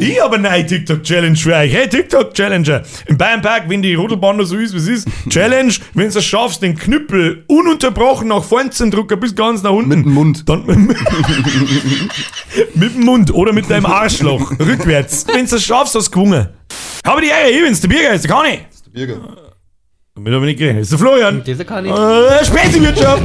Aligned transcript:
Ich 0.00 0.20
habe 0.22 0.36
eine 0.36 0.48
neue 0.48 0.64
TikTok-Challenge 0.64 1.36
für 1.36 1.54
euch. 1.54 1.72
Hey, 1.72 1.88
TikTok-Challenger. 1.88 2.82
Im 3.06 3.18
Bayernpark, 3.18 3.68
wenn 3.68 3.82
die 3.82 3.94
Rodelbahn 3.94 4.36
noch 4.36 4.44
so 4.44 4.56
ist, 4.56 4.72
wie 4.72 4.78
es 4.78 4.86
ist, 4.86 5.08
Challenge, 5.28 5.72
wenn 5.94 6.08
du 6.10 6.18
es 6.18 6.24
schaffst, 6.24 6.62
den 6.62 6.76
Knüppel 6.76 7.44
ununterbrochen 7.48 8.28
nach 8.28 8.44
vorne 8.44 8.70
zu 8.70 8.88
drücken 8.90 9.18
bis 9.18 9.34
ganz 9.34 9.62
nach 9.62 9.72
unten. 9.72 9.88
Mit 9.88 10.04
dem 10.04 10.12
Mund. 10.12 10.48
Dann 10.48 10.64
mit 12.74 12.94
dem 12.94 13.00
Mund 13.04 13.34
oder 13.34 13.52
mit 13.52 13.68
deinem 13.68 13.86
Arschloch. 13.86 14.52
rückwärts. 14.60 15.26
Wenn 15.32 15.46
du 15.46 15.56
es 15.56 15.64
schaffst, 15.64 15.96
hast 15.96 16.06
du 16.06 16.10
gewonnen. 16.12 16.48
Habe 17.04 17.22
die 17.22 17.28
Ehre, 17.28 17.50
ich 17.50 17.62
bin's, 17.62 17.80
der 17.80 17.88
Biergeist, 17.88 18.24
der 18.24 18.30
kann 18.30 18.46
ich. 18.46 18.60
Der 18.86 19.06
Bürger. 19.06 19.36
Damit 20.14 20.32
habe 20.32 20.44
ich 20.44 20.50
nicht 20.50 20.58
gerechnet. 20.58 20.82
Das 20.82 20.92
ist 20.92 20.92
der 20.92 20.98
Florian. 20.98 21.42
Diese 21.44 21.64
kann 21.64 21.84
ich. 21.84 21.92
Äh, 21.92 22.44
Spätewirtschaft. 22.44 23.22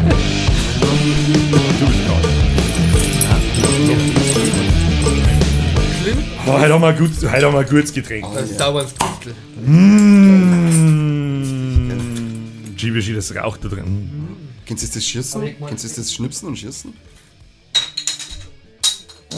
Oh, 6.46 6.60
heute 6.60 6.74
haben 6.74 6.82
wir 6.82 6.90
ein 6.90 6.98
gutes, 6.98 7.24
heute 7.24 7.54
wir 7.54 7.60
ein 7.60 7.66
gutes 7.66 7.94
Getränk. 7.94 8.26
Das 8.34 8.58
dauert 8.58 8.94
Trüftel. 9.00 9.34
Mmh. 9.66 10.84
Gibisch, 12.76 13.10
das 13.16 13.34
Rauch 13.34 13.56
da 13.56 13.70
drin. 13.70 14.10
Kennst 14.66 14.84
du 14.84 14.88
das 14.94 15.06
Schießen? 15.06 15.42
Kennst 15.66 15.86
du 15.86 15.90
das 16.02 16.14
Schnipsen 16.14 16.50
und 16.50 16.58
Schießen? 16.58 16.92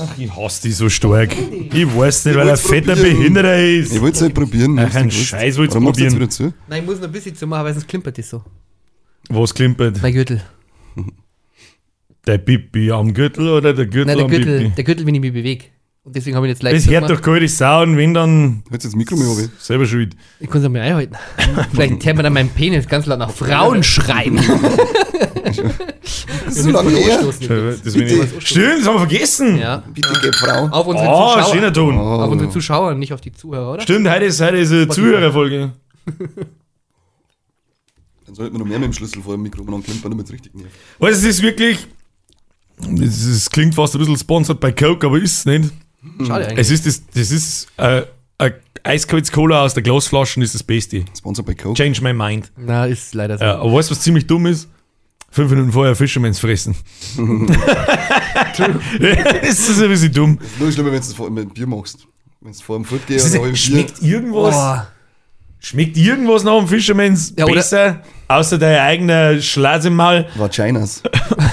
Ach, 0.01 0.17
ich 0.17 0.35
hasse 0.35 0.63
die 0.63 0.71
so 0.71 0.89
stark. 0.89 1.29
Ich 1.71 1.95
weiß 1.95 2.25
nicht, 2.25 2.35
weil 2.35 2.47
er 2.47 2.57
fetter. 2.57 2.95
Behinderter 2.95 3.63
ist. 3.63 3.93
Ich 3.93 4.01
wollte 4.01 4.15
es 4.15 4.21
halt 4.23 4.33
probieren. 4.33 4.79
Ach, 4.79 4.85
hast 4.85 4.95
du 4.95 4.99
ein 4.99 5.09
gewusst. 5.09 5.27
Scheiß 5.27 5.55
du 5.57 5.63
jetzt 5.63 5.73
probieren. 5.73 6.15
wieder 6.15 6.29
zu? 6.29 6.53
Nein, 6.67 6.81
ich 6.81 6.87
muss 6.89 6.97
noch 6.97 7.05
ein 7.05 7.11
bisschen 7.11 7.35
zu 7.35 7.45
machen, 7.45 7.65
weil 7.65 7.73
sonst 7.73 7.87
klimpert 7.87 8.17
das 8.17 8.29
so. 8.31 8.43
Was 9.29 9.53
klimpert? 9.53 10.01
Mein 10.01 10.13
Gürtel. 10.13 10.41
Der 12.25 12.39
Pipi 12.39 12.91
am 12.91 13.13
Gürtel 13.13 13.47
oder 13.47 13.73
der 13.73 13.85
Gürtel 13.85 14.07
Nein, 14.07 14.17
der 14.17 14.25
am 14.25 14.31
Gürtel, 14.31 14.59
Pipi? 14.59 14.75
der 14.75 14.83
Gürtel, 14.83 15.05
wenn 15.05 15.13
ich 15.15 15.21
mich 15.21 15.33
bewege. 15.33 15.65
Und 16.05 16.15
deswegen 16.15 16.35
habe 16.35 16.45
ich 16.45 16.51
jetzt 16.51 16.61
leicht 16.61 16.75
Das 16.77 16.87
hört 16.87 17.09
doch 17.09 17.19
kalte 17.19 17.47
Sau 17.47 17.81
und 17.81 17.97
wenn 17.97 18.13
dann 18.13 18.61
Hört 18.69 18.85
das 18.85 18.95
Mikro 18.95 19.15
mir 19.17 19.25
runter? 19.25 19.49
selber 19.57 19.87
schuld. 19.87 20.15
Ich 20.39 20.47
kann 20.47 20.59
es 20.61 20.65
einmal 20.65 20.81
einhalten. 20.83 21.15
Vielleicht 21.73 22.05
hört 22.05 22.15
man 22.17 22.23
dann 22.25 22.33
meinen 22.33 22.49
Penis 22.49 22.87
ganz 22.87 23.07
laut 23.07 23.17
nach 23.17 23.31
Frauen 23.31 23.81
schreien. 23.83 24.39
Das 26.45 26.55
ist 26.57 26.63
so 26.63 26.69
lange 26.71 26.89
her. 26.91 27.19
Stimmt, 27.31 27.83
das 27.83 27.95
haben 27.95 28.93
wir 28.95 28.99
vergessen. 28.99 29.57
Ja. 29.57 29.83
Bitte 29.93 30.09
gib 30.21 30.35
Frau. 30.35 30.67
Auf 30.67 30.87
unsere 30.87 31.07
Oh, 31.07 31.33
Zuschauer. 31.35 31.53
schöner 31.53 31.73
Ton. 31.73 31.97
Auf 31.97 32.31
unsere 32.31 32.49
Zuschauer, 32.51 32.95
nicht 32.95 33.13
auf 33.13 33.21
die 33.21 33.31
Zuhörer, 33.31 33.73
oder? 33.73 33.81
Stimmt, 33.81 34.09
heute 34.09 34.25
ist, 34.25 34.41
heute 34.41 34.57
ist 34.57 34.71
eine 34.71 34.87
Zuhörerfolge. 34.87 35.73
Dann 38.25 38.35
sollte 38.35 38.51
man 38.53 38.61
noch 38.61 38.67
mehr 38.67 38.79
mit 38.79 38.87
dem 38.87 38.93
Schlüssel 38.93 39.21
vor 39.21 39.33
dem 39.35 39.43
Mikro 39.43 39.61
und 39.61 39.71
dann 39.71 39.83
klemmt 39.83 40.03
man 40.03 40.11
damit 40.11 40.31
richtig 40.31 40.53
nervt. 40.55 40.71
Also, 40.99 41.19
es 41.19 41.23
ist 41.35 41.41
wirklich. 41.41 41.87
Es, 43.01 43.23
es 43.23 43.49
klingt 43.49 43.75
fast 43.75 43.95
ein 43.95 43.99
bisschen 43.99 44.17
sponsored 44.17 44.59
bei 44.59 44.71
Coke, 44.71 45.05
aber 45.07 45.17
ist 45.19 45.39
es 45.39 45.45
nicht. 45.45 45.71
Schade 46.25 46.47
eigentlich. 46.47 46.59
Es 46.59 46.71
ist 46.71 46.85
das, 46.85 47.03
das 47.13 47.31
ist 47.31 47.67
äh, 47.77 48.03
ein 48.37 48.53
eiskaltes 48.83 49.31
Cola 49.31 49.63
aus 49.63 49.73
der 49.73 49.83
Glasflaschen, 49.83 50.43
ist 50.43 50.53
das 50.55 50.63
Beste. 50.63 51.05
Sponsor 51.17 51.43
bei 51.45 51.53
Coke. 51.55 51.75
Change 51.75 52.01
my 52.01 52.13
mind. 52.13 52.51
Na, 52.57 52.85
ist 52.85 53.13
leider 53.13 53.37
so. 53.37 53.43
Ja, 53.43 53.59
aber 53.59 53.73
weißt 53.73 53.89
du, 53.89 53.95
was 53.95 54.01
ziemlich 54.01 54.27
dumm 54.27 54.45
ist? 54.45 54.67
Fünf 55.31 55.49
Minuten 55.51 55.71
vorher 55.73 55.95
Fishermans 55.95 56.39
fressen. 56.39 56.75
das 58.57 59.59
ist 59.69 59.81
ein 59.81 59.89
bisschen 59.89 60.13
dumm. 60.13 60.37
Das 60.39 60.47
ist 60.51 60.59
nur 60.59 60.71
schlimmer, 60.71 60.91
wenn 60.91 60.99
du 61.01 61.05
es 61.07 61.13
vor- 61.13 61.29
mit 61.29 61.53
Bier 61.53 61.67
machst. 61.67 62.07
Wenn 62.41 62.51
du 62.53 62.59
vor 62.59 62.77
dem 62.77 62.85
Foot 62.85 63.09
ist, 63.09 63.31
Bier. 63.33 63.55
schmeckt 63.55 64.01
irgendwas, 64.01 64.53
Boah. 64.55 64.87
Schmeckt 65.65 65.97
irgendwas 65.97 66.43
nach 66.43 66.59
dem 66.59 66.67
Fishermans 66.67 67.33
Ja, 67.37 67.45
besser, 67.45 68.03
außer 68.27 68.59
dein 68.59 68.79
eigener 68.79 69.41
Schlase 69.41 69.87
im 69.87 69.95
Maul? 69.95 70.27
Vaginas. 70.35 71.01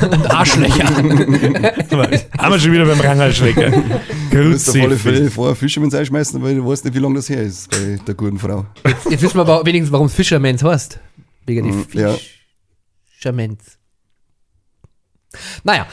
Und 0.03 0.31
Arschlöcher. 0.31 0.85
Haben 2.39 2.53
wir 2.53 2.61
schon 2.61 2.73
wieder 2.73 2.85
beim 2.85 3.01
Rangerschlecker. 3.01 3.71
Du 4.31 4.39
musst 4.45 4.69
auf 4.69 4.75
alle 4.75 4.89
Grüezi. 4.89 4.99
Fälle 5.03 5.31
vorher 5.31 5.57
Fishermans 5.57 5.95
einschmeißen, 5.95 6.43
weil 6.43 6.57
du 6.57 6.67
weißt 6.67 6.85
nicht, 6.85 6.95
wie 6.95 6.99
lange 6.99 7.15
das 7.15 7.31
her 7.31 7.43
ist 7.43 7.71
bei 7.71 7.99
der 8.07 8.15
guten 8.15 8.39
Frau. 8.39 8.67
Jetzt 9.09 9.23
wissen 9.23 9.37
wir 9.37 9.43
aber 9.43 9.65
wenigstens, 9.65 9.93
warum 9.93 10.07
es 10.07 10.15
Fishermans 10.15 10.63
heißt. 10.63 11.01
Wegen 11.47 11.87
die 11.91 11.99
ja. 11.99 12.15
Fishermans. 13.17 13.78
Naja, 15.65 15.87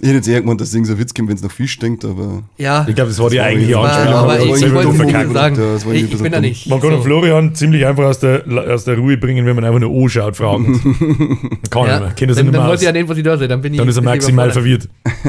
Ich 0.00 0.06
hätte 0.06 0.16
jetzt 0.16 0.28
eher 0.28 0.40
gemeint, 0.40 0.60
dass 0.60 0.70
Ding 0.70 0.84
so 0.84 0.92
ein 0.94 0.98
Witz 0.98 1.12
kommt, 1.14 1.28
wenn 1.28 1.36
es 1.36 1.42
nach 1.42 1.50
Fisch 1.50 1.78
denkt, 1.78 2.04
aber. 2.04 2.42
ja. 2.56 2.86
Ich 2.88 2.94
glaube, 2.94 3.10
das 3.10 3.18
war 3.18 3.28
die 3.30 3.36
Das 3.36 3.46
eigentliche 3.46 3.78
Anspielung. 3.78 4.14
aber 4.14 4.32
aber 4.32 4.40
ich, 4.42 4.50
das 4.50 4.62
ich 4.62 4.72
wollte 4.74 4.92
verkackt. 4.94 5.32
sagen, 5.32 5.56
Ja, 5.56 5.72
das 5.74 5.84
ich, 5.84 6.12
ich 6.12 6.22
bin 6.22 6.32
da 6.32 6.40
nicht. 6.40 6.66
Man 6.68 6.80
kann 6.80 6.90
so. 6.92 7.02
Florian 7.02 7.54
ziemlich 7.54 7.84
einfach 7.86 8.04
aus 8.04 8.18
der, 8.20 8.44
aus 8.68 8.84
der 8.84 8.96
Ruhe 8.98 9.16
bringen, 9.16 9.44
wenn 9.46 9.54
man 9.56 9.64
einfach 9.64 9.80
nur 9.80 10.02
anschaut, 10.02 10.36
fragend. 10.36 10.80
Kann 11.70 11.86
Ja. 11.86 11.88
er 11.88 12.00
nicht. 12.00 12.16
Kennt 12.16 12.30
Dann, 12.30 12.36
nicht 12.36 12.38
dann 12.38 12.46
mehr 12.52 12.60
weiß 12.62 12.70
aus. 12.74 12.80
ich 12.80 12.86
ja 12.86 12.92
nicht, 12.92 13.08
was 13.08 13.16
ich 13.18 13.24
da 13.24 13.36
sehe. 13.36 13.48
Dann 13.48 13.60
bin 13.60 13.72
ich 13.74 13.78
Dann 13.78 13.88
ist 13.88 13.96
er 13.96 14.02
maximal 14.02 14.50
verwirrt. 14.50 14.88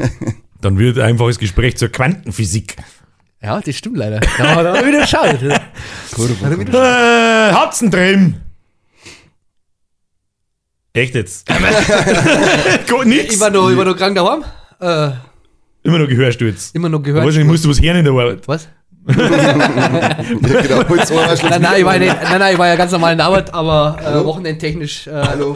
Dann 0.61 0.79
wird 0.79 0.97
ein 0.97 1.05
einfaches 1.09 1.37
Gespräch 1.39 1.77
zur 1.77 1.89
Quantenphysik. 1.89 2.75
Ja, 3.43 3.61
das 3.61 3.75
stimmt 3.75 3.97
leider. 3.97 4.19
Da 4.37 4.55
hat 4.55 4.65
er 4.65 4.87
wieder 4.87 5.01
geschaut. 5.01 5.41
Äh, 6.73 7.53
einen 7.81 7.91
drin? 7.91 8.35
Echt 10.97 11.13
jetzt? 11.15 11.47
Gut, 12.89 13.05
nix. 13.05 13.35
Ich 13.35 13.39
war 13.39 13.49
noch, 13.51 13.69
ich 13.69 13.77
war 13.77 13.85
noch 13.85 13.95
krank 13.95 14.15
daheim. 14.15 14.43
Äh, 14.79 15.11
Immer 15.83 15.99
noch 15.99 16.07
Gehörsturz. 16.07 16.71
immer 16.73 16.89
noch 16.89 17.01
gehört. 17.03 17.23
Wahrscheinlich 17.23 17.47
musst 17.51 17.63
du 17.65 17.69
was 17.69 17.79
hören 17.81 17.97
in 17.97 18.05
der 18.05 18.13
Arbeit. 18.13 18.47
Was? 18.47 18.67
Ja, 19.07 19.13
genau. 20.61 20.79
Ein. 20.81 20.97
Nein, 21.49 21.61
nein, 21.61 21.73
ich 21.79 21.85
war, 21.85 21.97
nicht, 21.99 22.15
nein, 22.23 22.39
nein, 22.39 22.53
ich 22.53 22.59
war 22.59 22.67
ja 22.67 22.75
ganz 22.75 22.91
normal 22.91 23.11
in 23.13 23.17
der 23.19 23.27
Arbeit, 23.27 23.53
aber 23.53 23.97
äh, 24.03 24.25
wochenendtechnisch. 24.25 25.07
Äh, 25.07 25.11
Hallo. 25.11 25.55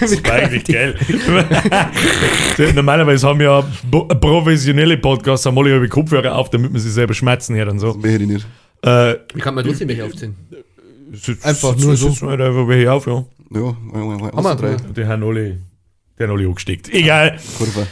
Das 0.00 0.22
war 0.24 0.32
eigentlich 0.32 0.64
geil. 0.64 0.94
Normalerweise 2.74 3.26
haben 3.28 3.40
ja 3.40 3.62
bo- 3.90 4.04
professionelle 4.06 4.98
Podcasts 4.98 5.46
haben 5.46 5.56
alle 5.58 5.70
ihre 5.70 5.88
Kopfhörer 5.88 6.34
auf, 6.34 6.50
damit 6.50 6.70
man 6.72 6.80
sie 6.80 6.90
selber 6.90 7.14
schmerzen 7.14 7.54
hört 7.56 7.68
und 7.70 7.78
so. 7.78 7.94
Mehr 7.94 8.12
hätte 8.12 8.24
ich 8.24 8.28
nicht. 8.30 8.46
Äh, 8.82 9.14
Wie 9.32 9.40
kann 9.40 9.54
man 9.54 9.64
trotzdem 9.64 9.88
welche 9.88 10.04
aufziehen? 10.04 10.36
sitz- 11.14 11.44
Einfach 11.44 11.70
sitz- 11.74 11.84
nur 11.84 11.96
so. 11.96 12.10
sitzen 12.10 12.28
halt 12.28 12.40
einfach 12.42 12.68
welche 12.68 12.92
auf, 12.92 13.06
ja. 13.06 13.24
Ja, 13.52 13.60
Haben 13.60 14.44
wir 14.44 14.54
drei. 14.54 14.76
Haben 15.06 15.22
alle, 15.24 15.58
die 16.18 16.22
haben 16.22 16.30
alle 16.30 16.46
angesteckt. 16.46 16.88
Egal. 16.92 17.38
Kurve. 17.58 17.86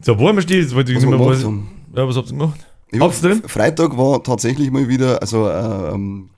So, 0.00 0.18
wo 0.18 0.28
haben 0.28 0.36
wir 0.36 0.42
stehen? 0.42 0.62
Jetzt 0.62 0.74
wollte 0.74 0.92
ich 0.92 0.96
Was 0.98 1.04
nicht 1.04 1.18
mehr 1.18 1.26
was. 1.26 1.44
haben. 1.44 1.68
Ja, 1.94 2.06
was 2.08 2.16
habt 2.16 2.28
ihr 2.28 2.36
gemacht? 2.36 2.66
Ja, 2.92 3.00
Habt's 3.00 3.20
drin? 3.20 3.42
Freitag 3.46 3.96
war 3.96 4.22
tatsächlich 4.22 4.70
mal 4.70 4.88
wieder, 4.88 5.20
also, 5.20 5.48
äh, 5.48 5.94
ähm, 5.94 6.30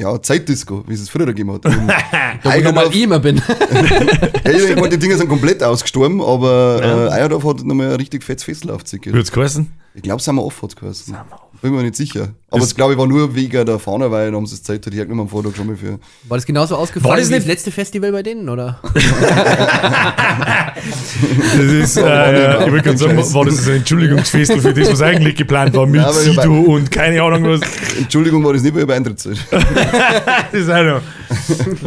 ja, 0.00 0.20
Zeitdisco, 0.20 0.84
wie 0.86 0.94
es 0.94 1.00
es 1.00 1.08
früher 1.08 1.26
gegeben 1.26 1.52
hat. 1.52 1.64
Da 2.42 2.52
wo 2.52 2.80
ich 2.90 2.94
ich 2.96 3.02
immer 3.02 3.18
bin. 3.18 3.36
Ja, 4.44 4.52
ich 4.52 4.76
meine, 4.76 4.90
die 4.90 4.98
Dinge 4.98 5.16
sind 5.16 5.28
komplett 5.28 5.62
ausgestorben, 5.62 6.20
aber 6.20 7.08
äh, 7.10 7.12
Eierdorf 7.14 7.44
hat 7.44 7.64
nochmal 7.64 7.88
ein 7.90 7.96
richtig 7.96 8.22
fettes 8.22 8.44
Festel 8.44 8.70
aufgezickt. 8.70 9.10
Wird's 9.12 9.32
geheißen? 9.32 9.72
Ich 9.94 10.02
glaube, 10.02 10.22
sind 10.22 10.34
wir 10.36 10.44
off, 10.44 10.60
hat 10.62 10.70
es 10.70 10.76
geheißen. 10.76 11.16
Bin 11.62 11.74
mir 11.74 11.82
nicht 11.82 11.96
sicher. 11.96 12.28
Aber 12.50 12.60
das 12.60 12.74
glaube 12.74 12.92
ich 12.92 12.98
war 12.98 13.06
nur 13.06 13.34
wegen 13.34 13.64
der 13.66 13.78
Fahne, 13.78 14.10
weil 14.10 14.32
haben 14.32 14.46
sie 14.46 14.54
das 14.56 14.62
Zeit 14.62 14.84
halt 14.86 14.94
hergenommen 14.94 15.22
am 15.22 15.28
Vortag 15.28 15.56
schon 15.56 15.66
mal 15.66 15.76
für. 15.76 15.98
War 16.28 16.36
das 16.38 16.46
genauso 16.46 16.76
ausgefallen 16.76 17.10
War 17.10 17.16
das 17.18 17.28
wie 17.28 17.32
das 17.32 17.40
nicht- 17.40 17.48
letzte 17.48 17.70
Festival 17.70 18.12
bei 18.12 18.22
denen, 18.22 18.48
oder? 18.48 18.80
Das 21.56 21.64
ist, 21.72 21.96
äh, 21.96 22.64
ich 22.66 22.70
wollte 22.70 22.82
gerade 22.84 22.98
sagen, 22.98 23.16
war 23.34 23.44
das 23.46 23.66
ein 23.66 23.76
Entschuldigungsfestel 23.76 24.60
für 24.60 24.74
das, 24.74 24.92
was 24.92 25.02
eigentlich 25.02 25.34
geplant 25.34 25.74
war, 25.74 25.86
mit 25.86 26.00
Ja, 26.02 26.10
ich 26.10 26.16
Sido 26.16 26.52
und 26.52 26.90
keine 26.90 27.22
Ahnung 27.22 27.44
was. 27.44 27.60
Entschuldigung, 27.98 28.44
war 28.44 28.52
das 28.52 28.62
nicht, 28.62 28.76
ich 28.76 28.86
bei 28.86 28.94
Eintrittszeit. 28.94 29.38
Das 30.52 30.60
ist 30.60 30.70
auch 30.70 30.82
noch. 30.84 31.00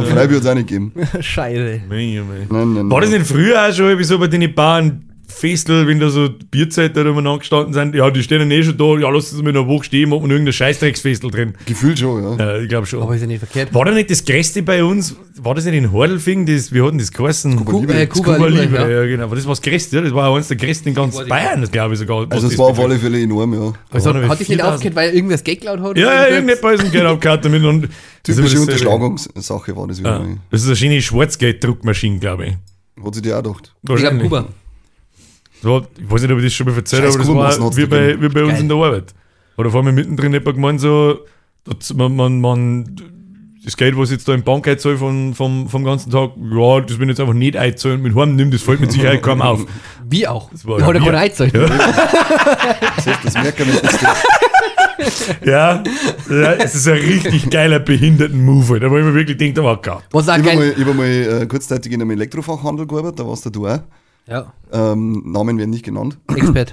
Freibier 0.06 0.36
hat 0.36 0.42
es 0.44 0.46
auch 0.46 0.54
nicht 0.54 0.68
gegeben. 0.68 0.92
Scheiße. 1.20 1.80
Mei. 1.88 2.20
Nein, 2.50 2.74
nein, 2.74 2.90
War 2.90 3.00
das 3.00 3.10
nein. 3.10 3.20
nicht 3.20 3.30
früher 3.30 3.68
auch 3.68 3.72
schon 3.72 3.86
irgendwie 3.86 4.04
so 4.04 4.18
bei 4.18 4.26
den 4.26 4.52
Bauern 4.54 5.04
Festel, 5.30 5.86
wenn 5.86 6.00
da 6.00 6.10
so 6.10 6.28
Bierzeiten 6.50 6.94
da 7.04 7.10
umeinander 7.10 7.38
gestanden 7.38 7.72
sind? 7.72 7.94
Ja, 7.94 8.10
die 8.10 8.22
stehen 8.22 8.40
dann 8.40 8.50
eh 8.50 8.62
schon 8.62 8.76
da, 8.76 8.96
ja, 8.98 9.08
lass 9.10 9.32
uns 9.32 9.42
mal 9.42 9.48
eine 9.50 9.66
Woche 9.66 9.84
stehen, 9.84 10.08
machen 10.10 10.24
wir 10.24 10.30
irgendein 10.32 10.52
Scheißdrecksfestel 10.52 11.30
drin. 11.30 11.54
Gefühlt 11.66 11.98
schon, 11.98 12.22
ja. 12.22 12.36
Ja, 12.56 12.58
ich 12.60 12.68
glaube 12.68 12.86
schon. 12.86 13.02
Aber 13.02 13.14
ist 13.14 13.20
ja 13.22 13.26
nicht 13.26 13.38
verkehrt. 13.38 13.72
War 13.72 13.84
da 13.84 13.92
nicht 13.92 14.10
das 14.10 14.24
Größte 14.24 14.62
bei 14.62 14.82
uns? 14.84 15.14
War 15.42 15.54
das 15.54 15.64
nicht 15.64 15.74
in 15.74 15.90
Hordelfing? 15.92 16.44
Das, 16.46 16.72
wie 16.74 16.82
hat 16.82 16.90
denn 16.90 16.98
das 16.98 17.12
geheißen? 17.12 17.64
Ku- 17.64 17.80
Libre. 17.80 17.94
äh, 18.02 18.06
Das 18.06 18.18
Kuba 18.18 18.34
Kuba 18.34 18.46
Libre, 18.48 18.76
ja. 18.92 19.00
ja. 19.02 19.06
genau. 19.06 19.24
Aber 19.24 19.36
das 19.36 19.44
war 19.46 19.52
das 19.52 19.62
Größte, 19.62 19.96
ja? 19.96 20.02
das 20.02 20.12
war 20.14 20.34
eines 20.34 20.48
der 20.48 20.56
Größten 20.56 20.88
in 20.88 20.94
ganz 20.94 21.16
Bayern, 21.26 21.60
das 21.60 21.70
glaube 21.70 21.94
ich 21.94 22.00
sogar. 22.00 22.26
Also 22.30 22.46
es 22.46 22.52
das 22.52 22.58
war 22.58 22.66
auf 22.66 22.78
alle 22.80 22.98
Fälle 22.98 23.20
enorm, 23.22 23.54
ja. 23.54 23.72
Was 23.90 24.04
hat 24.06 24.14
dich 24.16 24.22
nicht 24.28 24.60
4000? 24.60 24.62
aufgehört, 24.74 24.96
weil 24.96 25.14
irgendwas 25.14 25.44
Geld 25.44 25.60
geklaut 25.60 25.80
hat? 25.80 25.96
Ja, 25.96 26.02
ja, 26.02 26.10
irgendwas? 26.28 26.34
irgendetwas 26.58 26.74
ist 26.74 26.84
ein 26.86 26.92
Geld 26.92 27.04
abgehauen 27.06 27.40
damit. 27.42 27.64
Und 27.64 27.82
das 28.24 28.36
ist 28.36 28.36
Typische. 28.36 28.60
Unterschlagungssache 28.60 29.76
war 29.76 29.86
das 29.86 29.98
wieder 30.00 30.10
Ja. 30.20 30.26
Das 30.50 30.60
ist 30.62 30.66
eine 30.66 30.76
schöne 30.76 31.00
Schwarzgeld-Druckmaschine, 31.02 32.18
glaube 32.18 32.46
ich. 32.46 33.04
Hat 33.04 33.14
sie 33.14 33.22
dir 33.22 33.38
auch 33.38 33.42
gedacht. 33.42 33.74
Ich 33.88 33.96
glaube. 33.96 34.18
Kuba. 34.18 34.48
Das 35.62 35.70
war, 35.70 35.82
ich 35.98 36.10
weiß 36.10 36.22
nicht, 36.22 36.30
ob 36.32 36.38
ich 36.38 36.44
das 36.44 36.54
schon 36.54 36.66
mal 36.66 36.76
erzählt 36.76 37.02
habe, 37.02 37.12
aber 37.12 37.46
das 37.46 37.60
war 37.60 37.76
wie 37.76 37.86
bei, 37.86 38.20
wie 38.20 38.28
bei 38.28 38.42
uns 38.42 38.52
Geil. 38.52 38.60
in 38.60 38.68
der 38.68 38.76
Arbeit. 38.78 39.14
Oder 39.56 39.70
vor 39.70 39.84
allem 39.84 39.94
mittendrin 39.94 40.32
jemand 40.32 40.54
gemeint 40.56 40.80
so, 40.80 41.18
das, 41.64 41.92
man, 41.92 42.16
man, 42.16 42.40
man, 42.40 42.96
das 43.62 43.76
Geld, 43.76 43.96
was 43.96 44.10
ich 44.10 44.16
jetzt 44.16 44.28
da 44.28 44.32
im 44.32 44.42
Bank 44.42 44.66
einzahle 44.66 44.96
vom, 44.96 45.34
vom, 45.34 45.68
vom 45.68 45.84
ganzen 45.84 46.10
Tag, 46.10 46.30
ja, 46.36 46.80
das 46.80 46.98
will 46.98 47.04
ich 47.04 47.10
jetzt 47.10 47.20
einfach 47.20 47.34
nicht 47.34 47.56
einzahlen 47.56 48.00
mit 48.00 48.14
heim 48.14 48.36
nimm, 48.36 48.50
das 48.50 48.62
fällt 48.62 48.80
mit 48.80 48.90
Sicherheit 48.90 49.22
kaum 49.22 49.42
auf. 49.42 49.66
Wie 50.08 50.26
auch. 50.26 50.50
war 50.64 50.78
Ich 50.78 50.86
ja 50.86 50.92
keine 50.92 51.18
Einzeit. 51.18 51.52
Ja. 51.52 51.66
Das 52.96 53.06
heißt, 53.06 53.24
das 53.24 53.34
merken 53.34 53.66
wir 53.66 53.66
nicht. 53.66 53.84
Ja, 55.44 55.82
ja, 56.28 56.52
es 56.54 56.74
ist 56.74 56.86
ein 56.86 56.98
richtig 56.98 57.48
geiler 57.48 57.78
Behinderten-Move, 57.78 58.80
halt, 58.80 58.90
wo 58.90 58.98
ich 58.98 59.04
mir 59.04 59.14
wirklich 59.14 59.38
denke, 59.38 59.62
oh 59.62 59.76
Gott. 59.80 60.02
Was 60.10 60.28
auch 60.28 60.36
Ich 60.36 60.44
habe 60.44 60.56
mal, 60.56 60.74
ich 60.76 60.84
hab 60.84 60.94
mal 60.94 61.06
äh, 61.06 61.46
kurzzeitig 61.46 61.92
in 61.92 62.02
einem 62.02 62.10
Elektrofachhandel 62.10 62.86
gearbeitet, 62.86 63.20
da 63.20 63.26
warst 63.26 63.46
du 63.54 63.66
auch. 63.66 63.80
Ja, 64.26 64.52
Ähm, 64.72 65.22
Namen 65.32 65.58
werden 65.58 65.70
nicht 65.70 65.84
genannt. 65.84 66.18
Expert. 66.28 66.72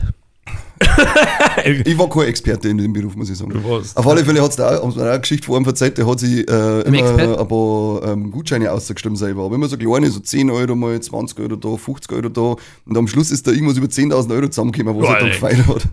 Ich 1.86 1.98
war 1.98 2.10
kein 2.10 2.24
Experte 2.28 2.70
in 2.70 2.78
dem 2.78 2.94
Beruf, 2.94 3.16
muss 3.16 3.30
ich 3.30 3.38
sagen. 3.38 3.52
Du 3.52 3.64
warst- 3.68 3.98
Auf 3.98 4.08
alle 4.08 4.24
Fälle 4.24 4.42
hat 4.42 4.52
es 4.52 4.56
da 4.58 4.78
auch, 4.80 4.96
eine 4.98 5.20
Geschichte 5.20 5.46
vor 5.48 5.56
einem 5.56 5.66
verzeiht, 5.66 5.98
der 5.98 6.08
hat 6.08 6.20
sich 6.20 6.48
äh, 6.48 6.82
immer 6.82 7.18
ein 7.40 7.48
paar 7.48 8.04
ähm, 8.06 8.32
Gutscheine 8.32 8.72
ausgestimmt 8.72 9.18
selber. 9.18 9.44
Aber 9.46 9.56
immer 9.56 9.68
so 9.68 9.78
kleine, 9.78 10.10
so 10.12 10.20
10 10.20 10.50
Euro 10.52 10.76
mal, 10.76 11.00
20 11.00 11.40
Euro 11.40 11.56
da, 11.56 11.76
50 11.76 12.12
Euro 12.14 12.30
da. 12.30 12.56
Und 12.86 12.98
am 12.98 13.08
Schluss 13.08 13.32
ist 13.32 13.48
da 13.48 13.52
irgendwas 13.52 13.78
über 13.78 13.88
10.000 13.88 14.32
Euro 14.36 14.48
zusammengekommen, 14.50 15.02
was 15.02 15.10
er 15.10 15.20
dann 15.20 15.30
gefeiert 15.30 15.68
hat. 15.68 15.88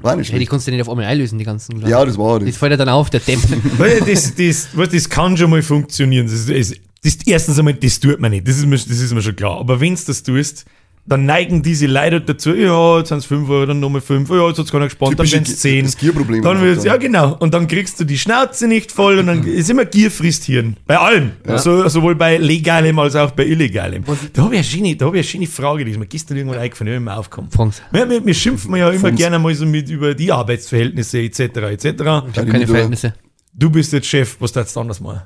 War 0.00 0.16
nicht 0.16 0.28
Ja, 0.28 0.32
die 0.32 0.36
schlecht. 0.38 0.50
kannst 0.50 0.66
du 0.66 0.70
nicht 0.72 0.80
auf 0.82 0.88
einmal 0.88 1.06
einlösen, 1.06 1.38
die 1.38 1.44
ganzen. 1.44 1.80
Ja, 1.86 2.04
das 2.04 2.16
war 2.18 2.38
Das 2.40 2.48
das. 2.48 2.56
fällt 2.56 2.70
ja 2.72 2.76
dann 2.76 2.88
auf, 2.88 3.10
der 3.10 3.20
Depp. 3.20 3.38
Weil 3.78 4.00
das, 4.00 4.34
das, 4.34 4.68
was, 4.74 4.88
das 4.90 5.08
kann 5.08 5.36
schon 5.36 5.50
mal 5.50 5.62
funktionieren. 5.62 6.26
Das, 6.26 6.46
das, 6.46 6.72
das 7.02 7.18
erstens 7.26 7.58
einmal, 7.58 7.74
das 7.74 8.00
tut 8.00 8.20
man 8.20 8.30
nicht. 8.30 8.46
Das 8.46 8.56
ist 8.56 8.66
mir, 8.66 8.76
das 8.76 8.88
ist 8.88 9.12
mir 9.12 9.22
schon 9.22 9.36
klar. 9.36 9.58
Aber 9.58 9.80
wenn 9.80 9.94
du 9.94 10.00
das 10.06 10.22
tust, 10.22 10.64
dann 11.08 11.24
neigen 11.24 11.62
diese 11.62 11.86
Leute 11.86 12.20
dazu, 12.20 12.54
ja, 12.54 12.98
jetzt 12.98 13.08
sind 13.08 13.18
es 13.18 13.24
5 13.24 13.48
Euro, 13.48 13.66
dann 13.66 13.80
nochmal 13.80 14.02
5, 14.02 14.28
ja, 14.28 14.46
jetzt 14.48 14.58
hat 14.58 14.66
es 14.66 14.72
keiner 14.72 14.84
gespannt, 14.84 15.18
dann 15.18 15.30
werden 15.30 15.44
es 15.44 15.58
10. 15.60 15.84
das 15.86 15.96
Gierproblem 15.96 16.42
Dann 16.42 16.60
wird's, 16.60 16.84
ja 16.84 16.96
genau. 16.98 17.34
Und 17.38 17.54
dann 17.54 17.66
kriegst 17.66 17.98
du 17.98 18.04
die 18.04 18.18
Schnauze 18.18 18.68
nicht 18.68 18.92
voll 18.92 19.18
und 19.18 19.26
dann 19.26 19.42
ist 19.46 19.70
immer 19.70 19.86
Gier 19.86 20.10
frisst 20.10 20.44
Hirn. 20.44 20.76
Bei 20.86 20.98
allem. 20.98 21.32
So, 21.56 21.88
sowohl 21.88 22.14
bei 22.14 22.36
legalem 22.36 22.98
als 22.98 23.16
auch 23.16 23.30
bei 23.30 23.46
illegalem. 23.46 24.04
Da 24.34 24.42
habe 24.42 24.56
ich, 24.56 24.76
eine 24.76 24.96
da 24.96 25.06
hab 25.06 25.14
ich 25.14 25.20
eine 25.20 25.24
schöne 25.24 25.46
Frage, 25.46 25.84
die 25.86 25.92
ist 25.92 25.98
mir 25.98 26.06
gestern 26.06 26.36
irgendwann 26.36 26.60
eingefallen, 26.60 26.92
die 26.92 27.00
mir 27.00 27.16
aufkommt. 27.16 27.54
Franz. 27.54 27.80
Wir, 27.90 28.08
wir, 28.08 28.24
wir 28.24 28.34
schimpfen 28.34 28.76
ja 28.76 28.90
immer 28.90 29.00
Franz. 29.00 29.18
gerne 29.18 29.38
mal 29.38 29.54
so 29.54 29.64
mit 29.64 29.88
über 29.88 30.14
die 30.14 30.30
Arbeitsverhältnisse 30.30 31.20
etc. 31.20 31.40
etc. 31.40 31.84
Ich 31.84 32.04
habe 32.04 32.28
keine. 32.28 32.66
Verhältnisse. 32.66 33.14
Du 33.54 33.70
bist 33.70 33.92
jetzt 33.94 34.06
Chef, 34.06 34.36
was 34.40 34.52
da 34.52 34.60
jetzt 34.60 34.76
anders 34.76 35.00
machen? 35.00 35.22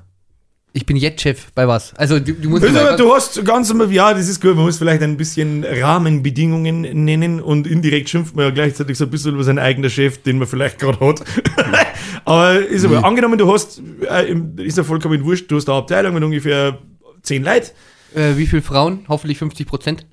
Ich 0.75 0.87
bin 0.87 0.97
jetzt 0.97 1.21
Chef 1.21 1.53
bei 1.55 1.69
was? 1.69 1.95
Also 1.95 2.19
du, 2.19 2.33
du 2.33 2.49
musst 2.49 2.65
Also, 2.65 2.97
du 2.97 3.13
hast 3.13 3.45
ganz 3.45 3.73
ja, 3.91 4.15
das 4.15 4.29
ist 4.29 4.41
gut, 4.41 4.57
man 4.57 4.65
muss 4.65 4.79
vielleicht 4.79 5.03
ein 5.03 5.19
bisschen 5.19 5.65
Rahmenbedingungen 5.65 6.81
nennen 7.05 7.41
und 7.41 7.67
indirekt 7.67 8.09
schimpft 8.09 8.35
man 8.35 8.47
ja 8.47 8.51
gleichzeitig 8.51 8.97
so 8.97 9.05
ein 9.05 9.11
bisschen 9.11 9.35
über 9.35 9.45
seinen 9.45 9.59
eigenen 9.59 9.91
Chef, 9.91 10.23
den 10.23 10.39
man 10.39 10.49
vielleicht 10.49 10.79
gerade 10.79 10.99
hat. 11.01 11.23
aber 12.25 12.59
ist 12.59 12.87
aber, 12.87 13.05
angenommen, 13.05 13.37
du 13.37 13.53
hast, 13.53 13.83
äh, 14.09 14.35
ist 14.63 14.79
ja 14.79 14.85
vollkommen 14.85 15.23
wurscht, 15.25 15.51
du 15.51 15.57
hast 15.57 15.69
eine 15.69 15.77
Abteilung 15.77 16.15
mit 16.15 16.25
ungefähr 16.25 16.79
10 17.23 17.45
Leuten. 17.45 17.71
äh, 18.15 18.37
wie 18.37 18.47
viele 18.47 18.63
Frauen? 18.63 19.05
Hoffentlich 19.09 19.39
50 19.39 19.67
Prozent. 19.67 20.07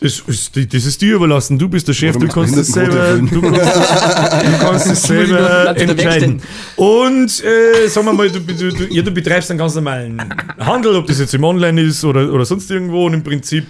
Das 0.00 0.20
ist, 0.20 0.56
das 0.56 0.84
ist 0.84 1.02
dir 1.02 1.16
überlassen. 1.16 1.58
Du 1.58 1.68
bist 1.68 1.88
der 1.88 1.92
Chef, 1.92 2.16
du 2.16 2.28
kannst 2.28 2.54
selber, 2.72 3.18
du 3.18 3.40
kannst, 3.40 3.74
du 3.74 4.58
kannst 4.60 4.86
es 4.86 5.02
selber 5.08 5.76
entscheiden. 5.76 6.40
Und 6.76 7.42
äh, 7.42 7.88
sagen 7.88 8.06
wir 8.06 8.12
mal, 8.12 8.30
du, 8.30 8.38
du, 8.38 8.54
du, 8.72 8.84
ja, 8.94 9.02
du 9.02 9.10
betreibst 9.10 9.50
einen 9.50 9.58
ganz 9.58 9.74
normalen 9.74 10.22
Handel, 10.58 10.94
ob 10.94 11.08
das 11.08 11.18
jetzt 11.18 11.34
im 11.34 11.42
Online 11.42 11.82
ist 11.82 12.04
oder, 12.04 12.32
oder 12.32 12.44
sonst 12.44 12.70
irgendwo 12.70 13.06
und 13.06 13.14
im 13.14 13.24
Prinzip 13.24 13.66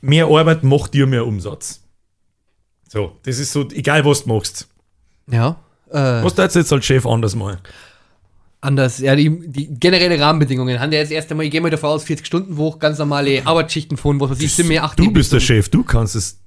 mehr 0.00 0.26
Arbeit 0.26 0.62
macht 0.62 0.94
dir 0.94 1.08
mehr 1.08 1.26
Umsatz. 1.26 1.80
So, 2.88 3.16
das 3.24 3.40
ist 3.40 3.50
so, 3.52 3.68
egal 3.70 4.04
was 4.04 4.22
du 4.24 4.32
machst. 4.32 4.68
Ja. 5.28 5.56
Äh, 5.90 6.22
Was 6.22 6.34
du 6.34 6.42
jetzt 6.42 6.72
als 6.72 6.84
Chef 6.84 7.04
anders 7.04 7.34
mal? 7.34 7.58
Anders, 8.62 8.98
ja, 8.98 9.14
die, 9.14 9.28
die 9.50 9.74
generelle 9.78 10.18
Rahmenbedingungen 10.18 10.80
haben 10.80 10.92
ja 10.92 11.00
jetzt 11.00 11.12
erst 11.12 11.30
einmal, 11.30 11.44
ich 11.44 11.52
gehe 11.52 11.60
mal 11.60 11.70
davon 11.70 11.90
aus, 11.90 12.04
40 12.04 12.26
Stunden 12.26 12.56
Woche, 12.56 12.78
ganz 12.78 12.98
normale 12.98 13.44
Arbeitsschichten 13.44 13.98
von, 13.98 14.18
was 14.20 14.30
weiß 14.30 14.40
ich, 14.40 14.54
sind 14.54 14.68
mehr 14.68 14.84
8 14.84 14.98
Du 14.98 15.10
bist 15.10 15.32
der 15.32 15.40
Chef, 15.40 15.68
du 15.68 15.82
kannst 15.82 16.16
es. 16.16 16.40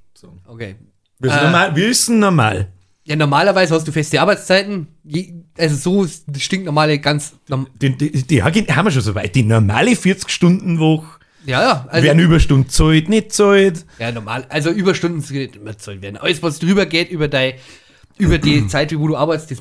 Okay. 0.47 0.75
Wir 1.19 1.29
sind, 1.29 1.39
Äh. 1.39 1.43
normal, 1.43 1.75
wir 1.75 1.93
sind 1.93 2.19
normal. 2.19 2.67
Ja, 3.03 3.15
normalerweise 3.15 3.75
hast 3.75 3.87
du 3.87 3.91
feste 3.91 4.19
Arbeitszeiten. 4.19 4.87
Also 5.57 5.75
so 5.75 6.07
stinknormale 6.37 6.97
ganz. 6.97 7.33
Norm 7.47 7.67
Die, 7.79 7.95
die, 7.95 8.11
die, 8.23 8.41
haben 8.41 8.55
wir 8.57 8.91
schon 8.91 9.01
so 9.03 9.13
weit. 9.13 9.35
Die 9.35 9.43
normale 9.43 9.91
40-Stunden-Woche 9.91 11.19
ja, 11.45 11.61
ja. 11.61 11.85
Also, 11.89 12.07
werden 12.07 12.19
Überstunden 12.19 12.69
zahlt, 12.69 13.07
nicht 13.09 13.31
zahlt. 13.31 13.85
ja, 13.99 14.11
normal. 14.11 14.45
Also 14.49 14.71
Überstunden 14.71 15.19
nicht 15.19 15.55
immer 15.55 15.71
bezahlt 15.71 16.01
werden. 16.01 16.17
Alles, 16.17 16.41
was 16.41 16.59
drüber 16.59 16.85
geht, 16.85 17.09
über, 17.11 17.27
dein, 17.27 17.53
über 18.17 18.37
die 18.37 18.67
Zeit, 18.67 18.97
wo 18.97 19.07
du 19.07 19.15
arbeitest, 19.15 19.51
das, 19.51 19.59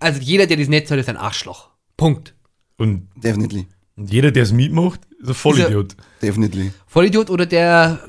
also 0.00 0.20
jeder, 0.20 0.46
der 0.46 0.56
das 0.56 0.68
nicht 0.68 0.88
zahlt, 0.88 1.00
ist 1.00 1.08
ein 1.08 1.16
Arschloch. 1.16 1.70
Punkt. 1.96 2.34
Und 2.76 3.08
Definitely. 3.16 3.66
Und 3.96 4.12
jeder, 4.12 4.30
der 4.30 4.44
es 4.44 4.52
mitmacht, 4.52 5.00
ist 5.20 5.28
ein 5.28 5.34
Vollidiot. 5.34 5.96
Definitely. 6.22 6.72
Vollidiot 6.86 7.30
oder 7.30 7.46
der 7.46 8.00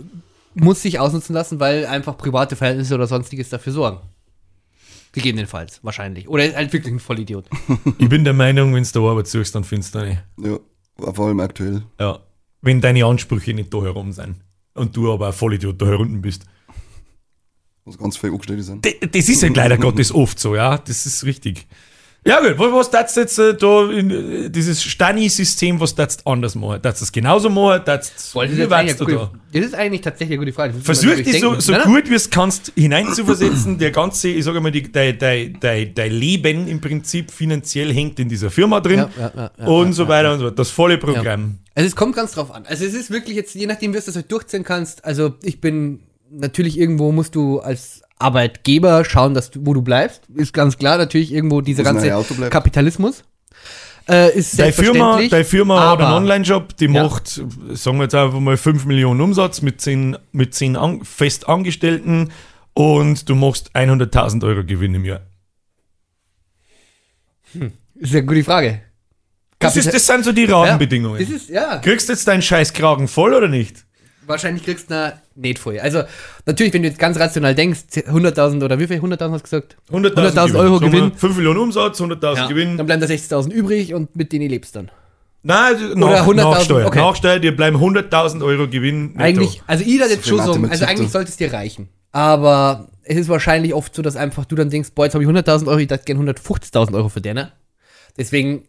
muss 0.53 0.81
sich 0.81 0.99
ausnutzen 0.99 1.33
lassen, 1.33 1.59
weil 1.59 1.85
einfach 1.85 2.17
private 2.17 2.55
Verhältnisse 2.55 2.95
oder 2.95 3.07
sonstiges 3.07 3.49
dafür 3.49 3.73
sorgen. 3.73 3.99
Gegebenenfalls, 5.11 5.83
wahrscheinlich. 5.83 6.27
Oder 6.29 6.45
ist 6.45 6.55
halt 6.55 6.71
wirklich 6.71 6.93
ein 6.93 6.99
Vollidiot. 6.99 7.45
Ich 7.97 8.09
bin 8.09 8.23
der 8.23 8.33
Meinung, 8.33 8.75
wenn 8.75 8.83
du 8.83 9.09
Arbeit 9.09 9.27
suchst, 9.27 9.55
dann 9.55 9.63
findest 9.63 9.95
du 9.95 9.99
eine. 9.99 10.23
Ja, 10.37 10.59
vor 11.13 11.27
allem 11.27 11.39
aktuell. 11.39 11.83
Ja. 11.99 12.19
Wenn 12.61 12.81
deine 12.81 13.05
Ansprüche 13.05 13.53
nicht 13.53 13.73
da 13.73 13.81
herum 13.81 14.11
sind. 14.11 14.35
Und 14.75 14.95
du 14.95 15.11
aber 15.11 15.27
ein 15.27 15.33
Vollidiot 15.33 15.81
da 15.81 15.87
herunten 15.87 16.21
bist. 16.21 16.45
Was 17.89 17.97
ganz 17.97 18.17
viel 18.17 18.29
angestellt 18.29 18.63
sind. 18.63 18.85
Das 18.85 19.27
ist 19.27 19.41
ja 19.41 19.49
leider 19.49 19.77
Gottes 19.85 20.13
oft 20.13 20.39
so, 20.39 20.55
ja. 20.55 20.77
Das 20.77 21.05
ist 21.05 21.25
richtig. 21.25 21.67
Ja 22.25 22.41
gut, 22.41 22.59
was, 22.59 22.71
was 22.73 22.91
darfst 22.91 23.15
du 23.15 23.21
jetzt 23.21 23.39
äh, 23.39 23.55
da 23.55 23.89
in 23.89 24.11
äh, 24.11 24.49
dieses 24.49 24.83
Stani-System, 24.83 25.79
was 25.79 25.95
darfst 25.95 26.21
du 26.25 26.29
anders 26.29 26.53
machen? 26.53 26.81
Darfst 26.81 27.01
du 27.01 27.05
das 27.05 27.11
genauso 27.13 27.49
machen? 27.49 27.81
Darfst 27.85 28.13
das, 28.13 28.31
du 28.33 28.39
eine 28.39 28.67
da? 28.67 29.31
das 29.53 29.65
ist 29.65 29.73
eigentlich 29.73 30.01
tatsächlich 30.01 30.37
eine 30.37 30.45
gute 30.45 30.53
Frage. 30.53 30.73
Das 30.73 30.85
muss 30.85 30.85
Versuch 30.85 31.23
dich 31.23 31.39
so, 31.39 31.57
so 31.59 31.73
gut 31.85 32.09
wie 32.09 32.15
es 32.15 32.29
kannst 32.29 32.73
hineinzuversetzen. 32.75 33.77
Der 33.77 33.91
ganze, 33.91 34.27
ich 34.27 34.43
sage 34.43 34.59
mal, 34.59 34.69
dein, 34.69 35.17
dein, 35.17 35.57
dein, 35.61 35.93
dein 35.95 36.11
Leben 36.11 36.67
im 36.67 36.81
Prinzip 36.81 37.31
finanziell 37.31 37.93
hängt 37.93 38.19
in 38.19 38.27
dieser 38.27 38.51
Firma 38.51 38.81
drin 38.81 38.99
Ja, 38.99 39.09
ja, 39.17 39.51
ja, 39.57 39.65
und 39.65 39.87
ja, 39.87 39.93
so 39.93 40.07
weiter 40.09 40.33
und 40.33 40.39
so 40.39 40.45
weiter. 40.45 40.55
Das 40.55 40.71
volle 40.71 40.97
Programm. 40.97 41.59
Also 41.73 41.87
es 41.87 41.95
kommt 41.95 42.17
ganz 42.17 42.33
drauf 42.33 42.51
an. 42.51 42.65
Also 42.65 42.83
es 42.83 42.93
ist 42.93 43.11
wirklich 43.11 43.37
jetzt, 43.37 43.55
je 43.55 43.65
nachdem, 43.65 43.93
wie 43.93 43.97
du 43.97 44.05
das 44.05 44.13
halt 44.13 44.29
durchziehen 44.29 44.65
kannst. 44.65 45.05
Also 45.05 45.35
ich 45.41 45.61
bin 45.61 46.01
natürlich 46.31 46.77
irgendwo 46.79 47.11
musst 47.11 47.35
du 47.35 47.59
als 47.59 48.01
Arbeitgeber 48.17 49.05
schauen, 49.05 49.33
dass 49.33 49.51
du, 49.51 49.65
wo 49.65 49.73
du 49.73 49.81
bleibst. 49.81 50.23
Ist 50.35 50.53
ganz 50.53 50.77
klar 50.77 50.97
natürlich 50.97 51.31
irgendwo 51.33 51.61
dieser 51.61 51.83
ganze. 51.83 52.09
Kapitalismus. 52.49 53.23
Äh, 54.07 54.35
ist 54.37 54.57
Deine 54.57 54.71
Firma, 54.73 54.83
selbstverständlich. 54.93 55.29
deine 55.29 55.45
Firma 55.45 55.89
hat 55.91 56.01
einen 56.01 56.13
Online-Job, 56.13 56.75
die 56.77 56.85
Ja. 56.85 57.03
macht, 57.03 57.27
sagen 57.27 57.97
wir 57.97 58.03
jetzt 58.03 58.15
einfach 58.15 58.39
mal 58.39 58.57
5 58.57 58.85
Millionen 58.85 59.21
Umsatz 59.21 59.61
mit 59.61 59.79
10, 59.81 60.17
mit 60.31 60.55
10 60.55 60.75
an, 60.77 61.03
Festangestellten 61.05 62.31
und 62.73 63.29
du 63.29 63.35
machst 63.35 63.69
100.000 63.75 64.43
Euro 64.43 64.63
Gewinn 64.65 64.95
im 64.95 65.05
Jahr. 65.05 65.21
Ist 67.95 68.13
ja 68.13 68.17
eine 68.19 68.25
gute 68.25 68.43
Frage. 68.43 68.81
Das, 69.59 69.75
ist, 69.75 69.85
Kapital- 69.85 69.93
das 69.93 70.07
sind 70.07 70.25
so 70.25 70.31
die 70.31 70.45
ja, 70.45 70.57
Rahmenbedingungen. 70.57 71.19
Das 71.19 71.29
ist, 71.29 71.49
ja. 71.49 71.77
Kriegst 71.79 72.07
du 72.09 72.13
jetzt 72.13 72.27
deinen 72.27 72.41
Scheißkragen 72.41 73.07
voll 73.07 73.33
oder 73.33 73.47
nicht? 73.47 73.85
Wahrscheinlich 74.29 74.63
kriegst 74.63 74.91
du 74.91 74.95
eine 74.95 75.55
voll. 75.57 75.79
Also 75.79 76.03
natürlich, 76.45 76.71
wenn 76.73 76.83
du 76.83 76.87
jetzt 76.87 76.99
ganz 76.99 77.19
rational 77.19 77.55
denkst, 77.55 77.79
100.000 77.95 78.63
oder 78.63 78.77
wie 78.77 78.85
viel? 78.85 78.99
100.000 78.99 79.31
hast 79.31 79.41
du 79.41 79.43
gesagt? 79.43 79.77
100.000 79.91 80.55
Euro 80.55 80.79
Gewinn. 80.79 81.11
5 81.15 81.35
Millionen 81.35 81.59
Umsatz, 81.59 81.99
100.000 81.99 82.35
Ja. 82.35 82.47
Gewinn. 82.47 82.77
Dann 82.77 82.85
bleiben 82.85 83.01
da 83.01 83.07
60.000 83.07 83.51
übrig 83.51 83.95
und 83.95 84.15
mit 84.15 84.31
denen 84.31 84.47
lebst 84.47 84.75
du 84.75 84.79
dann. 84.81 84.91
Nein, 85.41 85.75
nach, 85.95 86.27
100.000, 86.27 86.33
Nachsteuer. 86.35 86.85
okay. 86.87 86.99
Nachsteuer, 86.99 87.39
dir 87.39 87.55
bleiben 87.55 87.77
100.000 87.77 88.43
Euro 88.43 88.67
Gewinn. 88.67 89.13
netto. 89.13 89.19
Eigentlich, 89.23 89.63
also 89.65 89.83
jeder 89.83 90.07
jetzt 90.07 90.27
schon 90.27 90.43
so, 90.43 90.53
also 90.69 90.85
eigentlich 90.85 91.09
sollte 91.09 91.29
es 91.29 91.37
dir 91.37 91.51
reichen. 91.51 91.89
Aber 92.11 92.89
es 93.01 93.17
ist 93.17 93.29
wahrscheinlich 93.29 93.73
oft 93.73 93.95
so, 93.95 94.03
dass 94.03 94.15
einfach 94.15 94.45
du 94.45 94.55
dann 94.55 94.69
denkst, 94.69 94.89
boah, 94.93 95.05
jetzt 95.05 95.15
habe 95.15 95.23
ich 95.23 95.29
100.000 95.29 95.67
Euro, 95.67 95.79
ich 95.79 95.87
dachte 95.87 96.03
gerne 96.05 96.31
150.000 96.33 96.93
Euro 96.93 97.09
verdienen. 97.09 97.47
Deswegen 98.15 98.67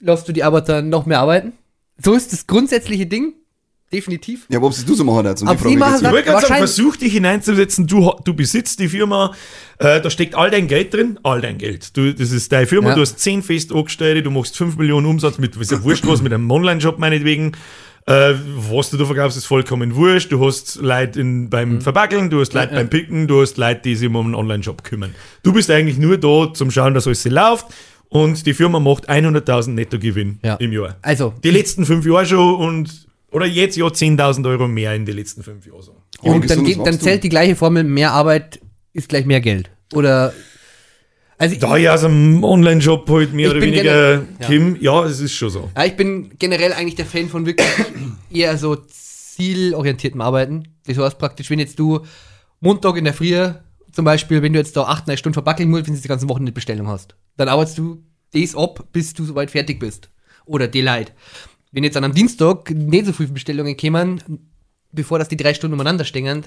lässt 0.00 0.26
du 0.26 0.32
die 0.32 0.42
Arbeiter 0.42 0.80
noch 0.80 1.04
mehr 1.04 1.18
arbeiten. 1.20 1.52
So 2.02 2.14
ist 2.14 2.32
das 2.32 2.46
grundsätzliche 2.46 3.04
Ding. 3.04 3.34
Definitiv. 3.94 4.46
Ja, 4.48 4.58
aber 4.58 4.66
ob 4.66 4.72
es 4.72 4.84
du 4.84 4.94
so 4.94 5.04
machen 5.04 5.24
jetzt? 5.26 5.42
Aber 5.46 5.68
die 5.68 5.76
machen 5.76 5.96
Ich 6.04 6.10
wollte 6.10 6.24
gerade 6.24 6.24
sagen, 6.24 6.32
Wahrscheinlich- 6.34 6.58
versuch 6.58 6.96
dich 6.96 7.12
hineinzusetzen, 7.12 7.86
du, 7.86 8.12
du 8.24 8.34
besitzt 8.34 8.80
die 8.80 8.88
Firma, 8.88 9.32
äh, 9.78 10.00
da 10.00 10.10
steckt 10.10 10.34
all 10.34 10.50
dein 10.50 10.66
Geld 10.66 10.92
drin, 10.92 11.18
all 11.22 11.40
dein 11.40 11.58
Geld. 11.58 11.96
Du, 11.96 12.12
das 12.12 12.30
ist 12.32 12.50
deine 12.52 12.66
Firma, 12.66 12.90
Ja. 12.90 12.94
du 12.96 13.00
hast 13.02 13.18
10 13.20 13.42
fest 13.42 13.72
Angestellte, 13.72 14.22
du 14.22 14.30
machst 14.30 14.56
5 14.56 14.76
Millionen 14.76 15.06
Umsatz 15.06 15.38
mit, 15.38 15.56
ist 15.56 15.70
ja 15.70 15.82
wurscht 15.84 16.06
was, 16.06 16.20
mit 16.22 16.32
einem 16.32 16.50
Online-Job 16.50 16.98
meinetwegen. 16.98 17.52
Äh, 18.06 18.34
was 18.70 18.90
du 18.90 18.98
da 18.98 19.06
verkaufst, 19.06 19.38
ist 19.38 19.46
vollkommen 19.46 19.94
wurscht. 19.96 20.30
Du 20.30 20.44
hast 20.44 20.76
Leute 20.82 21.20
in, 21.20 21.48
beim 21.48 21.80
Verbackeln, 21.80 22.28
du 22.28 22.40
hast 22.40 22.52
Leute 22.52 22.66
Mhm. 22.68 22.72
ja. 22.74 22.78
beim 22.80 22.90
Picken, 22.90 23.26
du 23.28 23.40
hast 23.40 23.56
Leute, 23.56 23.80
die 23.82 23.94
sich 23.96 24.08
um 24.08 24.16
einen 24.16 24.34
Online-Job 24.34 24.84
kümmern. 24.84 25.14
Du 25.42 25.54
bist 25.54 25.70
eigentlich 25.70 25.96
nur 25.96 26.18
da 26.18 26.52
zum 26.52 26.70
Schauen, 26.70 26.92
dass 26.92 27.06
alles 27.06 27.24
läuft 27.24 27.66
und 28.10 28.44
die 28.44 28.52
Firma 28.52 28.78
macht 28.78 29.08
100.000 29.08 29.74
Nettogewinn 29.74 30.38
Ja. 30.42 30.56
im 30.56 30.72
Jahr. 30.72 30.96
Also, 31.00 31.32
Die 31.42 31.50
letzten 31.50 31.86
fünf 31.86 32.04
Jahre 32.04 32.26
schon 32.26 32.56
und 32.56 33.03
oder 33.34 33.46
jetzt 33.46 33.76
ja 33.76 33.86
10.000 33.86 34.48
Euro 34.48 34.68
mehr 34.68 34.94
in 34.94 35.04
den 35.04 35.16
letzten 35.16 35.42
fünf 35.42 35.66
Jahren. 35.66 35.82
So. 35.82 35.96
Ja, 36.22 36.32
und 36.32 36.48
dann, 36.48 36.64
geht, 36.64 36.78
dann 36.86 36.98
zählt 37.00 37.24
die 37.24 37.28
gleiche 37.28 37.56
Formel, 37.56 37.84
mehr 37.84 38.12
Arbeit 38.12 38.60
ist 38.92 39.08
gleich 39.08 39.26
mehr 39.26 39.40
Geld. 39.40 39.70
Oder, 39.92 40.32
also 41.36 41.56
Da 41.56 41.76
ich 41.76 41.88
aus 41.90 42.04
einem 42.04 42.42
Online-Job 42.44 43.08
halt 43.10 43.32
mehr 43.34 43.50
oder 43.50 43.60
weniger 43.60 43.82
generell- 43.82 44.26
ja. 44.40 44.46
Kim, 44.46 44.76
ja, 44.80 45.04
es 45.04 45.20
ist 45.20 45.32
schon 45.34 45.50
so. 45.50 45.70
Ja, 45.76 45.84
ich 45.84 45.96
bin 45.96 46.30
generell 46.38 46.72
eigentlich 46.72 46.94
der 46.94 47.06
Fan 47.06 47.28
von 47.28 47.44
wirklich 47.44 47.68
eher 48.30 48.56
so 48.56 48.76
zielorientiertem 48.76 50.20
Arbeiten. 50.20 50.68
Das 50.86 50.96
heißt 50.96 51.18
praktisch, 51.18 51.50
wenn 51.50 51.58
jetzt 51.58 51.78
du 51.78 52.00
Montag 52.60 52.96
in 52.96 53.04
der 53.04 53.14
Früh 53.14 53.34
zum 53.92 54.04
Beispiel, 54.04 54.42
wenn 54.42 54.52
du 54.52 54.58
jetzt 54.58 54.76
da 54.76 54.84
8, 54.84 55.06
9 55.06 55.16
Stunden 55.16 55.34
verbackeln 55.34 55.70
musst, 55.70 55.86
wenn 55.86 55.94
du 55.94 56.00
die 56.00 56.08
ganze 56.08 56.28
Woche 56.28 56.40
eine 56.40 56.52
Bestellung 56.52 56.88
hast, 56.88 57.14
dann 57.36 57.48
arbeitest 57.48 57.78
du 57.78 58.02
das 58.32 58.56
ab, 58.56 58.84
bis 58.92 59.14
du 59.14 59.24
soweit 59.24 59.50
fertig 59.50 59.78
bist. 59.78 60.10
Oder 60.46 60.66
die 60.68 60.80
Leid. 60.80 61.12
Wenn 61.74 61.82
jetzt 61.82 61.96
an 61.96 62.04
einem 62.04 62.14
Dienstag 62.14 62.70
nicht 62.70 63.04
so 63.04 63.12
viele 63.12 63.30
Bestellungen 63.30 63.76
kämen, 63.76 64.22
bevor 64.92 65.18
das 65.18 65.26
die 65.26 65.36
drei 65.36 65.54
Stunden 65.54 65.74
umeinander 65.74 66.04
stehen, 66.04 66.46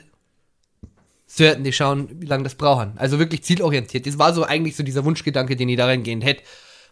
sorten, 1.25 1.65
die 1.65 1.73
schauen, 1.73 2.07
wie 2.21 2.25
lange 2.25 2.45
das 2.45 2.55
brauchen. 2.55 2.93
Also 2.95 3.19
wirklich 3.19 3.43
zielorientiert. 3.43 4.07
Das 4.07 4.17
war 4.17 4.33
so 4.33 4.45
eigentlich 4.45 4.77
so 4.77 4.83
dieser 4.83 5.03
Wunschgedanke, 5.03 5.57
den 5.57 5.67
ich 5.67 5.75
da 5.75 5.85
reingehend 5.85 6.23
hätte. 6.23 6.43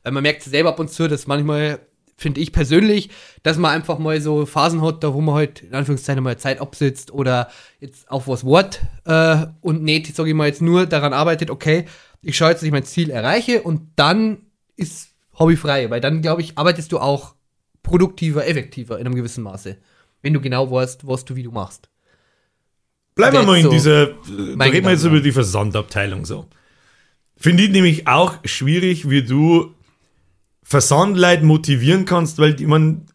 Weil 0.04 0.12
man 0.12 0.24
merkt 0.24 0.44
selber 0.44 0.68
ab 0.68 0.80
und 0.82 0.92
zu, 0.92 1.08
dass 1.08 1.27
manchmal, 1.27 1.80
finde 2.18 2.42
ich 2.42 2.51
persönlich, 2.51 3.10
dass 3.44 3.58
man 3.58 3.72
einfach 3.72 4.00
mal 4.00 4.20
so 4.20 4.46
Phasen 4.46 4.82
hat, 4.82 5.01
da 5.06 5.13
wo 5.13 5.22
man 5.22 5.36
halt 5.36 5.63
in 5.63 5.74
Anführungszeichen 5.74 6.22
mal 6.22 6.38
Zeit 6.38 6.60
absitzt 6.60 7.13
oder 7.13 7.50
jetzt 7.80 8.12
auf 8.12 8.27
was 8.27 8.44
Wort 8.44 8.82
äh, 9.06 9.46
und 9.62 9.82
nicht, 9.82 10.13
sage 10.13 10.30
ich 10.30 10.36
mal, 10.36 10.48
jetzt 10.48 10.62
nur 10.62 10.88
daran 10.88 11.13
arbeitet, 11.13 11.50
okay, 11.50 11.86
ich 12.22 12.36
schaue 12.36 12.50
jetzt, 12.50 12.60
dass 12.60 12.68
ich 12.68 12.74
mein 12.74 12.84
Ziel 12.84 13.12
erreiche 13.12 13.62
und 13.62 13.92
dann 13.96 14.39
ist 14.75 15.12
hobbyfrei, 15.39 15.89
weil 15.89 16.01
dann, 16.01 16.22
glaube 16.22 16.42
ich, 16.42 16.58
arbeitest 16.58 16.92
du 16.92 17.00
auch 17.00 17.35
produktiver, 17.86 18.46
effektiver 18.46 19.00
in 19.00 19.06
einem 19.06 19.15
gewissen 19.15 19.44
Maße. 19.44 19.77
Wenn 20.22 20.34
du 20.34 20.42
genau 20.42 20.70
weißt, 20.70 21.08
was 21.08 21.24
du 21.24 21.36
wie 21.36 21.44
du 21.44 21.51
machst. 21.51 21.88
Bleiben 23.15 23.38
wir 23.38 23.44
mal 23.44 23.58
in 23.58 23.63
so 23.63 23.70
dieser, 23.70 24.08
reden 24.27 24.86
wir 24.86 24.92
jetzt 24.92 25.06
über 25.06 25.22
die 25.22 25.32
Versandabteilung 25.32 26.25
so. 26.25 26.48
Finde 27.38 27.63
ich 27.63 27.70
nämlich 27.70 28.08
auch 28.08 28.36
schwierig, 28.44 29.10
wie 29.10 29.24
du 29.24 29.74
Versandleute 30.63 31.46
motivieren 31.46 32.06
kannst, 32.06 32.39
weil 32.39 32.56
man 32.62 33.06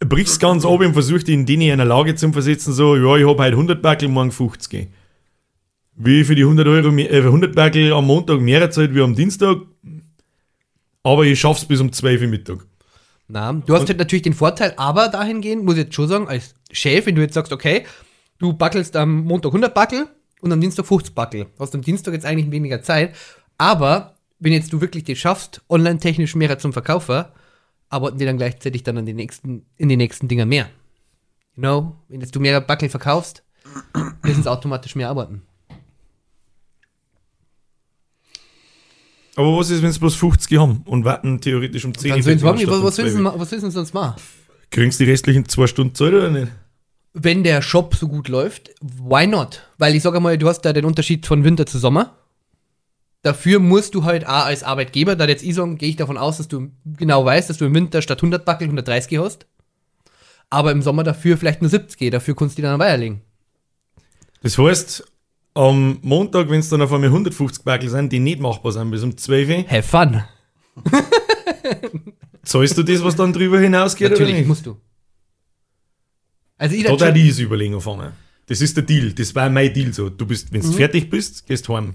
brichst 0.00 0.40
ganz 0.40 0.64
oben 0.64 0.86
und 0.86 0.92
versucht, 0.92 1.28
in 1.28 1.46
denen 1.46 1.62
in 1.62 1.72
einer 1.72 1.84
Lage 1.84 2.14
zu 2.14 2.30
versetzen, 2.32 2.72
so, 2.72 2.96
ja, 2.96 3.16
ich 3.16 3.26
habe 3.26 3.42
heute 3.42 3.52
100 3.52 3.80
Backel, 3.80 4.08
morgen 4.08 4.32
50. 4.32 4.88
Wie 5.94 6.24
für 6.24 6.34
die 6.34 6.42
100 6.42 6.66
Euro, 6.66 6.96
äh, 6.96 7.22
100 7.22 7.54
Backel 7.54 7.92
am 7.92 8.06
Montag 8.06 8.40
mehr 8.40 8.70
Zeit 8.70 8.94
wie 8.94 9.00
am 9.00 9.14
Dienstag, 9.14 9.58
aber 11.02 11.24
ich 11.24 11.40
schaff's 11.40 11.64
bis 11.64 11.80
um 11.80 11.92
12 11.92 12.22
Uhr 12.22 12.28
Mittag. 12.28 12.66
Na, 13.28 13.52
du 13.52 13.74
hast 13.74 13.88
halt 13.88 13.98
natürlich 13.98 14.22
den 14.22 14.32
Vorteil, 14.32 14.72
aber 14.76 15.08
dahingehend 15.08 15.62
muss 15.62 15.74
ich 15.74 15.84
jetzt 15.84 15.94
schon 15.94 16.08
sagen, 16.08 16.28
als 16.28 16.54
Chef, 16.70 17.04
wenn 17.04 17.14
du 17.14 17.20
jetzt 17.20 17.34
sagst, 17.34 17.52
okay, 17.52 17.84
du 18.38 18.54
backelst 18.54 18.96
am 18.96 19.24
Montag 19.24 19.50
100 19.50 19.74
Backel 19.74 20.08
und 20.40 20.50
am 20.50 20.60
Dienstag 20.60 20.86
50 20.86 21.14
Backel. 21.14 21.44
Du 21.44 21.60
hast 21.60 21.74
am 21.74 21.82
Dienstag 21.82 22.14
jetzt 22.14 22.24
eigentlich 22.24 22.50
weniger 22.50 22.80
Zeit, 22.80 23.14
aber 23.58 24.14
wenn 24.38 24.54
jetzt 24.54 24.72
du 24.72 24.80
wirklich 24.80 25.04
das 25.04 25.18
schaffst, 25.18 25.62
online-technisch 25.68 26.36
mehr 26.36 26.58
zum 26.58 26.72
Verkaufer, 26.72 27.34
arbeiten 27.90 28.18
die 28.18 28.24
dann 28.24 28.38
gleichzeitig 28.38 28.82
dann 28.82 28.96
an 28.96 29.06
den 29.06 29.16
nächsten, 29.16 29.66
in 29.76 29.90
den 29.90 29.98
nächsten 29.98 30.28
Dingern 30.28 30.48
mehr. 30.48 30.70
You 31.54 31.62
know, 31.62 31.96
wenn 32.08 32.20
jetzt 32.20 32.34
du 32.34 32.40
mehr 32.40 32.60
Backel 32.62 32.88
verkaufst, 32.88 33.42
müssen 34.22 34.42
sie 34.42 34.50
automatisch 34.50 34.94
mehr 34.94 35.10
arbeiten. 35.10 35.42
Aber 39.38 39.56
was 39.56 39.70
ist, 39.70 39.82
wenn 39.82 39.92
sie 39.92 40.00
bloß 40.00 40.16
50 40.16 40.58
haben 40.58 40.82
und 40.84 41.04
warten 41.04 41.40
theoretisch 41.40 41.84
um 41.84 41.94
10 41.96 42.10
Dann 42.10 42.22
sollen 42.22 42.38
sie 42.38 42.44
fertig 42.44 42.66
machen, 42.66 42.74
anstatt 42.74 42.84
was, 42.84 42.84
was, 42.84 42.98
willst 42.98 43.14
du, 43.16 43.22
12? 43.22 43.34
ma- 43.34 43.40
was 43.40 43.50
willst 43.52 43.64
du 43.66 43.70
sonst 43.70 43.94
machen? 43.94 44.14
Kriegen 44.70 44.90
sie 44.90 45.04
die 45.04 45.10
restlichen 45.10 45.48
zwei 45.48 45.66
Stunden 45.66 45.94
Zeit 45.94 46.12
oder 46.12 46.30
nicht? 46.30 46.52
wenn 47.14 47.42
der 47.42 47.62
Shop 47.62 47.94
so 47.96 48.06
gut 48.06 48.28
läuft, 48.28 48.70
why 48.80 49.26
not? 49.26 49.62
Weil 49.78 49.94
ich 49.96 50.02
sage 50.02 50.20
mal, 50.20 50.38
du 50.38 50.46
hast 50.48 50.60
da 50.60 50.72
den 50.72 50.84
Unterschied 50.84 51.26
von 51.26 51.42
Winter 51.42 51.66
zu 51.66 51.78
Sommer. 51.78 52.16
Dafür 53.22 53.58
musst 53.58 53.94
du 53.96 54.04
halt 54.04 54.24
auch 54.26 54.44
als 54.44 54.62
Arbeitgeber, 54.62 55.16
da 55.16 55.26
jetzt 55.26 55.42
ich 55.42 55.54
sagen, 55.54 55.78
gehe 55.78 55.88
ich 55.88 55.96
davon 55.96 56.16
aus, 56.16 56.36
dass 56.36 56.46
du 56.46 56.70
genau 56.84 57.24
weißt, 57.24 57.50
dass 57.50 57.58
du 57.58 57.64
im 57.64 57.74
Winter 57.74 58.02
statt 58.02 58.18
100 58.18 58.44
Backel 58.44 58.66
130 58.66 59.18
hast. 59.18 59.46
Aber 60.50 60.70
im 60.70 60.82
Sommer 60.82 61.02
dafür 61.02 61.36
vielleicht 61.36 61.60
nur 61.60 61.70
70, 61.70 62.10
dafür 62.12 62.36
kannst 62.36 62.56
du 62.56 62.62
die 62.62 62.62
dann 62.62 62.78
weiterlegen. 62.78 63.22
Das 64.42 64.56
heißt, 64.58 65.04
am 65.58 65.98
Montag, 66.02 66.48
wenn 66.50 66.60
es 66.60 66.68
dann 66.68 66.82
auf 66.82 66.92
einmal 66.92 67.08
150 67.10 67.64
Backel 67.64 67.88
sind, 67.90 68.12
die 68.12 68.20
nicht 68.20 68.40
machbar 68.40 68.70
sind 68.72 68.90
bis 68.90 69.02
um 69.02 69.16
12 69.16 69.48
Uhr, 69.48 69.64
Have 69.68 69.82
fun. 69.82 70.22
zahlst 72.44 72.78
du 72.78 72.82
das, 72.82 73.02
was 73.02 73.16
dann 73.16 73.32
drüber 73.32 73.58
hinausgeht 73.60 74.10
Natürlich, 74.10 74.30
oder 74.32 74.38
nicht? 74.38 74.48
musst 74.48 74.66
du. 74.66 74.76
Also 76.56 76.74
ich 76.76 76.84
Da 76.84 76.98
schon- 76.98 77.14
die 77.14 77.28
ist 77.28 77.38
Überlegung 77.40 77.76
anfangen. 77.76 78.12
Das 78.46 78.60
ist 78.60 78.76
der 78.76 78.84
Deal. 78.84 79.12
Das 79.12 79.34
war 79.34 79.50
mein 79.50 79.72
Deal 79.72 79.92
so. 79.92 80.08
Du 80.08 80.26
bist, 80.26 80.50
Mhm. 80.50 80.54
wenn 80.54 80.62
du 80.62 80.72
fertig 80.72 81.10
bist, 81.10 81.46
gehst 81.46 81.68
heim. 81.68 81.94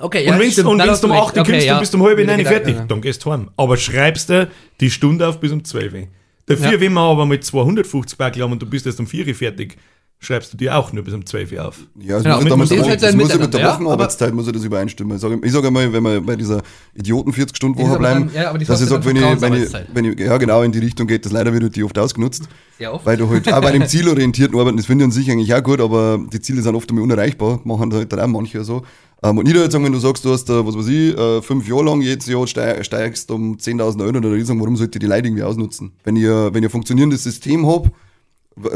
Okay, 0.00 0.28
und 0.28 0.38
wenn 0.40 0.50
stimmt, 0.50 0.68
und 0.68 0.82
hast 0.82 1.02
du 1.04 1.06
um 1.06 1.12
recht. 1.12 1.24
8 1.24 1.36
Uhr 1.38 1.44
kommst, 1.44 1.66
ja. 1.66 1.72
dann 1.74 1.80
bist 1.80 1.94
du 1.94 1.98
um 1.98 2.04
halb 2.04 2.18
neun 2.26 2.44
fertig. 2.46 2.74
ja. 2.74 2.84
Dann 2.84 3.00
gehst 3.00 3.24
du 3.24 3.32
heim. 3.32 3.50
Aber 3.56 3.76
schreibst 3.76 4.28
du 4.30 4.48
die 4.80 4.90
Stunde 4.90 5.28
auf 5.28 5.38
bis 5.38 5.52
um 5.52 5.62
12 5.62 5.92
Uhr. 5.92 6.08
Dafür, 6.46 6.72
Ja. 6.72 6.80
wenn 6.80 6.92
wir 6.94 7.00
aber 7.00 7.26
mit 7.26 7.44
250 7.44 8.18
Backel 8.18 8.42
haben 8.42 8.52
und 8.52 8.60
du 8.62 8.66
bist 8.66 8.86
erst 8.86 8.98
um 9.00 9.06
4 9.06 9.26
Uhr 9.28 9.34
fertig, 9.34 9.76
schreibst 10.24 10.52
du 10.52 10.56
dir 10.56 10.76
auch 10.76 10.92
nur 10.92 11.04
bis 11.04 11.14
um 11.14 11.24
12 11.24 11.52
Uhr 11.52 11.68
auf. 11.68 11.78
Ja, 12.00 12.16
es 12.16 12.22
Genau, 12.24 12.56
muss, 12.56 12.70
ja 12.70 12.76
dem 12.76 12.84
halt 12.86 13.02
das 13.02 13.14
muss 13.14 13.28
ja 13.28 13.38
mit 13.38 13.52
der 13.54 13.60
ja, 13.60 13.72
Wochenarbeitszeit 13.74 14.34
muss 14.34 14.46
ja 14.46 14.52
das 14.52 14.64
übereinstimmen. 14.64 15.16
Ich 15.16 15.20
sage, 15.22 15.38
ich 15.42 15.52
sage 15.52 15.70
mal, 15.70 15.92
wenn 15.92 16.02
wir 16.02 16.20
bei 16.20 16.36
dieser 16.36 16.62
Idioten 16.94 17.30
40-Stunden-Woche 17.32 17.84
Die 17.84 17.88
ist 17.88 17.90
aber 17.90 17.98
bleiben, 17.98 18.30
dann- 18.32 18.42
ja, 18.42 18.52
dass 18.66 18.80
ich 18.80 18.88
sage, 18.88 19.04
ja 19.08 19.14
wenn 19.14 19.16
ich, 19.16 19.40
wenn 19.40 19.54
ich, 19.54 19.72
wenn 19.94 20.04
ich, 20.06 20.20
ja 20.20 20.36
genau 20.38 20.62
in 20.62 20.72
die 20.72 20.78
Richtung 20.80 21.06
geht, 21.06 21.24
das 21.24 21.32
leider 21.32 21.52
wird 21.52 21.76
die 21.76 21.84
oft 21.84 21.98
ausgenutzt. 21.98 22.44
Sehr 22.78 22.92
oft. 22.92 23.06
Weil 23.06 23.16
du 23.16 23.28
halt 23.28 23.52
auch 23.52 23.60
bei 23.60 23.72
dem 23.72 23.86
zielorientierten 23.86 24.58
Arbeiten, 24.58 24.76
das 24.76 24.86
finde 24.86 25.04
ich 25.04 25.06
an 25.06 25.12
sich 25.12 25.30
eigentlich 25.30 25.54
auch 25.54 25.62
gut, 25.62 25.80
aber 25.80 26.18
die 26.32 26.40
Ziele 26.40 26.62
sind 26.62 26.74
oft 26.74 26.88
einmal 26.90 27.04
unerreichbar, 27.04 27.60
machen 27.64 27.92
halt 27.92 28.12
dann 28.12 28.20
auch 28.20 28.26
manche 28.26 28.64
so. 28.64 28.82
Ähm, 29.22 29.38
und 29.38 29.46
ich 29.46 29.54
würde 29.54 29.64
jetzt 29.64 29.72
sagen, 29.72 29.84
wenn 29.84 29.92
du 29.92 29.98
sagst, 29.98 30.24
du 30.24 30.32
hast, 30.32 30.48
was 30.48 30.76
weiß 30.76 30.86
ich, 30.88 31.16
äh, 31.16 31.40
fünf 31.40 31.66
Jahre 31.68 31.84
lang 31.84 32.02
jedes 32.02 32.26
Jahr 32.26 32.46
steig, 32.46 32.84
steigst 32.84 33.30
um 33.30 33.56
10.000 33.56 34.02
Euro, 34.02 34.12
dann 34.12 34.22
würde 34.24 34.38
ich 34.38 34.46
sagen, 34.46 34.60
warum 34.60 34.76
sollte 34.76 34.98
die 34.98 35.06
Leute 35.06 35.28
irgendwie 35.28 35.42
ausnutzen? 35.42 35.92
Wenn 36.04 36.16
äh, 36.16 36.52
wenn 36.52 36.62
ich 36.62 36.68
ein 36.68 36.70
funktionierendes 36.70 37.22
System 37.22 37.66
habe, 37.66 37.90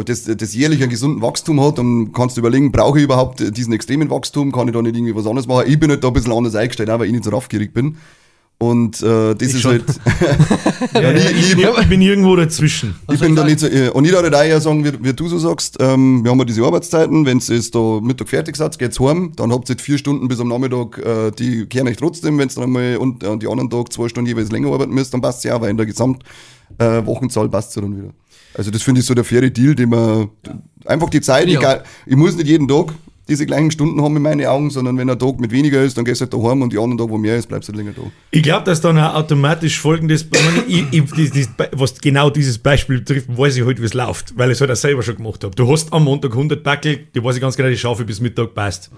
das, 0.05 0.25
das 0.25 0.55
jährlich 0.55 0.83
einen 0.83 0.91
gesunden 0.91 1.23
Wachstum 1.23 1.61
hat, 1.61 1.79
dann 1.79 2.13
kannst 2.13 2.37
du 2.37 2.41
überlegen, 2.41 2.73
brauche 2.73 2.99
ich 2.99 3.05
überhaupt 3.05 3.57
diesen 3.57 3.73
extremen 3.73 4.11
Wachstum, 4.11 4.53
kann 4.53 4.69
ich 4.69 4.75
da 4.75 4.83
nicht 4.83 4.97
irgendwie 4.97 5.15
was 5.15 5.27
anderes 5.27 5.47
machen? 5.47 5.65
Ich 5.69 5.79
bin 5.79 5.91
halt 5.91 6.03
da 6.03 6.09
ein 6.09 6.15
bisschen 6.15 6.33
anders 6.33 6.55
eingestellt, 6.55 6.91
auch 6.91 6.99
weil 6.99 7.07
ich 7.07 7.13
nicht 7.13 7.25
so 7.25 7.31
raffgierig 7.31 7.73
bin. 7.73 7.97
Und 8.61 9.01
äh, 9.03 9.37
das 9.37 9.55
ist 9.55 9.61
schon. 9.61 9.73
halt. 9.73 9.85
Ja, 10.95 11.13
ich, 11.13 11.31
ich, 11.31 11.57
ich 11.57 11.89
bin 11.89 12.03
irgendwo 12.03 12.35
dazwischen. 12.35 12.97
Ich 13.13 13.21
bin 13.21 13.37
da 13.37 13.45
nicht 13.45 13.61
so, 13.61 13.69
äh, 13.69 13.91
und 13.91 14.05
ich 14.05 14.11
würde 14.11 14.31
da 14.31 14.43
eher 14.43 14.61
sagen, 14.61 14.85
wie, 14.85 14.93
wie 15.05 15.13
du 15.13 15.29
so 15.29 15.39
sagst, 15.39 15.77
ähm, 15.81 16.25
wir 16.25 16.31
haben 16.31 16.39
ja 16.39 16.45
diese 16.45 16.65
Arbeitszeiten, 16.65 17.25
wenn 17.25 17.39
jetzt 17.39 17.75
da 17.75 18.01
Mittag 18.01 18.29
fertig 18.29 18.57
seid, 18.57 18.79
geht's 18.79 18.99
heim, 18.99 19.33
dann 19.37 19.53
habt 19.53 19.69
ihr 19.69 19.75
jetzt 19.75 19.83
vier 19.83 19.99
Stunden 19.99 20.27
bis 20.27 20.41
am 20.41 20.49
Nachmittag, 20.49 20.99
äh, 20.99 21.31
die 21.31 21.67
kehren 21.67 21.87
euch 21.87 21.99
trotzdem, 21.99 22.39
wenn 22.39 22.49
ihr 22.49 22.55
dann 22.55 22.65
einmal 22.65 22.97
und 22.97 23.23
äh, 23.23 23.37
die 23.37 23.47
anderen 23.47 23.71
Tag 23.71 23.93
zwei 23.93 24.09
Stunden 24.09 24.29
jeweils 24.29 24.51
länger 24.51 24.73
arbeiten 24.73 24.93
müsst, 24.93 25.15
dann 25.15 25.21
passt 25.21 25.45
ja 25.45 25.57
auch, 25.57 25.61
weil 25.61 25.71
in 25.71 25.77
der 25.77 25.87
Gesamtwochenzahl 25.87 27.47
äh, 27.47 27.51
passt 27.51 27.77
ja 27.77 27.83
dann 27.83 27.97
wieder. 27.97 28.13
Also 28.59 28.71
das 28.71 28.83
finde 28.83 29.01
ich 29.01 29.07
so 29.07 29.15
der 29.15 29.25
faire 29.25 29.51
Deal, 29.51 29.75
den 29.75 29.89
man, 29.89 30.29
einfach 30.85 31.09
die 31.09 31.21
Zeit, 31.21 31.49
Ja. 31.49 31.59
egal, 31.61 31.85
ich 32.07 32.17
muss 32.17 32.37
nicht 32.37 32.49
jeden 32.49 32.67
Tag 32.69 32.93
diese 33.29 33.45
gleichen 33.45 33.71
Stunden 33.71 34.03
haben 34.03 34.17
in 34.17 34.23
meinen 34.23 34.47
Augen, 34.47 34.71
sondern 34.71 34.97
wenn 34.97 35.09
ein 35.11 35.19
Tag 35.19 35.39
mit 35.39 35.53
weniger 35.53 35.83
ist, 35.83 35.97
dann 35.99 36.05
gehst 36.07 36.21
du 36.21 36.25
halt 36.25 36.33
daheim 36.33 36.63
und 36.63 36.73
die 36.73 36.79
anderen 36.79 36.97
Tage, 36.99 37.11
wo 37.11 37.19
mehr 37.19 37.37
ist, 37.37 37.47
bleibst 37.47 37.69
du 37.69 37.73
halt 37.75 37.85
länger 37.85 37.95
da. 37.95 38.03
Ich 38.31 38.43
glaube, 38.43 38.65
dass 38.65 38.81
dann 38.81 38.99
auch 38.99 39.15
automatisch 39.15 39.79
folgendes, 39.79 40.27
ich 40.67 40.85
ich, 40.91 41.05
das, 41.11 41.31
das, 41.57 41.69
was 41.73 42.01
genau 42.01 42.31
dieses 42.31 42.59
Beispiel 42.59 42.99
betrifft, 42.99 43.29
weiß 43.37 43.57
ich 43.57 43.65
halt, 43.67 43.81
wie 43.81 43.85
es 43.85 43.93
läuft, 43.95 44.37
weil 44.39 44.51
ich 44.51 44.55
es 44.57 44.61
halt 44.63 44.71
auch 44.71 44.77
selber 44.77 45.03
schon 45.03 45.17
gemacht 45.17 45.45
habe. 45.45 45.55
Du 45.55 45.71
hast 45.71 45.93
am 45.93 46.05
Montag 46.05 46.33
100 46.33 46.65
Backel, 46.65 47.07
die 47.15 47.23
weiß 47.23 47.37
ich 47.37 47.43
ganz 47.43 47.55
genau, 47.57 47.69
die 47.69 47.77
schaffe 47.77 48.03
ich 48.03 48.07
bis 48.07 48.21
Mittag, 48.21 48.55
passt. 48.55 48.91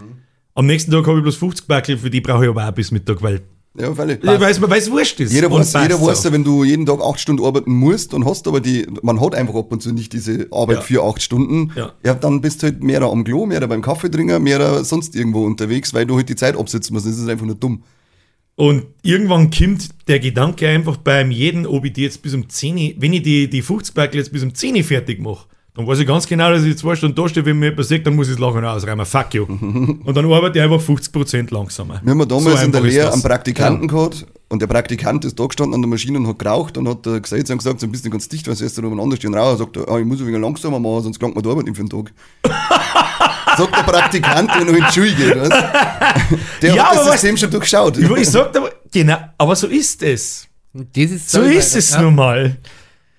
Am 0.55 0.65
nächsten 0.67 0.93
Tag 0.93 1.07
habe 1.07 1.19
ich 1.19 1.23
bloß 1.25 1.37
50 1.37 1.67
Backel, 1.67 1.99
für 1.99 2.09
die 2.09 2.21
brauche 2.21 2.45
ich 2.45 2.51
aber 2.51 2.69
auch 2.69 2.73
bis 2.73 2.93
Mittag, 2.93 3.21
weil 3.23 3.41
Ja, 3.79 3.95
völlig. 3.95 4.19
weil 4.27 4.43
es 4.51 4.61
weil 4.61 4.79
es 4.81 4.91
wurscht 4.91 5.21
ist. 5.21 5.33
Jeder 5.33 5.49
weiß, 5.51 5.75
jeder 5.75 6.01
weiß 6.01 6.25
ja, 6.25 6.33
wenn 6.33 6.43
du 6.43 6.65
jeden 6.65 6.87
Tag 6.87 7.01
acht 7.01 7.21
Stunden 7.21 7.45
arbeiten 7.45 7.73
musst 7.73 8.13
und 8.15 8.25
hast 8.25 8.49
aber 8.49 8.61
die, 8.61 8.85
man 9.03 9.21
hat 9.21 9.35
einfach 9.37 9.55
ab 9.55 9.71
und 9.71 9.81
zu 9.81 9.93
nicht 9.93 10.13
diese 10.13 10.49
Arbeit 10.51 10.79
Ja. 10.79 10.83
für 10.83 11.05
acht 11.05 11.23
Stunden, 11.23 11.71
Ja. 11.77 11.93
ja. 12.05 12.15
dann 12.15 12.41
bist 12.41 12.63
du 12.63 12.67
halt 12.67 12.83
mehr 12.83 13.01
am 13.03 13.23
Klo, 13.23 13.47
mehr 13.47 13.65
beim 13.69 13.81
Kaffeetrinker, 13.81 14.41
mehr 14.41 14.83
sonst 14.83 15.15
irgendwo 15.15 15.45
unterwegs, 15.47 15.95
weil 15.95 16.05
du 16.05 16.17
halt 16.17 16.29
die 16.29 16.35
Zeit 16.35 16.57
absitzen 16.57 16.95
musst. 16.95 17.07
Das 17.07 17.17
ist 17.17 17.29
einfach 17.29 17.47
nur 17.47 17.55
dumm. 17.55 17.85
Und 18.57 18.87
irgendwann 19.03 19.51
kommt 19.51 19.89
der 20.09 20.19
Gedanke 20.19 20.69
einfach 20.69 20.97
beim 20.99 21.31
jeden, 21.31 21.65
ob 21.65 21.85
ich 21.85 21.93
die 21.93 22.03
jetzt 22.03 22.23
bis 22.23 22.35
um 22.35 22.49
10, 22.49 22.77
Uhr- 22.77 22.95
wenn 22.99 23.13
ich 23.13 23.23
die, 23.23 23.49
die 23.49 23.63
50 23.63 23.95
Backel 23.95 24.19
jetzt 24.19 24.33
bis 24.33 24.43
um 24.43 24.53
10 24.55 24.77
Uhr 24.77 24.83
fertig 24.83 25.21
mache, 25.21 25.47
dann 25.81 25.89
weiß 25.89 25.99
ich 25.99 26.07
ganz 26.07 26.27
genau, 26.27 26.51
dass 26.51 26.63
ich 26.63 26.77
zwei 26.77 26.95
Stunden 26.95 27.15
da 27.15 27.29
stehe, 27.29 27.45
wenn 27.47 27.59
mir 27.59 27.71
jemand 27.71 27.87
sagt, 27.87 28.07
dann 28.07 28.15
muss 28.15 28.29
ich 28.29 28.35
das 28.35 28.41
Lachen 28.41 28.65
ausräumen. 28.65 29.07
Fuck 29.07 29.35
you. 29.35 29.45
Und 29.49 30.15
dann 30.15 30.31
arbeite 30.31 30.59
ich 30.59 30.65
einfach 30.65 30.81
50% 30.81 31.53
langsamer. 31.53 32.01
Wir 32.03 32.11
haben 32.11 32.21
ja 32.21 32.27
damals 32.27 32.61
So 32.61 32.67
in 32.67 32.73
der 32.73 32.81
Lehre 32.83 33.13
einen 33.13 33.23
Praktikanten 33.23 33.89
gehabt 33.89 34.27
und 34.49 34.61
der 34.61 34.67
Praktikant 34.67 35.25
ist 35.25 35.39
da 35.39 35.47
gestanden 35.47 35.75
an 35.75 35.83
der 35.83 35.89
Maschine 35.89 36.19
und 36.19 36.27
hat 36.27 36.39
geraucht 36.39 36.77
und 36.77 36.89
hat 36.89 37.07
äh, 37.07 37.21
gesagt, 37.21 37.47
sie 37.47 37.53
haben 37.53 37.59
gesagt, 37.59 37.81
so 37.81 37.87
ein 37.87 37.93
bisschen 37.93 38.11
ganz 38.11 38.29
dicht, 38.29 38.49
weil 38.49 38.57
sie 38.57 38.65
erst 38.65 38.77
da 38.79 38.83
umeinander 38.83 39.17
stehen 39.17 39.33
rauchen. 39.33 39.55
Er 39.55 39.59
sagt, 39.59 39.77
ah, 39.89 39.99
ich 39.99 40.05
muss 40.05 40.21
ein 40.21 40.27
wenig 40.27 40.41
langsamer 40.41 40.81
machen, 40.81 41.05
sonst 41.05 41.19
klangt 41.21 41.37
mir 41.37 41.43
die 41.43 41.49
Arbeit 41.49 41.67
nicht 41.67 41.77
für 41.77 41.85
den 41.85 41.91
Tag. 41.91 42.13
sagt 43.57 43.77
der 43.77 43.83
Praktikant, 43.83 44.51
der 44.51 44.65
noch 44.65 44.73
in 44.73 44.85
die 44.85 44.93
Schule 44.93 45.15
geht. 45.15 45.41
Weißt? 45.41 45.53
Der 46.63 46.75
Ja, 46.75 46.85
hat 46.85 46.99
aber 46.99 47.05
das 47.05 47.13
System 47.13 47.37
schon 47.37 47.51
durchschaut. 47.51 47.97
Ich, 47.97 48.11
ich 48.11 48.29
sag 48.29 48.57
aber, 48.57 48.71
genau, 48.93 49.17
aber 49.39 49.57
so 49.57 49.67
ist 49.67 50.03
es. 50.03 50.47
Das 50.73 51.11
ist 51.11 51.31
So 51.31 51.43
ist 51.43 51.77
es 51.77 51.91
ja. 51.91 52.03
nun 52.03 52.15
mal. 52.15 52.57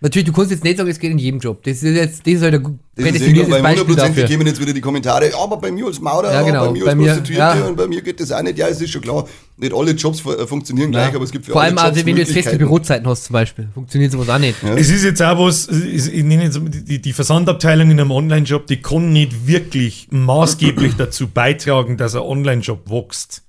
Natürlich, 0.04 0.26
du 0.26 0.34
kannst 0.34 0.50
jetzt 0.50 0.64
nicht 0.64 0.78
sagen, 0.78 0.90
es 0.90 0.98
geht 0.98 1.12
in 1.12 1.20
jedem 1.20 1.40
Job. 1.40 1.62
Das 1.64 1.84
ist 1.84 1.96
jetzt, 1.96 2.26
das 2.26 2.34
ist 2.34 2.42
halt 2.42 2.56
ein 2.56 2.64
Das 2.64 3.06
ist 3.06 3.12
prädestiniertes 3.12 3.52
weil 3.54 3.62
Beispiel 3.62 3.94
100% 3.94 3.98
dafür. 3.98 4.24
kämen 4.26 4.48
jetzt 4.48 4.60
wieder 4.60 4.74
die 4.74 4.82
Kommentare, 4.82 5.30
ja, 5.30 5.38
aber 5.38 5.58
bei 5.58 5.70
mir 5.72 5.86
als 5.86 6.00
Maurer, 6.02 6.34
Ja, 6.34 6.42
genau, 6.42 6.66
bei 6.66 6.72
mir 6.72 6.86
bei 6.86 6.90
als 6.90 6.98
mir, 6.98 7.06
Prostituierte 7.14 7.60
ja. 7.60 7.68
und 7.68 7.76
bei 7.78 7.88
mir 7.88 8.02
geht 8.02 8.20
das 8.20 8.32
auch 8.32 8.42
nicht. 8.42 8.58
Ja, 8.58 8.68
es 8.68 8.82
ist 8.82 8.90
schon 8.90 9.02
klar, 9.04 9.28
nicht 9.58 9.72
alle 9.76 9.92
Jobs 9.92 10.26
äh, 10.26 10.48
funktionieren 10.48 10.90
gleich, 10.90 11.14
aber 11.14 11.24
es 11.24 11.32
gibt 11.32 11.46
für 11.46 11.52
Vor 11.52 11.62
alle 11.62 11.70
allem, 11.70 11.78
Jobs 11.78 11.90
also, 11.98 12.06
wenn 12.08 12.16
du 12.16 12.22
jetzt 12.24 12.32
feste. 12.32 12.58
Bürozeiten 12.58 13.08
hast 13.08 13.26
zum 13.26 13.34
Beispiel, 13.34 13.68
funktioniert 13.76 14.12
sowas 14.12 14.28
auch 14.30 14.40
nicht. 14.40 14.56
Ja. 14.64 14.74
Es 14.76 14.90
ist 14.90 15.04
jetzt 15.04 15.22
auch 15.22 15.38
was, 15.38 15.68
ich 15.68 16.24
nenne 16.24 16.46
jetzt 16.46 16.60
die, 16.64 17.00
die 17.00 17.14
Versandabteilung 17.14 17.92
in 17.92 18.00
einem 18.00 18.10
Online-Shop, 18.10 18.66
die 18.66 18.82
kann 18.82 19.14
nicht 19.14 19.46
wirklich 19.46 20.08
maßgeblich 20.10 20.94
dazu 20.98 21.28
beitragen, 21.28 21.98
dass 21.98 22.16
ein 22.16 22.24
Online-Shop 22.24 22.90
wächst. 22.90 23.44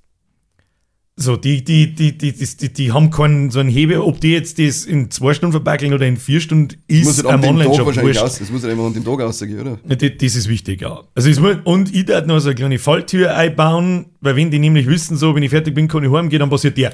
So, 1.15 1.37
die, 1.37 1.63
die, 1.63 1.93
die, 1.93 2.17
die, 2.17 2.31
die, 2.31 2.45
die, 2.57 2.73
die 2.73 2.91
haben 2.91 3.11
keinen 3.11 3.51
so 3.51 3.59
einen 3.59 3.69
Hebel, 3.69 3.99
ob 3.99 4.19
die 4.19 4.31
jetzt 4.31 4.57
das 4.57 4.83
in 4.85 5.11
zwei 5.11 5.35
Stunden 5.35 5.51
verbackeln 5.51 5.93
oder 5.93 6.07
in 6.07 6.17
vier 6.17 6.39
Stunden, 6.39 6.75
muss 6.89 7.19
ist 7.19 7.25
an 7.25 7.35
am 7.35 7.43
Online-Shop 7.43 7.85
wahrscheinlich 7.85 8.15
wurscht. 8.15 8.23
aus. 8.23 8.39
Das 8.39 8.49
muss 8.49 8.63
halt 8.63 8.71
einfach 8.71 8.85
an 8.85 8.93
dem 8.93 9.05
Tag 9.05 9.21
ausgehen, 9.21 9.59
oder? 9.59 9.79
Ja, 9.87 9.95
Das, 9.95 10.11
das 10.19 10.35
ist 10.35 10.49
wichtig, 10.49 10.81
ja. 10.81 11.03
Also 11.13 11.29
es 11.29 11.39
muss, 11.39 11.57
und 11.65 11.93
ich 11.93 12.05
darf 12.05 12.25
noch 12.25 12.39
so 12.39 12.49
eine 12.49 12.55
kleine 12.55 12.79
Falltür 12.79 13.35
einbauen, 13.35 14.07
weil 14.21 14.35
wenn 14.35 14.49
die 14.49 14.57
nämlich 14.57 14.87
wissen, 14.87 15.15
so, 15.15 15.35
wenn 15.35 15.43
ich 15.43 15.51
fertig 15.51 15.75
bin, 15.75 15.87
kann 15.87 16.03
ich 16.03 16.11
heimgehen, 16.11 16.39
dann 16.39 16.49
passiert 16.49 16.77
der. 16.79 16.93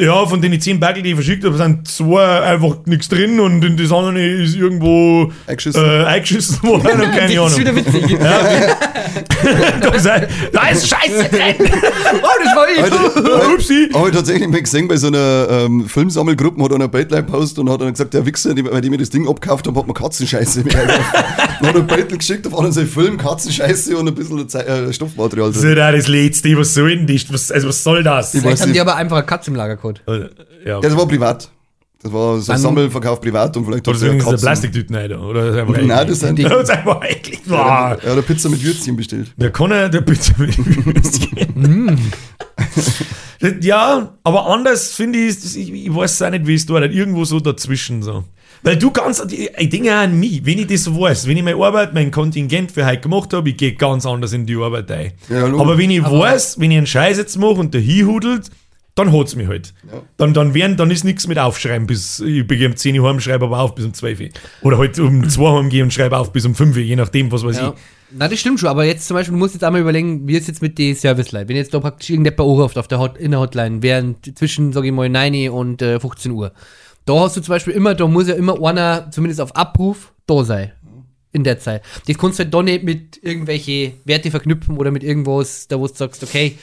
Ja, 0.00 0.26
von 0.26 0.40
den 0.40 0.58
zehn 0.60 0.80
Bagel, 0.80 1.02
die 1.02 1.10
ich 1.10 1.14
verschickt 1.14 1.44
habe, 1.44 1.56
sind 1.56 1.86
zwei 1.86 2.40
einfach 2.40 2.76
nichts 2.86 3.08
drin 3.08 3.38
und 3.38 3.62
in 3.64 3.76
das 3.76 3.92
andere 3.92 4.18
ist 4.20 4.56
irgendwo 4.56 5.30
Eingeschissen. 5.46 5.84
äh, 5.84 6.04
eingeschissen 6.04 6.62
worden, 6.66 7.02
und 7.02 7.12
keine 7.12 7.34
das 7.34 7.52
ist 7.52 7.58
wieder 7.58 7.70
Ahnung. 7.70 7.84
witzig. 7.86 8.18
da, 9.80 9.88
ist, 9.90 10.08
da 10.52 10.68
ist 10.68 10.88
Scheiße 10.88 11.28
drin! 11.30 11.54
Oh, 11.60 12.26
das 12.44 12.56
war 12.56 12.66
ich. 12.70 12.82
Heute, 12.82 13.54
Upsi! 13.54 13.88
Habe 13.92 14.08
ich 14.08 14.14
tatsächlich 14.14 14.48
mal 14.48 14.62
gesehen, 14.62 14.88
bei 14.88 14.96
so 14.96 15.08
einer 15.08 15.48
ähm, 15.50 15.86
Filmsammelgruppe 15.86 16.62
hat 16.64 16.72
einer 16.72 16.84
ein 16.84 16.90
Beitel 16.90 17.16
gepostet 17.16 17.58
und 17.58 17.70
hat 17.70 17.80
dann 17.80 17.92
gesagt, 17.92 18.14
der 18.14 18.24
Wichser, 18.26 18.54
die, 18.54 18.64
weil 18.64 18.80
die 18.80 18.90
mir 18.90 18.98
das 18.98 19.10
Ding 19.10 19.28
abgekauft 19.28 19.66
haben, 19.66 19.76
hat 19.76 19.86
mir 19.86 19.94
Katzenscheiße 19.94 20.64
mit 20.64 20.74
eingekauft. 20.74 21.14
Dann 21.60 21.68
hat 21.68 21.74
er 21.74 21.80
ein 21.80 21.86
Beitel 21.86 22.16
geschickt, 22.18 22.46
auf 22.46 22.54
anderen 22.54 22.72
seinen 22.72 22.88
Film, 22.88 23.16
Katzenscheiße 23.18 23.96
und 23.96 24.08
ein 24.08 24.14
bisschen 24.14 24.48
Ze 24.48 24.66
äh, 24.66 24.92
Stoffmaterial 24.92 25.48
Das 25.52 25.62
ist 25.62 25.76
ja 25.76 25.92
das 25.92 26.08
Letzte, 26.08 26.56
was 26.56 26.74
soll 26.74 26.96
denn 26.96 27.06
das? 27.06 27.32
Was, 27.32 27.52
also 27.52 27.68
was 27.68 27.82
soll 27.82 28.02
das? 28.02 28.34
Ich 28.34 28.40
Vielleicht 28.40 28.54
weiß 28.60 28.62
haben 28.62 28.72
die 28.72 28.80
aber 28.80 28.96
einfach 28.96 29.16
eine 29.18 29.26
Katze 29.26 29.50
im 29.50 29.56
Lager 29.56 29.76
gehabt. 29.94 30.02
Äh, 30.08 30.28
Ja, 30.64 30.70
Ja, 30.74 30.80
das 30.80 30.96
war 30.96 31.06
privat. 31.06 31.50
Das 32.02 32.10
war 32.14 32.40
so 32.40 32.50
ein 32.52 32.58
Sammelverkauf 32.58 33.20
privat 33.20 33.54
und 33.58 33.66
vielleicht 33.66 33.86
oder 33.86 34.00
er 34.02 34.10
eine 34.12 34.22
Katzen. 34.22 34.40
Plastiktüten 34.40 34.96
rein, 34.96 35.12
oder? 35.12 35.52
Das 35.66 35.68
Nein, 35.84 36.08
das 36.08 36.20
sind. 36.20 36.38
Das 36.42 36.62
ist 36.62 36.70
einfach 36.70 37.04
eklig. 37.04 37.40
Boah. 37.46 37.58
Er 37.58 37.90
hat 37.90 38.06
eine 38.06 38.22
Pizza 38.22 38.48
mit 38.48 38.64
Würzchen 38.64 38.96
bestellt. 38.96 39.32
Der 39.36 39.50
kann 39.50 39.70
er, 39.70 39.90
der 39.90 40.00
bitte 40.00 40.32
mit 40.38 40.56
Würstchen. 40.86 42.00
ja, 43.60 44.14
aber 44.24 44.46
anders 44.46 44.92
finde 44.92 45.18
ich, 45.18 45.34
das- 45.40 45.56
ich, 45.56 45.72
ich 45.72 45.94
weiß 45.94 46.22
auch 46.22 46.30
nicht, 46.30 46.46
wie 46.46 46.54
es 46.54 46.66
da 46.66 46.78
ist. 46.78 46.94
Irgendwo 46.94 47.24
so 47.24 47.40
dazwischen 47.40 48.02
so. 48.02 48.24
Weil 48.62 48.76
du 48.76 48.90
ganz, 48.90 49.22
ich 49.30 49.68
denke 49.70 49.90
auch 49.90 50.00
an 50.02 50.18
mich, 50.20 50.44
wenn 50.44 50.58
ich 50.58 50.66
das 50.66 50.86
weiß, 50.94 51.26
wenn 51.26 51.36
ich 51.36 51.42
meine 51.42 51.56
Arbeit, 51.62 51.94
mein 51.94 52.10
Kontingent 52.10 52.70
für 52.72 52.84
heute 52.86 53.00
gemacht 53.00 53.32
habe, 53.32 53.48
ich 53.50 53.56
gehe 53.56 53.72
ganz 53.74 54.04
anders 54.04 54.34
in 54.34 54.44
die 54.44 54.56
Arbeit 54.56 54.90
ein. 54.90 55.12
Ja, 55.30 55.44
aber 55.46 55.78
wenn 55.78 55.90
ich 55.90 56.02
weiß, 56.02 56.60
wenn 56.60 56.70
ich 56.70 56.76
einen 56.78 56.86
Scheiß 56.86 57.16
jetzt 57.16 57.38
mache 57.38 57.54
und 57.54 57.72
der 57.72 57.80
hinhudelt, 57.80 58.50
dann 59.04 59.12
hat's 59.12 59.36
mich 59.36 59.46
halt. 59.48 59.72
Ja. 59.90 60.02
Dann, 60.16 60.34
dann, 60.34 60.54
werden, 60.54 60.76
dann 60.76 60.90
ist 60.90 61.04
nichts 61.04 61.26
mit 61.26 61.38
aufschreiben, 61.38 61.86
bis 61.86 62.20
ich 62.20 62.46
begehe 62.46 62.68
um 62.68 62.76
10 62.76 62.98
Uhr 62.98 63.08
heim, 63.08 63.20
schreibe 63.20 63.46
aber 63.46 63.58
auf 63.60 63.74
bis 63.74 63.84
um 63.84 63.94
12 63.94 64.20
Uhr. 64.20 64.28
Oder 64.62 64.78
halt 64.78 64.98
um 64.98 65.28
2 65.28 65.42
Uhr 65.42 65.68
gehe 65.68 65.82
und 65.82 65.92
schreibe 65.92 66.16
auf 66.18 66.32
bis 66.32 66.44
um 66.44 66.54
5 66.54 66.76
Uhr, 66.76 66.82
je 66.82 66.96
nachdem, 66.96 67.30
was 67.32 67.44
weiß 67.44 67.56
Ja. 67.56 67.68
ich. 67.70 67.74
Na, 68.12 68.26
das 68.26 68.40
stimmt 68.40 68.58
schon, 68.58 68.68
aber 68.68 68.84
jetzt 68.84 69.06
zum 69.06 69.14
Beispiel, 69.16 69.32
du 69.34 69.38
musst 69.38 69.54
jetzt 69.54 69.62
einmal 69.62 69.80
überlegen, 69.80 70.26
wie 70.26 70.36
ist 70.36 70.48
jetzt 70.48 70.62
mit 70.62 70.78
den 70.78 70.96
Service-Line? 70.96 71.48
Wenn 71.48 71.56
jetzt 71.56 71.72
da 71.72 71.78
praktisch 71.78 72.10
irgendjemand 72.10 72.40
anruft 72.40 72.76
auf 72.76 72.88
der 72.88 72.98
Hot, 72.98 73.16
in 73.18 73.30
der 73.30 73.38
Hotline, 73.40 73.82
während 73.82 74.36
zwischen, 74.36 74.72
sag 74.72 74.84
ich 74.84 74.90
mal, 74.92 75.08
9 75.08 75.48
und 75.50 75.80
äh, 75.80 76.00
15 76.00 76.32
Uhr. 76.32 76.52
Da 77.06 77.14
hast 77.20 77.36
du 77.36 77.40
zum 77.40 77.52
Beispiel 77.54 77.72
immer, 77.72 77.94
da 77.94 78.06
muss 78.08 78.26
ja 78.28 78.34
immer 78.34 78.60
einer, 78.66 79.10
zumindest 79.12 79.40
auf 79.40 79.54
Abruf, 79.54 80.12
da 80.26 80.44
sein. 80.44 80.72
In 81.32 81.44
der 81.44 81.60
Zeit. 81.60 81.82
Das 82.08 82.18
kannst 82.18 82.40
du 82.40 82.42
halt 82.42 82.52
da 82.52 82.60
nicht 82.60 82.82
mit 82.82 83.20
irgendwelche 83.22 83.92
Werte 84.04 84.32
verknüpfen 84.32 84.76
oder 84.76 84.90
mit 84.90 85.04
irgendwas, 85.04 85.68
da 85.68 85.78
wo 85.78 85.86
du 85.86 85.94
sagst, 85.94 86.24
okay, 86.24 86.58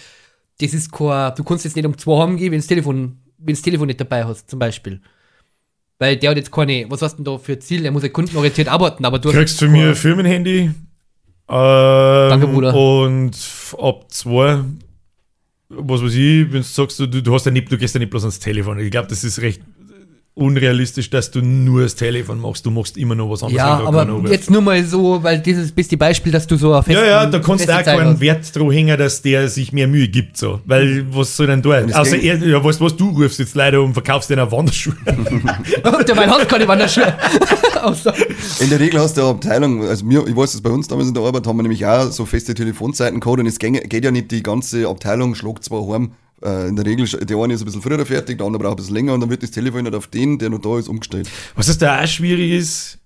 das 0.59 0.73
ist 0.73 0.91
kein, 0.91 1.33
du 1.35 1.43
kannst 1.43 1.65
jetzt 1.65 1.75
nicht 1.75 1.85
um 1.85 1.97
2 1.97 2.23
heimgehen, 2.23 2.51
wenn 2.51 2.59
das 2.59 2.67
Telefon, 2.67 3.17
wenn 3.37 3.53
das 3.53 3.61
Telefon 3.61 3.87
nicht 3.87 3.99
dabei 3.99 4.25
hast, 4.25 4.49
zum 4.49 4.59
Beispiel. 4.59 5.01
Weil 5.99 6.17
der 6.17 6.31
hat 6.31 6.37
jetzt 6.37 6.51
keine, 6.51 6.85
was 6.89 7.01
hast 7.01 7.13
du 7.13 7.23
denn 7.23 7.33
da 7.33 7.37
für 7.37 7.57
Ziel? 7.59 7.81
Der 7.81 7.91
muss 7.91 8.03
ja 8.03 8.09
kundenorientiert 8.09 8.67
arbeiten, 8.67 9.05
aber 9.05 9.19
du 9.19 9.31
kriegst 9.31 9.59
von 9.59 9.71
mir 9.71 9.89
ein 9.89 9.95
Firmenhandy. 9.95 10.71
Ähm, 11.49 12.29
Danke, 12.29 12.47
Bruder. 12.47 12.73
Und 12.73 13.35
ab 13.79 14.05
zwei, 14.11 14.59
was 15.69 16.03
weiß 16.03 16.13
ich, 16.13 16.51
wenn 16.51 16.61
du 16.61 16.63
sagst, 16.63 16.99
du, 16.99 17.07
du, 17.07 17.33
hast 17.33 17.45
ja 17.45 17.51
nicht, 17.51 17.71
du 17.71 17.77
gehst 17.77 17.95
ja 17.95 17.99
nicht 17.99 18.09
bloß 18.09 18.23
ans 18.23 18.39
Telefon. 18.39 18.79
Ich 18.79 18.91
glaube, 18.91 19.07
das 19.07 19.23
ist 19.23 19.41
recht 19.41 19.61
unrealistisch, 20.37 21.09
dass 21.09 21.31
du 21.31 21.41
nur 21.41 21.81
das 21.81 21.95
Telefon 21.95 22.39
machst. 22.39 22.65
Du 22.65 22.71
machst 22.71 22.95
immer 22.97 23.15
noch 23.15 23.29
was 23.29 23.41
anderes. 23.41 23.57
Ja, 23.57 23.81
aber 23.83 24.29
jetzt 24.29 24.49
nur 24.51 24.61
mal 24.61 24.83
so, 24.85 25.21
weil 25.23 25.39
dieses 25.39 25.71
beste 25.71 25.97
Beispiel, 25.97 26.31
dass 26.31 26.45
du 26.45 26.55
so 26.57 26.73
auf 26.75 26.87
Ja, 26.87 27.03
ja, 27.05 27.25
da 27.25 27.39
kannst 27.39 27.67
du 27.67 27.75
auch 27.75 27.83
keinen 27.83 28.13
hast. 28.13 28.19
Wert 28.19 28.55
drauf 28.55 28.71
hängen, 28.71 28.97
dass 28.97 29.21
der 29.21 29.49
sich 29.49 29.73
mehr 29.73 29.87
Mühe 29.87 30.07
gibt. 30.07 30.37
So. 30.37 30.61
Weil, 30.65 31.05
was 31.11 31.35
soll 31.35 31.47
denn 31.47 31.61
da? 31.61 31.83
Außer 31.99 32.17
er, 32.17 32.37
ja, 32.37 32.63
weißt 32.63 32.79
du 32.79 32.85
was, 32.85 32.95
du 32.95 33.09
rufst 33.09 33.39
jetzt 33.39 33.55
leider 33.55 33.81
und 33.81 33.93
verkaufst 33.93 34.29
dir 34.29 34.39
eine 34.39 34.51
Wanderschuhe. 34.51 34.95
Und 35.07 36.07
der 36.07 36.15
hat 36.15 36.49
keine 36.49 36.67
Wanderschuhe. 36.67 37.13
In 38.59 38.69
der 38.69 38.79
Regel 38.79 38.99
hast 38.99 39.17
du 39.17 39.21
eine 39.21 39.29
Abteilung, 39.31 39.87
also 39.87 40.05
mir, 40.05 40.25
ich 40.27 40.35
weiß 40.35 40.51
das 40.51 40.61
bei 40.61 40.69
uns 40.69 40.87
damals 40.87 41.07
in 41.07 41.13
der 41.13 41.23
Arbeit, 41.23 41.47
haben 41.47 41.57
wir 41.57 41.63
nämlich 41.63 41.85
auch 41.85 42.11
so 42.11 42.25
feste 42.25 42.53
Telefonzeiten 42.53 43.19
gehabt 43.19 43.39
und 43.39 43.45
es 43.45 43.59
geht, 43.59 44.03
ja 44.03 44.11
nicht 44.11 44.31
die 44.31 44.43
ganze 44.43 44.87
Abteilung, 44.87 45.35
schlägt 45.35 45.63
zwar 45.63 45.87
heim. 45.87 46.11
Äh, 46.43 46.67
in 46.69 46.75
der 46.75 46.85
Regel, 46.85 47.07
der 47.07 47.37
eine 47.37 47.53
ist 47.53 47.61
ein 47.61 47.65
bisschen 47.65 47.81
früher 47.81 48.05
fertig, 48.05 48.37
der 48.37 48.45
andere 48.47 48.61
braucht 48.61 48.73
ein 48.73 48.77
bisschen 48.77 48.95
länger 48.95 49.13
und 49.13 49.21
dann 49.21 49.29
wird 49.29 49.41
das 49.43 49.51
Telefon 49.51 49.83
nicht 49.83 49.95
auf 49.95 50.07
den, 50.07 50.37
der 50.37 50.49
noch 50.49 50.59
da 50.59 50.77
ist, 50.77 50.87
umgestellt. 50.87 51.29
Was 51.55 51.65
das 51.67 51.77
da 51.79 52.01
auch 52.01 52.07
schwierig 52.07 52.51
ist, 52.51 52.99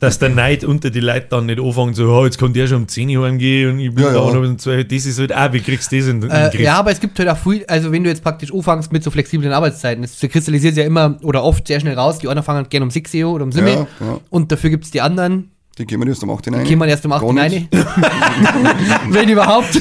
dass 0.00 0.18
der 0.18 0.28
Neid 0.28 0.64
unter 0.64 0.90
die 0.90 1.00
Leute 1.00 1.28
dann 1.30 1.46
nicht 1.46 1.58
anfangen, 1.58 1.94
so, 1.94 2.04
oh, 2.12 2.26
jetzt 2.26 2.36
kann 2.38 2.52
der 2.52 2.66
schon 2.66 2.82
um 2.82 2.88
10 2.88 3.08
Uhr 3.16 3.26
heimgehen 3.26 3.70
und 3.72 3.78
ich 3.80 3.94
bin 3.94 4.04
Ja, 4.04 4.12
da 4.12 4.18
ja. 4.26 4.34
noch 4.34 4.46
um 4.46 4.58
2 4.58 4.82
Das 4.84 5.06
ist 5.06 5.18
halt 5.18 5.34
auch, 5.34 5.50
wie 5.54 5.60
kriegst 5.60 5.90
du 5.90 5.96
das 5.96 6.08
in, 6.08 6.16
in 6.16 6.20
den 6.20 6.30
Äh, 6.30 6.50
Griff? 6.50 6.60
ja, 6.60 6.78
aber 6.78 6.90
es 6.90 7.00
gibt 7.00 7.18
halt 7.18 7.30
auch 7.30 7.38
viel, 7.38 7.64
also 7.68 7.90
wenn 7.90 8.04
du 8.04 8.10
jetzt 8.10 8.22
praktisch 8.22 8.52
anfängst 8.52 8.92
mit 8.92 9.02
so 9.02 9.10
flexiblen 9.10 9.50
Arbeitszeiten, 9.50 10.02
das 10.02 10.20
kristallisiert 10.20 10.76
ja 10.76 10.84
immer 10.84 11.16
oder 11.22 11.42
oft 11.42 11.66
sehr 11.66 11.80
schnell 11.80 11.94
raus, 11.94 12.18
die 12.18 12.28
einen 12.28 12.42
fangen 12.42 12.68
gerne 12.68 12.84
um 12.84 12.90
6 12.90 13.14
Uhr 13.14 13.32
oder 13.32 13.44
um 13.44 13.52
7 13.52 13.66
Ja, 13.66 13.74
Uhr 13.80 13.86
ja. 14.00 14.20
und 14.28 14.52
dafür 14.52 14.68
gibt 14.68 14.84
es 14.84 14.90
die 14.90 15.00
anderen, 15.00 15.52
Die 15.78 15.86
gehen 15.86 16.00
wir 16.00 16.08
erst 16.08 16.22
um 16.24 16.30
8 16.30 16.44
hinein. 16.46 16.64
die 16.64 16.68
gehen 16.70 16.78
man 16.78 16.88
erst 16.88 17.04
um 17.06 17.12
8 17.12 17.22
Uhr 17.22 17.34
Gar 17.34 17.44
rein. 17.44 17.52
nicht. 17.52 17.68
wenn 19.10 19.28
überhaupt. 19.28 19.74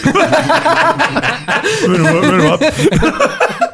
Wenn 1.85 2.39
überhaupt- 2.39 2.63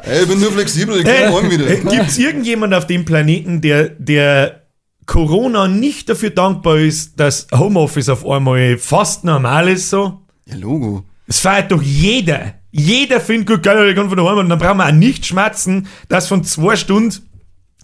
Ey, 0.06 0.22
ich 0.22 0.28
bin 0.28 0.40
nur 0.40 0.52
flexibel, 0.52 0.98
ich 0.98 1.04
komme 1.04 1.30
morgen 1.30 1.50
wieder. 1.50 1.64
Gibt 1.76 2.08
es 2.10 2.18
irgendjemand 2.18 2.74
auf 2.74 2.86
dem 2.86 3.04
Planeten, 3.04 3.60
der, 3.60 3.88
der 3.90 4.62
Corona 5.06 5.66
nicht 5.68 6.08
dafür 6.08 6.30
dankbar 6.30 6.76
ist, 6.78 7.18
dass 7.18 7.46
Homeoffice 7.54 8.08
auf 8.08 8.26
einmal 8.28 8.76
fast 8.78 9.24
normal 9.24 9.68
ist 9.68 9.90
so? 9.90 10.20
Ja, 10.46 10.56
Logo. 10.56 11.04
Es 11.26 11.40
feiert 11.40 11.72
doch 11.72 11.80
jeder. 11.82 12.54
Jeder 12.70 13.20
findet 13.20 13.48
gut 13.48 13.62
geil, 13.62 13.88
ich 13.88 13.96
kann 13.96 14.08
von 14.08 14.18
daheim 14.18 14.38
und 14.38 14.48
dann 14.48 14.58
brauchen 14.58 14.78
wir 14.78 14.86
auch 14.88 14.92
nicht 14.92 15.24
schmerzen, 15.24 15.86
dass 16.08 16.28
von 16.28 16.42
zwei 16.44 16.76
Stunden 16.76 17.14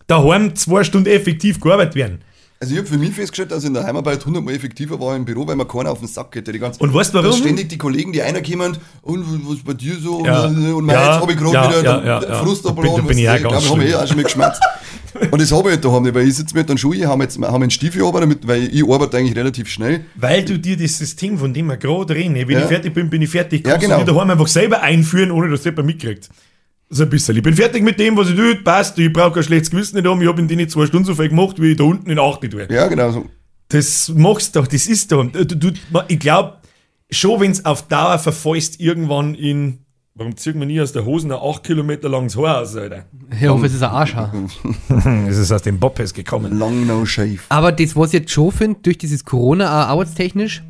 daheim 0.06 0.54
zwei 0.56 0.82
Stunden 0.84 1.08
effektiv 1.08 1.60
gearbeitet 1.60 1.94
werden. 1.94 2.20
Also 2.62 2.74
ich 2.74 2.78
habe 2.78 2.88
für 2.88 2.98
mich 2.98 3.12
festgestellt, 3.14 3.52
dass 3.52 3.62
ich 3.62 3.68
in 3.68 3.74
der 3.74 3.84
Heimarbeit 3.84 4.24
hundertmal 4.26 4.54
effektiver 4.54 5.00
war 5.00 5.16
im 5.16 5.24
Büro, 5.24 5.46
weil 5.46 5.56
man 5.56 5.66
keiner 5.66 5.90
auf 5.92 6.00
den 6.00 6.08
Sack 6.08 6.30
geht. 6.32 6.46
Die 6.46 6.58
ganze, 6.58 6.78
Und 6.82 6.92
weißt 6.92 7.14
du 7.14 7.22
warum? 7.22 7.32
ständig 7.32 7.70
die 7.70 7.78
Kollegen, 7.78 8.12
die 8.12 8.20
einer 8.20 8.42
kommen 8.42 8.76
und 9.00 9.24
was 9.48 9.56
ist 9.56 9.64
bei 9.64 9.72
dir 9.72 9.94
so? 9.98 10.22
Ja. 10.26 10.44
Und, 10.44 10.84
mein, 10.84 10.94
Ja, 10.94 11.12
jetzt 11.14 11.22
habe 11.22 11.32
ich 11.32 11.38
gerade 11.38 11.54
ja, 11.54 11.68
wieder 11.70 11.82
ja, 11.82 11.98
den 12.00 12.06
ja, 12.06 12.22
ja. 12.22 12.34
Frust 12.44 12.66
Da 12.66 12.70
bin- 12.72 12.84
da 12.94 13.00
bin 13.00 13.16
ich 13.16 13.30
auch 13.30 13.36
du, 13.36 13.42
ganz 13.48 13.64
glaub, 13.64 13.78
ich 13.78 13.84
habe 13.84 13.84
eh 13.84 13.94
auch 13.94 14.06
schon 14.06 14.16
mal 14.16 14.22
geschmerzt. 14.24 14.60
Und 15.30 15.40
das 15.40 15.50
habe 15.52 15.70
ich 15.70 15.76
nicht 15.76 15.84
daheim 15.86 16.02
nicht, 16.02 16.14
weil 16.14 16.28
ich 16.28 16.36
sitze 16.36 16.54
mit 16.54 16.68
einem 16.68 16.76
Schuh, 16.78 16.92
haben 17.06 17.22
jetzt 17.22 17.38
haben 17.40 17.62
einen 17.62 17.70
Stiefel 17.70 18.04
aber 18.04 18.20
damit, 18.20 18.46
weil 18.46 18.64
ich 18.72 18.84
arbeite 18.86 19.16
eigentlich 19.16 19.36
relativ 19.36 19.68
schnell. 19.68 20.04
Weil 20.16 20.44
du 20.44 20.58
dir 20.58 20.76
das 20.76 20.98
System, 20.98 21.38
von 21.38 21.54
dem 21.54 21.66
wir 21.66 21.78
gerade 21.78 22.14
reden, 22.14 22.34
wenn 22.34 22.48
Ja. 22.50 22.60
ich 22.60 22.66
fertig 22.66 22.92
bin, 22.92 23.08
bin 23.08 23.22
ich 23.22 23.30
fertig, 23.30 23.66
Ja, 23.66 23.72
kannst 23.72 23.86
genau. 23.86 24.00
du 24.00 24.04
dir 24.04 24.12
daheim 24.12 24.30
einfach 24.30 24.46
selber 24.48 24.82
einführen, 24.82 25.30
ohne 25.30 25.48
dass 25.48 25.64
jemand 25.64 25.86
mitkriegt. 25.86 26.28
So 26.92 27.04
ein 27.04 27.08
bisschen. 27.08 27.36
Ich 27.36 27.42
bin 27.44 27.54
fertig 27.54 27.84
mit 27.84 28.00
dem, 28.00 28.16
was 28.16 28.30
ich 28.30 28.34
tue, 28.36 28.56
passt, 28.56 28.98
ich 28.98 29.12
brauche 29.12 29.34
kein 29.34 29.42
schlechtes 29.44 29.70
Gewissen 29.70 29.94
nicht 29.94 30.08
haben, 30.08 30.20
ich 30.20 30.26
habe 30.26 30.40
in 30.40 30.48
denen 30.48 30.68
zwei 30.68 30.86
Stunden 30.86 31.06
so 31.06 31.14
viel 31.14 31.28
gemacht, 31.28 31.62
wie 31.62 31.70
ich 31.70 31.76
da 31.76 31.84
unten 31.84 32.10
in 32.10 32.18
acht 32.18 32.40
tue. 32.50 32.66
Ja, 32.68 32.88
genau 32.88 33.12
so. 33.12 33.26
Das 33.68 34.08
machst 34.08 34.56
du 34.56 34.60
doch, 34.60 34.66
das 34.66 34.88
ist 34.88 35.12
doch. 35.12 35.24
Du, 35.30 35.44
du, 35.44 35.70
ich 36.08 36.18
glaube, 36.18 36.54
schon 37.08 37.40
wenn 37.40 37.52
es 37.52 37.64
auf 37.64 37.86
Dauer 37.86 38.18
verfäust, 38.18 38.80
irgendwann 38.80 39.36
in. 39.36 39.78
Warum 40.14 40.36
zieht 40.36 40.56
man 40.56 40.66
nie 40.66 40.80
aus 40.80 40.92
der 40.92 41.04
Hosen 41.04 41.30
ein 41.30 41.38
8 41.40 41.62
Kilometer 41.62 42.08
langes 42.08 42.36
Haar 42.36 42.62
aus, 42.62 42.74
Alter? 42.74 43.04
Ich 43.40 43.46
hoffe, 43.46 43.66
es 43.66 43.74
ist 43.74 43.82
ein 43.82 43.90
Arschhaar. 43.90 44.34
Es 45.28 45.38
ist 45.38 45.52
aus 45.52 45.62
dem 45.62 45.78
Boppes 45.78 46.12
gekommen. 46.12 46.58
Long 46.58 46.84
no 46.88 47.06
shave. 47.06 47.38
Aber 47.48 47.70
das, 47.70 47.94
was 47.94 48.12
ich 48.12 48.20
jetzt 48.20 48.32
schon 48.32 48.50
finde, 48.50 48.80
durch 48.82 48.98
dieses 48.98 49.24
Corona 49.24 49.66
auch 49.66 49.88
arbeitstechnisch, 49.90 50.64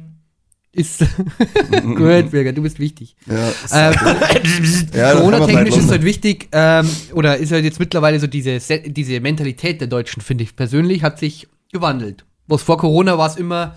ist 0.72 1.00
gut, 1.84 2.30
Birger, 2.30 2.52
du 2.52 2.62
bist 2.62 2.78
wichtig. 2.78 3.16
Ja, 3.26 3.48
Ähm, 3.72 3.94
ja, 4.94 5.12
da 5.12 5.18
Corona-technisch 5.18 5.76
ist 5.76 5.90
halt 5.90 6.04
wichtig, 6.04 6.48
ähm, 6.52 6.88
oder 7.12 7.36
ist 7.38 7.50
halt 7.52 7.64
jetzt 7.64 7.80
mittlerweile 7.80 8.20
so 8.20 8.26
diese, 8.26 8.60
Se- 8.60 8.80
diese 8.86 9.18
Mentalität 9.20 9.80
der 9.80 9.88
Deutschen, 9.88 10.22
finde 10.22 10.44
ich 10.44 10.54
persönlich, 10.56 11.02
hat 11.02 11.18
sich 11.18 11.48
gewandelt. 11.72 12.24
Was 12.46 12.62
vor 12.62 12.78
Corona 12.78 13.18
war 13.18 13.28
es 13.28 13.36
immer 13.36 13.76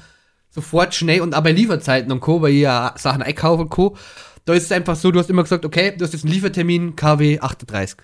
sofort 0.49 0.93
schnell 0.93 1.21
und 1.21 1.31
bei 1.31 1.51
Lieferzeiten 1.51 2.11
und 2.11 2.19
Co., 2.19 2.41
weil 2.41 2.53
ich 2.53 2.61
ja 2.61 2.93
Sachen 2.97 3.21
einkaufe 3.23 3.63
und 3.63 3.69
Co., 3.69 3.97
da 4.45 4.53
ist 4.53 4.63
es 4.65 4.71
einfach 4.71 4.95
so, 4.95 5.09
du 5.11 5.19
hast 5.19 5.29
immer 5.29 5.43
gesagt, 5.43 5.65
okay, 5.65 5.93
du 5.97 6.03
hast 6.03 6.13
jetzt 6.13 6.25
einen 6.25 6.33
Liefertermin 6.33 6.95
KW 6.95 7.39
38. 7.39 7.97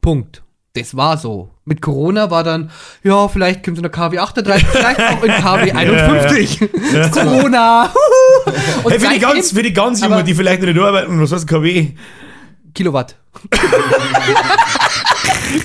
Punkt. 0.00 0.42
Das 0.74 0.96
war 0.96 1.16
so. 1.18 1.50
Mit 1.64 1.82
Corona 1.82 2.30
war 2.30 2.44
dann, 2.44 2.70
ja, 3.02 3.26
vielleicht 3.26 3.64
kommt 3.64 3.76
so 3.76 3.82
eine 3.82 3.90
KW 3.90 4.18
38, 4.18 4.66
vielleicht 4.68 5.00
auch 5.00 5.22
in 5.24 5.32
KW 5.32 5.72
51. 5.72 6.60
Corona. 7.12 7.92
Und 8.84 8.92
Hey, 8.92 9.00
für, 9.00 9.08
die 9.12 9.18
ganz, 9.18 9.50
für 9.52 9.62
die 9.64 9.72
ganz 9.72 10.00
Jungen, 10.00 10.24
die 10.24 10.34
vielleicht 10.34 10.62
nicht 10.62 10.78
arbeiten, 10.78 11.20
was 11.20 11.32
heißt 11.32 11.48
KW? 11.48 11.88
Kilowatt. 12.72 13.16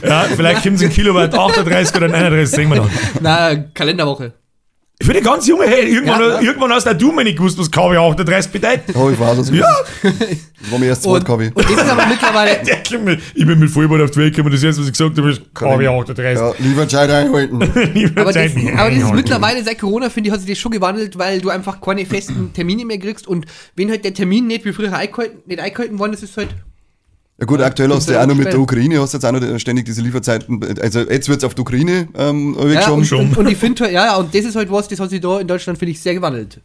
Ja, 0.04 0.22
vielleicht 0.36 0.64
kommen 0.64 0.78
sie 0.78 0.86
in 0.86 0.92
Kilowatt 0.92 1.36
38 1.36 1.96
oder 1.96 2.08
39, 2.08 2.56
sehen 2.56 2.70
wir 2.70 2.78
noch. 2.78 2.90
Na, 3.22 3.56
Kalenderwoche. 3.56 4.34
Für 5.02 5.12
die 5.14 5.20
ganz 5.20 5.46
junge, 5.46 5.66
hey, 5.68 5.94
irgendwann, 5.94 6.22
Ja, 6.22 6.28
ja. 6.36 6.42
irgendwann 6.42 6.72
hast 6.72 6.88
auch 6.88 6.94
du 6.94 7.12
mal 7.12 7.24
nicht 7.26 7.38
gewusst, 7.38 7.58
was 7.60 7.70
KW 7.70 7.98
38 7.98 8.50
bedeutet. 8.52 8.96
Oh, 8.96 9.10
ich 9.10 9.20
weiß 9.20 9.40
es. 9.40 9.50
Ja. 9.50 9.66
Das 10.02 10.72
war 10.72 10.80
mir 10.80 10.86
erst 10.86 11.04
zweit, 11.04 11.26
KW. 11.26 11.52
und 11.54 11.58
das 11.66 11.70
ist 11.72 11.80
aber 11.90 12.06
mittlerweile. 12.06 12.62
Ich 13.36 13.46
bin 13.46 13.60
mit 13.60 13.70
Vollbart 13.70 14.02
auf 14.02 14.12
die 14.12 14.20
Welt 14.20 14.34
gekommen, 14.36 14.54
das 14.54 14.64
erste, 14.64 14.82
was 14.82 14.88
ich 14.88 14.94
gesagt 14.94 15.18
habe, 15.18 15.30
ist 15.32 15.42
KW 15.54 15.86
38. 15.88 16.40
Ja, 16.40 16.54
lieber 16.60 16.88
Zeit 16.88 17.10
einhalten. 17.10 17.60
Lieber 17.94 18.22
aber 18.22 18.32
das, 18.32 18.54
Zeit- 18.54 18.56
aber 18.78 18.90
das 18.90 19.00
ist 19.00 19.14
mittlerweile 19.14 19.64
seit 19.64 19.80
Corona, 19.80 20.10
finde 20.10 20.30
ich, 20.30 20.34
hat 20.34 20.40
sich 20.42 20.50
das 20.52 20.58
schon 20.60 20.72
gewandelt, 20.72 21.18
weil 21.18 21.42
du 21.42 21.50
einfach 21.50 21.82
keine 21.82 22.06
festen 22.06 22.54
Termine 22.54 22.86
mehr 22.86 22.98
kriegst 22.98 23.28
und 23.28 23.46
wenn 23.76 23.90
halt 23.92 24.06
der 24.06 24.14
Termin 24.14 24.48
nicht 24.48 24.64
wie 24.64 24.72
früher 24.72 24.94
eingehalten, 24.94 25.40
nicht 25.46 25.60
eingehalten 25.60 26.00
worden 26.00 26.14
ist, 26.14 26.24
ist 26.24 26.38
halt 26.38 26.50
Ja 27.38 27.46
gut, 27.46 27.60
aktuell 27.62 27.90
hast 27.92 28.08
du 28.08 28.14
ja 28.14 28.24
auch 28.24 28.28
noch 28.28 28.36
mit 28.36 28.48
der. 28.48 28.60
Ukraine, 28.60 29.00
hast 29.02 29.14
jetzt 29.14 29.26
auch 29.26 29.32
noch 29.34 29.60
ständig 29.60 29.84
diese 29.86 30.02
Lieferzeiten. 30.02 30.64
Also 30.80 31.02
jetzt 31.02 31.28
wird 31.28 31.40
es 31.40 31.44
auf 31.44 31.54
die 31.54 31.62
Ukraine 31.62 32.08
ähm, 32.18 32.56
Ja, 32.72 32.90
und, 32.92 33.06
schon. 33.06 33.28
und, 33.28 33.38
und 33.38 33.48
ich 33.50 33.58
finde, 33.58 33.84
halt- 33.84 33.94
ja, 33.94 34.06
ja, 34.06 34.16
und 34.16 34.34
das 34.34 34.46
ist 34.46 34.56
halt 34.56 34.72
was, 34.72 34.88
das 34.88 35.00
hat 35.02 35.10
sich 35.10 35.20
da 35.20 35.40
in 35.42 35.48
Deutschland, 35.48 35.78
finde 35.78 35.92
ich, 35.92 36.00
sehr 36.00 36.14
gewandelt. 36.14 36.62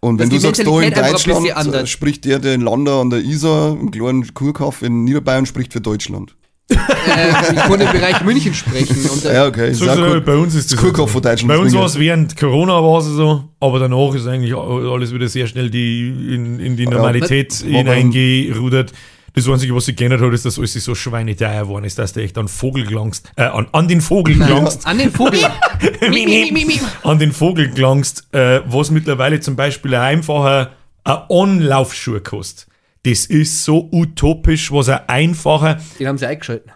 Und 0.00 0.18
wenn 0.18 0.28
du 0.30 0.38
sagst, 0.38 0.66
da 0.66 0.80
in 0.80 0.92
Deutschland 0.92 1.74
äh, 1.74 1.86
spricht 1.86 2.24
der 2.26 2.38
den 2.38 2.60
Lander 2.62 3.00
an 3.00 3.10
der 3.10 3.20
Isar, 3.20 3.72
im 3.78 3.90
kleinen 3.90 4.32
Kurkauf 4.34 4.82
in 4.82 5.04
Niederbayern 5.04 5.46
spricht 5.46 5.72
für 5.72 5.80
Deutschland. 5.80 6.36
Äh, 6.70 7.30
ich 7.52 7.56
kann 7.56 7.80
im 7.80 7.90
Bereich 7.90 8.22
München 8.22 8.54
sprechen. 8.54 8.96
Und, 9.10 9.24
äh, 9.24 9.34
Ja, 9.34 9.46
okay. 9.46 9.72
So, 9.72 9.86
so, 9.86 10.04
gut. 10.14 10.24
bei 10.24 10.36
uns 10.36 10.54
ist 10.54 10.72
das. 10.72 10.78
Kurkopf 10.78 11.08
so. 11.10 11.14
von 11.14 11.22
Deutschland 11.22 11.48
Bei 11.48 11.58
uns 11.58 11.74
war 11.74 11.84
es 11.86 11.98
während 11.98 12.36
Corona 12.36 12.74
war 12.82 13.00
es 13.00 13.06
so, 13.06 13.44
aber 13.58 13.78
danach 13.78 14.14
ist 14.14 14.26
eigentlich 14.26 14.54
alles 14.54 15.12
wieder 15.12 15.28
sehr 15.28 15.46
schnell 15.46 15.68
die, 15.70 16.08
in, 16.34 16.60
in 16.60 16.76
die 16.76 16.86
Normalität 16.86 17.56
aber- 17.62 17.70
hineingerudert. 17.94 18.92
Das 19.34 19.48
Einzige, 19.48 19.74
was 19.74 19.84
sich 19.84 19.96
geändert 19.96 20.20
hat, 20.20 20.32
ist, 20.32 20.44
dass 20.44 20.58
alles 20.58 20.72
so 20.72 20.94
schweineteuer 20.94 21.62
geworden 21.62 21.84
ist, 21.84 21.98
dass 21.98 22.12
du 22.12 22.20
echt 22.20 22.36
an 22.36 22.48
Vogel 22.48 22.84
gelangst, 22.84 23.30
äh, 23.36 23.44
an, 23.44 23.68
an 23.72 23.86
den 23.86 24.00
Vogel 24.00 24.36
gelangst, 24.36 24.86
an 24.86 24.98
den 24.98 25.10
Vogel. 25.10 25.40
An 27.02 27.18
den 27.18 27.32
Vogel 27.32 27.70
gelangst, 27.70 28.26
äh, 28.32 28.60
was 28.66 28.90
mittlerweile 28.90 29.40
zum 29.40 29.56
Beispiel 29.56 29.94
ein 29.94 30.00
einfacher 30.18 30.72
ein 31.04 31.18
Anlaufschuh 31.30 32.20
kostet. 32.20 32.66
Das 33.04 33.24
ist 33.26 33.64
so 33.64 33.88
utopisch, 33.92 34.70
was 34.72 34.88
ein 34.88 35.08
einfacher, 35.08 35.80
Den 35.98 36.08
haben 36.08 36.18
sie 36.18 36.26
eingeschalten. 36.26 36.72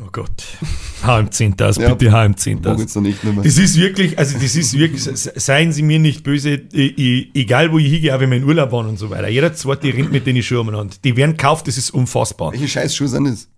Oh 0.00 0.08
Gott, 0.12 0.42
HM10 1.04 1.62
aus, 1.62 1.76
Ja, 1.76 1.94
bitte 1.94 2.12
HM10 2.12 2.56
Mag 2.56 2.66
aus. 2.74 2.80
jetzt 2.80 2.94
noch 2.96 3.02
nicht 3.02 3.22
mehr. 3.24 3.34
Das 3.42 3.58
ist 3.58 3.76
wirklich, 3.78 4.18
also 4.18 4.38
das 4.38 4.54
ist 4.56 4.76
wirklich, 4.78 5.02
se- 5.04 5.32
seien 5.36 5.72
Sie 5.72 5.82
mir 5.82 5.98
nicht 5.98 6.22
böse, 6.22 6.60
egal 6.72 7.72
wo 7.72 7.78
ich 7.78 7.90
hingehe, 7.90 8.14
auch 8.14 8.20
wenn 8.20 8.30
wir 8.30 8.38
in 8.38 8.44
Urlaub 8.44 8.72
waren 8.72 8.86
und 8.88 8.98
so 8.98 9.10
weiter. 9.10 9.28
Jeder 9.28 9.52
zweite 9.54 9.88
rennt 9.92 10.12
mit 10.12 10.26
den 10.26 10.42
Schuhen 10.42 10.60
umeinander. 10.60 10.94
Die 11.04 11.16
werden 11.16 11.32
gekauft, 11.32 11.66
das 11.68 11.76
ist 11.78 11.90
unfassbar. 11.90 12.52
Welche 12.52 12.68
Scheißschuhe 12.68 13.08
sind 13.08 13.24
das? 13.24 13.48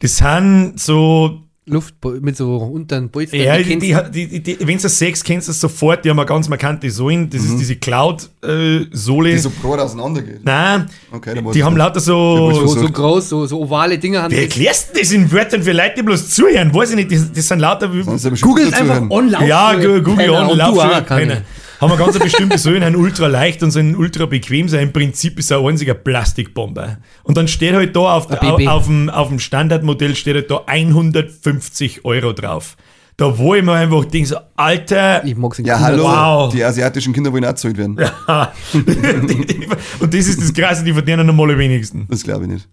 Das 0.00 0.16
sind 0.16 0.74
so, 0.76 1.42
Luft 1.68 1.94
mit 2.20 2.36
so 2.36 2.56
unteren 2.56 3.10
Polstern. 3.10 3.40
ja, 3.40 3.56
die 3.58 3.78
die, 3.78 3.94
die, 4.10 4.26
die, 4.28 4.42
die, 4.42 4.58
wenn 4.66 4.78
du 4.78 4.86
es 4.86 4.98
sechst, 4.98 5.24
kennst 5.24 5.48
du 5.48 5.52
es 5.52 5.60
sofort, 5.60 6.04
die 6.04 6.10
haben 6.10 6.18
eine 6.18 6.26
ganz 6.26 6.48
markante 6.48 6.90
Sohlen. 6.90 7.28
Das 7.30 7.42
ist 7.44 7.58
diese 7.58 7.76
Cloud-Sohle. 7.76 9.30
Die 9.32 9.38
so 9.38 9.50
brot 9.62 9.78
auseinandergeht. 9.78 10.40
Nein, 10.44 10.86
Okay, 11.10 11.40
die 11.54 11.64
haben 11.64 11.76
lauter 11.76 12.00
so. 12.00 12.52
so, 12.52 12.66
so 12.66 12.88
groß, 12.90 13.28
so, 13.28 13.46
so 13.46 13.60
ovale 13.60 13.98
Dinger 13.98 14.22
haben 14.22 14.30
Wie 14.30 14.36
die. 14.36 14.42
erklärst 14.42 14.94
du 14.94 15.00
das 15.00 15.12
in 15.12 15.30
Wörtern 15.30 15.62
für 15.62 15.72
Leute, 15.72 15.94
die 15.96 16.02
bloß 16.02 16.30
zuhören? 16.30 16.74
Weiß 16.74 16.90
ich 16.90 16.96
nicht, 16.96 17.12
das, 17.12 17.32
das 17.32 17.48
sind 17.48 17.60
lauter. 17.60 17.88
Das 17.88 18.22
dazu 18.22 18.54
einfach 18.54 19.10
online. 19.10 19.48
Ja, 19.48 19.74
Google 19.74 20.02
Penner, 20.16 20.32
on, 20.32 20.42
und 20.42 20.48
du 20.50 20.54
Laufschuhe, 20.56 20.96
auch, 20.98 21.06
kann 21.06 21.18
Penner. 21.18 21.42
Haben 21.80 21.92
wir 21.92 21.96
ganz 21.96 22.16
eine 22.16 22.24
bestimmte 22.24 22.58
Säulen, 22.58 22.82
sind 22.82 22.96
ultra 22.96 23.28
leicht 23.28 23.62
und 23.62 23.70
sind 23.70 23.94
ultra 23.94 24.26
bequem 24.26 24.68
sein. 24.68 24.88
Im 24.88 24.92
Prinzip 24.92 25.38
ist 25.38 25.52
er 25.52 25.58
ein 25.58 25.66
einziger 25.66 25.94
Plastikbomber. 25.94 26.98
Und 27.22 27.36
dann 27.36 27.46
steht 27.46 27.74
halt 27.74 27.94
da 27.94 28.00
auf, 28.00 28.28
Ein 28.30 28.38
auf, 28.38 28.66
auf, 28.66 28.86
dem, 28.86 29.08
auf 29.08 29.28
dem 29.28 29.38
Standardmodell 29.38 30.16
steht 30.16 30.34
halt 30.34 30.50
da 30.50 30.62
150 30.66 32.04
Euro 32.04 32.32
drauf. 32.32 32.76
Da 33.16 33.36
wo 33.36 33.54
ich 33.54 33.64
mir 33.64 33.72
einfach 33.72 34.04
denke, 34.04 34.28
so, 34.28 34.36
Alter, 34.56 35.24
Ich 35.24 35.36
mag 35.36 35.54
sie 35.54 35.64
Ja, 35.64 35.78
hallo. 35.78 36.04
Wow. 36.04 36.52
Die 36.52 36.64
asiatischen 36.64 37.12
Kinder 37.12 37.32
wollen 37.32 37.44
auch 37.44 37.50
gezahlt 37.50 37.76
werden. 37.76 37.96
und 40.00 40.14
das 40.14 40.26
ist 40.26 40.40
das 40.40 40.52
Krasse, 40.52 40.84
die 40.84 40.92
verdienen 40.92 41.26
normal 41.26 41.52
am 41.52 41.58
wenigsten. 41.58 42.06
Das 42.08 42.22
glaube 42.22 42.44
ich 42.44 42.50
nicht. 42.50 42.68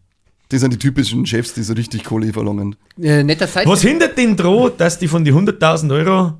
Die 0.52 0.60
sind 0.60 0.72
die 0.72 0.78
typischen 0.78 1.26
Chefs, 1.26 1.54
die 1.54 1.64
so 1.64 1.74
richtig 1.74 2.04
Kohle 2.04 2.32
verlangen. 2.32 2.76
Äh, 3.02 3.24
netter 3.24 3.48
Seite. 3.48 3.68
Was 3.68 3.82
hindert 3.82 4.18
den 4.18 4.36
dran, 4.36 4.72
dass 4.78 5.00
die 5.00 5.08
von 5.08 5.26
die 5.26 5.34
100.000 5.34 5.92
Euro 5.92 6.34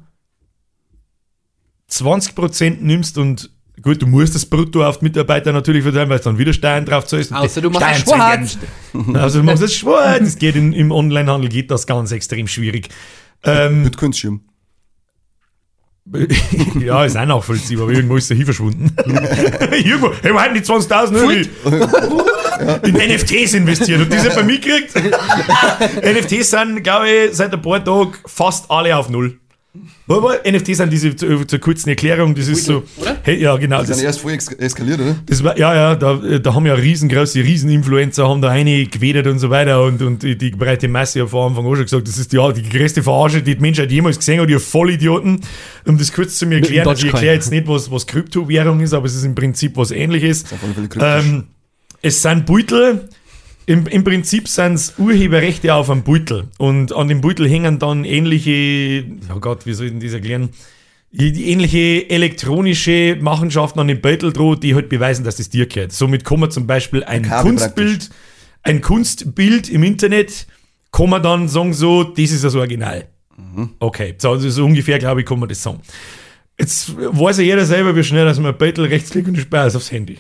20% 2.02 2.78
nimmst 2.82 3.18
und 3.18 3.50
gut, 3.82 4.02
du 4.02 4.08
musst 4.08 4.36
das 4.36 4.46
Brutto 4.46 4.86
auf 4.86 5.00
die 5.00 5.06
Mitarbeiter 5.06 5.52
natürlich 5.52 5.84
verteilen, 5.84 6.10
weil 6.10 6.18
es 6.18 6.24
dann 6.24 6.38
wieder 6.38 6.54
Steuern 6.54 6.86
drauf 6.86 7.06
zahlst. 7.06 7.34
Außer 7.34 7.62
die 7.62 7.68
du 7.68 7.70
machst 7.70 7.88
es 7.92 8.02
Steuern 8.02 8.20
schwarz. 8.20 8.58
zahlen. 8.92 9.16
Also 9.22 9.40
du 9.40 9.46
machst 9.46 9.64
es 9.64 9.76
schwarz. 9.76 10.20
Das 10.20 10.38
geht 10.38 10.56
in, 10.56 10.74
im 10.74 10.92
Onlinehandel 10.92 11.50
geht 11.50 11.72
das 11.72 11.86
ganz 11.86 12.12
extrem 12.12 12.48
schwierig. 12.48 12.90
Ähm, 13.44 13.84
Mit 13.84 13.98
Kunstschirm. 13.98 14.42
ja, 16.80 17.04
ist 17.04 17.18
auch 17.18 17.26
nachvollziehbar, 17.26 17.86
aber 17.86 17.94
irgendwo 17.94 18.16
ist 18.16 18.30
er 18.30 18.36
hier 18.36 18.46
verschwunden. 18.46 18.96
irgendwo, 19.06 20.12
hey, 20.22 20.34
wo 20.34 20.40
hatten 20.40 20.54
die 20.54 20.62
20.000 20.62 21.16
Euro? 21.16 22.22
In 22.84 22.94
NFTs 22.94 23.56
investiert 23.56 24.02
und 24.02 24.14
die 24.14 24.20
sind 24.20 24.36
bei 24.36 24.44
mir 24.44 24.60
gekriegt. 24.60 24.94
NFTs 24.96 26.52
sind, 26.52 26.84
glaube 26.84 27.10
ich, 27.10 27.36
seit 27.36 27.52
ein 27.54 27.62
paar 27.62 27.84
Tagen 27.84 28.14
fast 28.28 28.70
alle 28.70 28.96
auf 28.96 29.10
Null. 29.10 29.40
Aber 30.08 30.36
NFTs 30.50 30.78
sind 30.78 30.94
diese 30.94 31.16
zur, 31.16 31.48
zur 31.48 31.60
kurzen 31.60 31.90
Erklärung, 31.90 32.36
das 32.36 32.48
ist 32.48 32.66
so. 32.66 32.84
oder? 32.98 33.18
Hey, 33.24 33.42
ja, 33.42 33.56
genau. 33.58 33.80
Die 33.80 33.88
sind 33.88 33.96
Das, 33.98 34.04
erst 34.04 34.20
voll 34.22 34.34
ex 34.34 34.48
eskaliert, 34.50 35.00
oder? 35.00 35.16
das 35.26 35.44
war, 35.44 35.58
ja, 35.58 35.74
ja, 35.74 35.96
da, 35.96 36.16
da 36.40 36.54
haben 36.54 36.66
ja 36.68 36.76
riesengroße 36.76 37.40
Rieseninfluencer, 37.40 38.28
haben 38.28 38.42
da 38.42 38.50
eine 38.50 38.86
gewedert 38.86 39.26
und 39.28 39.40
so 39.40 39.50
weiter 39.50 39.84
und, 39.84 40.02
und 40.02 40.22
die, 40.24 40.38
die 40.38 40.52
breite 40.52 40.88
Masse 40.88 41.22
hat 41.24 41.30
vor 41.30 41.48
Anfang 41.48 41.66
auch 41.66 41.76
schon 41.76 41.86
gesagt, 41.86 42.08
das 42.08 42.18
ist 42.18 42.32
die, 42.34 42.54
die 42.56 42.70
größte 42.70 43.02
Verarsche, 43.04 43.42
die 43.42 43.56
die 43.56 43.62
Menschheit 43.62 43.92
jemals 43.92 44.18
gesehen 44.20 44.40
hat, 44.42 44.50
ihr 44.50 44.60
Vollidioten. 44.60 45.42
Um 45.86 45.98
das 45.98 46.12
kurz 46.14 46.38
zu 46.38 46.46
mir 46.46 46.56
erklären, 46.56 46.88
ich 46.88 47.00
Dogecoin. 47.00 47.12
erkläre 47.14 47.36
jetzt 47.36 47.52
nicht, 47.52 47.68
was, 47.68 47.90
was 47.90 48.06
Kryptowährung 48.06 48.82
ist, 48.82 48.94
aber 48.94 49.06
es 49.08 49.16
ist 49.16 49.24
im 49.26 49.34
Prinzip 49.36 49.76
was 49.78 49.92
ähnliches. 49.92 50.46
Ähm, 51.00 51.46
es 52.02 52.22
sind 52.22 52.46
Beutel, 52.46 53.10
im, 53.66 53.88
im 53.88 54.04
Prinzip 54.04 54.48
sind 54.48 54.74
es 54.76 54.94
Urheberrechte 54.98 55.74
auf 55.74 55.90
einem 55.90 56.04
Beutel. 56.04 56.48
Und 56.58 56.94
an 56.94 57.08
dem 57.08 57.22
Beutel 57.22 57.50
hängen 57.50 57.80
dann 57.80 58.06
ähnliche, 58.06 59.06
oh 59.34 59.40
Gott, 59.40 59.66
wie 59.66 59.74
soll 59.74 59.88
ich 59.88 59.92
denn 59.92 60.02
das 60.02 60.14
erklären? 60.14 60.50
Ähnliche 61.12 62.10
elektronische 62.10 63.18
Machenschaften 63.22 63.80
an 63.80 63.88
dem 63.88 64.02
Beutel 64.02 64.34
dran, 64.34 64.60
die 64.60 64.76
halt 64.76 64.90
beweisen, 64.90 65.24
dass 65.24 65.38
das 65.38 65.50
dir 65.50 65.66
gehört. 65.66 65.94
Somit 65.94 66.26
kann 66.26 66.42
man 66.42 66.52
zum 66.52 66.68
Beispiel 66.68 67.04
ein 67.04 67.24
Kabel 67.24 67.52
Kunstbild, 67.52 68.10
ein 68.64 68.82
Kunstbild 68.82 69.70
im 69.70 69.84
Internet, 69.84 70.46
kann 70.92 71.10
man 71.10 71.24
dann 71.24 71.48
sagen, 71.48 71.74
so, 71.74 72.04
das 72.04 72.32
ist 72.32 72.44
das 72.44 72.56
Original. 72.56 73.08
Okay, 73.80 74.16
so, 74.18 74.38
so 74.38 74.66
ungefähr, 74.66 75.00
glaube 75.00 75.22
ich, 75.22 75.26
kann 75.26 75.40
man 75.40 75.50
das 75.50 75.64
sagen. 75.64 75.80
Jetzt 76.60 76.96
weiß 76.98 77.38
ja 77.38 77.44
jeder 77.44 77.66
selber, 77.66 77.96
wie 77.96 78.04
schnell 78.04 78.26
dass 78.26 78.40
man 78.40 78.54
ein 78.54 78.58
Beutel 78.58 78.86
rechtsklick 78.86 79.28
und 79.28 79.38
Spaß 79.38 79.76
aufs 79.76 79.92
Handy. 79.92 80.18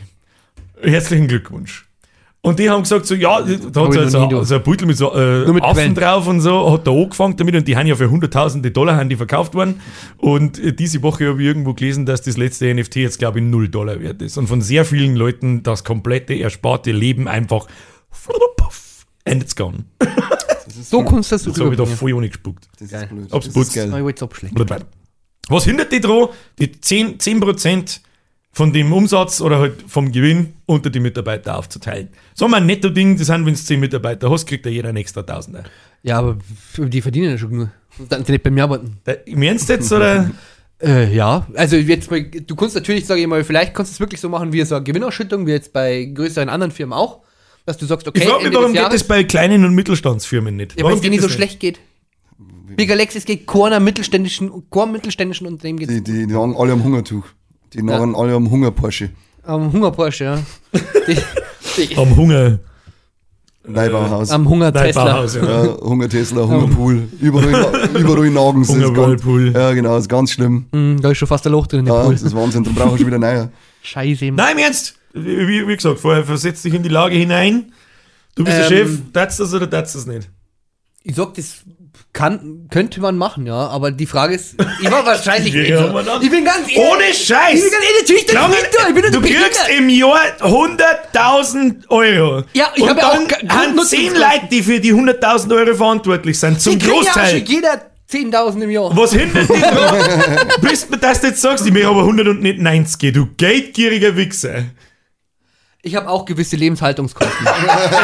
Herzlichen 0.81 1.27
Glückwunsch. 1.27 1.84
Und 2.45 2.59
die 2.59 2.69
haben 2.69 2.83
gesagt, 2.83 3.07
so, 3.07 3.15
ja, 3.15 3.41
da 3.41 3.85
hat 3.85 3.93
so, 3.93 4.29
so, 4.29 4.43
so 4.43 4.55
ein 4.55 4.63
Beutel 4.63 4.85
mit 4.85 4.97
so 4.97 5.11
äh, 5.15 5.51
mit 5.51 5.63
Affen 5.63 5.75
Quellen. 5.75 5.95
drauf 5.95 6.27
und 6.27 6.41
so, 6.41 6.71
hat 6.71 6.85
da 6.85 6.91
angefangen 6.91 7.35
damit 7.37 7.55
und 7.55 7.67
die 7.67 7.75
haben 7.75 7.87
ja 7.87 7.95
für 7.95 8.07
hunderttausende 8.07 8.69
Dollar 8.69 8.97
haben 8.97 9.09
die 9.09 9.15
verkauft 9.15 9.55
worden. 9.55 9.81
Und 10.17 10.59
äh, 10.59 10.71
diese 10.71 11.01
Woche 11.01 11.27
habe 11.27 11.41
ich 11.41 11.47
irgendwo 11.47 11.73
gelesen, 11.73 12.05
dass 12.05 12.21
das 12.21 12.37
letzte 12.37 12.71
NFT 12.71 12.97
jetzt, 12.97 13.17
glaube 13.17 13.39
ich, 13.39 13.45
0 13.45 13.69
Dollar 13.69 13.99
wert 13.99 14.21
ist. 14.21 14.37
Und 14.37 14.45
von 14.45 14.61
sehr 14.61 14.85
vielen 14.85 15.15
Leuten 15.15 15.63
das 15.63 15.83
komplette 15.83 16.35
ersparte 16.35 16.91
Leben 16.91 17.27
einfach 17.27 17.65
and 19.25 19.41
it's 19.41 19.55
gone. 19.55 19.85
So 20.67 21.03
kannst 21.03 21.31
du 21.31 21.35
das 21.35 21.45
Jetzt 21.45 21.59
habe 21.59 21.71
ich 21.71 21.77
da 21.77 21.85
voll 21.85 22.13
ohne 22.13 22.27
gespuckt. 22.27 22.67
Das 22.79 22.91
ist 22.91 23.09
blöd. 23.09 23.31
Ob's 23.31 23.47
das 23.51 23.55
ist 23.55 23.73
geil. 23.73 23.87
Ich 23.87 24.03
wollte 24.03 24.17
es 24.17 24.23
abschlecken. 24.23 24.85
Was 25.47 25.63
hindert 25.63 25.91
die 25.91 26.01
dran, 26.01 26.29
die 26.59 26.67
10%, 26.67 27.19
10% 27.21 27.99
von 28.55 28.71
dem 28.71 28.93
Umsatz 28.93 29.41
oder 29.41 29.59
halt 29.59 29.83
vom 29.85 30.13
Gewinn 30.13 30.53
unter 30.65 30.89
die 30.89 31.01
Mitarbeiter 31.01 31.57
aufzuteilen? 31.57 32.07
So 32.33 32.45
ein 32.47 32.65
Netto-Ding, 32.65 33.17
das 33.17 33.27
sind, 33.27 33.45
wenn 33.45 33.53
du 33.53 33.59
10 33.59 33.81
Mitarbeiter 33.81 34.31
hast, 34.31 34.45
kriegt 34.45 34.65
ja 34.65 34.71
jeder 34.71 34.87
einen 34.89 34.97
extra 34.97 35.23
Tausender. 35.23 35.65
Ja, 36.03 36.19
aber 36.19 36.37
die 36.77 37.01
verdienen 37.01 37.31
ja 37.31 37.37
schon 37.37 37.49
genug. 37.49 37.69
Dann 38.07 38.23
sie 38.23 38.31
nicht 38.31 38.43
bei 38.43 38.51
mir 38.51 38.63
arbeiten. 38.63 38.97
Da- 39.03 39.15
Meinst 39.35 39.67
du 39.67 39.73
jetzt, 39.73 39.91
oder? 39.91 40.31
Äh, 40.81 41.15
ja, 41.15 41.47
also 41.53 41.77
jetzt 41.77 42.11
mal, 42.11 42.21
du 42.21 42.53
kannst 42.53 42.75
natürlich, 42.75 43.05
sage 43.05 43.21
ich 43.21 43.27
mal, 43.27 43.45
vielleicht 43.45 43.73
kannst 43.73 43.93
du 43.93 43.95
es 43.95 43.99
wirklich 44.01 44.19
so 44.19 44.27
machen 44.27 44.51
wie 44.51 44.61
so 44.65 44.75
eine 44.75 44.83
Gewinnausschüttung, 44.83 45.47
wie 45.47 45.51
jetzt 45.51 45.71
bei 45.71 46.03
größeren 46.03 46.49
anderen 46.49 46.69
Firmen 46.71 46.91
auch, 46.91 47.21
dass 47.65 47.77
du 47.77 47.85
sagst, 47.85 48.05
okay, 48.09 48.19
Ich 48.19 48.25
frage 48.25 48.39
mich, 48.39 48.45
Ende 48.47 48.57
warum 48.57 48.73
geht 48.73 48.91
das 48.91 49.05
bei 49.05 49.23
kleinen 49.23 49.63
und 49.63 49.73
Mittelstandsfirmen 49.73 50.57
nicht? 50.57 50.73
Ja, 50.73 50.79
weil 50.79 50.83
warum 50.83 50.95
es 50.97 51.01
denen 51.01 51.11
nicht 51.11 51.21
so 51.21 51.27
das 51.27 51.35
schlecht 51.35 51.61
geht. 51.61 51.79
Big 52.75 52.91
Alex, 52.91 53.15
es 53.15 53.23
geht 53.23 53.47
keiner 53.47 53.79
mittelständischen, 53.79 54.51
keinem 54.69 54.91
mittelständischen 54.91 55.47
Unternehmen 55.47 55.79
geht 55.79 55.89
Die, 55.89 56.03
die, 56.03 56.27
die 56.27 56.33
nagen 56.33 56.57
alle 56.57 56.73
am 56.73 56.83
Hungertuch. 56.83 57.25
Die 57.75 57.83
nagen 57.83 58.15
alle 58.15 58.33
am 58.33 58.49
Hunger-Porsche. 58.49 59.09
am 59.43 59.71
Hungerporsche, 59.71 60.23
ja. 60.23 60.39
die, 61.07 61.17
die, 61.87 61.97
Am 61.97 62.15
Hunger. 62.15 62.59
Leibauhaus. 63.67 64.29
am 64.29 64.47
Hunger 64.47 64.71
Tesla. 64.71 65.25
Ja. 65.25 65.65
Ja, 65.65 65.77
Hunger-Tesla, 65.81 66.47
Hungerpool. 66.47 67.07
Überall, 67.19 67.89
überall 67.99 68.29
nagen 68.29 68.63
sie. 68.63 68.79
Das. 68.79 69.53
Ja, 69.53 69.73
genau, 69.73 69.97
ist 69.97 70.07
ganz 70.07 70.31
schlimm. 70.31 70.67
Hm, 70.71 71.01
da 71.01 71.09
ist 71.11 71.17
schon 71.17 71.27
fast 71.27 71.45
ein 71.47 71.51
Loch 71.51 71.65
drin 71.67 71.85
Ja, 71.87 72.03
Pool. 72.03 72.13
das 72.13 72.21
ist 72.21 72.35
Wahnsinn. 72.35 72.63
Dann 72.63 72.75
brauchen 72.75 72.91
wir 72.91 72.97
schon 72.99 73.07
wieder 73.07 73.17
neue. 73.17 73.49
Scheiße. 73.81 74.25
Nein, 74.31 74.53
im 74.57 74.63
Ernst. 74.63 74.95
Wie, 75.13 75.67
wie 75.67 75.75
gesagt, 75.75 75.99
vorher 75.99 76.23
versetz 76.23 76.61
dich 76.61 76.73
in 76.75 76.83
die 76.83 76.89
Lage 76.89 77.15
hinein. 77.15 77.71
Du 78.35 78.43
bist 78.43 78.57
der 78.57 78.69
Ähm, 78.69 78.87
Chef, 78.87 78.99
tatst 79.13 79.39
das 79.39 79.53
oder 79.53 79.67
tatst 79.69 79.95
das 79.95 80.05
nicht? 80.05 80.29
Ich 81.03 81.15
sag 81.15 81.33
das 81.33 81.55
Kann, 82.15 82.67
könnte 82.71 83.01
man 83.01 83.17
machen, 83.17 83.45
ja. 83.45 83.67
Aber 83.67 83.91
die 83.91 84.05
Frage 84.05 84.35
ist, 84.35 84.55
ich 84.81 84.89
war 84.89 85.05
wahrscheinlich 85.05 85.53
Ja, 85.53 85.87
dann- 86.01 86.21
Ich 86.23 86.31
bin 86.31 86.45
ganz 86.45 86.61
ehrlich. 86.61 86.77
Ohne 86.77 87.03
Scheiß! 87.13 87.55
Ich 87.55 87.61
bin 87.61 87.71
ganz 87.71 87.83
ehrlich, 87.83 88.01
natürlich, 88.01 88.27
Glaub 88.27 88.47
mir, 88.49 88.55
ich 88.87 88.95
bin 89.03 89.11
du 89.11 89.21
kriegst 89.21 89.69
im 89.77 89.89
Jahr 89.89 90.21
100.000 90.39 91.89
Euro. 91.89 92.43
Ja, 92.53 92.71
ich 92.75 92.81
Und 92.83 92.89
hab 92.89 92.97
ja 92.97 93.07
auch 93.09 93.13
haben 93.15 93.27
Grundnutzen- 93.27 93.89
10 93.97 94.13
Leute, 94.13 94.47
die 94.49 94.63
für 94.63 94.79
die 94.79 94.93
100.000 94.93 95.53
Euro 95.55 95.75
verantwortlich 95.75 96.39
sind. 96.39 96.61
Zum 96.61 96.79
Die 96.79 96.85
ja 96.85 96.93
Großteil. 96.93 97.37
schon 97.39 97.45
jeder 97.45 97.81
10.000 98.09 98.61
im 98.63 98.69
Jahr. 98.69 98.95
Was 98.95 99.11
hindert 99.13 99.49
dich 99.49 99.59
daran? 99.61 100.47
Bis 100.61 100.87
du 100.87 100.95
das 100.97 101.21
jetzt 101.21 101.41
sagst, 101.41 101.65
ich 101.65 101.73
möchte 101.73 101.87
aber 101.89 102.01
100 102.01 102.27
und 102.27 102.41
nicht 102.41 102.59
90, 102.59 103.13
du 103.13 103.27
geldgieriger 103.35 104.15
Wichser. 104.15 104.63
Ich 105.87 105.95
habe 105.95 106.09
auch 106.09 106.25
gewisse 106.25 106.55
Lebenshaltungskosten. 106.55 107.45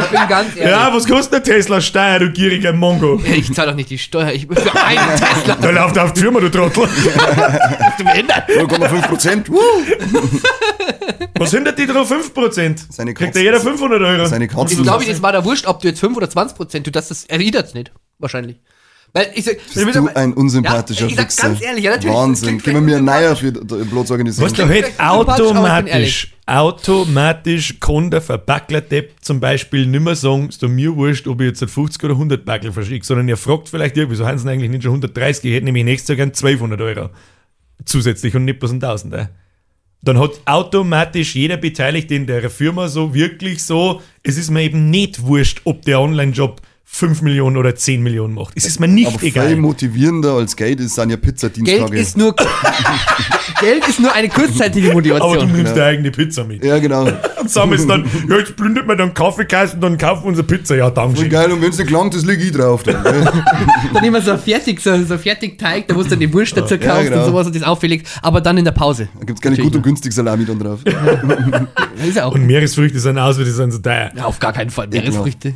ich 0.04 0.10
bin 0.12 0.28
ganz 0.30 0.56
ehrlich. 0.56 0.72
Ja, 0.72 0.94
was 0.94 1.08
kostet 1.08 1.48
der 1.48 1.56
Tesla 1.56 1.82
Steuer, 1.82 2.20
du 2.20 2.30
gieriger 2.32 2.74
Mongo? 2.74 3.20
Ich 3.26 3.52
zahle 3.56 3.70
doch 3.72 3.76
nicht 3.76 3.90
die 3.90 3.98
Steuer. 3.98 4.32
Ich 4.34 4.48
bin 4.48 4.56
für 4.56 4.72
einen 4.86 5.00
Tesla. 5.16 5.56
Da 5.60 5.70
läuft 5.72 5.98
auf 5.98 6.14
die 6.14 6.20
Firma, 6.22 6.40
du 6.42 6.50
Trottel. 6.50 6.88
Du 7.98 8.04
behindert. 8.04 8.48
0,5 8.50 9.02
Prozent. 9.08 9.50
Was 11.40 11.50
hindert 11.50 11.80
dich 11.80 11.88
daran 11.88 12.06
5%? 12.06 12.86
Seine 12.92 13.16
Kriegt 13.16 13.36
ja 13.36 13.42
jeder 13.42 13.60
500 13.60 14.00
Euro. 14.00 14.26
Seine 14.28 14.46
Ich 14.46 14.52
Katzen. 14.52 14.84
glaube, 14.84 15.04
das 15.04 15.22
war 15.24 15.32
da 15.32 15.44
wurscht, 15.44 15.66
ob 15.66 15.82
du 15.82 15.88
jetzt 15.88 16.00
5 16.02 16.16
oder 16.16 16.30
20 16.30 16.56
Prozent, 16.56 16.86
du 16.86 16.92
das, 16.92 17.08
das 17.08 17.24
erwidert's 17.26 17.74
nicht. 17.74 17.92
Wahrscheinlich. 18.20 18.58
Weil 19.14 19.32
ich 19.36 19.44
sag, 19.44 19.58
Bist 19.74 19.96
du 19.96 20.08
ein 20.16 20.34
unsympathischer 20.34 21.02
Ja, 21.02 21.08
ich 21.08 21.16
sag 21.16 21.28
Wichser. 21.28 21.48
ganz 21.50 21.62
ehrlich, 21.62 21.84
ja, 21.84 21.92
natürlich. 21.92 22.16
Wahnsinn. 22.16 22.62
Gib 22.64 22.74
mir 22.80 22.96
einen 22.98 23.06
Neuer 23.06 23.36
für 23.36 23.52
die 23.52 23.60
Bloß 23.60 24.12
organisieren. 24.12 24.46
Was 24.46 24.54
du 24.54 24.68
halt 24.68 24.98
automatisch, 25.00 26.34
automatisch 26.46 27.80
kann 27.80 28.10
der 28.10 28.28
Verbackler-Depp 28.28 29.16
zum 29.22 29.42
Beispiel 29.42 29.86
nicht 29.86 30.02
mehr 30.02 30.16
sagen, 30.16 30.48
ist 30.48 30.62
mir 30.62 30.96
wurscht, 30.96 31.28
ob 31.28 31.42
ich 31.42 31.48
jetzt 31.48 31.64
50 31.64 32.04
oder 32.06 32.14
100 32.14 32.46
Backel 32.46 32.72
verschicke, 32.72 33.06
sondern 33.06 33.28
er 33.28 33.38
fragt 33.38 33.68
vielleicht 33.68 33.98
irgendwie, 33.98 34.14
wieso 34.16 34.26
haben 34.26 34.38
sie 34.38 34.50
eigentlich 34.50 34.72
nicht 34.72 34.84
schon 34.84 34.92
130, 34.92 35.44
ich 35.44 35.56
hätte 35.56 35.66
nämlich 35.66 35.84
nächstes 35.84 36.08
Jahr 36.10 36.16
gern 36.18 36.30
1200 36.30 36.80
Euro 36.80 37.10
zusätzlich 37.84 38.36
und 38.36 38.46
nicht 38.46 38.60
bloß 38.60 38.72
ein 38.72 38.80
Tausender. 38.80 39.30
Dann 40.04 40.20
hat 40.20 40.32
automatisch 40.46 41.36
jeder 41.36 41.58
Beteiligte 41.58 42.16
in 42.16 42.26
der 42.26 42.50
Firma 42.50 42.88
so 42.88 43.14
wirklich 43.14 43.64
so, 43.64 44.02
es 44.24 44.38
ist 44.38 44.50
mir 44.50 44.64
eben 44.64 44.90
nicht 44.90 45.22
wurscht, 45.24 45.62
ob 45.66 45.84
der 45.84 46.00
Online-Job 46.00 46.62
5 46.94 47.22
Millionen 47.22 47.56
oder 47.56 47.74
10 47.74 48.04
Millionen 48.04 48.34
macht. 48.34 48.54
Es 48.56 48.66
ist 48.66 48.80
mir 48.80 48.88
nicht 48.88 49.08
aber 49.08 49.20
viel 49.20 49.30
egal. 49.30 49.56
motivierender 49.56 50.34
als 50.34 50.58
Geld 50.58 50.82
ist, 50.82 50.96
sind 50.96 51.10
ja 51.10 51.16
Pizzadienstage. 51.16 51.90
Geld 51.90 52.02
ist 52.02 52.18
nur 52.18 52.36
Geld 53.62 53.88
ist 53.88 54.00
nur 54.02 54.14
eine 54.14 54.28
kurzzeitige 54.28 54.92
Aber 54.92 55.02
du 55.02 55.10
Motivation. 55.10 55.52
nimmst 55.54 55.72
deine 55.72 55.86
eigene 55.86 56.12
Pizza 56.12 56.44
mit. 56.44 56.64
ja, 56.66 56.78
genau. 56.80 57.08
Und 57.40 57.50
sagen 57.50 57.72
es 57.74 57.88
dann, 57.88 58.06
ja, 58.30 58.38
jetzt 58.38 58.58
plündert 58.58 58.88
man 58.88 58.98
dann 58.98 59.14
Kaffeekasten, 59.14 59.80
dann 59.80 59.98
kaufen 59.98 60.24
wir 60.24 60.28
unsere 60.30 60.46
Pizza. 60.46 60.76
Ja, 60.76 60.90
danke. 60.90 61.30
geil, 61.30 61.52
und 61.52 61.62
wenn 61.62 61.70
es 61.70 61.78
nicht 61.78 61.88
gelangt, 61.88 62.14
das 62.14 62.26
liege 62.26 62.44
ich 62.44 62.52
drauf. 62.52 62.84
Dann? 62.84 63.02
Dann 63.94 64.04
immer 64.04 64.22
so 64.22 64.38
fertig, 64.38 64.82
so, 64.82 65.04
so 65.04 65.18
fertig 65.18 65.58
Teig, 65.58 65.88
da 65.88 65.96
wo 65.96 66.04
du 66.04 66.10
dann 66.10 66.20
die 66.20 66.32
Wurst 66.34 66.56
dazu 66.56 66.78
kaufst 66.78 67.10
genau. 67.10 67.20
und 67.20 67.26
sowas 67.26 67.48
und 67.48 67.56
das 67.56 67.64
auffällig, 67.64 68.04
aber 68.22 68.42
dann 68.42 68.58
in 68.58 68.66
der 68.66 68.72
Pause. 68.72 69.10
Da 69.18 69.26
gibt 69.26 69.40
es 69.40 69.42
keine 69.42 69.58
gut 69.58 69.76
und 69.76 69.82
günstig 69.82 70.14
Salami 70.14 70.46
dann 70.46 70.60
drauf. 70.60 70.80
Ja 72.16 72.26
auch. 72.26 72.34
Und 72.34 72.48
Meeresfrüchte 72.48 73.00
sind 73.00 73.18
aus, 73.18 73.38
weil 73.38 73.46
die 73.46 73.52
sind 73.52 73.72
so 73.72 73.78
teuer. 73.78 74.12
Ja, 74.16 74.26
auf 74.26 74.40
gar 74.40 74.54
keinen 74.54 74.70
Fall. 74.70 74.88
Meeresfrüchte. 74.88 75.54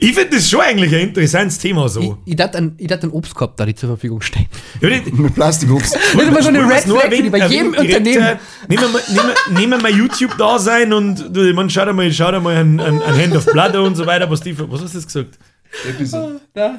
Ich 0.00 0.14
finde 0.14 0.36
das 0.36 0.48
schon 0.48 0.60
eigentlich 0.60 0.94
ein 0.94 1.08
interessantes 1.08 1.58
Thema 1.58 1.88
so. 1.88 2.18
Ich, 2.24 2.32
ich 2.32 2.36
dachte 2.36 2.58
einen, 2.58 2.74
ich 2.78 2.86
dachte 2.88 3.04
einen 3.04 3.12
Obstkorb 3.12 3.56
da 3.56 3.66
die 3.66 3.74
zur 3.74 3.90
Verfügung 3.90 4.20
stehen. 4.20 4.46
Ja, 4.80 4.88
Mit 4.88 5.34
Plastikobst. 5.34 5.94
Das 5.94 6.02
ist 6.14 6.28
immer 6.28 6.42
so 6.42 6.48
eine 6.48 6.60
Red 6.68 6.80
Flag, 6.80 7.10
die 7.10 7.30
bei 7.30 7.46
jedem 7.46 7.74
Unternehmen. 7.74 8.38
Nehmen 8.68 8.82
wir, 8.82 9.22
mal- 9.22 9.34
nehmen, 9.60 9.82
mal 9.82 9.90
YouTube 9.92 10.36
da 10.38 10.58
sein 10.58 10.92
und 10.92 11.32
man 11.54 11.68
schaut 11.70 11.88
einmal, 11.88 12.10
schaut 12.12 12.34
einmal 12.34 12.56
ein, 12.56 12.80
ein, 12.80 13.02
ein 13.02 13.22
Hand 13.22 13.36
of 13.36 13.46
Blood 13.46 13.76
und 13.76 13.94
so 13.94 14.06
weiter. 14.06 14.30
Was, 14.30 14.40
die, 14.40 14.58
was 14.58 14.80
hast 14.82 14.94
du 14.94 14.98
jetzt 14.98 15.06
gesagt? 15.06 15.38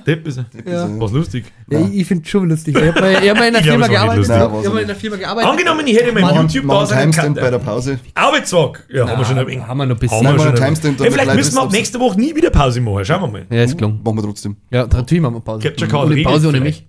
Depp 0.05 0.27
ist 0.27 0.37
er. 0.37 0.45
Ja. 0.65 0.89
Was 0.99 1.11
lustig. 1.11 1.45
Ja, 1.69 1.79
ich 1.79 1.99
ich 1.99 2.07
finde 2.07 2.23
es 2.23 2.29
schon 2.29 2.49
lustig. 2.49 2.75
Ich 2.75 2.81
habe 2.81 2.99
mal, 2.99 3.23
ich 3.23 3.29
hab 3.29 3.37
mal 3.37 3.47
in 3.47 3.53
der 3.53 3.61
Ich 3.61 3.67
glaub, 3.67 3.77
Firma 3.79 3.87
gearbeitet. 3.87 4.23
Ich 4.23 4.29
Nein, 4.29 4.51
war's 4.51 4.65
habe 4.65 4.81
in 4.81 4.87
der 4.87 4.95
Firma 4.95 5.15
gearbeitet. 5.17 5.51
Angenommen, 5.51 5.87
ich 5.87 5.95
hätte 5.97 6.11
mal 6.13 6.21
Mann, 6.21 6.35
YouTube 6.41 6.61
da 6.61 6.73
Machen 6.73 6.87
sein 6.87 7.11
Timestamp 7.11 7.39
bei 7.39 7.49
der. 7.51 7.59
Pause. 7.59 7.99
Arbeitswag. 8.13 8.85
Ja, 8.93 9.07
haben 9.07 9.19
wir 9.19 9.25
schon 9.25 9.37
ein 9.37 9.47
wenig. 9.47 9.67
haben 9.67 9.77
wir 9.77 9.85
noch 9.85 9.95
ein 9.95 9.99
bisschen. 9.99 10.27
Haben 10.27 10.37
wir 10.37 10.43
schon 10.43 10.55
Timestamp, 10.55 10.99
Hey, 10.99 11.11
vielleicht 11.11 11.35
müssen 11.35 11.55
wir 11.55 11.61
ab 11.61 11.71
nächste 11.71 11.99
Woche 11.99 12.19
nie 12.19 12.35
wieder 12.35 12.49
Pause 12.49 12.81
machen. 12.81 13.05
Schauen 13.05 13.21
wir 13.21 13.27
mal. 13.27 13.45
Ja, 13.49 13.63
ist 13.63 13.77
gelungen. 13.77 14.01
Machen 14.03 14.17
wir 14.17 14.23
trotzdem. 14.23 14.55
Ja, 14.71 14.87
natürlich 14.87 15.21
machen 15.21 15.35
wir 15.35 15.41
Pause. 15.41 15.67
Capture 15.67 15.89
Card 15.89 16.05
ohne 16.11 16.23
Pause 16.23 16.49
ohne 16.49 16.59
mich. 16.61 16.87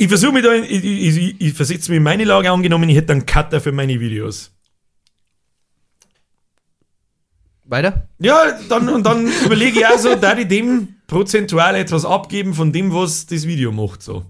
Ich 0.00 0.06
versuche 0.06 0.32
mich 0.32 0.44
da, 0.44 0.54
in, 0.54 0.62
ich, 0.62 0.84
ich, 0.84 1.16
ich, 1.16 1.40
ich 1.40 1.52
versetze 1.54 1.90
mich 1.90 1.96
in 1.96 2.04
meine 2.04 2.22
Lage 2.22 2.50
angenommen, 2.52 2.88
ich 2.88 2.96
hätte 2.96 3.12
einen 3.12 3.26
Cutter 3.26 3.60
für 3.60 3.72
meine 3.72 3.98
Videos. 3.98 4.52
Weiter? 7.68 8.08
Ja, 8.18 8.58
dann, 8.68 8.88
und 8.88 9.04
dann 9.04 9.28
überlege 9.44 9.80
ich 9.80 9.86
auch 9.86 9.98
so, 9.98 10.14
da 10.14 10.36
ich 10.36 10.48
dem 10.48 10.88
prozentual 11.06 11.74
etwas 11.76 12.04
abgeben 12.04 12.54
von 12.54 12.72
dem, 12.72 12.92
was 12.92 13.26
das 13.26 13.46
Video 13.46 13.72
macht. 13.72 14.02
So. 14.02 14.24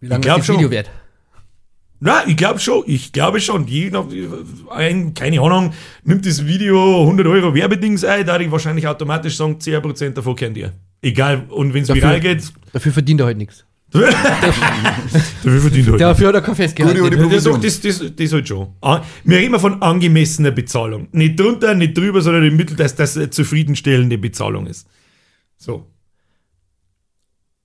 Wie 0.00 0.06
lange 0.06 0.26
ist 0.26 0.36
das 0.38 0.46
schon. 0.46 0.56
Video 0.56 0.70
wert? 0.70 0.90
Na, 2.00 2.26
ich 2.26 2.36
glaube 2.36 2.58
schon, 2.58 2.82
ich 2.86 3.12
glaube 3.12 3.40
schon. 3.40 3.66
Jeder, 3.66 4.06
ein, 4.70 5.14
keine 5.14 5.40
Ahnung, 5.40 5.72
nimmt 6.02 6.26
das 6.26 6.44
Video 6.44 7.00
100 7.02 7.26
Euro 7.26 7.54
Werbedings 7.54 8.04
ein, 8.04 8.26
da 8.26 8.38
ich 8.38 8.50
wahrscheinlich 8.50 8.86
automatisch 8.86 9.36
sagen, 9.36 9.58
10% 9.58 10.10
davon 10.10 10.36
kennt 10.36 10.56
ihr. 10.56 10.72
Egal, 11.00 11.44
und 11.48 11.72
wenn 11.72 11.82
es 11.82 11.94
viral 11.94 12.20
geht, 12.20 12.52
Dafür 12.72 12.92
verdient 12.92 13.20
er 13.20 13.26
heute 13.26 13.38
nichts. 13.38 13.64
Dafür 13.94 15.60
verdient 15.60 15.88
er 15.88 15.96
Dafür 15.98 16.28
hat 16.28 16.34
er 16.34 16.40
kein 16.42 16.56
Festgehalt. 16.56 16.98
Gute, 16.98 17.16
Provision. 17.16 17.60
das, 17.60 17.80
das, 17.80 18.02
das 18.16 18.32
halt 18.32 18.48
schon. 18.48 18.68
Ah, 18.80 19.02
Wir 19.22 19.38
reden 19.38 19.58
von 19.60 19.80
angemessener 19.82 20.50
Bezahlung. 20.50 21.08
Nicht 21.12 21.38
drunter, 21.38 21.74
nicht 21.74 21.96
drüber, 21.96 22.20
sondern 22.20 22.44
im 22.44 22.56
Mittel, 22.56 22.76
dass 22.76 22.94
das 22.96 23.16
eine 23.16 23.30
zufriedenstellende 23.30 24.18
Bezahlung 24.18 24.66
ist. 24.66 24.86
So. 25.56 25.86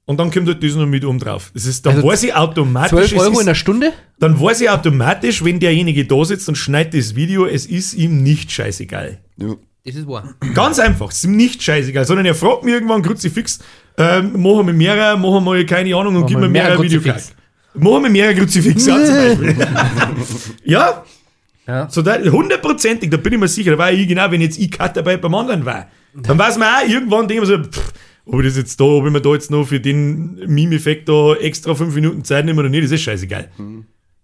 Und 0.06 0.18
dann 0.20 0.32
kommt 0.32 0.48
halt 0.48 0.64
das 0.64 0.74
noch 0.76 0.88
mit 0.88 1.06
oben 1.06 1.20
drauf. 1.20 1.52
Das 1.54 1.66
ist, 1.66 1.86
dann 1.86 1.98
Also 1.98 2.08
weiß 2.08 2.24
ich 2.24 2.34
automatisch, 2.34 2.90
12 2.92 3.12
es 3.12 3.20
Euro 3.20 3.34
ist, 3.34 3.40
in 3.42 3.46
der 3.46 3.56
Stunde? 3.56 3.94
dann 4.20 4.40
weiß 4.40 4.62
ich 4.62 4.70
automatisch, 4.70 5.44
wenn 5.44 5.60
derjenige 5.60 6.06
da 6.06 6.26
sitzt 6.26 6.50
und 6.50 6.56
schneidet 6.56 6.96
das 6.96 7.16
Video, 7.16 7.46
es 7.46 7.66
ist 7.68 7.94
ihm 7.94 8.24
nicht 8.24 8.52
scheißegal. 8.52 9.20
Ja. 9.38 9.56
Das 9.94 10.02
ist 10.02 10.08
wahr. 10.08 10.34
Ganz 10.54 10.80
einfach, 10.80 11.10
es 11.12 11.18
ist 11.18 11.24
ihm 11.26 11.36
nicht 11.38 11.62
scheißegal, 11.64 12.06
sondern 12.06 12.26
er 12.26 12.36
fragt 12.36 12.64
mich 12.64 12.74
irgendwann 12.74 13.02
kruzifix, 13.02 13.60
ähm, 13.98 14.42
machen 14.42 14.68
wir 14.68 14.74
mehrere, 14.74 15.18
machen 15.18 15.44
wir 15.46 15.66
keine 15.66 15.96
Ahnung 15.96 16.16
und 16.18 16.26
gib 16.28 16.38
wir 16.38 16.42
mir 16.48 16.50
mehrere 16.50 16.70
mehrere 16.80 16.84
Video 16.84 17.02
Kruzifix. 17.02 17.34
Machen 17.76 18.04
wir 18.04 18.10
mehrere 18.10 18.36
Kruzifixe 18.36 18.94
an 18.94 19.06
zum 19.06 19.16
Beispiel. 19.46 19.68
ja, 20.64 21.04
Ja. 21.68 21.88
so 21.90 22.02
da, 22.02 22.18
hundertprozentig, 22.20 23.10
da 23.10 23.18
bin 23.18 23.34
ich 23.34 23.40
mir 23.40 23.48
sicher, 23.48 23.72
da 23.72 23.78
war 23.78 23.92
ich 23.92 24.08
genau, 24.08 24.30
wenn 24.32 24.42
jetzt 24.42 24.58
ich 24.58 24.72
Cut 24.72 24.98
dabei 24.98 25.18
beim 25.18 25.36
anderen 25.36 25.66
war. 25.66 25.88
Dann 26.16 26.38
weiß 26.38 26.58
man 26.58 26.68
auch 26.68 26.88
irgendwann, 26.90 27.28
denken 27.28 27.48
wir 27.48 27.58
so, 27.58 27.64
pff, 27.64 27.94
ob 28.26 28.40
ich 28.42 28.48
das 28.48 28.58
jetzt 28.58 28.80
da, 28.80 28.84
ob 28.86 29.06
ich 29.06 29.12
mir 29.12 29.22
da 29.22 29.34
jetzt 29.34 29.52
noch 29.52 29.66
für 29.66 29.80
den 29.80 30.36
Meme-Effekt 30.48 31.08
da 31.10 31.36
extra 31.36 31.76
fünf 31.76 31.94
Minuten 31.96 32.24
Zeit 32.24 32.46
nehme 32.46 32.60
oder 32.60 32.70
nicht, 32.70 32.84
das 32.84 32.92
ist 32.92 33.02
scheißegal. 33.02 33.50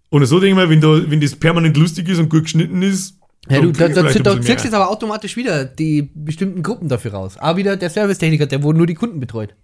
Und 0.08 0.26
so 0.26 0.40
denke 0.40 0.60
ich 0.60 0.64
mir, 0.66 0.70
wenn, 0.70 0.80
da, 0.80 1.10
wenn 1.10 1.20
das 1.20 1.34
permanent 1.36 1.76
lustig 1.76 2.08
ist 2.08 2.18
und 2.18 2.28
gut 2.28 2.44
geschnitten 2.44 2.82
ist, 2.82 3.18
Ja, 3.48 3.60
du, 3.60 3.72
dann 3.72 3.94
da, 3.94 4.02
da, 4.02 4.08
vielleicht 4.08 4.26
da 4.26 4.30
ein 4.32 4.36
bisschen 4.38 4.44
kriegst 4.44 4.64
mehr. 4.64 4.64
jetzt 4.64 4.74
aber 4.74 4.90
automatisch 4.90 5.36
wieder 5.36 5.64
die 5.64 6.10
bestimmten 6.14 6.62
Gruppen 6.62 6.88
dafür 6.88 7.12
raus. 7.12 7.36
Auch 7.38 7.56
wieder 7.56 7.76
der 7.76 7.90
Servicetechniker, 7.90 8.46
der 8.46 8.62
wo 8.62 8.72
nur 8.72 8.86
die 8.86 8.94
Kunden 8.94 9.20
betreut. 9.20 9.54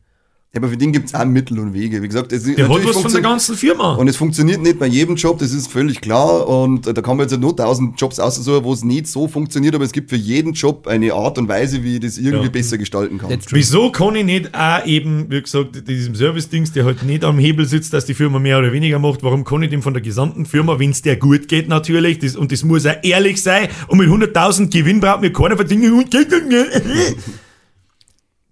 Ja, 0.55 0.61
aber 0.61 0.69
für 0.69 0.77
den 0.77 0.93
gibt 0.93 1.07
es 1.07 1.15
auch 1.15 1.25
Mittel 1.25 1.59
und 1.59 1.73
Wege. 1.73 2.03
Wie 2.03 2.09
gesagt, 2.09 2.31
es 2.31 2.47
ist 2.47 2.59
Der 2.59 2.69
hat 2.69 2.85
was 2.85 3.01
von 3.01 3.11
der 3.11 3.23
ganzen 3.23 3.57
Firma. 3.57 3.95
Und 3.95 4.07
es 4.09 4.19
funktioniert 4.19 4.61
nicht 4.61 4.79
bei 4.79 4.87
jedem 4.87 5.17
Job, 5.17 5.38
das 5.38 5.55
ist 5.55 5.73
völlig 5.73 6.03
klar. 6.03 6.47
Und 6.47 6.87
äh, 6.87 6.93
da 6.93 7.01
kann 7.01 7.17
man 7.17 7.27
jetzt 7.27 7.41
nur 7.41 7.57
tausend 7.57 7.99
Jobs 7.99 8.21
aussuchen, 8.21 8.62
wo 8.62 8.75
es 8.75 8.85
nicht 8.85 9.07
so 9.07 9.29
funktioniert, 9.29 9.75
aber 9.75 9.85
es 9.85 9.93
gibt 9.93 10.11
für 10.11 10.17
jeden 10.17 10.53
Job 10.53 10.87
eine 10.88 11.15
Art 11.15 11.38
und 11.38 11.49
Weise, 11.49 11.83
wie 11.85 11.95
ich 11.95 12.01
das 12.01 12.19
irgendwie 12.19 12.45
Ja. 12.45 12.51
besser 12.51 12.77
gestalten 12.77 13.17
kann. 13.17 13.31
Wieso 13.51 13.91
kann 13.93 14.15
ich 14.15 14.27
nicht 14.27 14.55
auch 14.55 14.85
eben, 14.85 15.31
wie 15.31 15.41
gesagt, 15.41 15.88
diesem 15.88 16.15
Service-Dings, 16.15 16.73
der 16.73 16.85
halt 16.85 17.03
nicht 17.03 17.25
am 17.25 17.38
Hebel 17.38 17.65
sitzt, 17.65 17.95
dass 17.95 18.05
die 18.05 18.12
Firma 18.12 18.38
mehr 18.38 18.59
oder 18.59 18.73
weniger 18.73 18.99
macht, 18.99 19.23
warum 19.23 19.45
kann 19.45 19.62
ich 19.62 19.71
dem 19.71 19.81
von 19.81 19.95
der 19.95 20.03
gesamten 20.03 20.45
Firma, 20.45 20.79
wenn 20.79 20.91
es 20.91 21.01
der 21.01 21.17
gut 21.17 21.49
geht 21.49 21.69
natürlich, 21.69 22.19
das, 22.19 22.37
und 22.37 22.53
das 22.53 22.62
muss 22.62 22.85
auch 22.85 22.97
ehrlich 23.03 23.43
sein, 23.43 23.69
und 23.88 23.97
mit 23.97 24.09
100.000 24.11 24.69
Gewinn 24.71 25.01
braucht 25.01 25.23
mir 25.23 25.33
keiner 25.33 25.57
verdienen 25.57 26.05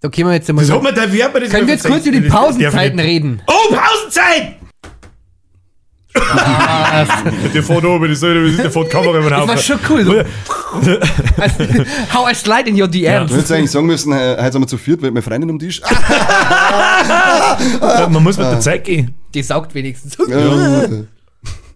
Da 0.00 0.08
können 0.08 0.28
wir 0.28 0.34
jetzt 0.34 0.48
einmal. 0.48 0.66
Hat 0.66 0.82
man 0.82 0.94
da 0.94 1.12
Werber, 1.12 1.40
das 1.40 1.50
Können 1.50 1.66
wir 1.66 1.74
jetzt 1.74 1.86
kurz 1.86 2.06
über 2.06 2.18
die 2.18 2.28
Pausenzeiten 2.28 2.98
reden? 2.98 3.42
Oh, 3.46 3.74
Pausenzeit! 3.74 4.56
der 7.54 7.62
fährt 7.62 7.84
oben, 7.84 8.08
das 8.08 8.18
soll, 8.18 8.56
der 8.56 8.68
fährt 8.70 8.90
Kamera 8.90 9.18
über 9.18 9.30
den 9.30 9.30
Das 9.30 9.46
war 9.48 9.56
schon 9.58 9.78
cool. 9.88 10.04
So. 10.04 10.90
How 12.12 12.30
I 12.30 12.34
slide 12.34 12.68
in 12.68 12.74
your 12.80 12.88
Du 12.88 12.98
DMs. 12.98 13.30
hättest 13.30 13.52
eigentlich 13.52 13.70
sagen 13.70 13.86
müssen, 13.86 14.12
äh, 14.12 14.36
heute 14.40 14.52
sind 14.52 14.62
wir 14.62 14.66
zu 14.66 14.76
viert, 14.78 15.00
weil 15.02 15.12
meine 15.12 15.22
Freundin 15.22 15.50
am 15.50 15.58
Tisch. 15.58 15.80
Man 17.80 18.22
muss 18.24 18.36
mit 18.38 18.46
der 18.46 18.60
Zeit 18.60 18.84
gehen. 18.84 19.14
Die 19.34 19.42
saugt 19.42 19.72
wenigstens. 19.74 20.16
Ja. 20.28 20.88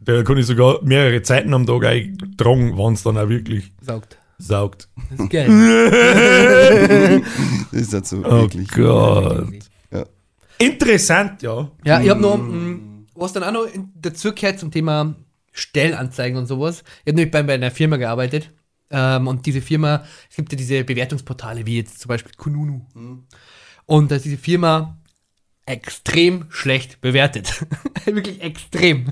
Da 0.05 0.23
kann 0.25 0.37
ich 0.37 0.47
sogar 0.47 0.81
mehrere 0.83 1.23
Zeiten 1.23 1.55
am 1.55 1.65
Tag 1.65 1.85
eintragen, 1.85 2.77
wenn 2.77 2.93
es 2.95 3.05
dann 3.05 3.17
auch 3.17 3.29
wirklich 3.29 3.71
Saugt. 3.81 4.19
Saugt. 4.39 4.89
Das 5.11 5.21
ist 5.21 5.31
geil. 5.31 5.49
Das 7.73 7.83
ist 7.83 7.93
halt 7.93 8.07
so 8.07 8.19
Oh 8.19 8.43
wirklich. 8.43 8.69
Gott. 8.69 9.53
Ja. 9.93 10.05
Interessant, 10.59 11.43
ja. 11.43 11.71
Ja, 11.85 12.01
ich 12.01 12.09
habe 12.09 12.21
noch, 12.21 12.37
mh, 12.39 12.79
was 13.15 13.33
dann 13.33 13.43
auch 13.45 13.53
noch 13.53 13.67
in- 13.67 13.91
dazugehört 14.01 14.59
zum 14.59 14.71
Thema 14.71 15.15
Stellenanzeigen 15.53 16.39
und 16.39 16.47
sowas. 16.47 16.83
Ich 17.05 17.11
habe 17.11 17.17
nämlich 17.17 17.31
bei, 17.33 17.43
bei 17.43 17.55
einer 17.55 17.71
Firma 17.71 17.97
gearbeitet. 17.97 18.51
Ähm, 18.91 19.27
und 19.29 19.47
diese 19.47 19.61
Firma, 19.61 20.05
es 20.31 20.37
gibt 20.37 20.53
ja 20.53 20.59
diese 20.59 20.85
Bewertungsportale 20.85 21.67
wie 21.67 21.77
jetzt 21.79 22.01
zum 22.01 22.09
Beispiel 22.11 22.33
Kununu. 22.37 22.83
und 23.87 24.11
dass 24.11 24.23
diese 24.23 24.37
Firma 24.37 24.99
extrem 25.67 26.45
schlecht 26.51 27.01
bewertet. 27.01 27.65
wirklich 28.05 28.43
extrem. 28.43 29.07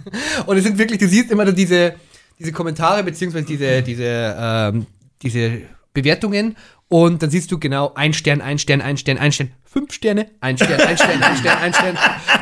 Und 0.46 0.56
es 0.56 0.64
sind 0.64 0.78
wirklich, 0.78 0.98
du 1.00 1.08
siehst 1.08 1.30
immer 1.30 1.44
nur 1.44 1.54
diese, 1.54 1.94
diese 2.38 2.52
Kommentare, 2.52 3.02
beziehungsweise 3.02 3.46
diese, 3.46 3.82
diese, 3.82 4.36
ähm, 4.38 4.86
diese 5.22 5.62
Bewertungen 5.94 6.56
und 6.88 7.22
dann 7.22 7.30
siehst 7.30 7.50
du 7.50 7.58
genau 7.58 7.92
ein 7.94 8.12
Stern, 8.12 8.40
ein 8.40 8.58
Stern, 8.58 8.80
ein 8.80 8.98
Stern, 8.98 9.18
ein 9.18 9.32
Stern, 9.32 9.50
fünf 9.64 9.92
Sterne, 9.92 10.26
ein 10.40 10.56
Stern, 10.58 10.80
ein 10.80 10.96
Stern, 10.98 11.22
ein 11.22 11.36
Stern, 11.36 11.58
ein 11.58 11.74
Stern, 11.74 11.98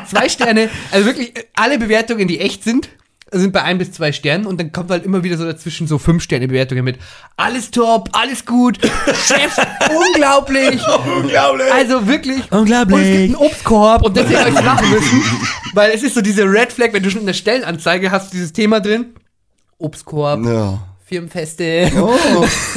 zwei 0.09 0.29
Sterne. 0.29 0.71
Also 0.91 1.07
wirklich 1.07 1.37
äh, 1.37 1.45
alle 1.55 1.79
Bewertungen, 1.79 2.27
die 2.27 2.41
echt 2.41 2.65
sind, 2.65 2.89
sind 3.33 3.53
bei 3.53 3.63
ein 3.63 3.79
bis 3.79 3.93
zwei 3.93 4.11
Sternen 4.11 4.47
und 4.47 4.59
dann 4.59 4.73
kommt 4.73 4.91
halt 4.91 5.05
immer 5.05 5.23
wieder 5.23 5.37
so 5.37 5.45
dazwischen 5.45 5.87
so 5.87 5.99
fünf 5.99 6.23
Sterne 6.23 6.49
Bewertungen 6.49 6.85
mit 6.85 6.99
alles 7.37 7.71
top, 7.71 8.09
alles 8.13 8.45
gut, 8.45 8.79
Chefs, 9.07 9.57
unglaublich. 10.09 10.81
Unglaublich. 11.17 11.73
Also 11.73 12.09
wirklich. 12.09 12.51
Unglaublich. 12.51 12.97
Und 12.97 13.03
es 13.03 13.07
gibt 13.09 13.23
einen 13.23 13.37
Obstkorb 13.37 14.03
und 14.03 14.17
deswegen 14.17 14.41
euch 14.57 14.65
lachen 14.65 14.91
müssen, 14.91 15.23
weil 15.75 15.93
es 15.93 16.03
ist 16.03 16.15
so 16.15 16.23
diese 16.23 16.43
Red 16.45 16.73
Flag, 16.73 16.93
wenn 16.93 17.05
du 17.05 17.11
schon 17.11 17.21
in 17.21 17.27
der 17.27 17.35
Stellenanzeige 17.35 18.11
hast, 18.11 18.33
dieses 18.33 18.53
Thema 18.53 18.81
drin. 18.81 19.15
Obstkorb, 19.79 20.45
Ja. 20.45 20.90
Firmenfeste. 21.11 21.91
Oh. 21.97 22.15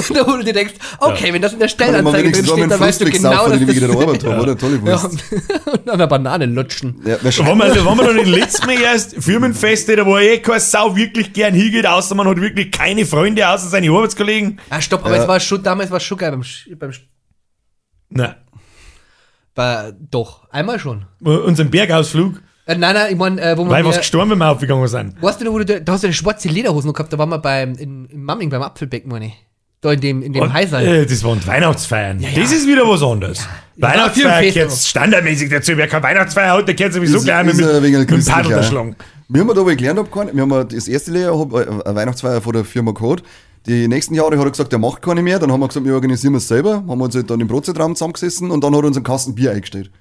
da 0.16 0.26
wo 0.28 0.38
du 0.38 0.44
dir 0.44 0.54
denkst, 0.54 0.74
okay, 1.00 1.32
wenn 1.32 1.42
das 1.44 1.54
in 1.54 1.60
der 1.60 1.68
Stellenanzeige 1.68 2.32
drin 2.32 2.46
steht, 2.46 2.72
dann 2.72 2.80
weißt 2.80 3.02
du 3.02 3.06
genau, 3.06 3.48
dass 3.48 3.60
das... 3.64 3.84
Arbeit 3.84 4.24
habe, 4.24 4.42
oder? 4.42 4.58
Tolle 4.58 4.78
Ja, 4.78 5.04
Wurst. 5.04 5.24
und 5.72 5.88
an 5.88 6.00
der 6.00 6.08
Banane 6.08 6.48
lutschen. 6.48 7.00
Ja, 7.06 7.24
waren 7.24 7.60
wir, 7.60 7.86
waren 7.86 7.98
wir 8.00 8.06
dann 8.08 8.18
in 8.18 8.30
letzten 8.30 8.66
Mal 8.66 8.82
erst 8.82 9.16
Firmenfeste, 9.24 9.96
da 9.96 10.04
wo 10.08 10.18
eh 10.18 10.40
kein 10.40 10.60
Sau 10.60 10.96
wirklich 10.96 11.32
gern 11.32 11.54
hingeht, 11.54 11.86
außer 11.86 12.16
man 12.16 12.28
hat 12.28 12.42
wirklich 12.42 12.72
keine 12.72 13.06
Freunde, 13.06 13.48
außer 13.48 13.68
seine 13.68 13.92
Arbeitskollegen. 13.92 14.60
Ah, 14.72 14.82
stopp, 14.82 15.06
aber 15.06 15.16
Ja. 15.16 15.22
es 15.22 15.28
war 15.28 15.40
schon, 15.40 15.62
damals 15.62 15.92
war 15.92 15.98
es 15.98 16.04
schon 16.04 16.18
geil 16.18 16.32
beim, 16.32 16.42
Sch- 16.42 16.76
beim 16.76 16.90
Sch- 16.90 17.02
Nein. 18.10 18.34
bei, 19.54 19.94
doch, 20.10 20.50
einmal 20.50 20.80
schon. 20.80 21.06
Unseren 21.22 21.70
Bergausflug, 21.70 22.42
Äh, 22.66 22.76
nein, 22.78 22.94
nein, 22.96 23.12
ich 23.12 23.18
meine, 23.18 23.42
äh, 23.42 23.58
wo 23.58 23.68
weil 23.70 23.84
wir, 23.84 23.90
was 23.90 23.98
gestorben, 23.98 24.32
wenn 24.32 24.38
wir 24.38 24.50
aufgegangen 24.52 24.88
sind. 24.88 25.22
weißt 25.22 25.42
du 25.42 25.46
noch, 25.46 25.54
wo 25.54 25.60
du, 25.60 25.82
da 25.82 25.92
hast 25.92 26.04
du 26.04 26.08
eine 26.08 26.14
schwarze 26.14 26.48
Lederhosen 26.48 26.88
noch 26.88 26.94
gehabt, 26.94 27.12
da 27.12 27.18
waren 27.18 27.30
wir 27.30 27.40
beim, 27.40 27.74
in, 27.76 28.06
in 28.06 28.24
Mamming 28.24 28.50
beim 28.50 28.62
Apfelbeck, 28.62 29.06
meine 29.06 29.28
ich. 29.28 29.34
Da 29.82 29.92
in 29.92 30.00
dem, 30.00 30.22
in 30.24 30.32
dem 30.32 30.44
Und, 30.44 30.54
Heisal. 30.54 30.86
äh, 30.86 31.06
das 31.06 31.22
waren 31.26 31.40
die 31.42 31.48
Weihnachtsfeiern. 31.48 32.22
ja. 32.22 32.30
Das 32.34 32.54
ist 32.54 32.66
wieder 32.66 32.88
was 32.88 33.04
anderes. 33.04 33.46
Weihnachtsfeier 33.76 34.30
Firmenfest 34.40 34.54
gehört 34.56 34.72
standardmäßig 34.72 35.50
dazu. 35.50 35.74
Wer 35.76 35.88
keine 35.90 36.04
Weihnachtsfeier 36.04 36.54
hat, 36.54 36.68
der 36.70 36.76
gehört 36.76 36.94
sowieso 36.94 37.18
Ist- 37.18 37.26
gleich 37.26 37.48
ist 37.48 37.58
mit, 37.58 37.66
ein 37.70 37.82
mit 38.00 38.10
dem 38.10 38.24
Paddel 38.26 38.52
ja. 38.52 38.58
erschlagen. 38.58 38.96
Wir 39.28 39.42
haben 39.42 39.54
da 39.54 39.60
aber 39.62 39.76
gelernt, 39.76 40.00
hab 40.00 40.10
keinen- 40.12 40.34
wir 40.34 40.42
haben 40.44 40.70
das 40.70 40.88
erste 40.88 41.12
Lehrjahr 41.12 41.36
äh, 41.54 41.66
eine 41.86 41.96
Weihnachtsfeier 41.96 42.42
von 42.42 42.54
der 42.54 42.64
Firma 42.64 42.92
gehabt. 42.92 43.24
Die 43.66 43.88
nächsten 43.90 44.14
Jahre 44.14 44.38
hat 44.38 44.46
er 44.46 44.52
gesagt, 44.52 44.72
er 44.72 44.80
macht 44.80 45.02
keine 45.02 45.22
mehr. 45.22 45.38
Dann 45.40 45.52
haben 45.52 45.60
wir 45.60 45.68
gesagt, 45.68 45.86
wir 45.86 45.96
organisieren 45.96 46.36
es 46.36 46.48
selber. 46.48 46.76
Haben 46.88 47.02
uns 47.02 47.14
halt 47.16 47.30
dann 47.30 47.42
im 47.42 47.48
Brotzeitraum 47.48 47.94
zusammengesessen 47.96 48.52
und 48.52 48.64
dann 48.64 48.74
hat 48.74 48.84
er 48.84 48.88
uns 48.88 48.96
einen 48.98 49.04
Kasten 49.06 49.36
Bier 49.36 49.52
eingestellt. 49.52 49.92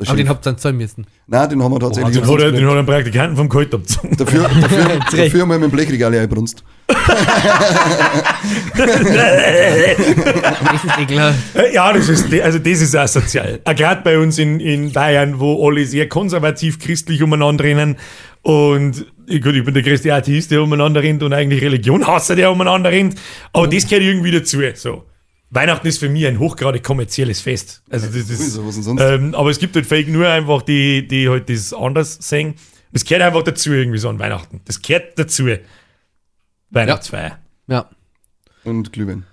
Der 0.00 0.08
aber 0.08 0.16
den 0.16 0.28
habt 0.28 0.46
ihr 0.46 0.50
dann 0.52 0.58
zahlen 0.58 0.76
müssen. 0.76 1.06
Nein, 1.26 1.48
den 1.48 1.62
haben 1.62 1.72
wir 1.72 1.80
tatsächlich. 1.80 2.14
Den 2.18 2.26
hat, 2.26 2.40
er, 2.40 2.52
den 2.52 2.64
hat 2.66 2.72
er 2.72 2.78
einen 2.78 2.86
Praktikanten 2.86 3.36
vom 3.36 3.48
Kalt 3.48 3.74
abgezogen. 3.74 4.10
Dafür, 4.16 4.42
dafür, 4.60 4.84
dafür 5.10 5.40
haben 5.42 5.48
wir 5.50 5.58
mit 5.58 5.64
dem 5.64 5.70
Blechregal 5.72 6.14
eingebrunst. 6.14 6.62
Das 8.76 8.86
ist 10.84 10.98
ekelhaft. 11.00 11.38
Äh, 11.56 11.74
Ja, 11.74 11.92
das 11.92 12.08
ist, 12.08 12.32
also 12.40 12.58
das 12.58 12.80
ist 12.80 12.96
asozial. 12.96 13.60
Auch 13.64 13.74
Gerade 13.74 14.02
bei 14.02 14.18
uns 14.18 14.38
in, 14.38 14.60
in 14.60 14.92
Bayern, 14.92 15.38
wo 15.40 15.66
alle 15.68 15.84
sehr 15.86 16.08
konservativ 16.08 16.78
christlich 16.78 17.22
umeinander 17.22 17.64
rennen 17.64 17.96
und 18.42 19.06
ich- 19.26 19.42
gut, 19.42 19.54
ich 19.54 19.64
bin 19.64 19.74
der 19.74 19.82
größte 19.82 20.12
Atheist, 20.14 20.50
der 20.50 20.62
umeinander 20.62 21.02
rennt 21.02 21.22
und 21.22 21.32
eigentlich 21.32 21.62
Religion 21.62 22.06
hasser, 22.06 22.36
der 22.36 22.50
umeinander 22.50 22.90
rennt, 22.90 23.16
aber 23.52 23.68
das 23.68 23.86
gehört 23.86 24.04
irgendwie 24.04 24.30
dazu. 24.30 24.58
So. 24.74 25.04
Weihnachten 25.50 25.86
ist 25.86 25.98
für 25.98 26.08
mich 26.08 26.26
ein 26.26 26.38
hochgradig 26.38 26.82
kommerzielles 26.82 27.40
Fest. 27.40 27.82
Also 27.90 28.06
das 28.06 28.28
ist, 28.28 28.56
ähm, 28.98 29.34
aber 29.34 29.50
es 29.50 29.58
gibt 29.58 29.74
halt 29.76 29.86
Fake 29.86 30.08
nur 30.08 30.28
einfach, 30.28 30.62
die, 30.62 31.06
die 31.08 31.28
halt 31.28 31.48
das 31.48 31.72
anders 31.72 32.18
sehen. 32.20 32.54
Das 32.92 33.04
gehört 33.04 33.22
einfach 33.22 33.42
dazu 33.42 33.72
irgendwie 33.72 33.98
so 33.98 34.08
an 34.08 34.18
Weihnachten. 34.18 34.60
Das 34.64 34.82
gehört 34.82 35.18
dazu. 35.18 35.46
Weihnachtsfeier. 36.70 37.38
Ja. 37.66 37.88
Und 38.64 38.92
Glühwein. 38.92 39.24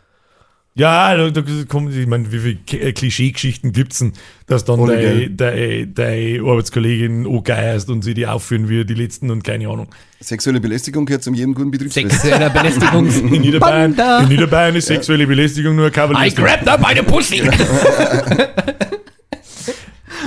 Ja, 0.78 1.16
da, 1.16 1.30
da 1.30 1.42
kommt, 1.70 1.96
ich 1.96 2.06
meine, 2.06 2.30
wie 2.34 2.40
viele 2.40 2.82
äh, 2.82 2.92
Klischeegeschichten 2.92 3.72
gibt's 3.72 4.00
denn, 4.00 4.12
dass 4.46 4.66
dann 4.66 4.86
deine 4.86 5.30
dein, 5.30 5.94
dein 5.94 6.46
Arbeitskollegin 6.46 7.26
angeierst 7.26 7.90
und 7.90 8.02
sie 8.02 8.14
die 8.14 8.28
aufführen 8.28 8.68
wie 8.68 8.84
die 8.84 8.94
letzten 8.94 9.32
und 9.32 9.46
keine 9.46 9.70
Ahnung. 9.70 9.88
Sexuelle 10.20 10.60
Belästigung 10.60 11.06
gehört 11.06 11.24
zu 11.24 11.32
jedem 11.32 11.54
guten 11.54 11.72
Betriebsfest. 11.72 12.10
Sexueller 12.22 12.50
Belästigung. 12.50 13.08
In 13.34 13.42
Niederbayern, 13.42 13.96
in 14.24 14.28
Niederbayern 14.28 14.76
ist 14.76 14.88
sexuelle 14.88 15.26
Belästigung 15.26 15.78
nur 15.78 15.88
I 15.88 15.92
Kavalieristik. 15.92 16.44
grabbed 16.44 16.68
up 16.68 16.82
meine 16.82 17.04
Pussy. 17.04 17.42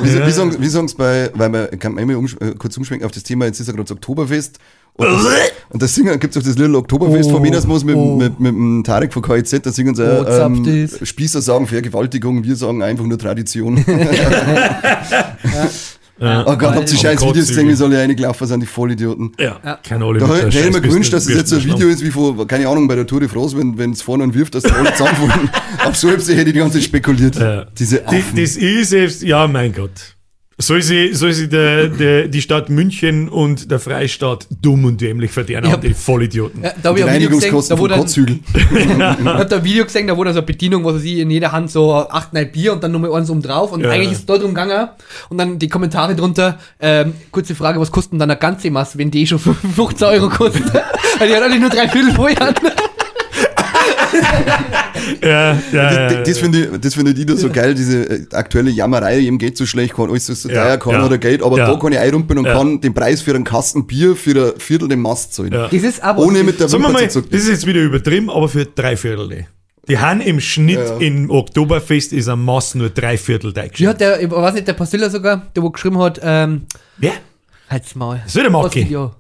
Wie, 0.03 0.09
Ja. 0.09 0.27
wie 0.27 0.31
sagen 0.33 0.57
wie 0.59 0.69
sagen's 0.69 0.95
bei, 0.95 1.31
weil 1.35 1.49
man 1.49 1.71
kann 1.79 1.93
man 1.93 2.03
einmal 2.03 2.17
umsch 2.17 2.37
äh, 2.41 2.53
kurz 2.59 2.77
umschwenken 2.77 3.05
auf 3.07 3.13
das 3.13 3.23
Thema, 3.23 3.47
jetzt 3.47 3.61
ist 3.61 3.67
ja 3.67 3.73
gerade 3.73 3.85
das 3.85 3.93
Oktoberfest. 3.93 4.59
Und 4.95 5.07
das, 5.07 5.27
und 5.71 5.83
das 5.83 5.95
singen, 5.95 6.19
gibt's 6.19 6.37
auch 6.37 6.43
das 6.43 6.59
Little 6.59 6.77
Oktoberfest 6.77 7.29
Oh, 7.29 7.35
von 7.35 7.43
Minersmus 7.43 7.85
mit, 7.85 7.95
oh. 7.95 8.17
mit, 8.17 8.41
mit, 8.41 8.53
dem 8.53 8.83
Tarek 8.83 9.13
von 9.13 9.23
KIZ, 9.23 9.61
da 9.63 9.71
singen 9.71 9.95
sie, 9.95 10.03
Oh, 10.03 10.25
äh, 10.25 10.43
ähm, 10.43 10.89
Spießer 11.03 11.41
sagen 11.41 11.69
Vergewaltigung, 11.69 12.43
wir 12.43 12.57
sagen 12.57 12.83
einfach 12.83 13.05
nur 13.05 13.19
Tradition. 13.19 13.77
Ja. 13.89 15.69
Oh 16.21 16.57
Gott, 16.57 16.75
habt 16.75 16.91
ihr 16.93 16.99
scheiß 16.99 17.21
Videos 17.21 17.49
gesehen, 17.49 17.69
wie 17.69 17.75
soll 17.75 17.93
ja 17.93 18.01
reingelaufen 18.01 18.47
sind, 18.47 18.61
die 18.61 18.67
Vollidioten. 18.67 19.33
Ja, 19.39 19.57
Ja. 19.65 19.79
keine 19.87 20.05
Ahnung. 20.05 20.19
Da 20.19 20.27
der 20.27 20.37
hätte 20.47 20.59
ich 20.59 20.73
mir 20.73 20.81
gewünscht, 20.81 21.13
dass 21.13 21.23
es 21.23 21.29
Bürsten- 21.29 21.39
jetzt 21.39 21.51
so 21.51 21.57
ein 21.71 21.77
Video 21.77 21.89
ist 21.89 22.03
wie 22.05 22.11
vor, 22.11 22.47
keine 22.47 22.67
Ahnung, 22.69 22.89
bei 22.89 22.95
der 22.97 23.07
Tour 23.07 23.21
de 23.21 23.29
France, 23.29 23.57
wenn 23.57 23.93
es 23.93 24.03
vorne 24.03 24.25
und 24.25 24.35
wirft, 24.35 24.55
dass 24.55 24.65
die 24.65 24.73
alle 24.73 24.93
zusammenfallen. 24.95 25.49
Auf 25.85 25.97
so 25.97 26.09
hätte 26.11 26.33
ich 26.33 26.45
die 26.45 26.53
ganze 26.53 26.75
Zeit 26.79 26.85
spekuliert. 26.85 27.37
Ja. 27.37 27.67
Diese 27.79 27.99
Die, 27.99 28.05
Affen. 28.17 28.37
das 28.37 28.57
ist 28.57 28.91
selbst, 28.91 29.23
ja, 29.23 29.47
mein 29.47 29.73
Gott. 29.73 30.17
Soll 30.61 30.83
sie, 30.83 31.15
soll 31.15 31.33
sie 31.33 31.49
der, 31.49 31.87
der, 31.87 32.27
die 32.27 32.43
Stadt 32.43 32.69
München 32.69 33.29
und 33.29 33.71
der 33.71 33.79
Freistaat 33.79 34.49
dumm 34.61 34.87
und 34.87 35.01
dämlich 35.01 35.31
verdienen, 35.31 35.67
Ja. 35.67 35.71
haben 35.71 35.83
die 35.83 35.95
Vollidioten. 35.95 36.65
Ja, 36.65 36.73
da 36.83 36.89
habe 36.89 36.99
die 36.99 37.05
ich 37.05 37.09
ein 37.09 37.15
Video 37.15 37.29
gesehen, 37.31 37.55
Reinigungskosten 37.55 37.77
da 37.79 37.87
dann, 37.89 38.01
Kotzhügel. 38.01 38.39
ich 38.75 38.89
hab 39.25 39.49
da 39.49 39.57
ein 39.57 39.65
Video 39.65 39.85
gesehen, 39.85 40.09
da 40.09 40.15
da 40.17 40.33
so 40.33 40.39
eine 40.41 40.43
Bedienung, 40.43 40.83
wo 40.83 40.91
sie 40.99 41.21
in 41.21 41.31
jeder 41.31 41.53
Hand 41.53 41.71
so 41.71 41.95
8, 41.95 42.33
9 42.33 42.51
Bier 42.51 42.73
und 42.73 42.83
dann 42.83 42.91
nochmal 42.91 43.13
eins 43.15 43.31
um 43.31 43.41
drauf 43.41 43.71
und 43.71 43.83
Ja. 43.83 43.91
eigentlich 43.91 44.11
ist 44.11 44.19
es 44.19 44.27
dort 44.27 44.43
umgegangen 44.43 44.89
und 45.29 45.39
dann 45.39 45.61
die 45.61 45.69
Kommentare 45.69 46.17
drunter, 46.17 46.59
ähm, 46.81 47.13
kurze 47.31 47.55
Frage, 47.55 47.79
was 47.81 47.93
kostet 47.93 48.15
denn 48.15 48.19
dann 48.19 48.31
eine 48.33 48.41
ganze 48.41 48.69
Masse, 48.73 48.99
wenn 48.99 49.13
die 49.13 49.29
schon 49.29 49.39
15 49.39 50.09
Euro 50.09 50.29
kostet? 50.29 50.65
Weil 51.21 51.29
die 51.29 51.37
hat 51.37 51.43
eigentlich 51.45 51.61
nur 51.61 51.71
drei 51.71 51.89
Viertel 51.89 52.13
vorher. 52.15 52.53
Ja, 55.23 55.29
ja, 55.29 55.55
Das, 55.55 55.73
ja, 55.73 56.09
das, 56.09 56.29
das 56.29 56.39
finde 56.39 56.59
ich, 56.61 56.81
das 56.81 56.95
finde 56.95 57.11
ich 57.13 57.17
wieder 57.19 57.37
so 57.37 57.49
geil, 57.51 57.75
diese 57.75 58.03
äh, 58.09 58.27
aktuelle 58.33 58.71
Jammerei, 58.71 59.19
ihm 59.19 59.39
geht 59.39 59.57
so 59.57 59.67
schlecht, 59.67 59.95
kann 59.95 60.11
alles 60.11 60.27
so 60.27 60.49
Ja, 60.49 60.65
teuer, 60.65 60.77
kann 60.79 60.93
ja. 60.95 61.07
oder 61.07 61.19
Geld, 61.19 61.43
aber 61.43 61.59
Ja. 61.59 61.67
da 61.73 61.79
kann 61.79 61.93
ich 61.93 61.99
einrumpeln 61.99 62.39
und 62.41 62.47
Ja. 62.47 62.55
kann 62.55 62.81
den 62.81 62.95
Preis 62.95 63.23
für 63.23 63.35
einen 63.35 63.45
Kasten 63.45 63.87
Bier 63.87 64.15
für 64.17 64.55
ein 64.55 64.61
Viertel 64.61 64.89
den 64.89 65.01
Mast 65.01 65.35
zahlen. 65.35 65.53
Ja. 65.53 65.69
Das 65.69 65.83
ist 65.83 66.03
aber, 66.03 66.23
Ohne 66.23 66.43
mit 66.43 66.61
der 66.61 66.69
Sagen 66.69 66.83
wir 66.83 66.89
Wimper 66.89 67.01
mal, 67.03 67.11
zu 67.11 67.21
das 67.21 67.25
zucken. 67.31 67.39
ist 67.39 67.49
jetzt 67.49 67.67
wieder 67.67 67.81
übertrieben, 67.83 68.31
aber 68.31 68.49
für 68.49 68.65
drei 68.67 68.97
Viertel. 68.97 69.47
Die 69.89 69.99
haben 69.99 70.21
im 70.21 70.39
Schnitt 70.39 70.77
Ja. 70.79 70.97
im 70.99 71.31
Oktoberfest 71.31 72.13
ist 72.13 72.29
am 72.29 72.45
Maß 72.45 72.75
nur 72.75 72.91
drei 72.91 73.17
Viertel 73.17 73.59
eingeschrieben. 73.59 73.89
hat 73.91 74.01
der, 74.01 74.21
ich 74.23 74.31
weiß 74.31 74.55
nicht, 74.55 74.69
der 74.69 74.75
Postilla 74.75 75.09
sogar, 75.09 75.47
der 75.57 75.63
wo 75.63 75.71
geschrieben 75.71 75.99
hat, 75.99 76.21
ähm, 76.23 76.63
Wer? 76.99 77.13
halt's 77.71 77.95
Maul. 77.95 78.17
Das 78.25 78.35
ist 78.35 78.37
der 78.37 78.51
Marke. 78.51 78.81
Postillon. 78.81 79.11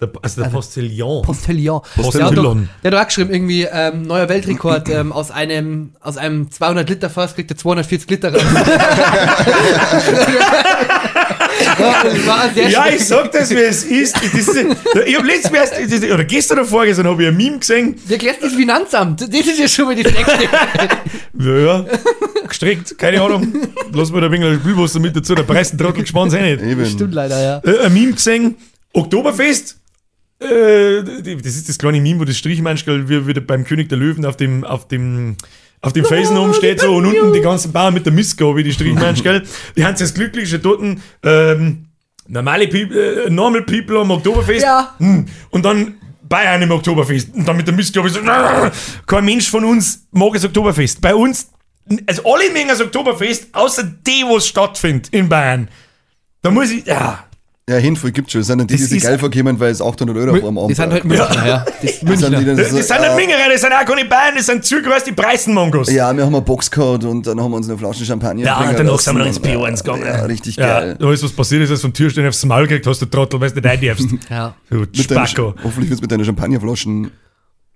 Der, 0.00 0.10
also 0.22 0.42
der 0.42 0.48
Postillon. 0.50 1.22
Postillon. 1.22 1.80
Postillon. 1.94 2.12
Der 2.12 2.24
hat, 2.26 2.36
doch, 2.36 2.56
der 2.82 2.90
hat 2.92 3.00
auch 3.00 3.06
geschrieben, 3.06 3.32
irgendwie, 3.32 3.62
ähm, 3.70 4.02
neuer 4.02 4.28
Weltrekord, 4.28 4.88
ähm, 4.88 5.12
aus 5.12 5.30
einem, 5.30 5.92
aus 6.00 6.16
einem 6.16 6.50
200 6.50 6.88
Liter 6.88 7.10
Fass 7.10 7.34
kriegt 7.36 7.50
er 7.52 7.56
240 7.56 8.10
Liter 8.10 8.32
raus. 8.34 8.42
ja, 11.78 12.02
das 12.02 12.26
war 12.26 12.50
sehr 12.52 12.68
ja, 12.68 12.86
ich 12.88 13.04
sag 13.06 13.30
das, 13.32 13.50
wie 13.50 13.54
es 13.54 13.84
ist. 13.84 14.16
Das 14.16 14.34
ist 14.34 14.56
ich 15.06 15.16
habe 15.16 15.26
letztes 15.26 15.50
Mal, 15.52 15.58
erst- 15.58 16.04
oder 16.12 16.24
gestern 16.24 16.58
oder 16.58 16.66
vorgestern, 16.66 17.06
habe 17.06 17.22
ich 17.22 17.28
ein 17.28 17.36
Meme 17.36 17.58
gesehen. 17.58 17.94
Der 18.08 18.14
erklärt 18.14 18.42
das 18.42 18.52
Finanzamt. 18.52 19.20
Das 19.20 19.28
ist 19.28 19.58
ja 19.58 19.68
schon 19.68 19.86
mal 19.86 19.96
das 20.02 20.12
nächste. 20.12 20.38
Ja, 21.36 21.56
ja. 21.56 21.84
Gestreckt, 22.48 22.96
keine 22.96 23.20
Ahnung. 23.20 23.52
Lass 23.92 24.12
mir 24.12 24.20
da 24.20 24.26
ein 24.28 24.32
wenig 24.32 24.60
Spielwasser 24.60 25.00
mit 25.00 25.16
dazu. 25.16 25.34
Der 25.34 25.42
Preisentrottel 25.42 26.02
gespannt 26.02 26.30
sein 26.30 26.44
nicht. 26.44 26.62
Eben. 26.62 26.86
Stimmt 26.86 27.12
leider, 27.12 27.42
ja. 27.42 27.60
Äh, 27.64 27.86
ein 27.86 27.92
Meme 27.92 28.12
gesehen, 28.12 28.54
Oktoberfest. 28.92 29.76
Äh, 30.40 31.02
das 31.36 31.56
ist 31.56 31.68
das 31.68 31.78
kleine 31.78 32.00
Meme, 32.00 32.20
wo 32.20 32.24
das 32.24 32.36
Strichmenschkel 32.36 33.08
wie 33.08 33.26
wieder 33.26 33.40
beim 33.40 33.64
König 33.64 33.88
der 33.88 33.98
Löwen 33.98 34.24
auf 34.24 34.36
dem, 34.36 34.64
auf 34.64 34.88
dem, 34.88 35.36
auf 35.80 35.92
dem 35.92 36.04
Felsen 36.04 36.36
oben 36.36 36.54
steht 36.54 36.80
so 36.80 36.96
und 36.96 37.06
unten 37.06 37.32
die 37.32 37.40
ganzen 37.40 37.72
Bauern 37.72 37.94
mit 37.94 38.06
der 38.06 38.14
wie 38.14 38.62
die 38.62 38.72
Strichmenschkel. 38.72 39.44
Die 39.76 39.84
haben 39.84 39.96
das 39.98 40.12
glückliche 40.14 40.60
Toten, 40.60 41.02
ähm, 41.22 41.86
normale 42.26 42.68
People, 42.68 43.26
äh, 43.26 43.30
normal 43.30 43.62
people 43.62 43.98
am 44.00 44.10
Oktoberfest. 44.10 44.62
Ja. 44.62 44.94
Hm. 44.98 45.26
Und 45.50 45.64
dann 45.64 45.94
Bayern 46.28 46.62
im 46.62 46.70
Oktoberfest. 46.70 47.34
Und 47.34 47.46
dann 47.46 47.56
mit 47.56 47.66
der 47.66 47.74
Missgo. 47.74 48.06
So, 48.08 48.20
kein 49.06 49.24
Mensch 49.24 49.50
von 49.50 49.64
uns 49.64 50.06
mag 50.10 50.32
das 50.32 50.44
Oktoberfest. 50.44 51.00
Bei 51.00 51.14
uns, 51.14 51.48
also 52.06 52.22
alle 52.24 52.50
mögen 52.50 52.68
das 52.68 52.80
Oktoberfest, 52.80 53.54
außer 53.54 53.84
die, 53.84 54.24
wo 54.26 54.38
es 54.38 54.48
stattfindet 54.48 55.08
in 55.10 55.28
Bayern. 55.28 55.68
Da 56.42 56.50
muss 56.50 56.70
ich, 56.70 56.86
ja. 56.86 57.24
Ja, 57.66 57.78
Handvoll 57.80 58.12
gibt's 58.12 58.30
schon. 58.32 58.40
Das 58.42 58.48
sind 58.48 58.58
dann 58.58 58.66
die, 58.66 58.74
die 58.76 58.80
Das 58.82 58.90
sich 58.90 58.98
ist- 58.98 59.04
geil 59.04 59.18
vorkommen, 59.18 59.58
weil 59.58 59.70
es 59.72 59.80
800 59.80 60.14
Euro 60.18 60.34
einem 60.34 60.58
Abend 60.58 60.70
Die 60.70 60.74
sind 60.74 60.92
halt. 60.92 61.02
Münchner, 61.04 61.46
ja. 61.46 61.64
Das 61.82 62.00
Das 62.00 62.20
sind 62.20 62.38
die, 62.38 62.44
dann 62.44 62.56
Das, 62.58 62.70
so, 62.70 62.76
das 62.76 62.88
sind 62.88 62.96
äh, 62.98 63.00
nicht 63.08 63.16
Mingerer, 63.16 63.48
das 63.50 63.60
sind 63.62 63.72
auch 63.72 63.84
keine 63.86 64.04
Bayern, 64.06 64.34
das 64.36 64.44
sind 64.46 64.64
zugrößte 64.66 65.14
Preisenmongos. 65.14 65.90
Ja, 65.90 66.14
wir 66.14 66.26
haben 66.26 66.34
eine 66.34 66.44
Box 66.44 66.70
gehabt 66.70 67.04
und 67.04 67.26
dann 67.26 67.40
haben 67.40 67.50
wir 67.52 67.56
uns 67.56 67.66
eine 67.66 67.78
Flasche 67.78 68.04
Champagner 68.04 68.44
Ja, 68.44 68.58
bringen 68.60 68.74
danach 68.76 68.98
sind 69.00 69.14
wir 69.14 69.20
noch 69.20 69.26
ins 69.26 69.38
und, 69.38 69.46
P1 69.46 69.78
gegangen. 69.82 70.04
Ja, 70.04 70.24
richtig 70.26 70.56
Ja, 70.56 70.80
geil. 70.80 70.96
da 70.98 71.10
ist 71.10 71.24
was 71.24 71.32
passiert, 71.32 71.62
ist, 71.62 71.70
dass 71.70 71.80
du 71.80 71.86
vom 71.86 71.94
Türsteher 71.94 72.28
aufs 72.28 72.44
Maul 72.44 72.66
gekriegt 72.66 72.86
hast, 72.86 73.00
du 73.00 73.06
Trottel, 73.06 73.40
weil 73.40 73.48
du 73.50 73.54
nicht 73.56 73.66
rein 73.66 73.80
darfst. 73.80 74.08
Ja. 74.30 74.54
Du 74.68 74.84
Spacko. 74.92 75.54
hoffentlich 75.64 75.88
wird 75.88 75.98
es 75.98 76.00
mit 76.02 76.10
deiner 76.12 76.24
Champagnerflaschen 76.24 77.10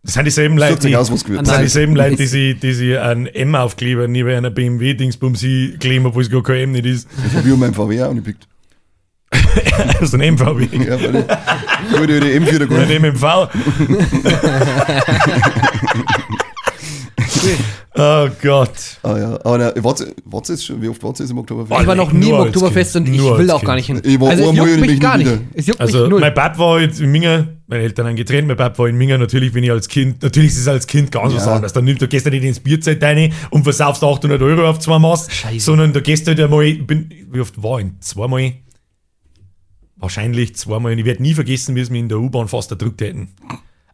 Das 0.03 0.12
sind 0.12 0.26
dieselben 0.26 0.59
Leute, 0.59 0.86
die, 0.86 0.97
aus, 0.97 1.09
das 1.09 1.20
sind 1.22 1.62
dieselben 1.62 1.97
Leute, 1.97 2.16
die 2.16 2.26
sie, 2.26 2.55
die 2.57 2.74
sie 2.74 2.99
einen 2.99 3.24
M-Aufkleber 3.26 4.07
neben 4.07 4.28
einer 4.28 4.51
BMW-Dingsbums 4.51 5.41
kleben, 5.80 6.05
obwohl 6.05 6.24
es 6.24 6.30
gar 6.30 6.43
kein 6.43 6.57
M 6.57 6.72
nicht 6.72 6.84
ist. 6.84 7.09
wie 7.43 7.53
um 7.53 7.59
mein 7.61 7.72
VW 7.72 8.03
auch 8.03 8.11
angepickt. 8.11 8.47
Das 10.00 10.00
ist 10.02 10.14
ein 10.14 10.34
MVW. 10.34 10.66
Ja, 10.72 11.00
weil 11.00 11.16
ich, 11.16 11.98
gute 11.98 12.14
alte 12.14 12.26
M4 12.26 12.58
der 12.58 12.66
Golf. 12.66 12.88
Ein 12.90 13.02
MMV. 13.02 13.24
oh 17.96 18.28
Gott. 18.42 18.70
Ah 19.02 19.18
ja, 19.18 19.34
aber 19.44 19.58
na, 19.58 19.72
warte, 19.84 20.14
warte 20.24 20.52
jetzt 20.52 20.64
schon, 20.66 20.80
wie 20.82 20.88
oft 20.88 21.02
warte 21.02 21.22
jetzt 21.22 21.30
im 21.30 21.38
Oktoberfest? 21.38 21.80
Ich 21.80 21.86
war 21.86 21.94
noch 21.94 22.12
nie 22.12 22.28
im 22.28 22.34
Oktoberfest 22.34 22.92
Kind. 22.94 23.08
und 23.08 23.14
ich 23.14 23.22
will 23.22 23.50
auch 23.50 23.62
gar 23.64 23.74
nicht 23.76 23.86
Kind. 23.86 24.04
hin. 24.04 24.14
Ich 24.14 24.20
war 24.20 24.30
also 24.30 24.50
es 24.50 24.56
juckt 24.56 24.80
mich 24.80 25.00
gar 25.00 25.18
nicht. 25.18 25.30
Es 25.54 25.66
juckt 25.66 25.80
Also, 25.80 26.00
mich 26.02 26.10
null. 26.10 26.20
mein 26.20 26.34
Pap 26.34 26.58
war 26.58 26.80
jetzt 26.80 27.00
in 27.00 27.10
Minga, 27.10 27.46
meine 27.66 27.82
Eltern 27.82 28.06
haben 28.06 28.16
getrennt, 28.16 28.48
mein 28.48 28.56
Pap 28.56 28.78
war 28.78 28.88
in 28.88 28.96
Minga, 28.96 29.18
natürlich 29.18 29.52
bin 29.52 29.64
ich 29.64 29.70
als 29.70 29.88
Kind, 29.88 30.22
natürlich 30.22 30.50
ist 30.52 30.58
es 30.58 30.68
als 30.68 30.86
Kind 30.86 31.10
ganz 31.12 31.34
was 31.34 31.46
Ja. 31.46 31.54
anderes. 31.54 31.72
Dann 31.72 31.84
nimmst 31.84 32.02
du 32.02 32.08
gehst 32.08 32.26
du 32.26 32.30
nicht 32.30 32.44
ins 32.44 32.60
Bierzeit 32.60 33.02
rein 33.02 33.32
und 33.50 33.62
versaufst 33.64 34.02
800 34.02 34.40
Euro 34.42 34.68
auf 34.68 34.78
zwei 34.78 34.98
Maß, 34.98 35.28
Scheiße. 35.30 35.60
sondern 35.64 35.92
du 35.92 36.00
gehst 36.00 36.26
halt 36.26 36.40
einmal, 36.40 36.64
ich 36.64 36.86
bin, 36.86 37.10
wie 37.30 37.40
oft 37.40 37.60
war 37.62 37.80
ich? 37.80 37.86
Zweimal? 38.00 38.52
Wahrscheinlich 39.99 40.55
zweimal. 40.57 40.92
Und 40.92 40.99
ich 40.99 41.05
werde 41.05 41.22
nie 41.22 41.34
vergessen, 41.34 41.74
wie 41.74 41.80
es 41.80 41.90
mir 41.90 41.99
in 41.99 42.09
der 42.09 42.18
U-Bahn 42.18 42.49
fast 42.49 42.70
erdrückt 42.70 43.01
hätten. 43.01 43.28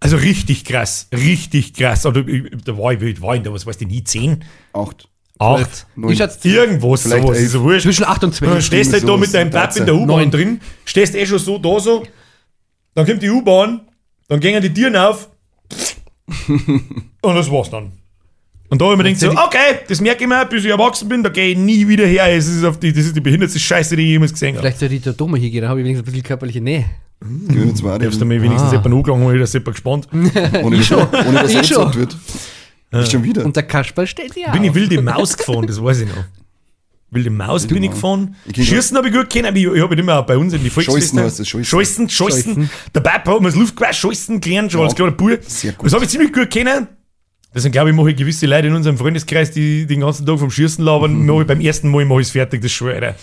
Also 0.00 0.16
richtig 0.16 0.64
krass, 0.64 1.08
richtig 1.12 1.72
krass. 1.74 2.04
Oder, 2.04 2.26
ich- 2.28 2.50
da 2.64 2.76
war 2.76 2.92
ich, 2.92 3.00
wie 3.00 3.06
alt 3.06 3.22
war 3.22 3.36
ich 3.36 3.42
da, 3.42 3.52
was 3.52 3.64
weißt 3.66 3.80
du, 3.80 3.86
nie 3.86 4.04
10, 4.04 4.44
Acht. 4.74 5.08
8, 5.38 5.86
Neun. 5.96 6.12
Ich 6.12 6.18
schätze 6.18 6.46
irgendwo 6.48 6.94
Vielleicht 6.96 7.22
sowas, 7.24 7.38
ist 7.38 7.58
wurscht. 7.58 7.82
zwischen 7.84 8.04
8 8.04 8.22
und 8.24 8.28
Und 8.30 8.40
dann 8.42 8.60
12. 8.60 8.64
stehst 8.66 8.90
du 8.90 8.94
halt 8.98 9.08
da 9.08 9.16
mit 9.16 9.34
deinem 9.34 9.50
Pap 9.50 9.76
in 9.76 9.86
der 9.86 9.94
13. 9.94 10.02
U-Bahn 10.02 10.30
drin, 10.30 10.60
stehst 10.84 11.14
eh 11.14 11.26
schon 11.26 11.38
so 11.38 11.58
da 11.58 11.80
so, 11.80 12.04
dann 12.94 13.06
kommt 13.06 13.22
die 13.22 13.30
U-Bahn, 13.30 13.80
dann 14.28 14.40
gehen 14.40 14.60
die 14.62 14.72
Türen 14.72 14.94
auf 14.96 15.28
und 16.48 17.34
das 17.34 17.50
war's 17.50 17.70
dann. 17.70 17.92
Und 18.74 18.80
da 18.80 18.86
habe 18.86 18.94
ich 18.94 18.98
mir 18.98 19.14
gedacht 19.14 19.36
so, 19.36 19.44
okay, 19.44 19.78
das 19.86 20.00
merke 20.00 20.24
ich 20.24 20.28
mir, 20.28 20.44
bis 20.46 20.64
ich 20.64 20.70
erwachsen 20.72 21.08
bin, 21.08 21.22
da 21.22 21.28
gehe 21.28 21.50
ich 21.50 21.56
nie 21.56 21.86
wieder 21.86 22.06
her. 22.06 22.26
Es 22.34 22.48
ist 22.48 22.64
auf 22.64 22.76
die, 22.80 22.92
das 22.92 23.04
ist 23.06 23.14
die 23.14 23.20
behindertste 23.20 23.60
Scheiße, 23.60 23.94
die 23.94 24.02
ich 24.02 24.08
jemals 24.08 24.32
gesehen 24.32 24.56
habe. 24.56 24.62
Vielleicht 24.62 24.80
sollte 24.80 24.94
ich 24.96 25.02
da 25.02 25.12
Dome 25.12 25.38
hier 25.38 25.48
gehen, 25.50 25.60
dann 25.60 25.70
habe 25.70 25.78
ich 25.78 25.84
wenigstens 25.84 26.08
ein 26.08 26.10
bisschen 26.10 26.26
körperliche 26.26 26.60
Nähe. 26.60 26.84
Du 27.20 27.54
reden, 27.54 28.28
mir 28.28 28.42
wenigstens 28.42 28.70
Ah. 28.70 28.72
jemanden 28.72 28.94
angelangen, 28.94 29.26
weil 29.28 29.36
ich 29.36 29.40
das 29.42 29.52
jemand 29.52 29.74
gespannt. 29.76 30.08
ohne, 30.12 30.76
dass, 30.78 30.90
ohne 30.92 31.38
dass 31.40 31.50
Ich 31.50 31.56
er 31.56 31.62
gesagt 31.62 31.94
wird. 31.96 32.16
Ist 32.90 33.12
schon 33.12 33.22
wieder. 33.22 33.44
Und 33.44 33.54
der 33.54 33.62
Kasperl 33.62 34.08
steht 34.08 34.34
ja. 34.34 34.50
Bin 34.50 34.64
ich 34.64 34.74
wilde 34.74 35.00
Maus 35.00 35.36
gefahren, 35.38 35.68
das 35.68 35.80
weiß 35.80 36.00
ich 36.00 36.08
noch. 36.08 36.24
Wilde 37.12 37.30
Maus 37.30 37.68
bin 37.68 37.80
ich 37.80 37.92
gefahren. 37.92 38.34
Ich 38.52 38.68
Schießen 38.68 38.96
habe 38.96 39.06
ich 39.08 39.14
gut 39.14 39.30
kennen, 39.30 39.46
aber 39.46 39.56
ich, 39.56 39.66
ich 39.66 39.80
habe 39.80 39.94
immer 39.94 40.18
auch 40.18 40.26
bei 40.26 40.36
uns 40.36 40.52
in 40.52 40.64
die 40.64 40.70
Volksfeste. 40.70 41.00
Scheißen 41.00 41.20
heißt 41.20 41.38
das, 41.38 41.46
Scheißen. 41.48 41.64
Scheißen, 41.64 42.08
Scheißen. 42.08 42.42
Scheißen. 42.54 42.70
Der 42.92 43.00
Papa 43.02 43.34
hat 43.34 43.40
mir 43.40 43.46
das 43.50 43.54
Luftgewehr 43.56 43.92
Scheißen 43.92 44.40
gelernt, 44.40 44.72
schon 44.72 44.80
Ja. 44.80 44.86
als 44.86 44.96
kleiner 44.96 45.12
Bub. 45.12 45.38
Sehr 45.46 45.72
gut. 45.74 45.86
Das 45.86 45.92
habe 45.92 46.02
ich 46.04 46.10
ziemlich 46.10 46.32
gut 46.32 46.50
kennen. 46.50 46.88
Deswegen 47.54 47.72
glaube 47.72 47.90
ich, 47.90 47.96
mache 47.96 48.10
ich 48.10 48.16
gewisse 48.16 48.46
Leute 48.46 48.66
in 48.66 48.74
unserem 48.74 48.98
Freundeskreis, 48.98 49.50
die 49.52 49.86
den 49.86 50.00
ganzen 50.00 50.26
Tag 50.26 50.38
vom 50.38 50.50
Schießen 50.50 50.84
labern, 50.84 51.24
mache 51.26 51.42
ich 51.42 51.46
beim 51.46 51.60
ersten 51.60 51.88
Mal 51.90 52.04
mache 52.04 52.20
ich 52.22 52.26
es 52.26 52.32
fertig, 52.32 52.60
das 52.62 52.72
schwöre. 52.72 53.14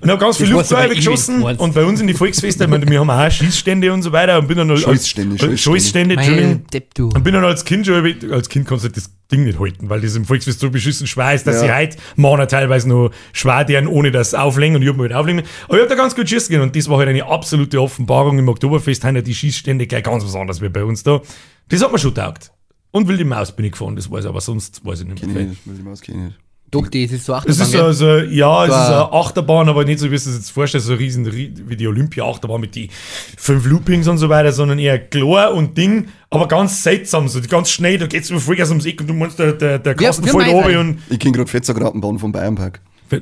Und 0.00 0.10
habe 0.10 0.20
ganz 0.20 0.36
viel 0.36 0.48
Luftgewehr 0.48 0.88
bei 0.88 0.94
geschossen. 0.94 1.42
Und 1.42 1.74
bei 1.74 1.84
uns 1.84 2.00
in 2.00 2.06
die 2.06 2.14
Volksfeste, 2.14 2.64
ich 2.64 2.70
meine, 2.70 2.88
wir 2.88 3.00
haben 3.00 3.10
auch 3.10 3.30
Schießstände 3.30 3.92
und 3.92 4.02
so 4.02 4.12
weiter. 4.12 4.38
Und 4.38 4.46
bin 4.48 4.58
dann 4.58 4.70
als, 4.70 4.84
Entschuldigung. 4.84 6.14
Mein 6.14 6.64
Depp, 6.72 6.94
du. 6.94 7.08
Und 7.08 7.24
bin 7.24 7.34
dann 7.34 7.44
als 7.44 7.64
Kind 7.64 7.86
schon, 7.86 8.14
als 8.30 8.48
Kind 8.48 8.66
kannst 8.68 8.84
du 8.84 8.88
das 8.90 9.10
Ding 9.32 9.44
nicht 9.44 9.58
halten, 9.58 9.88
weil 9.90 10.00
das 10.00 10.14
im 10.16 10.24
Volksfest 10.24 10.60
so 10.60 10.70
beschissen 10.70 11.06
schwer 11.06 11.34
ist, 11.34 11.46
dass 11.46 11.56
Ja. 11.56 11.62
sie 11.62 11.72
heute 11.74 11.96
machen 12.16 12.46
teilweise 12.46 12.88
noch 12.88 13.10
schwer 13.32 13.64
deren, 13.64 13.86
ohne 13.88 14.10
das 14.10 14.34
auflegen 14.34 14.76
und 14.76 14.82
ich 14.82 14.88
hab 14.88 14.96
mir 14.96 15.04
halt 15.04 15.14
auflegen. 15.14 15.42
Aber 15.66 15.76
ich 15.76 15.82
hab 15.82 15.88
da 15.88 15.94
ganz 15.96 16.14
gut 16.14 16.28
schießen 16.28 16.50
gehen 16.50 16.60
und 16.60 16.76
das 16.76 16.88
war 16.88 16.98
halt 16.98 17.08
eine 17.08 17.24
absolute 17.24 17.80
Offenbarung 17.80 18.38
im 18.38 18.48
Oktoberfest, 18.48 19.02
haben 19.04 19.16
ja 19.16 19.22
die 19.22 19.34
Schießstände 19.34 19.86
gleich 19.86 20.04
ganz 20.04 20.24
was 20.24 20.34
anderes 20.36 20.60
wie 20.60 20.68
bei 20.68 20.84
uns 20.84 21.02
da. 21.02 21.20
Das 21.68 21.82
hat 21.82 21.90
mir 21.90 21.98
schon 21.98 22.14
taugt. 22.14 22.50
Und 22.94 23.08
wilde 23.08 23.24
Maus 23.24 23.50
bin 23.50 23.64
ich 23.64 23.72
gefahren, 23.72 23.96
das 23.96 24.08
weiß 24.08 24.22
ich, 24.24 24.28
aber 24.28 24.40
sonst 24.40 24.84
weiß 24.86 25.00
ich 25.00 25.06
nicht 25.08 25.18
Kenn 25.20 25.32
mehr. 25.32 25.42
ich 25.42 25.48
nicht, 25.48 25.66
will 25.66 25.74
ich 25.76 25.82
mal 25.84 25.90
auskennen. 25.92 26.34
Doch, 26.70 26.86
das 26.88 26.94
ist 27.10 27.24
so 27.26 27.32
Das 27.32 27.40
Achterbahn. 27.60 27.62
ist 27.66 27.72
gell? 27.72 27.80
also, 27.82 28.16
ja, 28.18 28.64
es 28.64 28.70
ist 28.70 28.76
eine 28.76 29.12
Achterbahn, 29.12 29.68
aber 29.68 29.84
nicht 29.84 29.98
so, 29.98 30.06
wie 30.06 30.10
du 30.10 30.14
es 30.14 30.26
jetzt 30.26 30.50
vorstellst, 30.50 30.86
so 30.86 30.94
riesen, 30.94 31.26
ri- 31.26 31.52
wie 31.66 31.76
die 31.76 31.88
Olympia-Achterbahn 31.88 32.60
mit 32.60 32.74
die 32.76 32.88
fünf 33.36 33.66
Loopings 33.66 34.06
und 34.06 34.18
so 34.18 34.28
weiter, 34.28 34.52
sondern 34.52 34.78
eher 34.78 34.98
klar 35.00 35.54
und 35.54 35.76
Ding, 35.76 36.06
aber 36.30 36.46
ganz 36.48 36.82
seltsam, 36.84 37.26
so 37.28 37.40
ganz 37.48 37.70
schnell, 37.70 37.98
da 37.98 38.06
geht's 38.06 38.30
über 38.30 38.38
Vollgas 38.40 38.68
ums 38.70 38.86
Eck 38.86 39.00
und 39.00 39.08
du 39.08 39.14
meinst, 39.14 39.38
der, 39.40 39.52
der, 39.54 39.78
der 39.80 39.94
Kasten 39.96 40.28
runter 40.28 40.66
einen. 40.66 40.76
und, 40.90 40.98
Ich 41.10 41.18
kenne 41.18 41.32
gerade 41.36 41.50
Fetzergratenbahn 41.50 42.18
vom 42.20 42.30
Bayernpark. 42.32 42.80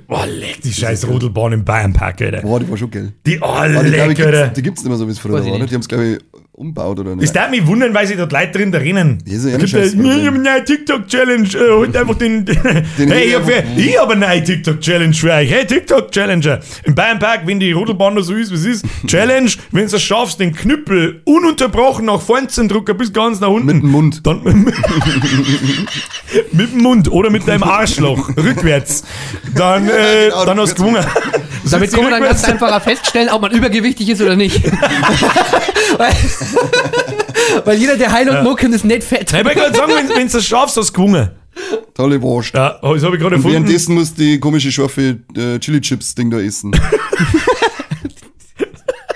oh, 0.08 0.18
leck, 0.26 0.60
die 0.62 0.72
scheiß 0.72 1.06
Rodelbahn 1.08 1.52
im 1.54 1.64
Bayernpark, 1.64 2.20
Alter. 2.22 2.42
Boah, 2.42 2.60
die 2.60 2.68
war 2.70 2.76
schon 2.76 2.90
geil. 2.90 3.12
Die, 3.26 3.38
oh, 3.40 3.54
die, 3.66 3.72
glaub 3.72 3.84
leck, 3.84 4.18
ich, 4.18 4.24
Alter. 4.24 4.42
gibt's, 4.44 4.54
die 4.54 4.62
gibt's 4.62 4.82
nicht 4.82 4.88
mehr 4.90 4.98
so, 4.98 5.06
wie 5.06 5.12
es 5.12 5.18
früher 5.18 5.38
ich 5.40 5.44
war. 5.46 5.52
Ne? 5.52 5.58
nicht. 5.58 5.70
Die 5.70 5.74
haben 5.74 5.80
es, 5.82 5.88
glaube 5.88 6.04
ich, 6.06 6.18
umbaut 6.62 6.98
oder 7.00 7.16
nicht. 7.16 7.24
Das 7.24 7.32
darf 7.32 7.50
mich 7.50 7.66
wundern, 7.66 7.92
weil 7.92 8.06
sich 8.06 8.16
dort 8.16 8.32
Leute 8.32 8.52
drin 8.52 8.70
da 8.72 8.78
rennen. 8.78 9.18
Das 9.24 9.34
ist 9.34 9.46
ja 9.46 9.56
ein 9.56 9.64
ich 9.64 9.74
hab 10.26 10.34
eine 10.34 10.42
neue 10.42 10.64
TikTok-Challenge, 10.64 11.48
äh, 11.48 11.72
holt 11.72 11.96
einfach 11.96 12.14
den, 12.14 12.46
hey, 12.96 13.24
ich 13.24 13.36
Heli 13.36 13.92
hab, 13.92 14.10
eine 14.10 14.26
neue 14.26 14.42
TikTok-Challenge 14.44 15.14
für 15.14 15.32
euch. 15.32 15.50
Hey, 15.50 15.66
TikTok-Challenger. 15.66 16.60
Im 16.84 16.94
Bayernpark, 16.94 17.46
wenn 17.46 17.58
die 17.58 17.72
Rodelbahn 17.72 18.14
noch 18.14 18.22
so 18.22 18.34
ist, 18.34 18.52
wie 18.52 18.54
es 18.54 18.64
ist, 18.64 18.86
Challenge, 19.06 19.50
wenn 19.72 19.88
du 19.88 19.96
es 19.96 20.02
schaffst, 20.02 20.38
den 20.40 20.54
Knüppel 20.54 21.20
ununterbrochen 21.24 22.06
nach 22.06 22.20
vorne 22.20 22.46
zu 22.48 22.66
drücken 22.66 22.96
bis 22.96 23.12
ganz 23.12 23.40
nach 23.40 23.48
unten. 23.48 23.66
Mit 23.66 23.82
dem 23.82 23.90
Mund. 23.90 24.24
Dann, 24.24 24.42
mit 26.52 26.72
dem 26.72 26.78
Mund 26.80 27.10
oder 27.10 27.30
mit 27.30 27.48
deinem 27.48 27.64
Arschloch, 27.64 28.28
rückwärts. 28.36 29.02
Dann, 29.54 29.88
äh, 29.88 30.28
genau, 30.28 30.44
dann 30.44 30.60
hast 30.60 30.78
du 30.78 30.96
Damit 31.70 31.92
kann 31.92 32.02
man 32.02 32.12
dann 32.12 32.22
ganz 32.22 32.44
einfach 32.44 32.82
feststellen, 32.82 33.28
ob 33.30 33.42
man 33.42 33.52
übergewichtig 33.52 34.08
ist 34.08 34.20
oder 34.20 34.36
nicht. 34.36 34.62
weil, 35.98 36.14
weil 37.64 37.78
jeder, 37.78 37.96
der 37.96 38.12
Heil 38.12 38.28
und 38.28 38.42
Mucken 38.42 38.72
ist 38.72 38.84
nicht 38.84 39.04
fett. 39.04 39.32
Ich 39.32 39.44
wollte 39.44 39.60
gerade 39.60 39.76
sagen, 39.76 39.92
wenn, 40.14 40.28
du 40.28 40.38
es 40.38 40.46
schaffst, 40.46 40.76
hast 40.76 40.90
du 40.90 40.92
gewonnen. 40.94 41.30
Tolle 41.94 42.20
Wurst. 42.22 42.54
Ja, 42.54 42.78
das 42.80 43.02
habe 43.02 43.16
ich 43.16 43.20
gerade 43.20 43.26
Und 43.26 43.32
erfunden. 43.32 43.52
währenddessen 43.52 43.94
musst 43.94 44.18
du 44.18 44.22
die 44.22 44.40
komische 44.40 44.72
scharfe 44.72 45.18
äh, 45.36 45.58
Chili-Chips-Ding 45.58 46.30
da 46.30 46.40
essen. 46.40 46.72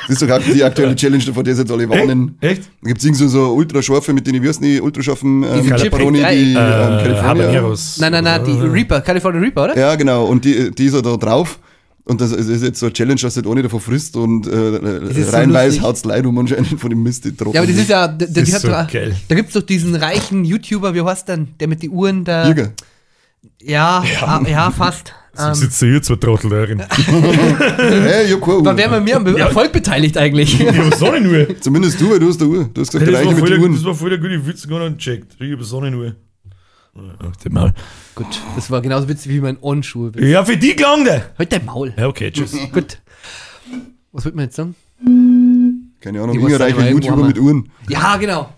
das 0.09 0.21
ist 0.21 0.23
doch 0.23 0.31
auch 0.31 0.43
die 0.43 0.63
aktuelle 0.63 0.95
Challenge, 0.95 1.23
vor 1.33 1.43
der 1.43 1.55
sie 1.55 1.63
jetzt 1.63 1.73
alle 1.73 1.89
warnen. 1.89 2.37
Echt? 2.41 2.65
Da 2.83 2.89
gibt 2.89 2.99
es 2.99 3.05
irgendwie 3.07 3.25
so, 3.25 3.29
so 3.29 3.55
ultrascharfe, 3.55 4.13
mit 4.13 4.27
denen, 4.27 4.43
wie 4.43 4.49
heißen 4.49 4.63
die, 4.63 4.81
ultrascharfen 4.81 5.43
ähm, 5.43 5.67
Pepperoni, 5.71 6.19
die 6.19 6.25
Äh, 6.25 6.49
ähm, 6.51 6.55
California. 6.57 7.23
Habaneros. 7.23 7.99
Nein, 7.99 8.13
nein, 8.13 8.25
nein, 8.25 8.45
die 8.45 8.53
Reaper, 8.53 9.01
California 9.01 9.41
Reaper, 9.41 9.65
oder? 9.65 9.79
Ja, 9.79 9.95
genau. 9.95 10.27
Und 10.27 10.45
die, 10.45 10.71
die 10.71 10.85
ist 10.85 10.95
ja 10.95 11.01
da 11.01 11.17
drauf. 11.17 11.59
Und 12.09 12.21
das 12.21 12.31
ist 12.31 12.63
jetzt 12.63 12.79
so 12.79 12.87
eine 12.87 12.93
Challenge, 12.93 13.21
dass 13.21 13.35
du 13.35 13.41
nicht 13.41 13.49
ohne 13.49 13.63
davon 13.65 13.81
frisst 13.81 14.17
und 14.17 14.47
äh, 14.47 15.11
ist 15.11 15.33
so 15.33 15.83
haut's 15.83 16.05
leid 16.05 16.25
um 16.25 16.39
anscheinend 16.39 16.69
von 16.81 16.89
dem 16.89 17.03
Mist, 17.03 17.25
die 17.25 17.37
trocken 17.37 17.55
Ja, 17.57 17.63
aber 17.63 17.71
das 17.71 17.81
ist 17.81 17.89
ja, 17.91 18.07
da, 18.07 18.15
da, 18.27 18.41
ist 18.41 18.49
die 18.49 18.55
hat 18.55 18.61
so 18.61 18.69
doch- 18.69 18.87
geil. 18.93 19.17
da 19.27 19.35
gibt's 19.35 19.55
doch 19.55 19.63
diesen 19.63 19.95
reichen 19.97 20.45
YouTuber, 20.45 20.95
wie 20.95 21.03
heißt 21.03 21.27
denn, 21.29 21.49
der 21.59 21.67
mit 21.67 21.83
die 21.83 21.91
Uhren 21.91 22.23
da. 22.25 22.47
Jäger. 22.47 22.71
Ja, 23.61 24.05
ja, 24.21 24.43
ja, 24.49 24.71
fast. 24.71 25.13
So 25.39 25.49
Ähm, 25.49 25.55
sitzt 25.55 25.83
du 25.83 25.87
hier, 25.87 26.01
zwei 26.01 26.15
Trottel 26.17 26.49
darin. 26.49 26.83
Hey, 27.79 28.25
ich 28.27 28.33
hab 28.33 28.41
keine 28.41 28.63
da 28.63 28.71
Uhr. 28.71 28.77
wären 28.79 28.91
wir 28.93 29.01
mehr 29.01 29.17
am 29.17 29.27
Erfolg 29.37 29.71
beteiligt 29.71 30.17
eigentlich. 30.17 30.59
Ich 30.59 30.67
hab 30.79 30.95
Sonnenuhr. 30.95 31.49
Zumindest 31.61 32.01
du, 32.01 32.11
weil 32.11 32.19
du 32.21 32.29
hast 32.29 32.41
eine 32.41 32.49
Uhr. 32.51 32.71
Du 32.73 32.81
hast 32.81 32.91
gesagt, 32.93 33.07
Das 33.07 33.13
der 33.13 33.21
Reiche 33.31 33.39
war, 33.43 33.47
den 33.49 33.61
der, 33.61 33.71
das 33.71 33.85
war 33.85 33.95
voll 33.95 34.09
der 34.09 34.19
gute 34.19 34.47
Witz, 34.47 34.67
gar 34.67 34.89
nicht 34.89 34.97
gecheckt. 35.05 35.37
Ich 35.39 35.53
habe 35.53 35.63
Sonnenuhr. 35.63 36.15
Ach, 37.19 37.51
Maul. 37.51 37.73
Gut, 38.15 38.41
das 38.55 38.71
war 38.71 38.81
genauso 38.81 39.09
witzig 39.09 39.33
wie 39.33 39.41
mein 39.41 39.59
Onschuh. 39.61 40.11
Ja, 40.17 40.45
für 40.45 40.57
die 40.57 40.75
klang 40.75 41.05
der. 41.05 41.31
Halt 41.39 41.53
dein 41.53 41.65
Maul. 41.65 41.93
Ja, 41.97 42.09
okay, 42.09 42.31
tschüss. 42.31 42.57
Gut. 42.73 42.99
Was 44.13 44.25
wollte 44.25 44.37
man 44.37 44.47
jetzt 44.47 44.57
sagen? 44.57 44.75
Keine 46.01 46.23
Ahnung, 46.23 46.39
immer 46.39 46.89
YouTuber 46.89 47.27
mit 47.27 47.39
Uhren. 47.39 47.71
Ja, 47.89 48.17
genau. 48.17 48.53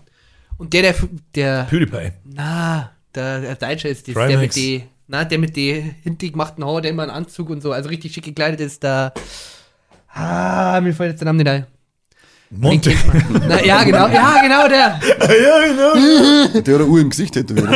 Und 0.57 0.73
der, 0.73 0.81
der, 0.81 0.95
der, 1.35 1.63
PewDiePie. 1.69 2.11
na, 2.25 2.91
der, 3.15 3.41
der 3.41 3.55
Deutsche 3.55 3.87
ist 3.87 4.07
das, 4.07 4.13
der 4.13 4.37
mit 4.37 4.55
die, 4.55 4.83
na, 5.07 5.23
der 5.23 5.39
mit 5.39 5.55
die 5.55 5.93
hintig 6.03 6.33
gemachten 6.33 6.63
Haare, 6.65 6.81
der 6.81 6.91
immer 6.91 7.03
einen 7.03 7.11
Anzug 7.11 7.49
und 7.49 7.61
so, 7.61 7.71
also 7.71 7.89
richtig 7.89 8.13
schick 8.13 8.25
gekleidet 8.25 8.59
ist, 8.59 8.83
der, 8.83 9.13
ah, 10.13 10.79
mir 10.81 10.93
fällt 10.93 11.11
jetzt 11.11 11.19
der 11.19 11.25
Name 11.25 11.37
nicht 11.37 11.49
ein. 11.49 11.65
Monte. 12.51 12.93
Na, 13.47 13.63
ja, 13.63 13.83
genau, 13.83 14.07
ja, 14.07 14.41
genau, 14.41 14.67
der. 14.67 14.99
ja, 14.99 15.67
genau. 15.67 15.93
Der 16.61 16.73
hat 16.75 16.81
eine 16.81 16.85
Uhr 16.85 16.99
im 16.99 17.09
Gesicht 17.09 17.35
hätte 17.35 17.55
wieder. 17.55 17.69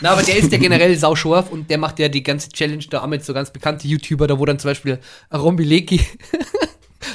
Na, 0.00 0.10
aber 0.10 0.22
der 0.22 0.36
ist 0.36 0.52
ja 0.52 0.58
generell 0.58 0.96
sauscharf 0.96 1.50
und 1.50 1.68
der 1.70 1.78
macht 1.78 1.98
ja 1.98 2.08
die 2.08 2.22
ganze 2.22 2.50
Challenge 2.50 2.84
da 2.88 3.02
auch 3.02 3.08
mit 3.08 3.24
so 3.24 3.34
ganz 3.34 3.50
bekannte 3.50 3.88
YouTuber, 3.88 4.28
da 4.28 4.38
wo 4.38 4.44
dann 4.44 4.60
zum 4.60 4.70
Beispiel 4.70 5.00
ein 5.30 5.40
Rombileki 5.40 6.00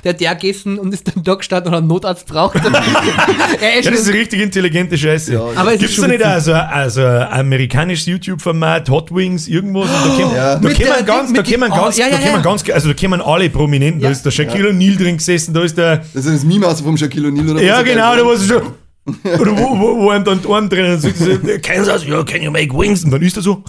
Der 0.03 0.13
hat 0.13 0.21
ja 0.21 0.33
gegessen 0.33 0.79
und 0.79 0.93
ist 0.93 1.07
dann 1.07 1.23
da 1.23 1.35
gestanden 1.35 1.71
und 1.73 1.77
einen 1.77 1.87
Notarzt 1.87 2.25
braucht. 2.25 2.55
er 3.61 3.79
ist 3.79 3.85
Ja, 3.85 3.91
das 3.91 4.01
ist 4.01 4.13
richtig 4.13 4.41
intelligente 4.41 4.97
Scheiße. 4.97 5.33
Ja, 5.33 5.43
Aber 5.55 5.73
es 5.73 5.79
Gibt's 5.79 5.95
schon 5.95 6.05
da 6.05 6.11
nicht 6.11 6.23
also, 6.25 6.53
also 6.53 7.05
ein 7.05 7.27
amerikanisches 7.27 8.05
YouTube-Format, 8.05 8.89
Hot 8.89 9.13
Wings, 9.13 9.47
irgendwas? 9.47 9.89
Und 9.89 9.91
da 9.93 10.21
kommen, 10.23 10.35
Ja. 10.35 10.55
da 10.55 10.69
der- 10.69 11.03
ganz, 11.03 11.33
da 11.33 11.41
da 11.41 12.73
also 12.73 12.87
da 12.87 12.93
kommen 12.93 13.21
alle 13.21 13.49
Prominenten. 13.49 14.01
Da 14.01 14.09
ist 14.09 14.23
der 14.23 14.31
Shaquille 14.31 14.69
O'Neal 14.69 14.97
drin 14.97 15.17
gesessen, 15.17 15.53
da 15.53 15.61
ist 15.61 15.77
der, 15.77 15.97
Das 16.13 16.25
ist 16.25 16.33
das 16.35 16.43
Meme 16.43 16.67
aus 16.67 16.81
vom 16.81 16.97
Shaquille 16.97 17.27
O'Neal 17.29 17.51
oder 17.51 17.61
ja 17.61 17.81
genau, 17.81 18.15
da 18.15 18.25
war 18.25 18.33
es 18.33 18.47
schon, 18.47 18.61
oder 19.39 19.57
wo, 19.57 19.79
wo, 19.79 19.97
wo 20.03 20.09
einem 20.11 20.23
dann 20.23 20.41
die 20.41 20.47
Arme 20.47 20.69
drinnen 20.69 20.99
sagt, 20.99 21.17
so, 21.17 21.37
Kansas, 21.61 22.05
ja, 22.07 22.23
can 22.23 22.41
you 22.41 22.51
make 22.51 22.73
wings? 22.73 23.03
Und 23.03 23.11
dann 23.11 23.21
ist 23.21 23.35
er 23.35 23.43
so, 23.43 23.63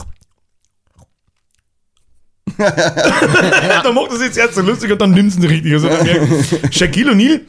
dann 3.83 3.95
macht 3.95 4.13
das 4.13 4.21
jetzt 4.23 4.39
erst 4.39 4.55
so 4.55 4.63
lustig 4.63 4.91
und 4.93 5.01
dann 5.01 5.11
nimmt 5.11 5.31
es 5.31 5.37
ihn 5.39 5.45
richtig. 5.45 5.73
Also, 5.73 5.89
Shaquille 6.71 7.13
O'Neal 7.13 7.41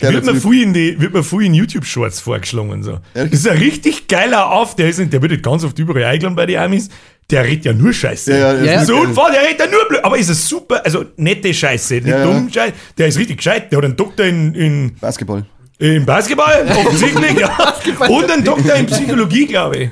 wird 0.00 0.24
mir, 0.24 0.34
viel 0.34 0.62
in 0.62 0.72
die, 0.72 1.00
wird 1.00 1.12
mir 1.12 1.22
viel 1.22 1.42
in 1.42 1.54
YouTube-Shorts 1.54 2.20
vorgeschlagen 2.20 2.70
und 2.70 2.82
so. 2.82 2.98
Das 3.14 3.30
ist 3.30 3.48
ein 3.48 3.58
richtig 3.58 4.08
geiler 4.08 4.50
Auf, 4.50 4.76
der 4.76 4.88
ist 4.88 4.98
nicht, 4.98 5.12
der 5.12 5.20
wird 5.20 5.32
nicht 5.32 5.44
ganz 5.44 5.64
oft 5.64 5.78
überall 5.78 6.04
eingeladen 6.04 6.36
bei 6.36 6.46
den 6.46 6.58
Amis. 6.58 6.88
Der 7.30 7.44
redet 7.44 7.64
ja 7.66 7.72
nur 7.72 7.92
Scheiße. 7.92 8.36
Ja, 8.36 8.54
ja, 8.54 8.84
So 8.84 8.96
unfair, 8.96 9.30
der 9.32 9.42
redet 9.42 9.60
ja 9.60 9.66
nur 9.70 9.86
blöd. 9.88 10.04
Aber 10.04 10.18
ist 10.18 10.30
ein 10.30 10.34
super, 10.34 10.84
also 10.84 11.04
nette 11.16 11.54
Scheiße, 11.54 11.94
nicht 11.94 12.06
Ja, 12.06 12.18
ja. 12.18 12.24
dumm 12.24 12.50
Scheiße. 12.52 12.72
Der 12.98 13.06
ist 13.06 13.18
richtig 13.18 13.36
gescheit. 13.36 13.70
Der 13.70 13.76
hat 13.78 13.84
einen 13.84 13.96
Doktor 13.96 14.24
in, 14.26 14.54
in, 14.54 14.96
Basketball. 15.00 15.44
in 15.78 16.04
Basketball, 16.04 16.66
offensichtlich, 16.84 17.38
ja. 17.38 17.48
Basketball. 17.56 18.10
Und 18.10 18.30
einen 18.30 18.44
Doktor 18.44 18.74
in 18.74 18.86
Psychologie, 18.86 19.46
glaube 19.46 19.76
ich. 19.76 19.90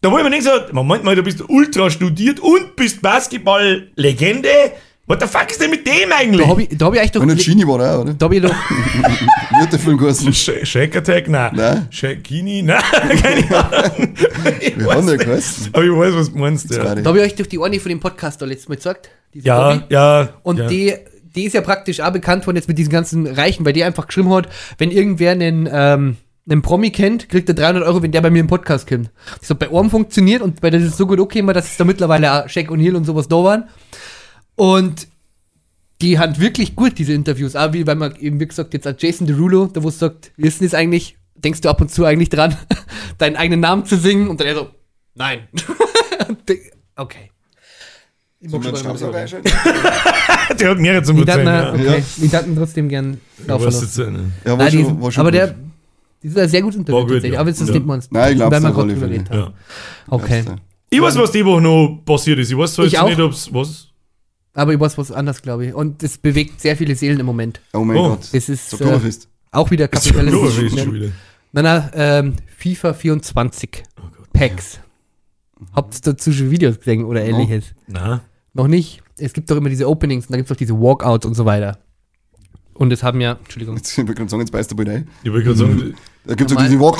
Da 0.00 0.10
wo 0.12 0.18
ich 0.18 0.24
mir 0.24 0.30
nicht 0.30 0.40
gesagt, 0.44 0.72
Moment 0.72 1.04
mal, 1.04 1.16
du 1.16 1.22
bist 1.22 1.42
ultra 1.48 1.90
studiert 1.90 2.38
und 2.40 2.76
bist 2.76 3.00
Basketball-Legende. 3.02 4.48
What 5.08 5.20
the 5.22 5.28
fuck 5.28 5.48
ist 5.50 5.60
denn 5.60 5.70
mit 5.70 5.86
dem 5.86 6.12
eigentlich? 6.12 6.42
Da 6.42 6.48
habe 6.48 6.62
ich, 6.64 6.68
da 6.76 6.86
hab 6.86 6.94
ich 6.94 7.00
eigentlich 7.00 7.12
doch. 7.12 7.22
Und 7.22 7.30
ein 7.30 7.36
Genie 7.36 7.66
war 7.66 7.80
er 7.80 7.96
auch, 7.96 8.00
oder? 8.02 8.14
Da 8.14 8.26
hab 8.26 8.32
ich 8.32 8.42
doch. 8.42 8.50
Wie 9.50 9.56
hat 9.56 9.72
der 9.72 9.78
Film 9.78 9.96
geheißen? 9.98 10.32
Sh 10.32 10.50
Shake 10.64 10.96
Attack? 10.96 11.28
Nein. 11.28 11.52
Nein. 11.54 11.86
Shakini? 11.90 12.62
Nein, 12.64 12.82
keine 13.22 13.56
Ahnung. 13.72 14.14
Wir 14.76 14.90
haben 14.92 15.06
ja 15.06 15.14
nicht. 15.14 15.24
geheißen. 15.24 15.68
Aber 15.72 15.84
ich 15.84 15.90
weiß, 15.92 16.14
was 16.14 16.32
du 16.32 16.38
meinst. 16.38 16.74
Ja. 16.74 16.94
Da 16.96 17.04
habe 17.04 17.18
ich 17.18 17.24
euch 17.24 17.34
durch 17.36 17.48
die 17.48 17.58
Orni 17.58 17.78
von 17.78 17.88
dem 17.90 18.00
Podcast 18.00 18.42
da 18.42 18.46
letztes 18.46 18.68
Mal 18.68 18.74
gesagt. 18.74 19.08
diese 19.32 19.46
ja. 19.46 19.74
Bobby. 19.74 19.84
ja 19.90 20.28
Und 20.42 20.58
ja. 20.58 20.66
die, 20.66 20.94
die 21.36 21.44
ist 21.44 21.52
ja 21.52 21.60
praktisch 21.60 22.00
auch 22.00 22.10
bekannt 22.12 22.44
worden 22.48 22.56
jetzt 22.56 22.66
mit 22.66 22.76
diesen 22.76 22.90
ganzen 22.90 23.28
Reichen, 23.28 23.64
weil 23.64 23.74
die 23.74 23.84
einfach 23.84 24.08
geschrieben 24.08 24.32
hat, 24.34 24.48
wenn 24.78 24.90
irgendwer 24.90 25.30
einen, 25.30 25.68
ähm, 25.72 26.16
einen 26.48 26.62
Promi 26.62 26.90
kennt, 26.90 27.28
kriegt 27.28 27.48
er 27.48 27.54
300 27.54 27.84
Euro, 27.84 28.02
wenn 28.02 28.12
der 28.12 28.20
bei 28.20 28.30
mir 28.30 28.40
im 28.40 28.46
Podcast 28.46 28.88
kommt. 28.88 29.10
Das 29.40 29.50
hat 29.50 29.58
bei 29.58 29.68
Orm 29.70 29.90
funktioniert 29.90 30.42
und 30.42 30.60
bei 30.60 30.70
der 30.70 30.80
ist 30.80 30.86
es 30.86 30.96
so 30.96 31.06
gut 31.06 31.18
okay, 31.18 31.40
immer, 31.40 31.52
dass 31.52 31.66
es 31.66 31.76
da 31.76 31.84
mittlerweile 31.84 32.32
auch 32.32 32.48
Shaq 32.48 32.70
O'Neal 32.70 32.94
und 32.94 33.04
sowas 33.04 33.28
da 33.28 33.36
waren. 33.36 33.64
Und 34.54 35.08
die 36.00 36.18
hat 36.18 36.40
wirklich 36.40 36.76
gut, 36.76 36.98
diese 36.98 37.12
Interviews. 37.12 37.56
Auch 37.56 37.72
wie, 37.72 37.86
weil 37.86 37.96
man 37.96 38.14
eben, 38.16 38.38
wie 38.38 38.46
gesagt, 38.46 38.74
jetzt 38.74 38.86
an 38.86 38.96
Jason 38.98 39.26
Derulo, 39.26 39.66
da 39.66 39.82
wo 39.82 39.88
es 39.88 39.98
sagt, 39.98 40.32
wie 40.36 40.46
ist 40.46 40.60
denn 40.60 40.68
das 40.68 40.74
eigentlich, 40.74 41.16
denkst 41.34 41.62
du 41.62 41.68
ab 41.68 41.80
und 41.80 41.90
zu 41.90 42.04
eigentlich 42.04 42.28
dran, 42.28 42.56
deinen 43.18 43.36
eigenen 43.36 43.60
Namen 43.60 43.84
zu 43.84 43.96
singen? 43.96 44.28
Und 44.28 44.40
dann 44.40 44.46
er 44.46 44.54
so, 44.54 44.68
nein. 45.14 45.48
Okay. 46.96 47.30
Ich 48.40 48.50
mag 48.50 48.62
schon 48.64 48.96
so. 48.96 49.10
Der 49.10 50.70
hat 50.70 50.78
mehrere 50.78 51.02
zum 51.02 51.18
okay. 51.18 52.02
die 52.16 52.28
daten 52.28 52.56
trotzdem 52.56 52.88
gern 52.88 53.20
Ja. 53.38 53.44
laufen 53.48 53.64
lassen. 53.64 54.32
Ja, 54.44 54.58
war 54.58 54.70
schon, 54.70 55.02
war 55.02 55.12
schon 55.12 55.20
aber 55.20 55.30
gut. 55.30 55.40
der, 55.40 55.54
die 56.22 56.28
ist 56.28 56.38
ein 56.38 56.48
sehr 56.48 56.62
gut 56.62 56.74
Interview 56.74 56.98
War 56.98 57.06
gut, 57.06 57.22
ja. 57.24 57.38
aber 57.40 57.46
wenn 57.46 57.54
du 57.54 57.60
das 57.60 57.68
Ja. 57.68 57.74
nicht 57.74 57.86
meinst. 57.86 58.12
Nein, 58.12 58.32
ich 58.32 58.36
glaub's 58.38 58.52
Weil 58.54 58.62
wir 58.62 58.70
gerade 58.72 58.88
drüber 58.88 59.00
Fälle. 59.00 59.12
geredet 59.24 59.30
haben. 59.30 59.38
Ja. 59.40 59.52
Okay. 60.08 60.44
Ich 60.90 61.00
weiß, 61.02 61.16
was 61.18 61.32
die 61.32 61.44
Woche 61.44 61.60
noch 61.60 62.00
passiert 62.04 62.38
ist. 62.38 62.50
Ich 62.50 62.56
weiß 62.56 62.74
zwar 62.74 62.84
Ich 62.86 62.92
jetzt 62.92 63.02
auch. 63.02 63.08
nicht, 63.08 63.20
ob's 63.20 63.52
was. 63.52 63.88
Aber 64.54 64.72
ich 64.72 64.80
weiß 64.80 64.96
was 64.96 65.12
anderes, 65.12 65.42
glaube 65.42 65.66
ich. 65.66 65.74
Und 65.74 66.02
es 66.02 66.16
bewegt 66.16 66.60
sehr 66.60 66.76
viele 66.76 66.94
Seelen 66.94 67.20
im 67.20 67.26
Moment. 67.26 67.60
Oh 67.74 67.84
mein 67.84 67.96
Oh. 67.96 68.08
Gott. 68.10 68.28
Das 68.32 68.48
ist 68.48 68.80
äh, 68.80 69.10
auch 69.52 69.70
wieder 69.70 69.92
ist 69.92 70.04
kapitalistisch. 70.04 70.80
schon 70.82 70.94
wieder. 70.94 71.08
Nein, 71.52 71.64
nein, 71.64 71.90
ähm, 71.94 72.34
FIFA 72.56 72.94
24 72.94 73.82
Packs. 74.32 74.80
Habt 75.74 75.94
ihr 75.94 76.00
dazu 76.12 76.32
schon 76.32 76.50
Videos 76.50 76.78
gesehen 76.78 77.04
oder 77.04 77.24
ähnliches? 77.24 77.66
Na, 77.86 78.20
Noch 78.54 78.68
nicht. 78.68 79.02
Es 79.18 79.32
gibt 79.32 79.50
doch 79.50 79.56
immer 79.56 79.68
diese 79.70 79.88
Openings 79.88 80.26
und 80.26 80.32
da 80.32 80.36
gibt 80.36 80.50
es 80.50 80.54
auch 80.54 80.58
diese 80.58 80.78
Walkouts 80.78 81.24
und 81.26 81.34
so 81.34 81.44
weiter. 81.46 81.78
Und 82.78 82.92
es 82.92 83.02
haben 83.02 83.20
ja, 83.20 83.32
Entschuldigung, 83.42 83.76
Jetzt, 83.76 83.92
ich 83.92 83.98
wollte 83.98 84.14
gerade 84.14 84.30
sagen, 84.30 84.40
jetzt 84.42 84.52
beißt 84.52 84.70
der 84.78 84.86
ein. 84.94 85.08
ich 85.22 85.30
wollte 85.32 85.44
gerade 85.44 85.58
sagen, 85.58 85.94
Da 86.26 86.34
gibt 86.34 86.50
es 86.50 86.54
Normal- 86.54 86.68
diesen 86.68 86.80
Walk. 86.80 86.98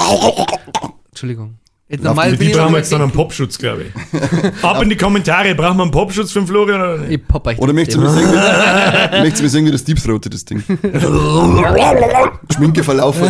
Entschuldigung. 1.10 1.54
Jetzt 1.88 2.02
normal 2.02 2.36
die- 2.36 2.48
brauchen 2.48 2.72
wir 2.72 2.78
jetzt 2.78 2.90
dann 2.90 3.00
einen 3.00 3.12
Popschutz, 3.12 3.58
glaube 3.58 3.84
ich. 3.84 3.92
Ab 4.64 4.82
in 4.82 4.90
die 4.90 4.96
Kommentare, 4.96 5.54
brauchen 5.54 5.76
wir 5.76 5.82
einen 5.84 5.92
Popschutz 5.92 6.32
für 6.32 6.40
den 6.40 6.48
Florian 6.48 6.80
oder 6.80 6.98
nicht? 6.98 7.12
ich 7.12 7.28
pop 7.28 7.46
euch 7.46 7.60
Oder 7.60 7.72
möchtest 7.72 7.98
du 7.98 8.00
mir 8.00 8.10
sagen, 8.10 8.26
wie- 8.32 9.20
möchtest 9.20 9.38
du 9.38 9.42
mir 9.44 9.50
sagen, 9.50 9.66
wie 9.66 9.70
das 9.70 9.84
Deep 9.84 10.02
Throat 10.02 10.26
das 10.28 10.44
Ding? 10.44 10.64
Schminke 12.56 12.82
verlaufen. 12.82 13.22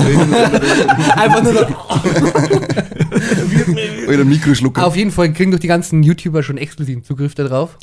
Einfach 1.17 1.43
nur 1.43 1.53
so. 1.53 1.67
Oder 4.09 4.25
Mikroschlucker. 4.25 4.87
Auf 4.87 4.97
jeden 4.97 5.11
Fall 5.11 5.33
kriegen 5.35 5.51
durch 5.51 5.61
die 5.61 5.67
ganzen 5.69 6.03
YouTuber 6.03 6.43
schon 6.43 6.57
exklusiven 6.59 7.03
Zugriff 7.05 7.35
darauf 7.35 7.77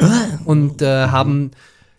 und 0.46 0.82
äh, 0.82 1.06
haben 1.08 1.52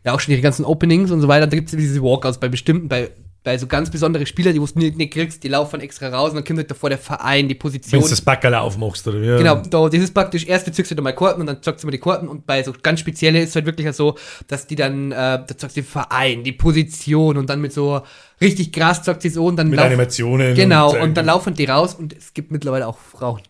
ja 0.04 0.12
auch 0.14 0.20
schon 0.20 0.32
ihre 0.32 0.42
ganzen 0.42 0.64
Openings 0.64 1.10
und 1.10 1.20
so 1.20 1.28
weiter. 1.28 1.46
Da 1.46 1.56
gibt 1.56 1.70
es 1.72 1.76
diese 1.76 2.02
Walkouts 2.02 2.38
bei 2.38 2.48
bestimmten, 2.48 2.88
bei, 2.88 3.10
bei 3.42 3.58
so 3.58 3.66
ganz 3.66 3.90
besondere 3.90 4.24
Spieler, 4.24 4.52
die 4.52 4.58
du 4.58 4.66
nicht, 4.76 4.96
nicht 4.96 5.12
kriegst, 5.12 5.42
die 5.44 5.48
laufen 5.48 5.80
extra 5.80 6.08
raus 6.08 6.30
und 6.30 6.36
dann 6.36 6.44
kommt 6.44 6.58
halt 6.58 6.70
davor 6.70 6.88
der 6.88 6.98
Verein, 6.98 7.46
die 7.48 7.54
Wenn 7.54 7.58
Position. 7.58 8.02
du 8.02 8.08
das 8.08 8.20
Backerl 8.22 8.54
aufmachst, 8.54 9.06
oder 9.06 9.20
wie? 9.20 9.26
Genau, 9.38 9.56
da, 9.56 9.88
das 9.88 10.00
ist 10.00 10.14
praktisch, 10.14 10.46
erst 10.46 10.66
du 10.66 10.72
zückst 10.72 10.92
du 10.92 10.94
da 10.94 11.02
mal 11.02 11.12
Karten 11.14 11.40
und 11.42 11.46
dann 11.46 11.62
zockst 11.62 11.82
du 11.82 11.86
mal 11.86 11.90
die 11.92 11.98
Karten 12.00 12.26
und 12.28 12.46
bei 12.46 12.62
so 12.62 12.72
ganz 12.82 13.00
spezielle 13.00 13.40
ist 13.42 13.50
es 13.50 13.54
halt 13.56 13.66
wirklich 13.66 13.90
so, 13.94 14.16
dass 14.48 14.66
die 14.66 14.76
dann, 14.76 15.12
äh, 15.12 15.14
da 15.14 15.46
zockst 15.46 15.76
du 15.76 15.82
den 15.82 15.86
Verein, 15.86 16.42
die 16.42 16.52
Position 16.52 17.36
und 17.36 17.50
dann 17.50 17.60
mit 17.60 17.72
so 17.74 18.00
richtig 18.40 18.72
krass 18.72 19.02
zockst 19.02 19.24
du 19.26 19.30
so 19.30 19.44
und 19.46 19.56
dann 19.56 19.68
Mit 19.68 19.76
laufen- 19.76 19.88
Animationen. 19.88 20.54
Genau, 20.54 20.94
äh, 20.94 21.02
und 21.02 21.14
dann 21.14 21.26
laufen 21.26 21.52
die 21.54 21.66
raus 21.66 21.94
und 21.94 22.14
es 22.16 22.32
gibt 22.32 22.50
mittlerweile 22.50 22.86
auch 22.86 22.96
Frauen. 22.98 23.42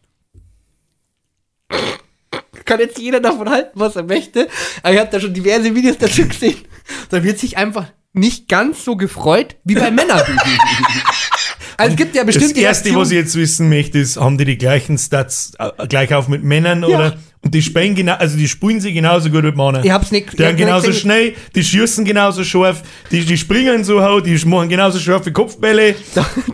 Kann 2.64 2.80
jetzt 2.80 2.98
jeder 2.98 3.20
davon 3.20 3.48
halten, 3.50 3.72
was 3.74 3.96
er 3.96 4.04
möchte. 4.04 4.48
Aber 4.82 4.94
ich 4.94 5.00
habe 5.00 5.10
da 5.10 5.20
schon 5.20 5.34
diverse 5.34 5.74
Videos 5.74 5.98
dazu 5.98 6.26
gesehen. 6.28 6.58
Da 7.10 7.22
wird 7.22 7.38
sich 7.38 7.56
einfach 7.56 7.86
nicht 8.12 8.48
ganz 8.48 8.84
so 8.84 8.96
gefreut 8.96 9.56
wie 9.64 9.74
bei 9.74 9.90
Männern. 9.90 10.20
also 11.76 11.90
es 11.90 11.96
gibt 11.96 12.14
ja 12.14 12.24
Das 12.24 12.36
bestimmt 12.36 12.56
erste, 12.56 12.94
was 12.94 13.10
ich 13.10 13.16
jetzt 13.16 13.34
wissen 13.34 13.68
möchte, 13.68 13.98
ist, 13.98 14.16
haben 14.16 14.38
die 14.38 14.44
die 14.44 14.58
gleichen 14.58 14.98
Stats 14.98 15.52
äh, 15.58 15.86
gleich 15.88 16.14
auf 16.14 16.28
mit 16.28 16.44
Männern 16.44 16.84
oder? 16.84 17.18
Und 17.44 17.52
die 17.54 17.60
spielen 17.62 17.94
genau, 17.94 18.14
also 18.14 18.36
die 18.38 18.48
spielen 18.48 18.80
sie 18.80 18.92
genauso 18.92 19.28
gut 19.30 19.44
wie 19.44 19.52
Männer. 19.52 19.84
Ich 19.84 19.90
hab's 19.90 20.10
nicht- 20.10 20.32
Die 20.32 20.32
ich 20.32 20.38
sind 20.38 20.46
hab 20.48 20.56
genauso 20.56 20.86
nicht 20.88 20.96
gesehen. 20.96 21.00
schnell, 21.02 21.34
die 21.54 21.62
schießen 21.64 22.04
genauso 22.04 22.42
scharf, 22.42 22.82
die, 23.10 23.24
die 23.24 23.36
springen 23.36 23.84
so 23.84 24.02
hoch, 24.02 24.20
die 24.22 24.34
machen 24.46 24.68
genauso 24.68 24.98
scharfe 24.98 25.30
Kopfbälle. 25.32 25.94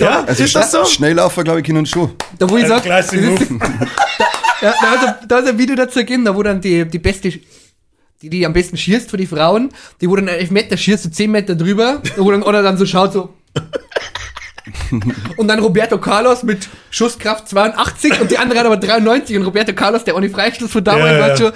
ja, 0.01 0.25
Also 0.27 0.43
ist 0.45 0.55
das 0.57 0.73
so? 0.73 0.85
Schnelllaufer, 0.85 1.45
glaube 1.45 1.61
ich, 1.61 1.67
können 1.67 1.87
schon. 1.87 2.11
Da 2.39 2.51
wo 2.51 2.57
ich 2.57 2.67
sag, 2.67 2.85
das 2.85 3.13
ist- 3.13 3.23
Move. 3.23 3.61
Ja, 4.63 4.75
da, 4.83 4.95
ist 4.95 5.05
ein, 5.07 5.15
da 5.29 5.39
ist 5.39 5.49
ein 5.49 5.59
Video 5.59 5.75
dazu 5.75 6.01
gegeben, 6.01 6.23
da 6.27 6.37
wo 6.37 6.43
dann 6.43 6.61
die, 6.61 6.85
die 6.85 6.99
beste, 6.99 7.33
die, 8.21 8.29
die 8.29 8.45
am 8.45 8.53
besten 8.53 8.77
schießt 8.77 9.09
für 9.11 9.17
die 9.17 9.25
Frauen, 9.27 9.71
die 10.03 10.11
wo 10.11 10.17
dann 10.17 10.29
einen 10.29 10.39
Elfmeter 10.39 10.77
schießt, 10.77 11.05
so 11.05 11.09
10 11.09 11.31
Meter 11.31 11.55
drüber, 11.55 12.03
wo 12.19 12.31
dann, 12.31 12.43
oder 12.43 12.63
dann 12.63 12.77
so 12.77 12.85
schaut 12.85 13.15
so. 13.15 13.33
Und 15.37 15.49
dann 15.49 15.59
Roberto 15.61 15.99
Carlos 15.99 16.43
mit 16.43 16.69
Schusskraft 16.91 17.49
82 17.49 18.21
und 18.21 18.31
die 18.31 18.39
andere 18.39 18.61
hat 18.61 18.67
aber 18.67 18.77
93 18.77 19.37
und 19.37 19.45
Roberto 19.45 19.73
Carlos, 19.73 20.05
der 20.05 20.17
ohne 20.17 20.29
Freistoß 20.31 20.71
von 20.71 20.85
damals, 20.85 21.13
Ja, 21.13 21.21
war 21.21 21.37
schon, 21.37 21.53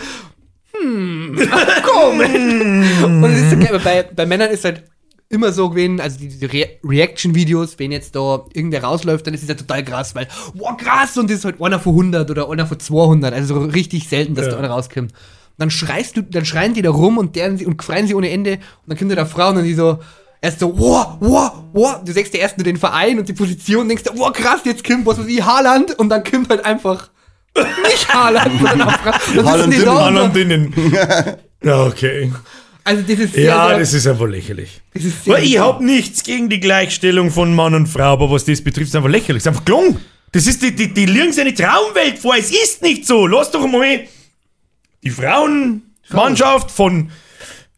hm, 0.73 1.37
komisch. 1.85 3.03
und 3.05 3.25
es 3.25 3.43
ist 3.43 3.51
so 3.51 3.57
geil, 3.59 3.81
bei, 3.83 4.03
bei 4.15 4.27
Männern 4.27 4.51
ist 4.51 4.65
halt 4.65 4.85
immer 5.31 5.53
so 5.53 5.71
gewesen, 5.71 6.01
also 6.01 6.19
die- 6.19 6.29
diese 6.29 6.53
Re 6.53 6.69
Reaction-Videos, 6.85 7.79
wenn 7.79 7.91
jetzt 7.93 8.15
da 8.15 8.45
irgendwer 8.53 8.85
rausläuft, 8.85 9.27
dann 9.27 9.35
ist 9.35 9.43
es 9.43 9.49
ja 9.49 9.55
total 9.55 9.85
krass, 9.85 10.15
weil, 10.15 10.29
wow, 10.55 10.77
krass, 10.77 11.17
und 11.17 11.31
das 11.31 11.39
ist 11.39 11.45
halt 11.45 11.61
einer 11.61 11.81
von 11.81 11.95
100 11.95 12.31
oder 12.31 12.49
einer 12.51 12.67
von 12.67 12.79
200, 12.79 13.33
also 13.35 13.55
so 13.55 13.61
richtig 13.67 14.09
selten, 14.09 14.35
dass 14.35 14.47
Ja. 14.47 14.53
da 14.53 14.59
einer 14.59 14.71
rauskommt. 14.71 15.13
Dann 15.59 15.71
schreist 15.71 16.17
du, 16.17 16.23
dann 16.23 16.45
schreien 16.45 16.75
die 16.75 16.83
da 16.83 16.91
rum 16.91 17.17
und 17.19 17.37
deren 17.37 17.57
sie 17.57 17.67
und 17.67 17.83
freien 17.83 18.07
sie 18.07 18.15
ohne 18.15 18.29
Ende 18.31 18.55
und 18.55 18.61
dann 18.89 18.99
kommt 18.99 19.11
da 19.13 19.15
der 19.15 19.27
Frau 19.27 19.49
und 19.51 19.57
dann 19.57 19.65
die 19.65 19.75
so, 19.75 19.99
erst 20.45 20.61
so, 20.61 20.79
wow, 20.79 21.17
wow, 21.21 21.53
wow, 21.73 22.05
du 22.05 22.13
sagst 22.13 22.35
dir 22.35 22.39
erst 22.39 22.59
nur 22.59 22.65
den 22.65 22.77
Verein 22.77 23.19
und 23.19 23.29
die 23.29 23.33
Position, 23.33 23.89
denkst 23.89 24.05
du, 24.05 24.11
wow, 24.15 24.31
krass, 24.33 24.61
jetzt 24.65 24.85
kommt 24.85 25.07
was 25.07 25.19
weiß 25.19 25.27
ich, 25.27 25.43
Haaland 25.43 25.99
und 25.99 26.11
dann 26.11 26.23
kommt 26.23 26.51
halt 26.51 26.65
einfach 26.65 27.09
nicht 27.57 28.13
Haaland, 28.13 28.61
sondern 29.35 29.87
Haaland 29.87 30.37
innen. 30.37 30.75
Ja, 31.65 31.83
okay. 31.87 32.31
also 32.85 33.01
das 33.01 33.19
ist 33.19 33.33
sehr, 33.33 33.45
Ja, 33.45 33.69
sehr, 33.69 33.79
das 33.79 33.95
ist 33.95 34.07
einfach 34.07 34.27
lächerlich. 34.27 34.83
das 34.93 35.05
ist 35.05 35.25
sehr 35.25 35.33
Weil 35.33 35.45
ich 35.45 35.59
hab 35.59 35.81
nichts 35.81 36.23
gegen 36.23 36.51
die 36.51 36.61
Gleichstellung 36.61 37.31
von 37.31 37.55
Mann 37.55 37.75
und 37.75 37.87
Frau, 37.87 38.13
aber 38.13 38.31
was 38.31 38.45
das 38.45 38.61
betrifft, 38.63 38.89
ist 38.89 38.97
einfach 38.97 39.09
lächerlich. 39.09 39.41
Ist 39.41 39.49
einfach 39.49 39.65
gelungen. 39.65 39.99
Das 40.33 40.47
ist 40.47 40.61
die, 40.61 40.75
die, 40.75 40.93
die 40.93 41.07
lügen 41.07 41.33
sich 41.33 41.41
eine 41.41 41.55
Traumwelt 41.55 42.19
vor. 42.19 42.35
Es 42.37 42.51
ist 42.51 42.83
nicht 42.83 43.07
so. 43.07 43.27
Lass 43.27 43.51
doch 43.51 43.67
mal 43.67 44.01
die 45.03 45.09
Frauenmannschaft 45.11 46.71
von 46.71 47.11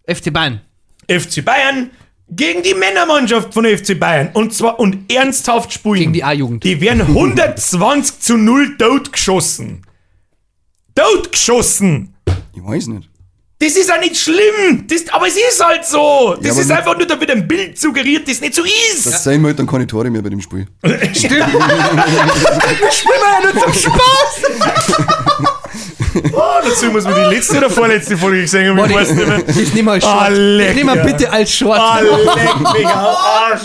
FC 0.09 0.33
Bayern. 0.33 0.61
FC 1.09 1.45
Bayern 1.45 1.93
gegen 2.29 2.63
die 2.63 2.75
Männermannschaft 2.75 3.55
von 3.55 3.65
FC 3.65 3.99
Bayern. 3.99 4.31
Und 4.33 4.53
zwar 4.53 4.79
und 4.79 5.11
ernsthaft 5.13 5.73
spielen. 5.73 5.97
Gegen 5.97 6.13
die 6.13 6.25
A-Jugend. 6.25 6.65
Die 6.65 6.81
werden 6.81 7.03
120 7.03 8.21
zu 8.21 8.37
0 8.37 8.77
totgeschossen. 8.77 9.83
Totgeschossen! 10.95 12.15
Ich 12.55 12.65
weiß 12.65 12.89
nicht. 12.89 13.09
Das 13.59 13.75
ist 13.75 13.89
ja 13.89 13.97
nicht 13.97 14.19
schlimm, 14.19 14.87
das, 14.87 15.09
aber 15.09 15.29
es 15.29 15.37
ist 15.37 15.65
halt 15.65 15.83
so. 15.87 16.37
Das 16.43 16.53
aber 16.53 16.61
ist 16.61 16.71
einfach 16.71 16.95
nur, 16.95 17.07
damit 17.07 17.31
ein 17.31 17.49
Bild 17.49 17.79
suggeriert, 17.79 18.29
das 18.29 18.43
nicht 18.43 18.55
so 18.55 18.63
ist. 18.63 19.07
Das 19.07 19.25
sein 19.25 19.43
halt 19.47 19.59
dann 19.59 19.67
keine 19.67 19.87
Tore 19.87 20.11
mehr 20.11 20.21
bei 20.21 20.29
dem 20.29 20.43
Spiel. 20.43 20.67
Spielen 20.83 21.47
wir 21.47 21.61
ja 23.33 23.41
nur 23.43 23.63
zum 23.63 23.73
Spaß. 23.73 24.43
Oh, 26.33 26.41
dazu 26.65 26.87
muss 26.91 27.05
man 27.05 27.15
die 27.15 27.35
letzte 27.35 27.59
oder 27.59 27.71
vorletzte 27.71 28.17
Folge 28.17 28.43
gesehen 28.43 28.69
haben, 28.77 28.89
ich 28.91 28.95
weiß 28.97 29.13
nicht 29.13 29.27
mehr. 29.27 29.87
Wir 29.87 29.93
als 29.93 30.05
Ah, 30.05 30.27
Short. 30.27 30.37
lecker. 30.37 30.67
das 30.67 30.75
nehmen 30.77 30.95
wir 30.95 31.05
bitte 31.05 31.33
als 31.33 31.55
Short. 31.55 31.79
Ah, 31.81 32.01
leck 32.01 32.61
mich 32.79 32.87
Arsch. 32.87 33.63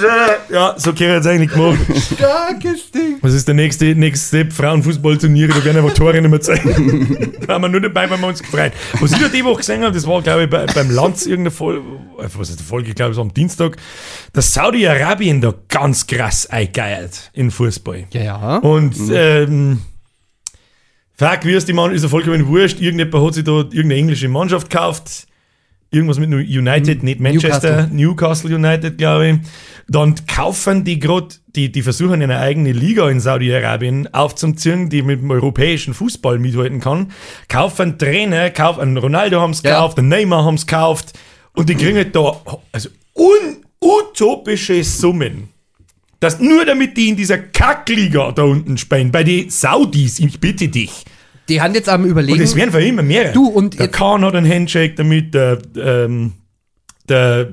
Ja, 0.49 0.73
so 0.77 0.91
kann 0.93 1.01
ich 1.01 1.07
jetzt 1.13 1.27
eigentlich 1.27 1.51
gemacht. 1.51 1.77
Starkes 2.15 2.91
Ding. 2.91 3.17
Was 3.21 3.33
ist 3.33 3.47
der 3.47 3.55
nächste, 3.55 3.85
nächste 3.95 4.27
Step? 4.27 4.53
Frauenfußballturniere, 4.53 5.53
da 5.53 5.63
werden 5.65 5.77
einfach 5.83 5.93
Tore 5.95 6.21
nicht 6.21 6.29
mehr 6.29 6.41
zeigen. 6.41 7.33
da 7.47 7.53
haben 7.55 7.61
wir 7.63 7.69
nur 7.69 7.81
dabei, 7.81 8.09
weil 8.09 8.17
wir 8.19 8.27
uns 8.27 8.41
gefreut. 8.41 8.73
Was 8.99 9.11
ich 9.11 9.19
da 9.19 9.27
die 9.27 9.43
Woche 9.45 9.57
gesehen 9.57 9.83
habe, 9.83 9.93
das 9.93 10.05
war, 10.07 10.21
glaube 10.21 10.43
ich, 10.43 10.49
bei, 10.49 10.65
beim 10.65 10.89
Lanz 10.91 11.25
irgendeine 11.25 11.51
Folge, 11.51 11.81
was 12.17 12.49
ist 12.49 12.59
die 12.59 12.63
Folge, 12.63 12.89
ich 12.89 12.95
glaube, 12.95 13.11
es 13.11 13.17
war 13.17 13.23
am 13.25 13.33
Dienstag, 13.33 13.77
dass 14.33 14.53
Saudi-Arabien 14.53 15.41
da 15.41 15.53
ganz 15.69 16.05
krass 16.07 16.45
eingeiert 16.49 17.29
in 17.33 17.51
Fußball. 17.51 18.05
Ja, 18.11 18.21
ja. 18.21 18.57
Und, 18.57 18.95
ähm, 19.11 19.81
fuck, 21.21 21.45
wie 21.45 21.53
ist 21.53 21.67
die 21.67 21.73
Mann, 21.73 21.91
ist 21.91 22.03
ja 22.03 22.09
vollkommen 22.09 22.47
wurscht. 22.47 22.79
Irgendjemand 22.81 23.25
hat 23.25 23.33
sich 23.35 23.43
da 23.43 23.51
irgendeine 23.51 23.95
englische 23.95 24.27
Mannschaft 24.27 24.69
gekauft. 24.69 25.27
Irgendwas 25.93 26.19
mit 26.19 26.29
United, 26.29 27.03
nicht 27.03 27.19
Manchester, 27.19 27.87
Newcastle, 27.91 28.55
United, 28.55 28.97
glaube 28.97 29.27
ich. 29.27 29.35
Dann 29.89 30.15
kaufen 30.25 30.85
die 30.85 30.99
gerade, 30.99 31.27
die, 31.47 31.69
die 31.69 31.81
versuchen 31.81 32.21
eine 32.21 32.39
eigene 32.39 32.71
Liga 32.71 33.09
in 33.09 33.19
Saudi-Arabien 33.19 34.07
aufzuziehen, 34.13 34.89
die 34.89 35.01
mit 35.01 35.19
dem 35.21 35.29
europäischen 35.31 35.93
Fußball 35.93 36.39
mithalten 36.39 36.79
kann. 36.79 37.11
Kaufen 37.49 37.97
Trainer, 37.97 38.51
kaufen 38.51 38.97
Ronaldo 38.97 39.41
haben 39.41 39.51
es 39.51 39.63
Ja. 39.63 39.71
gekauft, 39.71 39.97
Neymar 40.01 40.45
haben 40.45 40.55
es 40.55 40.65
gekauft. 40.65 41.11
Und 41.53 41.67
die 41.67 41.75
kriegen 41.75 41.97
halt 41.97 42.15
da 42.15 42.41
also 42.71 42.87
un, 43.13 43.65
utopische 43.83 44.81
Summen. 44.85 45.49
Das 46.21 46.39
nur 46.39 46.63
damit 46.65 46.95
die 46.95 47.09
in 47.09 47.17
dieser 47.17 47.39
Kackliga 47.39 48.31
da 48.31 48.43
unten 48.43 48.77
spielen, 48.77 49.11
bei 49.11 49.23
den 49.23 49.49
Saudis, 49.49 50.19
ich 50.19 50.39
bitte 50.39 50.69
dich. 50.69 51.03
Die 51.49 51.59
haben 51.59 51.73
jetzt 51.73 51.89
am 51.89 52.05
überlegen. 52.05 52.37
Und 52.37 52.43
es 52.43 52.55
werden 52.55 52.71
für 52.71 52.81
immer 52.81 53.01
mehr. 53.01 53.33
Du, 53.33 53.47
und 53.47 53.77
der 53.77 53.87
Kahn 53.89 54.23
hat 54.23 54.35
einen 54.35 54.49
Handshake 54.49 54.93
damit, 54.95 55.33
der, 55.33 55.57
ähm, 55.75 56.33
der, 57.09 57.49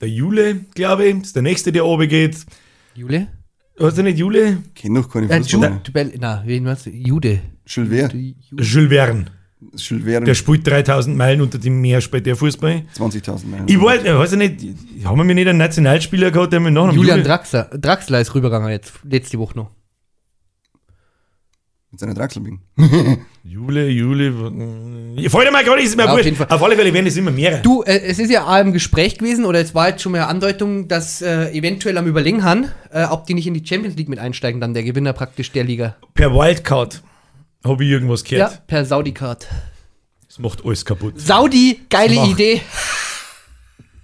der 0.00 0.08
Jule, 0.08 0.64
glaube 0.74 1.04
ich, 1.04 1.16
ist 1.22 1.36
der 1.36 1.42
nächste, 1.42 1.70
der 1.72 1.84
oben 1.84 2.08
geht. 2.08 2.38
Jule? 2.94 3.28
Hast 3.78 3.98
du 3.98 4.02
nicht 4.02 4.16
Jule? 4.18 4.62
Kenn 4.74 4.94
noch 4.94 5.08
keine 5.08 5.28
Äh, 5.30 5.36
Fußballer. 5.42 5.82
Jude. 5.94 6.12
Na, 6.18 6.42
wen 6.46 6.64
meinst 6.64 6.86
du? 6.86 6.90
Jude. 6.90 7.42
Jules 7.66 8.12
Ju- 8.12 8.34
Jules 8.50 8.88
Verne. 8.88 9.26
Der 9.60 10.34
spielt 10.34 10.66
3000 10.66 11.16
Meilen 11.16 11.40
unter 11.40 11.58
dem 11.58 11.80
Meer, 11.80 12.02
spielt 12.02 12.26
der 12.26 12.36
Fußball. 12.36 12.82
20.000 12.96 13.46
Meilen. 13.46 13.64
Ich 13.68 13.80
weiß, 13.80 14.04
weiß 14.04 14.32
ich 14.32 14.38
nicht, 14.38 15.04
haben 15.04 15.26
wir 15.26 15.34
nicht 15.34 15.48
einen 15.48 15.58
Nationalspieler 15.58 16.30
gehabt, 16.30 16.52
der 16.52 16.60
mit 16.60 16.74
Nachnamen 16.74 16.96
Julian 16.96 17.18
Jule- 17.20 17.28
Draxler, 17.28 17.64
Draxler 17.72 18.20
ist 18.20 18.34
rübergegangen 18.34 18.70
jetzt, 18.70 18.92
letzte 19.08 19.38
Woche 19.38 19.56
noch. 19.56 19.70
Mit 21.90 22.00
seiner 22.00 22.14
Draxelbing. 22.14 22.60
Jule, 23.44 23.88
Jule. 23.88 25.14
Ich 25.16 25.30
freue 25.30 25.50
mal 25.50 25.64
gerade, 25.64 25.80
ist 25.80 25.96
mir 25.96 26.02
Ja, 26.02 26.08
auf 26.10 26.14
wurscht. 26.16 26.24
jeden 26.26 26.36
Fall. 26.36 26.48
Auf 26.50 26.62
alle 26.62 26.76
Fälle 26.76 26.92
werden 26.92 27.06
es 27.06 27.16
immer 27.16 27.30
mehr. 27.30 27.58
Du, 27.62 27.82
äh, 27.82 28.00
es 28.00 28.18
ist 28.18 28.30
ja 28.30 28.44
auch 28.44 28.60
im 28.60 28.72
Gespräch 28.74 29.16
gewesen, 29.16 29.46
oder 29.46 29.60
es 29.60 29.74
war 29.74 29.88
jetzt 29.88 30.02
schon 30.02 30.12
mal 30.12 30.18
eine 30.18 30.26
Andeutung, 30.26 30.88
dass 30.88 31.22
äh, 31.22 31.50
eventuell 31.52 31.96
am 31.96 32.06
Überlegen 32.06 32.44
haben, 32.44 32.66
äh, 32.92 33.04
ob 33.04 33.26
die 33.26 33.32
nicht 33.34 33.46
in 33.46 33.54
die 33.54 33.64
Champions 33.66 33.96
League 33.96 34.10
mit 34.10 34.18
einsteigen, 34.18 34.60
dann 34.60 34.74
der 34.74 34.82
Gewinner 34.82 35.14
praktisch 35.14 35.52
der 35.52 35.64
Liga. 35.64 35.96
Per 36.12 36.34
Wildcard 36.34 37.02
habe 37.68 37.84
ich 37.84 37.90
irgendwas 37.90 38.22
Ja, 38.28 38.46
gehört. 38.48 38.66
per 38.66 38.84
Saudi-Card. 38.84 39.46
Das 40.28 40.38
macht 40.38 40.64
alles 40.64 40.84
kaputt. 40.84 41.20
Saudi, 41.20 41.80
geile 41.88 42.14
Macht. 42.16 42.30
Idee. 42.32 42.60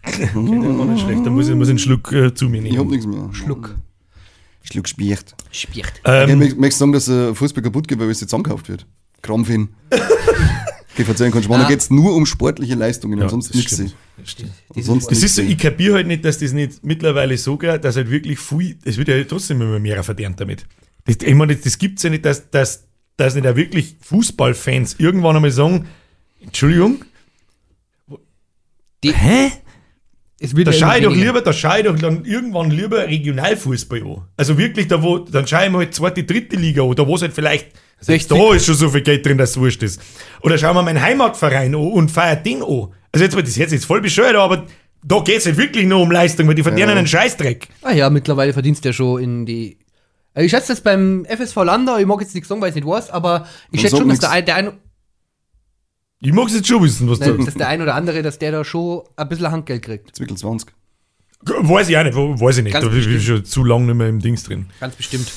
Gar 0.02 0.84
nicht 0.86 1.02
schlecht. 1.04 1.24
Da 1.26 1.30
muss 1.30 1.48
ich, 1.48 1.54
muss 1.54 1.68
ich 1.68 1.70
einen 1.72 1.78
Schluck 1.78 2.12
äh, 2.12 2.34
zu 2.34 2.48
mir 2.48 2.62
Ich 2.62 2.72
hab 2.78 2.86
nehmen. 2.86 2.90
nichts 2.90 3.06
mehr. 3.06 3.28
Schluck. 3.32 3.76
Schluck 4.62 4.88
Spiert. 4.88 5.34
Spiert. 5.50 5.92
Ich 5.96 6.02
Ähm, 6.04 6.38
möchte 6.38 6.56
möchte 6.60 6.78
sagen, 6.78 6.92
dass 6.92 7.08
äh, 7.08 7.34
Fußball 7.34 7.62
kaputt 7.62 7.86
geht, 7.88 7.98
weil 7.98 8.08
es 8.10 8.20
jetzt 8.20 8.30
zusammengekauft 8.30 8.68
wird. 8.68 8.86
Krampfin. 9.22 9.68
Okay, 10.94 11.04
verzeihen 11.06 11.32
kannst 11.32 11.48
du. 11.48 11.54
Ah. 11.54 11.62
Da 11.62 11.68
geht 11.68 11.78
es 11.80 11.88
nur 11.90 12.14
um 12.14 12.26
sportliche 12.26 12.74
Leistungen, 12.74 13.16
ja, 13.16 13.24
ansonsten 13.24 13.56
nichts. 13.56 13.72
stimmt. 14.24 14.52
Das 15.08 15.22
ist 15.22 15.36
so, 15.36 15.40
ich 15.40 15.56
kapiere 15.56 15.94
halt 15.94 16.06
nicht, 16.06 16.22
dass 16.22 16.36
das 16.36 16.52
nicht 16.52 16.84
mittlerweile 16.84 17.38
so 17.38 17.56
geht, 17.56 17.82
dass 17.82 17.96
halt 17.96 18.10
wirklich 18.10 18.38
viel, 18.38 18.76
es 18.84 18.98
wird 18.98 19.08
ja 19.08 19.24
trotzdem 19.24 19.62
immer 19.62 19.78
mehr 19.78 20.02
verdient 20.04 20.38
damit. 20.38 20.66
Das, 21.06 21.16
ich 21.22 21.34
meine, 21.34 21.54
das, 21.54 21.64
das 21.64 21.78
gibt 21.78 21.96
es 21.96 22.02
ja 22.02 22.10
nicht, 22.10 22.26
dass, 22.26 22.50
dass, 22.50 22.84
dass 23.16 23.34
nicht 23.34 23.46
auch 23.46 23.56
wirklich 23.56 23.96
Fußballfans 24.02 24.96
irgendwann 24.98 25.36
einmal 25.36 25.50
sagen, 25.50 25.86
Entschuldigung, 26.40 27.04
Die- 29.04 29.12
hä? 29.14 29.50
Es 30.40 30.56
wird 30.56 30.66
Da 30.66 30.72
schaue 30.72 30.98
ich 30.98 31.04
doch 31.04 31.14
lieber, 31.14 31.40
da 31.40 31.52
schaue 31.52 31.78
ich 31.78 31.84
doch 31.84 31.96
dann 31.96 32.24
irgendwann 32.24 32.70
lieber 32.72 33.06
Regionalfußball 33.06 34.02
an. 34.02 34.22
Also 34.36 34.58
wirklich, 34.58 34.88
da 34.88 35.00
wo, 35.00 35.18
dann 35.18 35.46
schaue 35.46 35.66
ich 35.66 35.70
mir 35.70 35.78
halt 35.78 35.94
zweite, 35.94 36.24
dritte 36.24 36.56
Liga 36.56 36.82
an, 36.82 36.96
da 36.96 37.06
wo 37.06 37.14
es 37.14 37.22
halt 37.22 37.32
vielleicht, 37.32 37.66
also 37.98 38.12
60. 38.12 38.36
da 38.36 38.54
ist 38.54 38.66
schon 38.66 38.74
so 38.74 38.88
viel 38.88 39.02
Geld 39.02 39.24
drin, 39.24 39.38
dass 39.38 39.50
es 39.50 39.56
wurscht 39.58 39.82
ist. 39.84 40.00
Oder 40.40 40.58
schauen 40.58 40.74
wir 40.74 40.82
meinen 40.82 41.00
Heimatverein 41.00 41.74
an 41.76 41.80
und 41.80 42.10
feiert 42.10 42.44
den 42.44 42.60
an. 42.62 42.88
Also 43.12 43.24
jetzt, 43.24 43.36
das 43.36 43.56
jetzt 43.56 43.72
ist 43.72 43.84
voll 43.84 44.00
bescheuert, 44.00 44.34
aber 44.34 44.66
da 45.04 45.20
geht 45.20 45.38
es 45.38 45.46
halt 45.46 45.58
wirklich 45.58 45.86
nur 45.86 46.00
um 46.00 46.10
Leistung, 46.10 46.48
weil 46.48 46.56
die 46.56 46.62
verdienen 46.64 46.88
Ja. 46.90 46.96
einen 46.96 47.06
Scheißdreck. 47.06 47.68
Ah 47.82 47.92
ja, 47.92 48.10
mittlerweile 48.10 48.52
verdienst 48.52 48.84
du 48.84 48.88
ja 48.88 48.92
schon 48.92 49.22
in 49.22 49.46
die. 49.46 49.76
Also 50.34 50.46
ich 50.46 50.50
schätze 50.50 50.68
das 50.68 50.80
beim 50.80 51.26
FSV 51.26 51.56
Landau, 51.56 51.98
ich 51.98 52.06
mag 52.06 52.20
jetzt 52.20 52.34
nichts 52.34 52.48
sagen, 52.48 52.60
weil 52.60 52.70
ich 52.70 52.74
nicht 52.74 52.86
weiß, 52.86 53.10
aber 53.10 53.46
ich 53.70 53.80
schätze 53.80 53.98
schon, 53.98 54.08
dass 54.08 54.20
der, 54.20 54.30
ein, 54.30 54.44
der, 54.46 54.56
ein, 54.56 54.72
Ich 56.20 56.32
mag 56.32 56.46
es 56.46 56.54
jetzt 56.54 56.68
schon 56.68 56.82
wissen, 56.82 57.08
was 57.10 57.20
nein, 57.20 57.36
du 57.36 57.44
dass 57.44 57.54
der 57.54 57.68
ein 57.68 57.82
oder 57.82 57.94
andere, 57.94 58.22
dass 58.22 58.38
der 58.38 58.52
da 58.52 58.64
schon 58.64 59.02
ein 59.16 59.28
bisschen 59.28 59.50
Handgeld 59.50 59.82
kriegt. 59.82 60.16
Zwickel 60.16 60.36
20. 60.36 60.72
Weiß 61.44 61.88
ich 61.88 61.96
auch 61.98 62.04
nicht, 62.04 62.16
weiß 62.16 62.58
ich 62.58 62.64
nicht. 62.64 62.72
Ganz 62.72 62.84
da 62.84 62.90
bin 62.90 63.16
ich 63.16 63.26
schon 63.26 63.44
zu 63.44 63.64
lange 63.64 63.86
nicht 63.86 63.96
mehr 63.96 64.08
im 64.08 64.20
Dings 64.20 64.44
drin. 64.44 64.66
Ganz 64.80 64.94
bestimmt. 64.94 65.30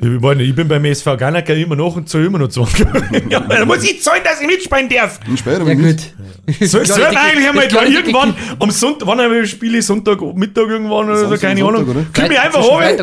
Ich, 0.00 0.06
nicht, 0.06 0.40
ich 0.50 0.54
bin 0.54 0.68
beim 0.68 0.84
SV 0.84 1.16
Ganaker 1.16 1.56
immer 1.56 1.74
noch 1.74 1.96
und 1.96 2.08
zahle 2.08 2.26
immer 2.26 2.38
noch 2.38 2.46
20. 2.48 2.86
ja, 3.30 3.40
da 3.40 3.64
muss 3.64 3.82
ich 3.82 4.00
zahlen, 4.00 4.20
dass 4.22 4.40
ich 4.40 4.46
mitspielen 4.46 4.88
darf. 4.88 5.18
Und 5.28 5.36
später, 5.40 5.58
Ja, 5.58 5.66
wenn 5.66 5.78
nicht. 5.80 6.14
gut. 6.56 6.68
So, 6.68 6.78
Das 6.78 6.88
so 6.88 6.94
kleine 6.94 7.10
Dicke- 7.10 7.20
eigentlich 7.20 7.48
einmal 7.48 7.66
Dicke 7.68 7.84
irgendwann 7.86 8.34
am 8.60 8.70
Sonntag, 8.70 9.08
wann 9.08 9.18
haben 9.20 9.32
wir 9.32 9.44
Spiele? 9.44 9.82
Sonntag, 9.82 10.20
Mittag 10.36 10.68
irgendwann 10.68 11.08
oder 11.08 11.16
so, 11.28 11.36
keine 11.36 11.60
Sonntag, 11.60 11.80
Ahnung. 11.88 12.06
Komm 12.14 12.28
mir 12.28 12.40
einfach 12.40 12.62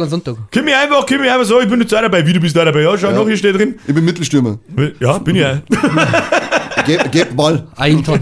Sonntag. 0.09 0.35
Komm 0.53 0.63
mir 0.65 0.79
einfach, 0.79 1.05
komm 1.05 1.19
mir 1.19 1.33
einfach 1.33 1.45
so, 1.45 1.59
ich 1.59 1.67
bin 1.67 1.81
jetzt 1.81 1.93
auch 1.93 2.01
dabei. 2.01 2.25
Wie, 2.25 2.31
du 2.31 2.39
bist 2.39 2.55
da 2.55 2.63
dabei? 2.63 2.81
Ja, 2.83 2.97
schau 2.97 3.09
Ja. 3.09 3.13
noch, 3.17 3.27
hier 3.27 3.35
steht 3.37 3.55
drin. 3.59 3.75
Ich 3.85 3.93
bin 3.93 4.05
Mittelstürmer. 4.05 4.57
Ja, 5.01 5.17
bin 5.17 5.35
ich 5.35 5.45
auch. 5.45 5.57
Geb, 6.85 7.11
geb 7.11 7.35
Ball. 7.35 7.67
Ailton. 7.75 8.19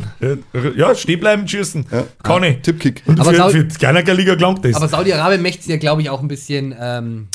Ja, 0.75 0.95
stehen 0.95 1.19
bleiben, 1.19 1.47
schießen. 1.47 1.85
Ja. 1.91 2.05
Kann 2.23 2.43
ich. 2.43 2.57
Tippkick. 2.61 3.03
Und 3.05 3.19
Aber 3.19 3.31
für, 3.31 3.35
Sau- 3.35 3.49
für 3.49 3.63
die 3.65 4.11
Liga 4.11 4.35
gelangt 4.35 4.63
das. 4.65 4.75
Aber 4.75 4.87
Saudi-Arabien 4.87 5.41
möchte 5.41 5.69
ja, 5.69 5.77
glaube 5.77 6.01
ich, 6.01 6.09
auch 6.09 6.21
ein 6.21 6.27
bisschen 6.27 6.73
ähm, 6.79 7.27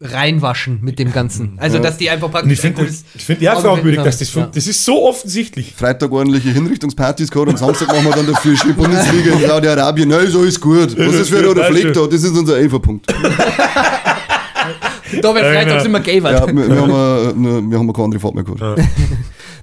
reinwaschen 0.00 0.78
mit 0.82 0.98
dem 0.98 1.12
Ganzen. 1.12 1.52
Also, 1.58 1.76
Ja. 1.76 1.82
dass 1.82 1.98
die 1.98 2.08
einfach 2.10 2.26
Und 2.26 2.32
praktisch 2.32 2.52
ich 2.54 2.60
finde 2.60 2.80
ein 2.82 2.86
das, 2.86 3.04
ich 3.14 3.24
find 3.24 3.42
ja 3.42 3.54
fragwürdig, 3.60 4.00
dass 4.02 4.18
das, 4.18 4.34
Ja. 4.34 4.48
das 4.52 4.66
ist 4.66 4.84
so 4.84 5.06
offensichtlich. 5.08 5.74
Freitag 5.76 6.10
ordentliche 6.10 6.50
Hinrichtungspartys 6.50 7.30
gehabt, 7.30 7.50
am 7.50 7.56
Samstag 7.56 7.88
machen 7.88 8.04
wir 8.04 8.12
dann 8.12 8.26
dafür 8.26 8.56
schön 8.56 8.74
Bundesliga 8.76 9.32
in 9.32 9.46
Saudi-Arabien. 9.46 10.08
Nein, 10.08 10.26
so 10.28 10.42
ist 10.42 10.60
gut. 10.60 10.96
Was 10.98 11.14
ist 11.14 11.28
für 11.28 11.38
ein 11.38 11.44
roter 11.44 11.64
Fleck 11.64 11.92
da? 11.92 12.06
Das 12.06 12.22
ist 12.22 12.36
unser 12.36 12.56
Elferpunkt. 12.58 13.06
Da 15.22 15.28
Ja, 15.28 15.34
Freitag 15.34 15.66
genau. 15.66 15.84
immer 15.86 16.00
gay 16.00 16.18
Ja, 16.18 16.46
wir, 16.46 16.54
wir, 16.68 16.80
haben, 16.80 16.90
äh, 16.90 17.32
ne- 17.34 17.70
wir 17.70 17.78
haben 17.80 17.92
keine 17.92 18.04
andere 18.04 18.20
Fahrt 18.20 18.34
mehr 18.36 18.44
gehabt. 18.44 18.60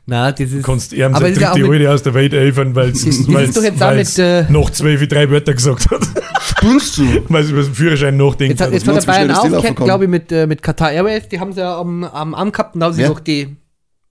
Na, 0.09 0.31
das 0.31 0.51
ist. 0.51 0.63
kannst 0.63 0.93
ja 0.93 1.09
dritte 1.09 1.51
auch 1.51 1.57
mit- 1.57 1.69
Alte 1.69 1.91
aus 1.91 2.01
der 2.01 2.13
Welt 2.13 2.31
helfen, 2.31 2.73
weil 2.75 2.91
es 2.91 3.05
mit, 3.27 4.17
äh, 4.17 4.45
noch 4.49 4.69
zwei 4.69 4.97
wie 5.01 5.07
drei 5.07 5.29
Wörter 5.29 5.53
gesagt 5.53 5.91
hat. 5.91 6.01
Spinnst 6.41 6.97
du? 6.97 7.03
weil 7.27 7.43
sie 7.43 7.51
über 7.51 7.61
den 7.61 7.73
Führerschein 7.73 8.15
nachdenkt. 8.15 8.51
Jetzt 8.51 8.61
hat, 8.61 8.71
jetzt 8.71 8.87
hat 8.87 8.95
der 8.95 9.01
du, 9.01 9.07
Bayern 9.07 9.31
aufgehört, 9.31 9.75
glaube 9.75 10.05
ich, 10.05 10.09
mit, 10.09 10.31
äh, 10.31 10.47
mit 10.47 10.61
Qatar 10.61 10.93
Airways. 10.93 11.27
Die 11.27 11.37
haben 11.41 11.51
sie 11.51 11.59
ja 11.59 11.77
am, 11.77 12.05
am 12.05 12.33
Arm 12.35 12.53
gehabt 12.53 12.75
und 12.75 12.79
da 12.79 12.85
haben 12.85 12.93
sie 12.93 13.01
Wer? 13.01 13.09
doch 13.09 13.19
die 13.19 13.57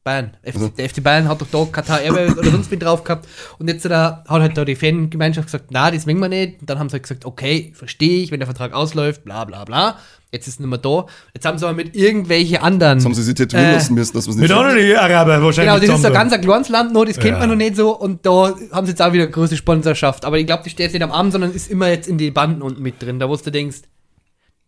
Bayern. 0.04 0.36
FC, 0.44 0.54
Also. 0.54 0.68
Der 0.68 0.88
FC 0.90 1.02
Bayern 1.02 1.28
hat 1.28 1.40
doch 1.40 1.46
da 1.50 1.64
Qatar 1.72 2.02
Airways 2.02 2.36
oder 2.36 2.50
sonst 2.50 2.70
wen 2.70 2.78
drauf 2.78 3.02
gehabt. 3.02 3.26
Und 3.58 3.68
jetzt 3.68 3.84
da, 3.86 4.22
hat 4.28 4.42
halt 4.42 4.56
da 4.56 4.66
die 4.66 4.76
Fangemeinschaft 4.76 5.46
gesagt, 5.48 5.68
na, 5.70 5.90
das 5.90 6.04
mengen 6.04 6.20
wir 6.20 6.28
nicht. 6.28 6.60
Und 6.60 6.68
dann 6.68 6.78
haben 6.78 6.90
sie 6.90 6.94
halt 6.94 7.04
gesagt, 7.04 7.24
okay, 7.24 7.72
verstehe 7.74 8.22
ich, 8.22 8.30
wenn 8.30 8.38
der 8.40 8.46
Vertrag 8.46 8.74
ausläuft, 8.74 9.24
bla 9.24 9.44
bla 9.46 9.64
bla. 9.64 9.96
Jetzt 10.36 10.46
ist 10.48 10.54
es 10.54 10.60
nicht 10.60 10.68
mehr 10.68 10.78
da. 10.78 11.06
Jetzt 11.34 11.44
haben 11.46 11.58
sie 11.58 11.66
aber 11.66 11.74
mit 11.74 11.96
irgendwelchen 11.96 12.58
anderen. 12.58 12.98
Jetzt 12.98 13.04
haben 13.04 13.14
sie 13.14 13.22
sich 13.22 13.34
tätowieren 13.34 13.70
Äh, 13.70 13.74
lassen 13.74 13.94
müssen, 13.94 14.12
dass 14.14 14.26
wir 14.26 14.30
es 14.30 14.36
nicht 14.36 14.48
Mit 14.48 14.56
anderen 14.56 14.96
Araber 14.96 15.42
wahrscheinlich. 15.42 15.74
Genau, 15.74 15.86
das 15.86 15.96
ist 16.00 16.06
so 16.06 16.12
ganz 16.12 16.32
ein 16.32 16.40
kleines 16.40 16.68
Land 16.68 16.92
noch, 16.92 17.04
das 17.04 17.16
kennt 17.16 17.32
Ja. 17.34 17.38
man 17.40 17.48
noch 17.48 17.56
nicht 17.56 17.76
so 17.76 17.96
und 17.98 18.24
da 18.24 18.54
haben 18.72 18.86
sie 18.86 18.92
jetzt 18.92 19.02
auch 19.02 19.12
wieder 19.12 19.24
eine 19.24 19.32
große 19.32 19.56
Sponsorschaft. 19.56 20.24
Aber 20.24 20.38
ich 20.38 20.46
glaube, 20.46 20.62
die 20.64 20.70
steht 20.70 20.84
jetzt 20.84 20.92
nicht 20.92 21.02
am 21.02 21.12
Arm, 21.12 21.30
sondern 21.30 21.52
ist 21.52 21.70
immer 21.70 21.88
jetzt 21.88 22.06
in 22.08 22.18
die 22.18 22.30
Banden 22.30 22.62
unten 22.62 22.82
mit 22.82 23.02
drin, 23.02 23.18
da 23.18 23.28
wo 23.28 23.36
du 23.36 23.50
denkst, 23.50 23.78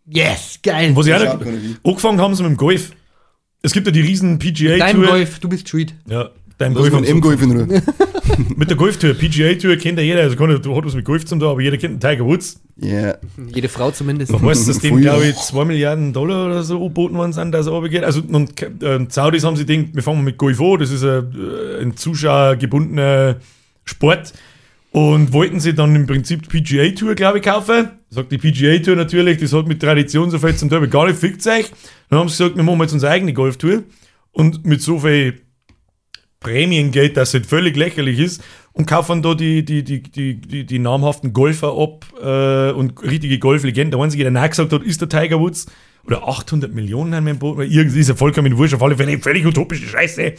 yes, 0.06 0.58
geil. 0.62 0.92
Was 0.94 1.06
ich 1.06 1.14
auch 1.14 1.20
angefangen 1.84 2.20
haben 2.20 2.34
sie 2.34 2.42
mit 2.42 2.50
dem 2.52 2.56
Golf. 2.56 2.92
Es 3.60 3.72
gibt 3.72 3.86
ja 3.86 3.92
die 3.92 4.00
riesen 4.00 4.38
Dein 4.38 4.54
PGA-Tour. 4.54 5.06
Golf, 5.06 5.38
du 5.40 5.48
bist 5.48 5.68
schuld. 5.68 5.94
Ja, 6.06 6.30
deinem 6.59 6.74
Lass 6.74 6.90
mal 6.90 6.98
einen 6.98 7.06
M-Golf 7.06 7.42
in 7.42 7.52
Ruhe. 7.52 7.82
Mit 8.56 8.68
der 8.68 8.76
Golftour, 8.76 9.14
PGA-Tour 9.14 9.76
kennt 9.76 9.98
ja 9.98 10.04
jeder, 10.04 10.20
also 10.20 10.36
kann, 10.36 10.52
hat 10.52 10.64
was 10.66 10.94
mit 10.94 11.04
Golf 11.04 11.24
zu 11.24 11.36
tun, 11.36 11.48
aber 11.48 11.61
jeder 11.61 11.76
kennt 11.76 11.94
den 11.94 12.11
Tiger 12.11 12.24
Woods. 12.24 12.61
Ja. 12.76 13.16
Jede 13.52 13.68
Frau 13.68 13.90
zumindest. 13.90 14.30
Man 14.30 14.42
weiß, 14.42 14.66
dass 14.66 14.78
dem, 14.78 15.00
glaube 15.00 15.26
ich, 15.26 15.36
2 15.36 15.64
Milliarden 15.64 16.12
Dollar 16.12 16.46
oder 16.46 16.62
so 16.62 16.78
geboten 16.80 17.16
worden 17.16 17.32
sind, 17.32 17.52
dass 17.52 17.66
er 17.66 17.72
runtergeht. 17.72 18.04
Also, 18.04 18.20
und 18.20 18.62
äh, 18.62 19.06
Saudis 19.09 19.44
haben 19.44 19.56
sich 19.56 19.66
gedacht, 19.66 19.94
wir 19.94 20.02
fangen 20.02 20.22
mit 20.24 20.36
Golf 20.36 20.61
an, 20.61 20.78
das 20.78 20.90
ist 20.90 21.02
ein, 21.04 21.34
äh, 21.34 21.82
ein 21.82 21.96
zuschauergebundener 21.96 23.36
Sport. 23.84 24.34
Und 24.90 25.32
wollten 25.32 25.61
sie 25.61 25.74
dann 25.74 25.94
im 25.94 26.06
Prinzip 26.06 26.48
die 26.48 26.61
PGA-Tour, 26.61 27.14
glaube 27.14 27.38
ich, 27.38 27.44
kaufen. 27.44 27.90
Sagt 28.11 28.32
die 28.32 28.38
PGA-Tour 28.38 28.96
natürlich, 28.96 29.38
das 29.38 29.52
hat 29.52 29.68
mit 29.68 29.80
Tradition 29.80 30.30
so 30.30 30.38
viel 30.38 30.54
zum 30.56 30.70
Teil 30.70 30.86
gar 30.88 31.06
nicht 31.06 31.18
fickt 31.18 31.46
euch. 31.46 31.70
Dann 32.09 32.20
haben 32.20 32.28
sie 32.28 32.38
gesagt, 32.38 32.56
wir 32.56 32.62
machen 32.62 32.80
jetzt 32.80 32.94
unsere 32.94 33.12
eigene 33.12 33.32
Golftour. 33.32 33.82
Und 34.32 34.64
mit 34.64 34.80
so 34.80 34.98
viel 35.00 35.40
Prämiengeld, 36.41 37.16
das 37.16 37.34
halt 37.34 37.47
völlig 37.47 37.76
lächerlich 37.76 38.18
ist, 38.18 38.43
und 38.72 38.86
kaufen 38.86 39.22
da 39.22 39.34
die, 39.34 39.64
die, 39.64 39.82
die, 39.82 40.03
die, 40.03 40.41
die, 40.41 40.64
die 40.64 40.78
namhaften 40.78 41.32
Golfer 41.32 41.76
ab 41.76 42.07
äh, 42.22 42.70
und 42.72 43.03
richtige 43.03 43.39
Golflegenden. 43.41 43.91
Der 43.91 44.01
einzige, 44.01 44.22
der 44.22 44.30
nein 44.30 44.49
gesagt 44.49 44.72
hat, 44.72 44.82
ist 44.82 45.01
der 45.01 45.09
Tiger 45.09 45.41
Woods. 45.41 45.66
Oder 46.07 46.26
800 46.26 46.72
Millionen 46.72 47.24
wir 47.24 47.32
im 47.32 47.39
Boot, 47.39 47.59
weil 47.59 47.70
irgendwie 47.70 48.01
ist 48.01 48.09
er 48.09 48.16
vollkommen 48.16 48.57
wurscht, 48.57 48.74
auf 48.74 48.82
alle 48.82 48.97
Fälle 48.97 49.18
völlig 49.18 49.45
utopische 49.45 49.86
Scheiße. 49.86 50.34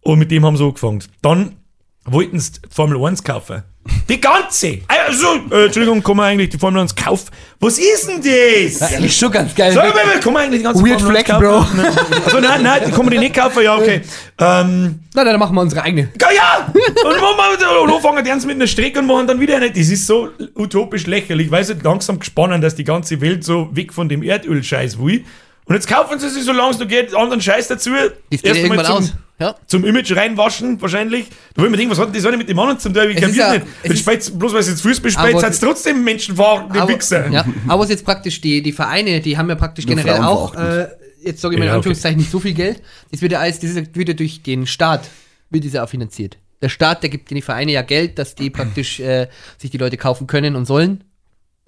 Und 0.00 0.18
mit 0.18 0.30
dem 0.30 0.46
haben 0.46 0.56
sie 0.56 0.64
angefangen. 0.64 1.02
Dann 1.20 1.56
wollten 2.04 2.38
sie 2.38 2.52
Formel 2.70 3.04
1 3.04 3.24
kaufen. 3.24 3.64
Die 4.08 4.20
ganze! 4.20 4.78
Also, 4.88 5.26
äh, 5.50 5.66
Entschuldigung, 5.66 6.02
kann 6.02 6.16
man 6.16 6.26
eigentlich 6.26 6.50
die 6.50 6.58
Formel 6.58 6.80
1 6.80 6.94
kaufen? 6.94 7.28
Was 7.60 7.78
ist 7.78 8.08
denn 8.08 8.22
das? 8.22 8.78
Das 8.78 9.00
ist 9.00 9.18
schon 9.18 9.30
ganz 9.30 9.54
geil. 9.54 9.72
So, 9.72 9.80
kann 9.80 10.32
man 10.32 10.42
eigentlich 10.44 10.60
die 10.60 10.64
ganze 10.64 10.82
Weird 10.82 11.00
Formel 11.00 11.16
1 11.16 11.26
Flag, 11.26 11.40
kaufen? 11.40 11.80
Also, 12.24 12.40
nein, 12.40 12.62
nein, 12.62 12.82
die 12.86 12.90
kann 12.92 13.04
man 13.04 13.10
die 13.10 13.18
nicht 13.18 13.34
kaufen, 13.34 13.62
ja, 13.62 13.76
okay. 13.76 14.02
Ähm, 14.38 15.00
Na, 15.14 15.24
dann 15.24 15.38
machen 15.38 15.54
wir 15.54 15.60
unsere 15.62 15.82
eigene. 15.82 16.08
ja, 16.20 16.28
ja! 16.34 16.66
Und, 16.66 17.20
machen 17.20 17.36
wir, 17.58 17.82
und 17.82 17.90
dann 17.90 18.00
fangen 18.02 18.24
die 18.24 18.30
an 18.30 18.38
mit 18.40 18.56
einer 18.56 18.66
Strecke 18.66 18.98
und 18.98 19.06
machen 19.06 19.26
dann 19.26 19.40
wieder 19.40 19.56
eine. 19.56 19.70
Das 19.70 19.88
ist 19.88 20.06
so 20.06 20.30
utopisch 20.54 21.06
lächerlich, 21.06 21.50
weil 21.50 21.64
sie 21.64 21.74
langsam 21.82 22.18
gespannt, 22.18 22.62
dass 22.62 22.74
die 22.74 22.84
ganze 22.84 23.20
Welt 23.20 23.44
so 23.44 23.68
weg 23.72 23.92
von 23.92 24.08
dem 24.08 24.22
Erdölscheiß 24.22 24.98
will. 24.98 25.24
Und 25.66 25.74
jetzt 25.74 25.88
kaufen 25.88 26.18
sie 26.18 26.28
sich, 26.28 26.44
solange 26.44 26.72
es 26.72 26.78
noch 26.78 26.88
geht, 26.88 27.14
anderen 27.14 27.40
Scheiß 27.40 27.68
dazu. 27.68 27.90
Das 28.30 28.42
geht 28.42 28.56
irgendwann 28.56 28.86
aus. 28.86 29.12
Ja. 29.40 29.56
Zum 29.66 29.84
Image 29.84 30.14
reinwaschen, 30.16 30.80
wahrscheinlich. 30.80 31.26
Da 31.54 31.62
will 31.62 31.68
man 31.70 31.76
denken, 31.78 31.90
was 31.90 31.98
hat 31.98 32.06
denn 32.06 32.14
das 32.14 32.24
eine 32.26 32.36
mit 32.36 32.48
dem 32.48 32.58
anderen 32.58 32.78
zum 32.78 32.94
Teil? 32.94 33.10
Ich 33.10 33.16
Es 33.16 33.22
kapiere 33.22 33.46
ist 33.46 33.52
ja- 33.52 33.58
nicht. 33.92 34.06
es 34.06 34.26
ist- 34.28 34.38
bloß 34.38 34.52
weil 34.52 34.60
es 34.60 34.68
jetzt 34.68 34.80
Fußball 34.82 35.10
spielt, 35.10 35.40
seid 35.40 35.54
ihr 35.54 35.60
trotzdem 35.60 36.04
menschenverachtende 36.04 36.80
Aber, 36.82 36.92
Wichser. 36.92 37.28
ja, 37.30 37.44
aber 37.66 37.82
was 37.82 37.90
jetzt 37.90 38.04
praktisch 38.04 38.40
die, 38.40 38.62
die 38.62 38.72
Vereine, 38.72 39.20
die 39.20 39.36
haben 39.36 39.48
ja 39.48 39.56
praktisch 39.56 39.86
Nur 39.86 39.96
generell 39.96 40.20
auch, 40.22 40.54
äh, 40.54 40.86
jetzt 41.24 41.40
sage 41.40 41.54
ich 41.54 41.58
mal 41.58 41.64
in 41.64 41.68
Ja, 41.68 41.72
okay. 41.72 41.76
Anführungszeichen 41.78 42.18
nicht 42.18 42.30
so 42.30 42.38
viel 42.38 42.54
Geld. 42.54 42.80
Das 43.10 43.22
wird 43.22 43.32
ja 43.32 43.40
alles, 43.40 43.58
das 43.58 43.70
ist, 43.70 43.96
wird 43.96 44.08
ja 44.08 44.14
durch 44.14 44.42
den 44.44 44.68
Staat, 44.68 45.08
wird 45.50 45.64
dieser 45.64 45.82
auch 45.82 45.88
finanziert. 45.88 46.38
Der 46.62 46.68
Staat, 46.68 47.02
der 47.02 47.10
gibt 47.10 47.28
den 47.28 47.34
die 47.34 47.42
Vereine 47.42 47.72
ja 47.72 47.82
Geld, 47.82 48.18
dass 48.20 48.36
die 48.36 48.50
praktisch 48.50 49.00
äh, 49.00 49.26
sich 49.58 49.70
die 49.72 49.78
Leute 49.78 49.96
kaufen 49.96 50.28
können 50.28 50.54
und 50.54 50.64
sollen. 50.64 51.02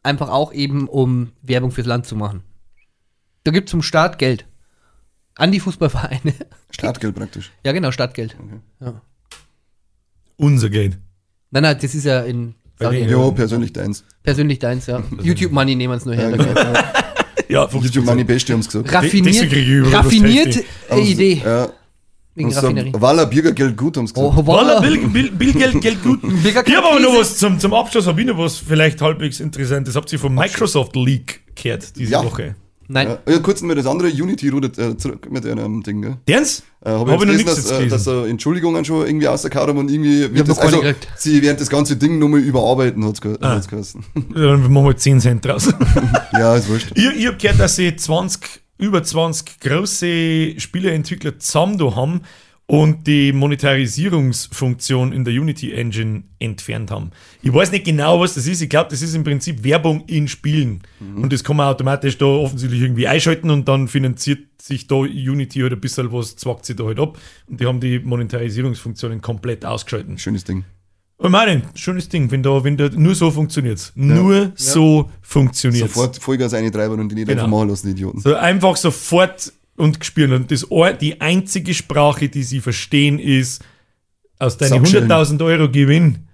Einfach 0.05 0.29
auch 0.31 0.53
eben, 0.53 0.87
um 0.87 1.33
Werbung 1.43 1.73
fürs 1.73 1.89
Land 1.89 2.07
zu 2.07 2.15
machen. 2.15 2.45
Da 3.43 3.51
gibt 3.51 3.69
es 3.69 3.71
zum 3.73 3.83
Staat 3.83 4.19
Geld. 4.21 4.45
An 5.37 5.53
die 5.53 5.61
Fußballvereine. 5.61 6.33
Startgeld 6.71 7.15
praktisch. 7.15 7.51
ja, 7.65 7.73
genau, 7.73 7.91
Stadtgeld. 7.93 8.37
Ja. 8.81 9.01
Unser 10.37 10.71
Geld. 10.71 10.99
Nein, 11.51 11.63
nein, 11.63 11.79
das 11.81 11.95
ist 11.95 12.05
ja 12.05 12.21
in 12.23 12.55
Saudi 12.79 13.01
Ja. 13.01 13.07
Ja, 13.25 13.31
persönlich 13.31 13.73
deins. 13.73 14.05
persönlich 14.23 14.59
deins, 14.59 14.87
ja. 14.87 15.03
YouTube 15.23 15.53
Money 15.53 15.75
nehmen 15.75 15.93
wir 15.93 15.97
es 15.97 16.05
nur 16.05 16.15
her. 16.15 16.31
Ja, 16.31 16.37
genau. 16.37 16.79
Ja, 17.49 17.69
50 17.69 17.95
YouTube 17.95 18.05
Money 18.07 18.25
Beste 18.25 18.53
haben 18.53 18.61
es 18.61 18.67
gesagt. 18.67 18.93
Raffiniert, 18.93 19.35
Deswegen 19.35 19.51
krieg 19.53 19.63
ich 19.63 19.69
überall 19.69 19.93
was 19.93 20.05
raffiniert 20.07 20.55
Tasty. 20.55 20.67
äh, 20.91 21.01
Idee. 21.13 21.43
Ja. 21.45 21.69
Wegen 22.35 22.53
Raffinerie. 22.53 22.93
Waller 22.95 23.27
Bürgergeld 23.27 23.77
gut 23.79 23.97
haben 23.97 24.07
sie 24.07 24.13
gesagt. 24.13 24.37
Oh, 24.37 24.81
Bill, 24.81 25.31
Bill 25.31 25.53
Geld, 25.53 26.03
gut. 26.03 26.21
Ich 26.45 26.55
habe 26.57 26.87
aber 26.89 27.01
noch 27.01 27.15
was 27.19 27.39
zum, 27.39 27.59
zum 27.59 27.73
Abschluss, 27.73 28.07
habe 28.07 28.21
ich 28.21 28.27
noch 28.27 28.37
was 28.37 28.59
vielleicht 28.59 29.01
halbwegs 29.01 29.41
interessantes. 29.41 29.97
Habt 29.97 30.13
ihr 30.13 30.19
vom 30.19 30.35
Microsoft 30.35 30.97
Leak 30.97 31.41
gehört 31.55 31.97
diese 31.97 32.13
Ja. 32.13 32.25
Woche? 32.25 32.57
Nein. 32.89 33.09
Ja, 33.27 33.33
ja, 33.33 33.39
kurz 33.41 33.63
mal 33.63 33.75
das 33.75 33.87
andere 33.87 34.09
Unity 34.09 34.49
rudert 34.49 34.79
äh, 34.79 34.97
zurück 34.97 35.29
mit 35.31 35.45
einem 35.47 35.83
Ding, 35.83 36.03
gell? 36.03 36.17
Dern's? 36.29 36.63
Äh, 36.85 36.91
Habe 36.91 37.13
Hab 37.13 37.23
ich 37.23 37.29
ich 37.29 37.45
noch 37.45 37.51
jetzt 37.51 37.57
nichts 37.57 37.69
gelesen, 37.69 37.83
jetzt 37.83 37.93
dass, 37.93 38.07
äh, 38.07 38.13
dass 38.13 38.25
er 38.25 38.27
Entschuldigungen 38.29 38.85
schon 38.85 39.07
irgendwie 39.07 39.27
rausgehauen 39.27 39.69
haben 39.69 39.79
und 39.79 39.91
irgendwie 39.91 40.35
wird 40.35 40.49
das, 40.49 40.59
also, 40.59 40.83
sie 41.17 41.43
werden 41.43 41.57
das 41.59 41.69
ganze 41.69 41.97
Ding 41.97 42.19
nochmal 42.19 42.41
überarbeiten, 42.41 43.05
hat's 43.05 43.21
ge 43.21 43.37
Ah. 43.41 43.59
geheißen. 43.59 44.05
Dann 44.35 44.73
machen 44.73 44.87
wir 44.87 44.97
10 44.97 45.21
Cent 45.21 45.45
draus. 45.45 45.69
ja, 46.33 46.55
ist 46.57 46.69
wurscht. 46.69 46.93
ich 46.95 47.05
ich 47.17 47.27
habe 47.27 47.37
gehört, 47.37 47.59
dass 47.61 47.77
sie 47.77 47.95
20, 47.97 48.41
über 48.79 49.03
20 49.03 49.61
große 49.61 50.61
Spieleentwickler 50.61 51.39
zusammen 51.39 51.79
da 51.79 51.95
haben 51.97 52.21
und 52.69 53.07
die 53.07 53.33
Monetarisierungsfunktion 53.33 55.13
in 55.13 55.25
der 55.25 55.33
Unity 55.35 55.73
Engine 55.73 56.25
entfernt 56.41 56.91
haben. 56.91 57.13
Ich 57.43 57.53
weiß 57.53 57.71
nicht 57.71 57.85
genau, 57.85 58.21
was 58.21 58.35
das 58.35 58.47
ist. 58.47 58.61
Ich 58.61 58.69
glaube, 58.69 58.91
das 58.91 59.03
ist 59.03 59.15
im 59.15 59.23
Prinzip 59.23 59.63
Werbung 59.63 60.05
in 60.07 60.27
Spielen. 60.27 60.83
Und 61.01 61.33
das 61.33 61.45
kann 61.45 61.57
man 61.57 61.69
automatisch 61.69 62.19
da 62.19 62.27
offensichtlich 62.27 62.81
irgendwie 62.83 63.07
einschalten 63.07 63.51
und 63.51 63.69
dann 63.69 63.87
finanziert 63.87 64.61
sich 64.61 64.89
da 64.89 64.97
Unity 64.97 65.61
halt 65.61 65.73
ein 65.75 65.81
bisschen 65.81 66.13
was, 66.13 66.35
zwackt 66.35 66.67
sie 66.67 66.75
da 66.75 66.85
halt 66.85 66.99
ab. 66.99 67.19
Und 67.47 67.61
die 67.61 67.67
haben 67.67 67.79
die 67.79 68.01
Monetarisierungsfunktionen 68.01 69.21
komplett 69.21 69.65
ausgeschalten. 69.65 70.19
Schönes 70.19 70.43
Ding. 70.43 70.65
Und 71.19 71.31
meine, 71.31 71.63
schönes 71.75 72.09
Ding, 72.09 72.31
wenn 72.31 72.43
da, 72.43 72.63
wenn 72.65 72.77
da 72.77 72.91
nur 72.91 73.15
so 73.15 73.31
funktioniert's. 73.31 73.93
Nur 73.95 74.53
so 74.57 75.11
funktioniert's. 75.23 75.95
Sofort 75.95 76.19
Vollgas 76.19 76.53
eintreiben 76.53 76.99
und 77.01 77.09
die 77.09 77.15
nicht 77.15 77.29
Genau. 77.29 77.45
einfach 77.45 77.57
machen 77.57 77.69
lassen, 77.71 77.87
die 77.87 77.93
Idioten. 77.93 78.21
So 78.21 78.35
einfach 78.35 78.77
sofort 78.77 79.53
und 79.77 80.01
gespielt. 80.01 80.33
Und 80.33 80.51
das, 80.51 80.67
die 81.01 81.21
einzige 81.21 81.75
Sprache, 81.75 82.29
die 82.29 82.43
sie 82.43 82.61
verstehen, 82.61 83.19
ist 83.19 83.65
aus 84.39 84.57
deinen 84.57 84.85
Subschellen. 84.85 85.11
100.000 85.11 85.45
Euro 85.45 85.71
Gewinn, 85.71 86.27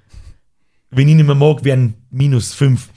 wenn 0.90 1.08
ich 1.08 1.14
nicht 1.14 1.26
mehr 1.26 1.34
mag, 1.34 1.64
werden 1.64 1.94
minus 2.10 2.52
5. 2.54 2.88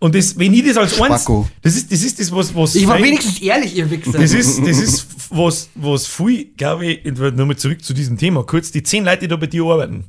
Und 0.00 0.14
das, 0.14 0.38
wenn 0.38 0.54
ich 0.54 0.64
das 0.64 0.76
als 0.76 1.00
eins, 1.00 1.24
das 1.62 1.74
ist, 1.74 1.90
das 1.90 2.02
ist 2.04 2.20
das, 2.20 2.30
was, 2.30 2.54
was 2.54 2.76
Ich 2.76 2.86
war 2.86 2.94
fein- 2.94 3.04
wenigstens 3.04 3.40
ehrlich, 3.40 3.76
ihr 3.76 3.90
Wichser. 3.90 4.12
das 4.12 4.32
ist, 4.32 4.60
das 4.60 4.78
ist 4.78 5.06
was, 5.30 5.68
was 5.74 6.06
viel, 6.06 6.52
glaube 6.56 6.86
ich, 6.86 7.04
nochmal 7.04 7.56
zurück 7.56 7.82
zu 7.84 7.92
diesem 7.94 8.16
Thema, 8.16 8.44
kurz, 8.44 8.70
die 8.70 8.84
zehn 8.84 9.04
Leute, 9.04 9.20
die 9.22 9.28
da 9.28 9.34
bei 9.36 9.46
dir 9.48 9.64
arbeiten. 9.64 10.04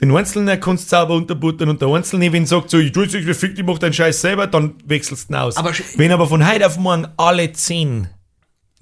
Den 0.00 0.14
Einzelnen 0.16 0.58
kannst 0.60 0.84
du 0.84 0.88
sauber 0.90 1.14
unterbuttern 1.14 1.68
und 1.70 1.80
der 1.82 1.88
Einzelne, 1.88 2.32
wenn 2.32 2.46
sagt 2.46 2.70
so, 2.70 2.78
ich 2.78 2.92
tue 2.92 3.04
es 3.06 3.36
fick, 3.38 3.58
ich 3.58 3.64
mach 3.64 3.78
deinen 3.78 3.92
Scheiß 3.92 4.20
selber, 4.20 4.46
dann 4.46 4.74
wechselst 4.84 5.28
du 5.28 5.32
ihn 5.32 5.36
aus. 5.36 5.56
Aber 5.56 5.72
wenn 5.96 6.12
aber 6.12 6.28
von 6.28 6.46
heute 6.48 6.66
auf 6.66 6.76
morgen 6.78 7.06
alle 7.16 7.52
zehn 7.52 8.08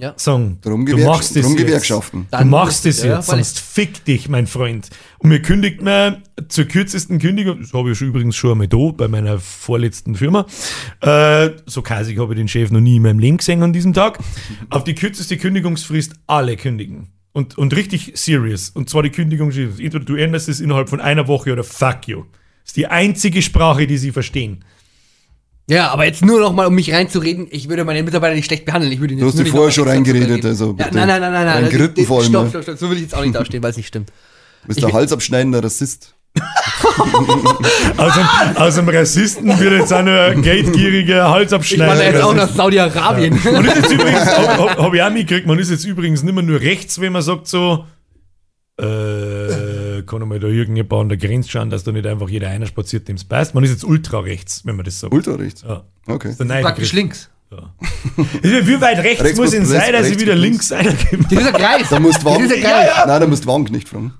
Ja. 0.01 0.15
sagen, 0.17 0.57
Drum, 0.63 0.87
du 0.87 0.97
machst 0.97 1.37
das 1.37 1.43
drum 1.43 1.53
jetzt. 1.53 1.67
Gewerkschaften. 1.67 2.27
Du 2.31 2.45
machst 2.47 2.87
ja, 2.87 2.91
jetzt, 2.91 3.27
sonst 3.27 3.61
fick 3.61 4.03
dich, 4.07 4.31
mein 4.31 4.47
Freund. 4.47 4.89
Und 5.19 5.29
mir 5.29 5.43
kündigt 5.43 5.83
mir 5.83 6.23
zur 6.49 6.65
kürzesten 6.65 7.19
Kündigung, 7.19 7.61
das 7.61 7.75
habe 7.75 7.91
ich 7.91 8.01
übrigens 8.01 8.35
schon 8.35 8.53
einmal 8.53 8.69
da, 8.69 8.93
bei 8.97 9.09
meiner 9.09 9.39
vorletzten 9.39 10.15
Firma, 10.15 10.47
äh, 11.03 11.51
so 11.67 11.83
kasig 11.83 12.19
habe 12.19 12.33
ich 12.33 12.39
den 12.39 12.49
Chef 12.49 12.71
noch 12.71 12.81
nie 12.81 12.97
in 12.97 13.03
meinem 13.03 13.19
Leben 13.19 13.37
gesehen 13.37 13.63
an 13.63 13.75
diesem 13.75 13.93
Tag, 13.93 14.19
auf 14.71 14.85
die 14.85 14.95
kürzeste 14.95 15.37
Kündigungsfrist 15.37 16.15
alle 16.27 16.57
kündigen. 16.57 17.09
Und, 17.33 17.59
und 17.59 17.77
richtig 17.77 18.13
serious. 18.15 18.71
Und 18.71 18.89
zwar 18.89 19.03
die 19.03 19.11
Kündigung, 19.11 19.51
entweder 19.51 20.01
du 20.01 20.17
änderst 20.17 20.49
es 20.49 20.61
innerhalb 20.61 20.89
von 20.89 21.01
einer 21.01 21.29
Woche 21.29 21.53
oder 21.53 21.63
fuck 21.63 22.09
you. 22.09 22.25
Das 22.63 22.71
ist 22.71 22.77
die 22.77 22.87
einzige 22.87 23.43
Sprache, 23.43 23.87
die 23.87 23.99
sie 23.99 24.13
verstehen. 24.13 24.65
Ja, 25.71 25.91
aber 25.93 26.05
jetzt 26.05 26.25
nur 26.25 26.41
noch 26.41 26.53
mal, 26.53 26.67
um 26.67 26.75
mich 26.75 26.93
reinzureden, 26.93 27.47
ich 27.51 27.69
würde 27.69 27.85
meine 27.85 28.03
Mitarbeiter 28.03 28.35
nicht 28.35 28.47
schlecht 28.47 28.65
behandeln. 28.65 28.93
Ich 28.93 29.01
würde 29.01 29.15
Du 29.15 29.25
hast 29.27 29.39
dich 29.39 29.49
vorher 29.51 29.71
schon 29.71 29.87
reingeredet, 29.87 30.45
also 30.45 30.75
Ja, 30.77 30.85
bitte. 30.87 30.97
nein, 30.97 31.07
nein, 31.07 31.21
nein, 31.21 31.33
nein, 31.33 31.47
nein. 31.47 31.65
Ein 31.73 31.93
das- 31.95 32.07
vor 32.07 32.19
allem, 32.21 32.29
Stopp, 32.29 32.43
ne? 32.45 32.51
stopp, 32.51 32.63
stopp. 32.65 32.79
So 32.79 32.91
will 32.91 32.97
ich 32.97 33.03
jetzt 33.05 33.15
auch 33.15 33.23
nicht 33.23 33.35
dastehen, 33.37 33.63
weil 33.63 33.71
es 33.71 33.77
nicht 33.77 33.87
stimmt. 33.87 34.11
Du 34.63 34.69
bist 34.69 34.83
der 34.83 34.93
halsabschneidender 34.93 35.63
Rassist. 35.63 36.15
Aus 37.97 38.13
einem, 38.17 38.57
aus 38.57 38.79
einem 38.79 38.89
Rassisten 38.89 39.59
wird 39.61 39.73
jetzt 39.73 39.93
auch 39.93 40.03
nur 40.03 40.19
ein 40.21 40.43
geldgieriger 40.43 41.15
Ich 41.15 41.33
da 41.33 41.41
jetzt 41.41 41.53
Halsabschneider. 41.53 42.27
auch 42.27 42.35
nach 42.35 42.49
Saudi-Arabien. 42.49 43.39
Man 43.45 43.65
ist 43.65 43.77
jetzt 43.77 43.93
übrigens, 43.93 44.27
habe 44.27 44.83
hab 44.83 44.95
ich 44.95 45.03
auch 45.03 45.11
mitgekriegt, 45.11 45.47
man 45.47 45.59
ist 45.59 45.71
jetzt 45.71 45.85
übrigens 45.85 46.23
nicht 46.23 46.35
mehr 46.35 46.43
nur 46.43 46.61
rechts, 46.61 47.01
wenn 47.01 47.13
man 47.13 47.23
sagt 47.23 47.47
so, 47.47 47.85
äh, 48.81 48.85
kann 50.11 50.29
mal 50.29 50.41
da 50.41 50.49
irgendjemand 50.49 50.93
an 50.93 51.09
der 51.09 51.19
Grenze 51.19 51.51
schauen, 51.51 51.71
dass 51.71 51.85
da 51.85 51.93
nicht 51.93 52.07
einfach 52.07 52.29
jeder 52.29 52.49
einer 52.49 52.67
spaziert, 52.67 53.09
dem 53.09 53.17
es 53.17 53.25
passt. 53.25 53.55
Man 53.55 53.65
ist 53.65 53.71
jetzt 53.71 53.85
ultra 53.85 54.21
rechts, 54.21 54.63
wenn 54.67 54.77
man 54.77 54.85
das 54.85 55.01
sagt. 55.01 55.13
Ultrarechts. 55.15 55.63
Ja. 55.63 55.85
Okay. 56.07 56.35
Das 56.37 56.41
ist 56.41 56.63
Praktisch 56.63 56.93
links. 56.93 57.31
Wie 58.43 58.81
weit 58.81 58.99
rechts, 58.99 59.25
Rechts 59.25 59.39
muss 59.39 59.53
rechts- 59.53 59.69
sein, 59.71 59.93
dass 59.93 60.03
ich 60.07 60.11
rechts 60.13 60.23
wieder 60.23 60.37
links 60.37 60.71
eingeben? 60.71 61.27
Das 61.29 61.41
ist 61.41 61.47
ein 61.49 61.53
Kreis. 61.55 61.89
Da 61.89 61.99
musst 61.99 62.25
Das 62.25 62.39
ist 62.41 62.53
ein 62.55 62.61
Kreis. 62.61 62.91
Nein, 63.07 63.21
da 63.21 63.27
musst 63.27 63.45
du 63.45 63.49
Wank 63.49 63.71
nicht 63.71 63.89
fragen. 63.89 64.13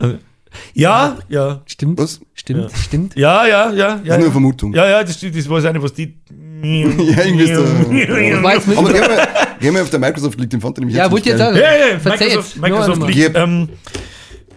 Ja, 0.75 1.19
ja, 1.29 1.63
Stimmt, 1.67 1.99
Was? 1.99 2.21
stimmt, 2.35 2.73
stimmt. 2.77 3.15
ja, 3.17 3.47
ja, 3.47 3.71
ja. 3.71 3.73
ja 3.73 3.95
Das 3.95 3.99
ist 4.01 4.05
nur 4.05 4.09
ja. 4.09 4.15
eine 4.17 4.31
Vermutung. 4.33 4.75
Ja, 4.75 4.89
ja, 4.89 5.05
das, 5.05 5.15
stimmt, 5.17 5.37
das 5.37 5.49
weiß 5.49 5.63
ich 5.65 5.73
nicht, 5.73 5.83
was 5.83 5.93
die. 5.93 6.19
Ja, 6.63 7.25
irgendwie 7.25 7.45
ist 7.45 7.53
Das 7.55 7.63
war 7.63 8.67
mit 8.67 8.79
Aber 8.79 8.93
gehen 8.93 9.01
wir, 9.03 9.29
gehen 9.61 9.75
wir 9.75 9.83
auf 9.83 9.89
der 9.89 9.99
Microsoft 9.99 10.39
liegt, 10.39 10.53
den 10.53 10.61
fand 10.61 10.77
ich 10.77 10.81
nämlich 10.81 10.97
Ja, 10.97 11.05
jetzt 11.05 11.13
wollte 11.13 11.29
ich 11.31 11.31
jetzt 11.31 11.39
sagen. 11.39 11.57
Ja, 11.57 11.75
ja, 11.75 11.99
Verzeih 11.99 12.25
Microsoft, 12.27 12.57
Microsoft 12.61 12.93
einmal. 12.93 13.11
Yep. 13.15 13.37
Ähm, 13.37 13.69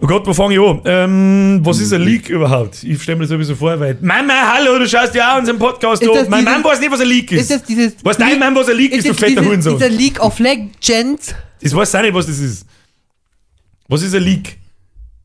oh 0.03 0.07
Gott, 0.07 0.27
wo 0.27 0.33
fange 0.33 0.53
ich 0.55 0.59
an? 0.59 0.81
Ähm, 0.85 1.59
was 1.63 1.79
ist 1.79 1.93
ein 1.93 2.01
Leak 2.01 2.29
überhaupt? 2.29 2.83
Ich 2.83 3.01
stelle 3.01 3.17
mir 3.17 3.23
das 3.23 3.29
sowieso 3.29 3.55
vor, 3.55 3.79
weil. 3.79 3.97
Mama, 4.01 4.33
hallo, 4.53 4.77
du 4.77 4.87
schaust 4.87 5.15
ja 5.15 5.33
auch 5.33 5.39
unseren 5.39 5.57
Podcast 5.57 6.03
Ist 6.03 6.09
an. 6.09 6.29
Mein 6.29 6.43
Mann 6.43 6.63
weiß 6.63 6.79
nicht, 6.79 6.91
was 6.91 6.99
ein 7.01 7.07
Leak 7.07 7.31
ist. 7.31 7.41
Ist 7.41 7.51
das 7.51 7.63
dieses. 7.63 7.95
was 8.03 8.17
dein 8.17 8.37
Mann, 8.37 8.53
was 8.55 8.69
ein 8.69 8.77
Leak 8.77 8.91
ist, 8.91 9.05
ist 9.05 9.19
du 9.19 9.25
fetter 9.25 9.43
Hurensohn. 9.43 9.77
dieser 9.77 9.89
League 9.89 10.19
of 10.19 10.37
Legends? 10.39 11.33
Das 11.61 11.73
weiß 11.75 11.95
auch 11.95 12.01
nicht, 12.01 12.13
was 12.13 12.27
das 12.27 12.39
ist. 12.39 12.65
Was 13.87 14.01
ist 14.03 14.13
ein 14.13 14.23
Leak? 14.23 14.57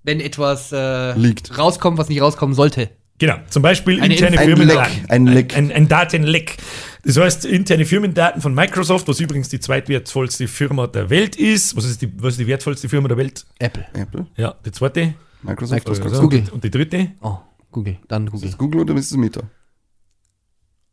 wenn 0.04 0.20
etwas 0.20 0.72
äh, 0.72 1.12
Liegt. 1.18 1.58
rauskommt, 1.58 1.98
was 1.98 2.08
nicht 2.08 2.22
rauskommen 2.22 2.54
sollte. 2.54 2.88
Genau, 3.18 3.34
zum 3.50 3.62
Beispiel 3.62 4.00
Eine 4.00 4.14
interne 4.14 4.36
Info- 4.36 4.42
Ein 4.42 4.56
Firmendaten. 4.56 4.94
Leck, 5.02 5.10
ein 5.10 5.26
Leck. 5.26 5.56
Ein, 5.56 5.72
ein 5.72 5.88
Datenleck. 5.88 6.56
Das 7.08 7.16
heißt, 7.16 7.46
interne 7.46 7.86
Firmendaten 7.86 8.42
von 8.42 8.52
Microsoft, 8.52 9.08
was 9.08 9.18
übrigens 9.18 9.48
die 9.48 9.58
zweitwertvollste 9.58 10.46
Firma 10.46 10.86
der 10.86 11.08
Welt 11.08 11.36
ist. 11.36 11.74
Was 11.74 11.86
ist 11.86 12.02
die, 12.02 12.22
was 12.22 12.34
ist 12.34 12.40
die 12.40 12.46
wertvollste 12.46 12.86
Firma 12.86 13.08
der 13.08 13.16
Welt? 13.16 13.46
Apple. 13.58 13.86
Apple, 13.94 14.26
Ja, 14.36 14.54
die 14.62 14.70
zweite. 14.72 15.14
Microsoft, 15.40 15.88
Microsoft. 15.88 16.10
was 16.12 16.20
Google. 16.20 16.44
Und 16.52 16.64
die 16.64 16.70
dritte? 16.70 17.12
Oh, 17.22 17.38
Google. 17.72 17.96
Dann 18.08 18.26
Google. 18.26 18.44
Ist 18.46 18.52
es 18.52 18.58
Google 18.58 18.80
oder 18.82 18.94
ist 18.96 19.10
es 19.10 19.16
Meta? 19.16 19.40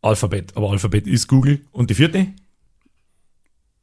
Alphabet. 0.01 0.55
Aber 0.55 0.72
Alphabet 0.72 1.05
ist 1.05 1.28
Google. 1.28 1.66
Und 1.74 1.89
die 1.89 1.95
vierte? 1.95 2.28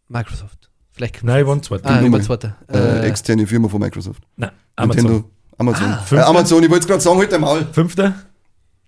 Microsoft. 0.08 0.70
Vielleicht. 0.92 1.22
Nein, 1.22 1.46
waren 1.46 1.62
zweite. 1.62 1.84
Ah, 1.84 1.96
Nummer. 2.00 2.16
über 2.16 2.22
zweite. 2.22 2.54
Äh, 2.68 2.78
Äh, 2.78 3.08
externe 3.08 3.46
Firma 3.46 3.68
von 3.68 3.78
Microsoft. 3.80 4.22
Nein, 4.36 4.52
Amazon. 4.76 5.04
Nintendo. 5.04 5.30
Amazon. 5.58 5.90
äh, 5.90 5.96
fünfte. 5.98 6.26
Amazon, 6.26 6.62
ich 6.62 6.70
wollte 6.70 6.80
es 6.84 6.86
gerade 6.88 7.00
sagen, 7.02 7.18
halt 7.18 7.34
einmal. 7.34 7.66
Fünfte. 7.74 8.14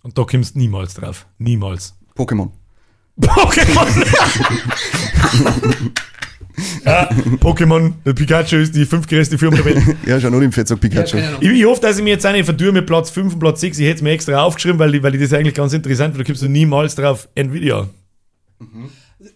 Und 0.02 0.16
da 0.16 0.24
kommst 0.24 0.54
du 0.54 0.58
niemals 0.60 0.94
drauf. 0.94 1.26
Niemals. 1.36 1.94
Pokémon. 2.16 2.50
Pokémon! 3.20 3.86
ja, 6.84 7.08
Pokémon, 7.40 7.92
der 8.04 8.12
Pikachu 8.12 8.56
ist 8.56 8.74
die 8.74 8.84
fünftgrößte 8.86 9.38
Firma 9.38 9.56
der 9.56 9.64
Welt. 9.66 9.96
Ja, 10.06 10.20
schon 10.20 10.32
nur 10.32 10.42
im 10.42 10.52
Fettsack 10.52 10.80
Pikachu. 10.80 11.16
keine 11.16 11.28
Ahnung. 11.28 11.42
Ich, 11.42 11.50
ich 11.50 11.64
hoffe, 11.64 11.80
dass 11.80 11.98
ich 11.98 12.04
mir 12.04 12.10
jetzt 12.10 12.26
auch 12.26 12.32
nicht 12.32 12.44
verdürre 12.44 12.72
mit 12.72 12.86
Platz 12.86 13.10
5 13.10 13.34
und 13.34 13.38
Platz 13.40 13.60
6. 13.60 13.78
Ich 13.78 13.86
hätte 13.86 13.96
es 13.96 14.02
mir 14.02 14.10
extra 14.10 14.42
aufgeschrieben, 14.42 14.78
weil, 14.78 14.94
ich- 14.94 15.02
weil 15.02 15.14
ich 15.14 15.20
das 15.22 15.32
eigentlich 15.32 15.54
ganz 15.54 15.72
interessant 15.72 16.14
finde. 16.14 16.24
Da 16.24 16.28
kommst 16.28 16.42
du 16.42 16.48
niemals 16.48 16.94
drauf. 16.94 17.28
Nvidia. 17.34 17.88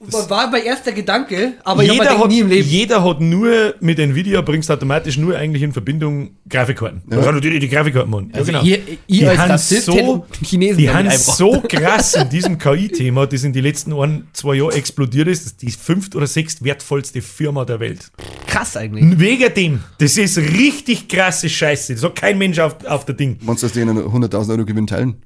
War 0.00 0.50
mein 0.50 0.64
erster 0.64 0.92
Gedanke, 0.92 1.54
aber 1.64 1.82
ich 1.82 1.92
jeder, 1.92 2.10
habe 2.10 2.20
hat, 2.20 2.28
nie 2.28 2.40
im 2.40 2.48
Leben. 2.48 2.68
jeder 2.68 3.04
hat 3.04 3.20
nur 3.20 3.74
mit 3.80 3.98
Nvidia, 3.98 4.40
bringst 4.40 4.70
automatisch 4.70 5.16
nur 5.16 5.36
eigentlich 5.36 5.62
in 5.62 5.72
Verbindung 5.72 6.30
Grafikkarten. 6.48 7.02
Ja. 7.08 7.16
Das 7.16 7.24
sind 7.24 7.34
natürlich 7.34 7.60
die 7.60 7.68
Grafikkarten, 7.68 8.10
Mann. 8.10 8.30
Also 8.32 8.52
ja, 8.52 8.60
genau. 8.60 8.70
ihr, 8.70 8.78
ihr 8.78 8.98
die 9.06 9.26
als 9.26 9.38
haben 9.38 9.50
Rassist 9.50 9.86
so, 9.86 10.26
Chinesen 10.42 10.78
die 10.78 10.90
haben 10.90 11.10
so 11.10 11.60
krass 11.68 12.14
in 12.14 12.28
diesem 12.28 12.58
KI-Thema, 12.58 13.26
das 13.26 13.44
in 13.44 13.52
den 13.52 13.62
letzten 13.62 13.92
ein, 13.92 14.28
zwei 14.32 14.54
Jahren 14.54 14.72
explodiert 14.72 15.28
ist, 15.28 15.44
das 15.44 15.52
ist 15.52 15.62
die 15.62 15.70
fünft 15.70 16.16
oder 16.16 16.26
sechst 16.26 16.64
wertvollste 16.64 17.22
Firma 17.22 17.64
der 17.64 17.80
Welt. 17.80 18.10
krass 18.46 18.76
eigentlich. 18.76 19.18
Wegen 19.18 19.54
dem. 19.54 19.84
Das 19.98 20.16
ist 20.16 20.38
richtig 20.38 21.08
krasse 21.08 21.48
Scheiße. 21.48 21.94
Das 21.94 22.02
hat 22.02 22.16
kein 22.16 22.38
Mensch 22.38 22.58
auf, 22.58 22.84
auf 22.84 23.04
der 23.04 23.14
Ding. 23.14 23.38
Meinst 23.42 23.62
du, 23.62 23.66
dass 23.66 23.74
die 23.74 23.80
ihnen 23.80 23.98
100.000 23.98 24.50
Euro 24.50 24.64
Gewinn 24.64 24.86
teilen? 24.86 25.16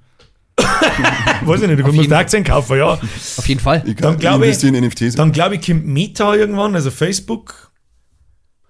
Weiß 1.45 1.63
ich 1.63 1.67
nicht, 1.69 1.79
du 1.79 1.83
kannst 1.83 1.99
jeden 1.99 2.13
Aktien 2.13 2.45
kaufen, 2.45 2.77
ja. 2.79 2.93
Auf 2.93 3.49
jeden 3.49 3.61
Fall. 3.61 3.83
Ich, 3.87 3.97
Dann 3.97 4.15
ich 4.15 4.21
glaube 4.21 4.47
ich- 4.47 4.63
in 4.63 4.75
NFTs. 4.75 5.15
Dann 5.17 5.33
glaube 5.33 5.57
ich, 5.57 5.67
kommt 5.67 5.87
Meta 5.87 6.35
irgendwann, 6.35 6.75
also 6.75 6.91
Facebook. 6.91 7.73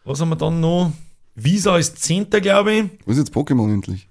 Was 0.05 0.21
haben 0.21 0.31
wir 0.31 0.37
dann 0.37 0.61
noch? 0.61 0.93
Visa 1.35 1.77
ist 1.79 1.99
Zehnter, 2.03 2.41
glaube 2.41 2.73
ich. 2.73 2.85
Was 3.07 3.17
ist 3.17 3.29
jetzt 3.29 3.35
Pokémon 3.37 3.73
endlich? 3.73 4.09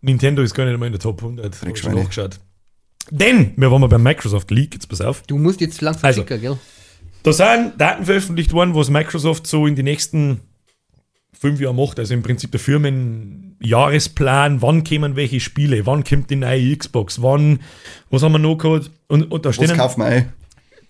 Nintendo 0.00 0.42
ist 0.42 0.54
gar 0.54 0.64
nicht 0.64 0.78
mehr 0.78 0.86
in 0.86 0.92
der 0.92 1.00
Top 1.00 1.22
100. 1.22 1.60
Hab 1.60 1.68
ich 1.68 1.78
schon 1.78 1.94
nachgeschaut. 1.94 2.38
Denn, 3.10 3.52
wir 3.56 3.70
waren 3.70 3.80
mal 3.80 3.88
beim 3.88 4.02
Microsoft 4.02 4.50
Leak, 4.50 4.74
jetzt 4.74 4.88
pass 4.88 5.00
auf. 5.00 5.22
Du 5.22 5.36
musst 5.36 5.60
jetzt 5.60 5.80
langsam 5.80 6.04
Also. 6.06 6.20
schicker, 6.22 6.38
gell? 6.38 6.58
Da 7.22 7.32
sind 7.32 7.74
Daten 7.78 8.04
veröffentlicht 8.06 8.52
worden, 8.52 8.74
was 8.74 8.88
Microsoft 8.88 9.46
so 9.46 9.66
in 9.66 9.74
die 9.74 9.82
nächsten 9.82 10.40
fünf 11.38 11.60
Jahren 11.60 11.76
macht. 11.76 11.98
Also 11.98 12.14
im 12.14 12.22
Prinzip 12.22 12.50
der 12.52 12.60
Firmenjahresplan, 13.60 14.62
wann 14.62 14.84
kämen 14.84 15.16
welche 15.16 15.40
Spiele, 15.40 15.86
wann 15.86 16.04
kommt 16.04 16.30
die 16.30 16.36
neue 16.36 16.76
Xbox, 16.76 17.22
wann, 17.22 17.60
was 18.10 18.22
haben 18.22 18.32
wir 18.32 18.38
noch 18.38 18.56
gehabt? 18.56 18.90
Und, 19.08 19.30
und 19.30 19.44
da 19.44 19.50
Was 19.50 19.56
stehen 19.56 19.76
kaufen 19.76 20.02
wir 20.02 20.26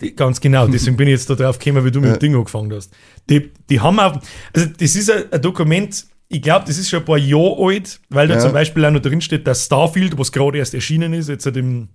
die, 0.00 0.16
ganz 0.16 0.40
genau, 0.40 0.66
deswegen 0.66 0.96
bin 0.96 1.08
ich 1.08 1.12
jetzt 1.12 1.28
da 1.28 1.34
drauf 1.34 1.58
gekommen, 1.58 1.84
wie 1.84 1.90
du 1.90 2.00
mit 2.00 2.14
dem 2.14 2.18
Ding 2.18 2.34
angefangen 2.34 2.72
hast. 2.72 2.90
Die, 3.28 3.50
die 3.68 3.80
haben 3.80 4.00
auch, 4.00 4.18
also 4.54 4.68
das 4.78 4.96
ist 4.96 5.10
ein, 5.10 5.24
ein 5.30 5.42
Dokument, 5.42 6.06
ich 6.28 6.40
glaube, 6.40 6.64
das 6.66 6.78
ist 6.78 6.88
schon 6.88 7.00
ein 7.00 7.04
paar 7.04 7.18
Jahre 7.18 7.56
alt, 7.66 8.00
weil 8.08 8.28
da 8.28 8.34
Ja. 8.34 8.40
zum 8.40 8.52
Beispiel 8.52 8.84
auch 8.86 8.90
noch 8.92 9.02
drin 9.02 9.20
steht, 9.20 9.46
dass 9.46 9.66
Starfield, 9.66 10.16
was 10.16 10.32
gerade 10.32 10.56
erst 10.58 10.72
erschienen 10.74 11.12
ist, 11.12 11.28
jetzt 11.28 11.44
seit 11.44 11.56
im 11.56 11.88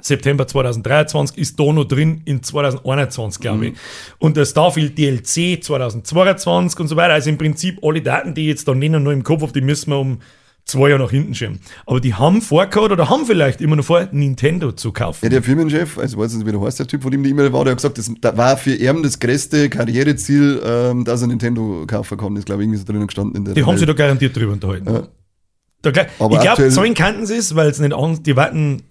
September 0.00 0.46
2023, 0.46 1.38
ist 1.38 1.58
da 1.58 1.72
noch 1.72 1.84
drin 1.84 2.22
in 2.24 2.42
2021, 2.42 3.40
glaube 3.40 3.68
ich. 3.68 3.74
Und 4.18 4.36
der 4.36 4.44
Starfield 4.44 4.96
DLC 4.98 5.62
2022 5.62 6.80
und 6.80 6.88
so 6.88 6.96
weiter. 6.96 7.14
Also 7.14 7.30
im 7.30 7.38
Prinzip 7.38 7.78
alle 7.82 8.02
Daten, 8.02 8.34
die 8.34 8.42
ich 8.42 8.48
jetzt 8.48 8.68
da 8.68 8.74
nennen, 8.74 9.02
noch 9.02 9.12
im 9.12 9.22
Kopf 9.22 9.42
habe, 9.42 9.52
die 9.52 9.60
müssen 9.60 9.90
wir 9.90 9.98
um 9.98 10.18
zwei 10.66 10.90
Jahre 10.90 11.02
nach 11.02 11.10
hinten 11.10 11.34
schieben. 11.34 11.60
Aber 11.86 12.00
die 12.00 12.12
haben 12.12 12.42
vorgehabt 12.42 12.92
oder 12.92 13.08
haben 13.08 13.24
vielleicht 13.24 13.60
immer 13.60 13.76
noch 13.76 13.84
vor, 13.84 14.08
Nintendo 14.10 14.72
zu 14.72 14.92
kaufen. 14.92 15.24
Ja, 15.24 15.30
der 15.30 15.42
Firmenchef, 15.42 15.96
also 15.96 16.18
weiß 16.18 16.34
nicht, 16.34 16.46
wie 16.46 16.52
der 16.52 16.60
heißt, 16.60 16.78
der 16.78 16.86
Typ, 16.86 17.02
von 17.02 17.10
dem 17.10 17.22
die 17.22 17.30
E-Mail 17.30 17.52
war, 17.52 17.64
der 17.64 17.72
hat 17.72 17.78
gesagt, 17.78 17.98
das 17.98 18.10
da 18.20 18.36
war 18.36 18.56
für 18.56 18.74
ihn 18.74 19.02
das 19.02 19.18
größte 19.18 19.70
Karriereziel, 19.70 20.60
ähm, 20.64 21.04
dass 21.04 21.22
er 21.22 21.28
Nintendo 21.28 21.84
kaufen 21.86 22.18
kann. 22.18 22.34
Das 22.34 22.40
ist, 22.40 22.46
glaube 22.46 22.62
ich, 22.62 22.66
irgendwie 22.66 22.80
so 22.80 22.84
drinnen 22.84 23.06
gestanden 23.06 23.36
in 23.36 23.44
der 23.44 23.54
Die 23.54 23.64
haben 23.64 23.78
sich 23.78 23.86
da 23.86 23.92
garantiert 23.92 24.36
drüber 24.36 24.52
unterhalten. 24.52 24.92
Ja. 24.92 25.08
Da, 25.90 26.06
Aber 26.18 26.36
ich 26.36 26.40
glaube, 26.42 26.68
Zahlen 26.68 26.94
kannten 26.94 27.26
sie 27.26 27.36
es, 27.36 27.54
weil 27.54 27.68
es 27.70 27.78
nicht 27.78 27.94
an, 27.94 28.22
die 28.22 28.36
warten, 28.36 28.82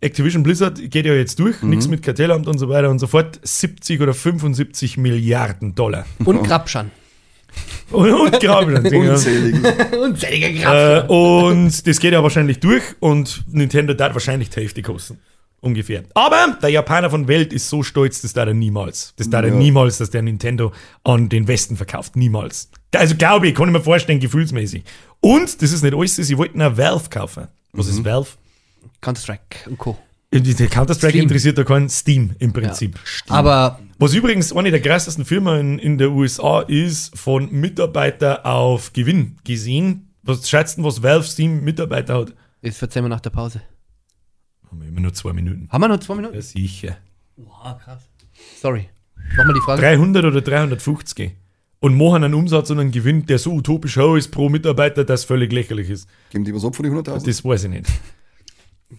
Activision 0.00 0.42
Blizzard 0.44 0.78
geht 0.90 1.04
ja 1.06 1.14
jetzt 1.14 1.38
durch, 1.40 1.60
Mhm. 1.62 1.70
nichts 1.70 1.88
mit 1.88 2.02
Kartellamt 2.02 2.46
und 2.46 2.58
so 2.58 2.68
weiter 2.68 2.90
und 2.90 2.98
so 3.00 3.06
fort, 3.06 3.40
70 3.42 4.00
oder 4.00 4.14
75 4.14 4.96
Milliarden 4.98 5.74
Dollar. 5.74 6.06
Und 6.24 6.42
Grabschan. 6.44 6.90
Und, 7.90 8.12
und 8.12 8.40
Graben. 8.40 8.76
Unzähligen. 8.76 9.64
Unzählige 10.02 10.52
Grabschan. 10.60 11.08
äh, 11.08 11.12
und 11.12 11.86
das 11.86 11.98
geht 11.98 12.12
ja 12.12 12.22
wahrscheinlich 12.22 12.60
durch 12.60 12.82
und 13.00 13.42
Nintendo 13.50 13.94
darf 13.94 14.12
wahrscheinlich 14.12 14.50
die 14.50 14.60
Hälfte 14.60 14.82
kosten. 14.82 15.18
Ungefähr. 15.60 16.04
Aber 16.14 16.56
der 16.62 16.70
Japaner 16.70 17.10
von 17.10 17.26
Welt 17.26 17.52
ist 17.52 17.68
so 17.68 17.82
stolz, 17.82 18.22
das 18.22 18.32
darf 18.32 18.46
er 18.46 18.54
niemals. 18.54 19.12
Das 19.16 19.28
darf 19.28 19.42
er 19.42 19.48
Ja. 19.48 19.54
niemals, 19.56 19.98
dass 19.98 20.10
der 20.10 20.22
Nintendo 20.22 20.72
an 21.04 21.28
den 21.28 21.48
Westen 21.48 21.76
verkauft. 21.76 22.14
Niemals. 22.16 22.70
Also 22.94 23.16
glaube 23.16 23.48
ich, 23.48 23.54
kann 23.54 23.68
ich 23.68 23.72
mir 23.72 23.80
vorstellen, 23.80 24.20
gefühlsmäßig. 24.20 24.84
Und, 25.20 25.60
das 25.60 25.72
ist 25.72 25.82
nicht 25.82 25.94
alles, 25.94 26.14
sie 26.16 26.38
wollten 26.38 26.62
auch 26.62 26.76
Valve 26.76 27.08
kaufen. 27.10 27.48
Was 27.72 27.86
Mhm. 27.86 27.92
ist 27.92 28.04
Valve? 28.04 28.28
Counter-Strike 29.00 29.68
und 29.70 29.78
Co. 29.78 29.98
Die 30.32 30.40
Counter-Strike 30.54 31.10
Steam. 31.12 31.22
interessiert 31.22 31.56
da 31.58 31.64
keinen 31.64 31.88
Steam 31.88 32.34
im 32.38 32.52
Prinzip. 32.52 32.98
Aber 33.28 33.80
Was 33.98 34.14
übrigens 34.14 34.52
eine 34.54 34.70
der 34.70 34.80
krassesten 34.80 35.24
Firmen 35.24 35.58
in, 35.58 35.78
in 35.78 35.98
der 35.98 36.10
USA 36.12 36.60
ist, 36.60 37.18
von 37.18 37.50
Mitarbeiter 37.50 38.46
auf 38.46 38.92
Gewinn 38.92 39.38
gesehen. 39.44 40.10
Was 40.22 40.48
schätzt 40.48 40.76
denn, 40.76 40.84
was 40.84 41.02
Valve 41.02 41.26
Steam 41.26 41.64
Mitarbeiter 41.64 42.18
hat? 42.20 42.34
das 42.62 42.76
verzeihen 42.76 43.04
wir 43.06 43.08
nach 43.08 43.20
der 43.20 43.30
Pause. 43.30 43.62
Haben 44.70 44.80
wir 44.80 44.88
immer 44.88 45.00
nur 45.00 45.14
zwei 45.14 45.32
Minuten. 45.32 45.68
Haben 45.70 45.80
wir 45.82 45.88
noch 45.88 46.00
zwei 46.00 46.14
Minuten? 46.14 46.34
Ja, 46.34 46.42
sicher. 46.42 46.96
Wow, 47.36 47.78
krass. 47.82 48.02
Sorry. 48.60 48.88
Nochmal 49.36 49.54
die 49.54 49.60
Frage. 49.60 49.82
300 49.82 50.24
oder 50.24 50.40
350. 50.40 51.32
Und 51.80 51.96
machen 51.96 52.24
einen 52.24 52.34
Umsatz 52.34 52.70
und 52.70 52.80
einen 52.80 52.90
Gewinn, 52.90 53.26
der 53.26 53.38
so 53.38 53.52
utopisch 53.52 53.96
hoch 53.98 54.16
ist 54.16 54.30
pro 54.30 54.48
Mitarbeiter, 54.48 55.04
dass 55.04 55.24
völlig 55.24 55.52
lächerlich 55.52 55.90
ist. 55.90 56.08
Geben 56.30 56.44
die 56.44 56.52
was 56.54 56.64
ab 56.64 56.74
von 56.74 56.84
die 56.84 56.90
100.000? 56.90 57.24
Das 57.24 57.44
weiß 57.44 57.64
ich 57.64 57.70
nicht. 57.70 57.86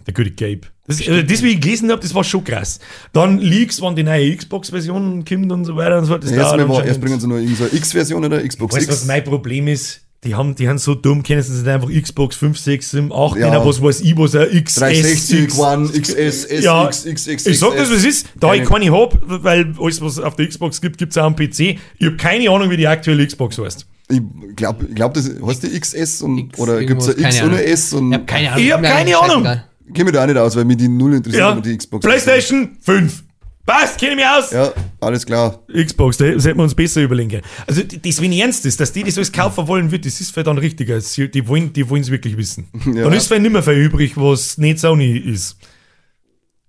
Der 0.06 0.14
gute 0.14 0.32
Gabe. 0.32 0.62
Das, 0.88 1.00
also 1.08 1.22
das, 1.24 1.42
wie 1.42 1.50
ich 1.50 1.62
gelesen 1.62 1.92
habe, 1.92 2.02
das 2.02 2.14
war 2.14 2.24
schon 2.24 2.44
krass. 2.44 2.80
Dann 3.12 3.40
Leaks, 3.40 3.82
wann 3.82 3.96
die 3.96 4.04
neue 4.04 4.36
Xbox-Version 4.36 5.26
kommt 5.26 5.52
und 5.52 5.66
so 5.66 5.76
weiter 5.76 5.98
und 5.98 6.06
so 6.06 6.12
fort. 6.12 6.24
Das 6.24 6.32
Erst, 6.32 6.52
dauert 6.54 6.68
mal 6.68 6.78
war, 6.78 6.86
erst 6.86 7.02
bringen 7.02 7.20
sie 7.20 7.28
noch 7.28 7.38
irgendeine 7.38 7.74
X-Version 7.74 8.24
oder 8.24 8.48
Xbox 8.48 8.76
Weißt 8.76 8.88
du, 8.88 8.92
was 8.92 9.00
X. 9.00 9.08
mein 9.08 9.24
Problem 9.24 9.68
ist? 9.68 10.06
Die 10.26 10.36
haben, 10.36 10.54
die 10.54 10.68
haben 10.68 10.78
so 10.78 10.96
dumm, 10.96 11.24
kennen 11.24 11.42
sie 11.42 11.54
nicht 11.54 11.68
einfach 11.68 11.88
Xbox 11.90 12.36
5, 12.36 12.60
6, 12.60 12.92
7, 12.92 13.14
8, 13.14 13.38
Ja. 13.38 13.54
ja. 13.54 13.66
was 13.66 13.82
weiß 13.82 14.02
ich, 14.02 14.18
was 14.18 14.36
ein 14.36 14.50
XS, 14.66 14.76
360, 14.76 15.44
X, 15.46 15.58
One, 15.58 15.88
XS, 15.90 16.46
S, 16.46 16.64
Ja, 16.64 16.88
X, 16.88 17.06
X, 17.06 17.28
X, 17.28 17.46
Ich 17.46 17.58
sag 17.60 17.72
das, 17.78 17.90
was 17.90 18.00
es 18.00 18.06
ist, 18.06 18.28
da 18.38 18.54
ich 18.54 18.64
Keine- 18.66 18.86
keine 18.90 18.98
hab, 19.00 19.18
weil 19.26 19.74
alles, 19.80 20.02
was 20.02 20.14
es 20.14 20.20
auf 20.20 20.36
der 20.36 20.48
Xbox 20.50 20.82
gibt, 20.82 20.98
gibt 20.98 21.14
es 21.14 21.18
auch 21.18 21.24
am 21.24 21.38
PC. 21.38 21.78
Ich 21.98 22.06
habe 22.06 22.18
keine 22.18 22.50
Ahnung, 22.50 22.70
wie 22.70 22.76
die 22.76 22.88
aktuelle 22.88 23.26
Xbox 23.26 23.58
heißt. 23.60 23.86
Ich 24.12 24.22
glaube, 24.58 24.88
ich 24.90 24.96
glaub, 24.96 25.14
das 25.14 25.30
heißt 25.42 25.64
die 25.64 25.80
XS 25.80 26.22
und, 26.24 26.38
X 26.38 26.60
oder 26.60 26.84
gibt 26.84 27.02
es 27.02 27.08
X 27.10 27.22
keine 27.38 27.46
ohne. 27.54 27.64
S? 27.64 27.94
Und 27.94 28.12
Ich 28.12 28.18
hab 28.18 28.28
keine 28.28 28.52
Ahnung. 28.52 28.66
Ich 28.66 28.72
hab 28.74 28.82
Mir 28.82 28.88
keine 28.90 29.18
Ahnung. 29.18 29.44
mich 29.44 30.12
da 30.12 30.24
auch 30.24 30.28
nicht 30.28 30.38
aus, 30.38 30.56
weil 30.58 30.66
mich 30.66 30.78
die 30.78 30.90
null 30.90 31.14
interessiert, 31.14 31.40
Ja, 31.42 31.62
die 31.62 31.78
Xbox. 31.78 32.04
PlayStation 32.06 32.76
5. 32.82 33.24
Passt, 33.70 34.00
kenne 34.00 34.14
ich 34.14 34.18
mich 34.18 34.26
aus. 34.26 34.50
Ja, 34.50 34.74
alles 35.00 35.24
klar. 35.24 35.60
Xbox, 35.72 36.18
da 36.18 36.26
sollten 36.40 36.58
wir 36.58 36.64
uns 36.64 36.74
besser 36.74 37.04
überlegen. 37.04 37.42
Also, 37.68 37.84
das, 37.84 38.20
wenn 38.20 38.32
ernst 38.32 38.66
ist, 38.66 38.80
dass 38.80 38.92
die 38.92 39.04
das 39.04 39.16
alles 39.16 39.32
kaufen 39.32 39.68
wollen 39.68 39.92
wird, 39.92 40.08
das 40.08 40.20
ist 40.20 40.34
für 40.34 40.42
dann 40.42 40.58
richtiger. 40.58 41.00
Die 41.00 41.48
wollen 41.48 41.72
die 41.72 41.82
es 41.82 42.10
wirklich 42.10 42.36
wissen. 42.36 42.68
Ja. 42.90 43.04
Dann 43.04 43.14
ist 43.14 43.28
für 43.28 43.40
nicht 43.40 43.52
mehr 43.52 43.62
viel 43.62 43.74
übrig, 43.74 44.14
was 44.16 44.58
nicht 44.58 44.80
Sony 44.80 45.16
ist. 45.18 45.58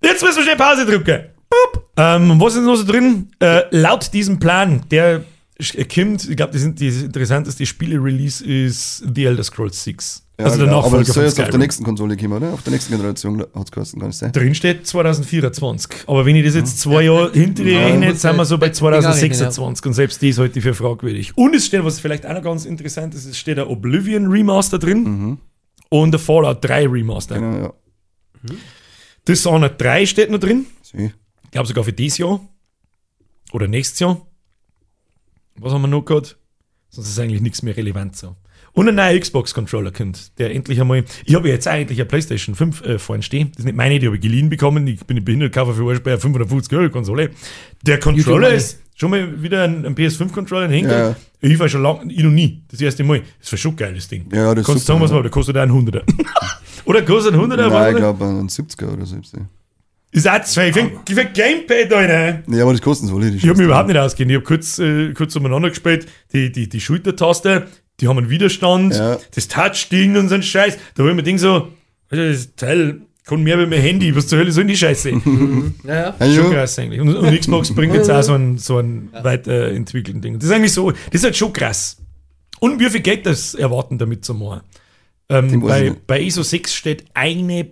Jetzt 0.03 0.23
müssen 0.23 0.37
wir 0.37 0.43
schnell 0.43 0.57
Pause 0.57 0.85
drücken. 0.85 1.21
Boop. 1.49 1.91
Ähm, 1.97 2.39
was 2.39 2.55
ist 2.55 2.65
noch 2.65 2.77
so 2.77 2.85
drin? 2.85 3.31
Äh, 3.41 3.63
laut 3.71 4.13
diesem 4.13 4.39
Plan, 4.39 4.83
der 4.91 5.25
kommt, 5.95 6.29
ich 6.29 6.37
glaube, 6.37 6.53
das, 6.53 6.63
das 6.63 7.03
interessanteste 7.03 7.65
Spiele-Release 7.65 8.45
ist 8.45 9.03
The 9.15 9.25
Elder 9.25 9.45
Scrolls 9.45 9.83
6. 9.83 10.23
Ja, 10.41 10.47
also 10.47 10.57
der 10.59 10.67
genau. 10.67 10.79
Nachfolger 10.79 10.97
Aber 10.97 11.05
das 11.05 11.15
soll 11.15 11.25
jetzt 11.25 11.41
auf 11.41 11.51
der 11.51 11.59
nächsten 11.59 11.85
Konsole 11.85 12.17
kommen, 12.17 12.33
oder? 12.33 12.53
Auf 12.53 12.63
der 12.63 12.73
nächsten 12.73 12.93
Generation 12.97 13.41
hat 13.41 13.65
es 13.65 13.71
kosten, 13.71 14.01
kann 14.01 14.11
es 14.11 14.19
sein? 14.19 14.33
Drin 14.33 14.55
steht 14.55 14.87
2024. 14.87 16.09
Aber 16.09 16.25
wenn 16.25 16.37
ich 16.37 16.45
das 16.45 16.55
jetzt 16.55 16.81
zwei 16.81 17.03
Jahre 17.03 17.31
hinter 17.33 17.63
dir 17.63 17.79
rechne, 17.79 18.15
sind 18.15 18.37
wir 18.37 18.45
so 18.45 18.59
bei 18.59 18.67
jetzt 18.67 18.81
Dinger 18.81 18.93
rechnen, 18.93 19.13
2026 19.13 19.87
und 19.87 19.93
selbst 19.93 20.23
die 20.23 20.31
ist 20.31 20.39
heute 20.39 20.61
für 20.61 20.75
fragwürdig. 20.75 21.37
Und 21.37 21.55
es 21.55 21.67
steht, 21.67 21.85
was 21.85 22.01
vielleicht 22.01 22.27
auch 22.27 22.35
noch 22.35 22.43
ganz 22.43 22.65
interessant 22.65 23.15
ist, 23.15 23.27
es 23.27 23.37
steht 23.39 23.59
ein 23.59 23.67
Oblivion 23.67 24.27
Remaster 24.27 24.79
drin 24.79 25.39
und 25.91 26.15
ein 26.15 26.19
Fallout 26.19 26.65
3 26.65 26.87
Remaster. 26.89 27.35
Genau, 27.35 27.63
ja. 27.63 28.55
Dishonored 29.29 29.81
3 29.81 30.07
steht 30.07 30.31
noch 30.31 30.41
drin. 30.41 30.67
Sie. 30.83 31.13
Ich 31.45 31.51
glaube 31.51 31.69
sogar 31.69 31.85
für 31.85 31.93
dieses 31.93 32.19
Jahr. 32.19 32.41
Oder 33.53 33.69
nächstes 33.69 33.99
Jahr. 34.01 34.27
Was 35.57 35.73
haben 35.73 35.83
wir 35.83 35.89
noch 35.89 36.05
gehabt? 36.05 36.39
Sonst 36.89 37.09
ist 37.09 37.19
eigentlich 37.19 37.41
nichts 37.41 37.63
mehr 37.63 37.77
relevant 37.77 38.17
so. 38.17 38.37
Und 38.73 38.89
ein 38.89 38.95
neuer 38.95 39.19
Xbox-Controller 39.19 39.91
kommt, 39.91 40.39
der 40.39 40.55
endlich 40.55 40.81
einmal. 40.81 41.05
Ich 41.25 41.35
habe 41.35 41.49
ja 41.49 41.55
jetzt 41.55 41.67
eigentlich 41.67 41.99
eine 41.99 42.07
PlayStation 42.07 42.55
5 42.55 42.83
äh, 42.83 42.99
vorhin 42.99 43.23
stehen. 43.23 43.49
Das 43.51 43.61
ist 43.61 43.65
nicht 43.65 43.77
meine, 43.77 43.99
die 43.99 44.07
habe 44.07 44.17
ich 44.17 44.23
geliehen 44.23 44.49
bekommen. 44.49 44.87
Ich 44.87 45.05
bin 45.05 45.23
behindert, 45.25 45.53
kaufe 45.53 45.75
für 45.75 45.85
Beispiel 45.85 46.13
eine 46.13 46.21
550 46.21 46.79
Euro 46.79 46.91
Konsole. 46.91 47.31
Der 47.83 47.99
Controller 47.99 48.51
ist 48.51 48.79
schon 48.95 49.11
mal 49.11 49.43
wieder 49.43 49.65
ein, 49.65 49.85
ein 49.85 49.95
PS5-Controller 49.95 50.67
in 50.67 50.71
Henkel. 50.71 50.93
Ja. 50.93 51.17
Ich 51.41 51.59
war 51.59 51.69
schon 51.69 51.83
lange, 51.83 52.13
ich 52.13 52.23
noch 52.23 52.31
nie. 52.31 52.63
Das 52.71 52.81
erste 52.81 53.03
Mal. 53.03 53.23
Das 53.41 53.51
war 53.51 53.59
schon 53.59 53.75
geil, 53.75 53.95
das 53.95 54.09
Ding. 54.09 54.27
Ja, 54.33 54.55
das 54.55 54.63
ist 54.63 54.67
Kannst 54.67 54.87
super, 54.87 54.99
sagen, 54.99 55.01
was 55.01 55.11
ja. 55.11 55.17
mal, 55.17 55.23
der 55.23 55.31
kostet 55.31 55.57
auch 55.57 55.63
ein 55.63 55.71
100er. 55.71 56.03
oder 56.85 57.03
kostet 57.03 57.35
ein 57.35 57.41
100er? 57.41 57.71
Nein, 57.71 57.91
ich 57.93 57.97
glaube 57.97 58.25
ein 58.25 58.49
70er 58.49 58.93
oder 58.93 59.07
so. 59.07 59.17
Ist 60.13 60.29
auch 60.29 60.43
zwei. 60.43 60.73
Für, 60.73 60.91
für 61.09 61.25
Gamepad, 61.25 61.93
Alter. 61.93 62.43
Ja, 62.49 62.63
aber 62.63 62.73
das 62.73 62.83
kostet 62.83 63.09
so 63.09 63.21
Ich 63.21 63.43
habe 63.45 63.57
mich 63.57 63.67
überhaupt 63.67 63.89
nicht 63.89 63.97
ausgehen. 63.97 64.29
Ich 64.29 64.37
habe 64.37 64.45
kurz, 64.45 64.79
äh, 64.81 65.13
kurz 65.15 65.37
umeinander 65.37 65.69
gespielt. 65.69 66.07
Die, 66.33 66.51
die, 66.51 66.69
die 66.69 66.81
Schultertaste, 66.81 67.69
die 68.01 68.09
haben 68.09 68.19
einen 68.19 68.31
Widerstand. 68.31 68.95
Ja. 68.95 69.19
Das 69.35 69.49
Touch-Ding 69.49 70.17
und 70.17 70.29
so 70.29 70.35
ein 70.37 70.43
Scheiß. 70.43 70.79
Da 70.95 71.03
habe 71.03 71.11
ich 71.11 71.17
mir 71.17 71.23
denkt 71.23 71.41
so, 71.41 71.69
das 72.09 72.55
Teil 72.57 73.03
kann 73.25 73.43
mehr 73.43 73.59
wie 73.59 73.67
mein 73.67 73.81
Handy. 73.81 74.15
Was 74.17 74.27
zur 74.27 74.39
Hölle 74.39 74.51
soll 74.53 74.65
denn 74.65 74.69
die 74.73 74.77
Scheiße? 74.77 75.11
Ja, 75.11 75.17
ja. 75.85 76.15
Ja, 76.19 76.35
schon 76.35 76.45
ja. 76.45 76.51
krass 76.51 76.79
eigentlich. 76.79 77.01
Und, 77.01 77.15
und 77.15 77.39
Xbox 77.39 77.75
bringt 77.75 77.95
jetzt 77.95 78.11
auch 78.11 78.23
so 78.23 78.35
ein, 78.35 78.59
so 78.59 78.79
ein 78.79 79.11
weiterentwickelten 79.13 80.21
Ding. 80.21 80.39
Das 80.39 80.45
ist 80.49 80.53
eigentlich 80.55 80.73
so, 80.73 80.91
das 80.91 80.99
ist 81.13 81.25
halt 81.25 81.37
schon 81.37 81.53
krass. 81.53 81.99
Und 82.59 82.81
wie 82.81 82.91
viel 82.91 83.01
Geld 83.01 83.27
das 83.27 83.55
erwarten 83.55 83.99
damit 83.99 84.25
zu 84.25 84.35
machen? 84.35 84.63
Ähm, 85.29 85.61
bei, 85.61 85.95
bei 86.07 86.21
ISO 86.21 86.43
6 86.43 86.75
steht 86.75 87.05
eine 87.15 87.69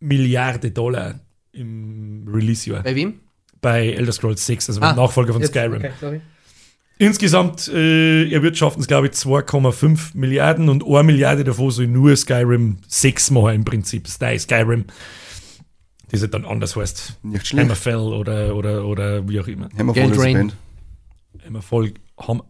Milliarde 0.00 0.70
Dollar 0.70 1.20
im 1.52 2.24
Release-Jahr. 2.26 2.82
Bei 2.82 2.94
wem? 2.96 3.20
Bei 3.60 3.90
Elder 3.90 4.10
Scrolls 4.12 4.44
6, 4.46 4.70
also 4.70 4.80
beim 4.80 4.90
Ah, 4.98 5.02
Nachfolger 5.02 5.32
von 5.34 5.42
Jetzt- 5.42 5.50
Skyrim. 5.52 5.74
Okay, 5.74 5.90
sorry. 6.00 6.20
Insgesamt 7.02 7.66
äh, 7.66 8.30
erwirtschaften 8.30 8.80
es, 8.80 8.86
glaube 8.86 9.08
ich, 9.08 9.14
2,5 9.14 10.10
Milliarden 10.14 10.68
und 10.68 10.86
1 10.86 11.04
Milliarde 11.04 11.42
davon 11.42 11.72
soll 11.72 11.88
nur 11.88 12.14
Skyrim 12.14 12.76
6 12.86 13.32
machen 13.32 13.56
im 13.56 13.64
Prinzip. 13.64 14.06
Sky 14.06 14.38
Skyrim. 14.38 14.84
Das 16.12 16.20
halt 16.20 16.32
dann 16.32 16.44
anders 16.44 16.76
heißt. 16.76 17.18
Nicht 17.24 17.48
schlecht. 17.48 17.64
Hammerfell 17.64 17.96
oder, 17.96 18.54
oder, 18.54 18.84
oder 18.84 19.28
wie 19.28 19.40
auch 19.40 19.48
immer. 19.48 19.68
Hammerfall 19.76 20.12
ist 20.12 20.22
die. 20.22 20.32
Band. 20.32 20.56
Hammerfall, 21.44 21.92
Ham, 22.18 22.42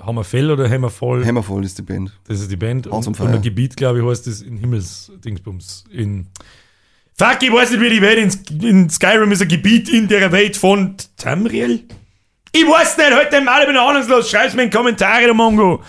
Hammerfell 0.00 0.50
oder 0.50 0.70
Hammerfall? 0.70 1.26
Hammerfall 1.26 1.62
ist 1.62 1.76
die 1.76 1.82
Band. 1.82 2.18
das 2.28 2.40
ist 2.40 2.50
die 2.50 2.56
Band. 2.56 2.90
House 2.90 3.08
Und, 3.08 3.20
und 3.20 3.28
ein 3.28 3.42
Gebiet, 3.42 3.76
glaube 3.76 3.98
ich, 3.98 4.06
heißt 4.06 4.26
das 4.26 4.40
in 4.40 4.56
Himmelsdingsbums. 4.56 5.84
In 5.92 6.28
Fuck, 7.18 7.42
ich 7.42 7.52
weiß 7.52 7.72
nicht, 7.72 7.82
wie 7.82 7.90
die 7.90 8.00
Welt 8.00 8.40
in, 8.48 8.62
in 8.66 8.88
Skyrim 8.88 9.30
ist 9.32 9.42
ein 9.42 9.48
Gebiet 9.48 9.90
in 9.90 10.08
der 10.08 10.32
Welt 10.32 10.56
von 10.56 10.94
Tamriel. 11.18 11.84
Ich 12.52 12.64
weiß 12.64 12.96
nicht, 12.96 13.14
heute 13.14 13.40
mal, 13.42 13.60
ich 13.60 13.66
bin 13.68 13.76
ahnungslos. 13.76 14.28
Schreib's 14.28 14.54
mir 14.54 14.64
in 14.64 14.70
die 14.70 14.76
Kommentare, 14.76 15.22
der 15.24 15.34
Mongo. 15.34 15.82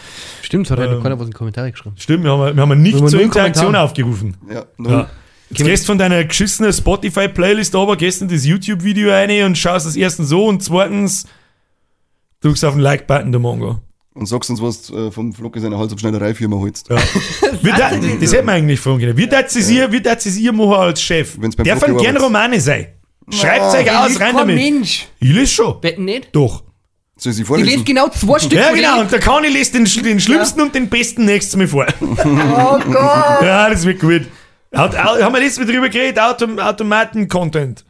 Stimmt, 0.44 0.70
hat 0.70 0.80
Ähm, 0.80 0.92
ähm, 0.94 1.04
keiner 1.04 1.18
was 1.18 1.26
in 1.26 1.32
die 1.32 1.38
Kommentare 1.38 1.72
geschrieben. 1.72 1.96
Stimmt, 1.98 2.24
wir 2.24 2.32
haben, 2.32 2.56
wir 2.56 2.62
haben 2.62 2.82
nicht 2.82 3.00
Wir 3.02 3.08
zur 3.08 3.22
Interaktion 3.22 3.66
Kommentare. 3.68 3.84
aufgerufen. 3.86 4.38
Ja, 4.52 4.66
null. 4.78 4.92
Ja. 4.92 5.10
Jetzt 5.50 5.66
gehst 5.66 5.86
von 5.86 5.98
deiner 5.98 6.24
geschissenen 6.24 6.72
Spotify-Playlist 6.72 7.76
aber 7.76 7.98
gestern 7.98 8.28
das 8.30 8.46
YouTube-Video 8.46 9.12
rein 9.12 9.44
und 9.44 9.58
schaust 9.58 9.86
das 9.86 9.96
erstens 9.96 10.30
so 10.30 10.46
und 10.46 10.64
zweitens 10.64 11.26
drückst 12.42 12.64
auf 12.64 12.74
den 12.76 12.82
Like-Button, 12.82 13.32
der 13.32 13.40
Mongo. 13.42 13.80
Und 14.14 14.26
sagst 14.28 14.50
uns, 14.50 14.62
was 14.62 14.90
äh, 14.92 15.10
vom 15.10 15.34
Flocke 15.34 15.60
seiner 15.60 15.78
Halsabschneidereifirma 15.78 16.58
holst. 16.58 16.90
Ja. 16.90 16.98
Wie 17.62 17.70
da, 17.72 17.92
das 18.20 18.34
hätte 18.34 18.44
man 18.44 18.56
eigentlich 18.56 18.80
fragen 18.80 19.00
können. 19.00 19.18
Wie 19.18 19.28
darf 19.28 19.50
sie 19.50 19.76
ihr, 19.78 19.92
wie 19.92 20.02
ihr 20.42 20.52
machen 20.54 20.74
als 20.74 21.02
Chef? 21.02 21.36
Wenn's 21.40 21.56
beim 21.56 21.66
Darf 21.66 21.80
Flocke 21.80 22.04
gern. 22.04 22.18
Romane 22.18 22.60
sein. 22.60 22.88
Schreibt 23.30 23.76
euch 23.76 23.92
aus, 23.92 24.20
rein 24.20 24.36
damit. 24.36 24.56
Mensch. 24.56 25.08
Ich 25.20 25.32
lese 25.32 25.48
schon. 25.54 25.84
Wetten 25.84 26.06
nicht? 26.06 26.30
Doch. 26.34 26.64
Soll 27.18 27.32
ich 27.32 27.36
sie 27.38 27.44
Die 27.44 27.48
vorlesen? 27.48 27.70
lesen 27.70 27.86
genau 27.86 28.10
zwei 28.10 28.40
Stück. 28.40 28.54
Ja, 28.54 28.64
von 28.70 28.76
genau. 28.76 28.92
denen. 28.94 29.02
Und 29.04 29.12
der 29.12 29.20
Kani 29.20 29.48
liest 29.50 29.76
den, 29.76 29.86
den 29.86 30.20
schlimmsten 30.20 30.62
und 30.62 30.74
den 30.74 30.90
besten 30.90 31.26
nächstes 31.26 31.56
Mal 31.56 31.68
vor. 31.68 31.86
Oh 32.02 32.80
Gott. 32.80 33.42
Ja, 33.44 33.70
das 33.70 33.86
wird 33.86 34.00
gut. 34.00 34.24
Hat, 34.74 34.98
haben 34.98 35.34
wir 35.34 35.40
letztes 35.40 35.60
Mal 35.66 35.72
drüber 35.72 35.90
geredet, 35.90 36.20
Autom 36.20 36.58
Automaten-Content. 36.58 37.86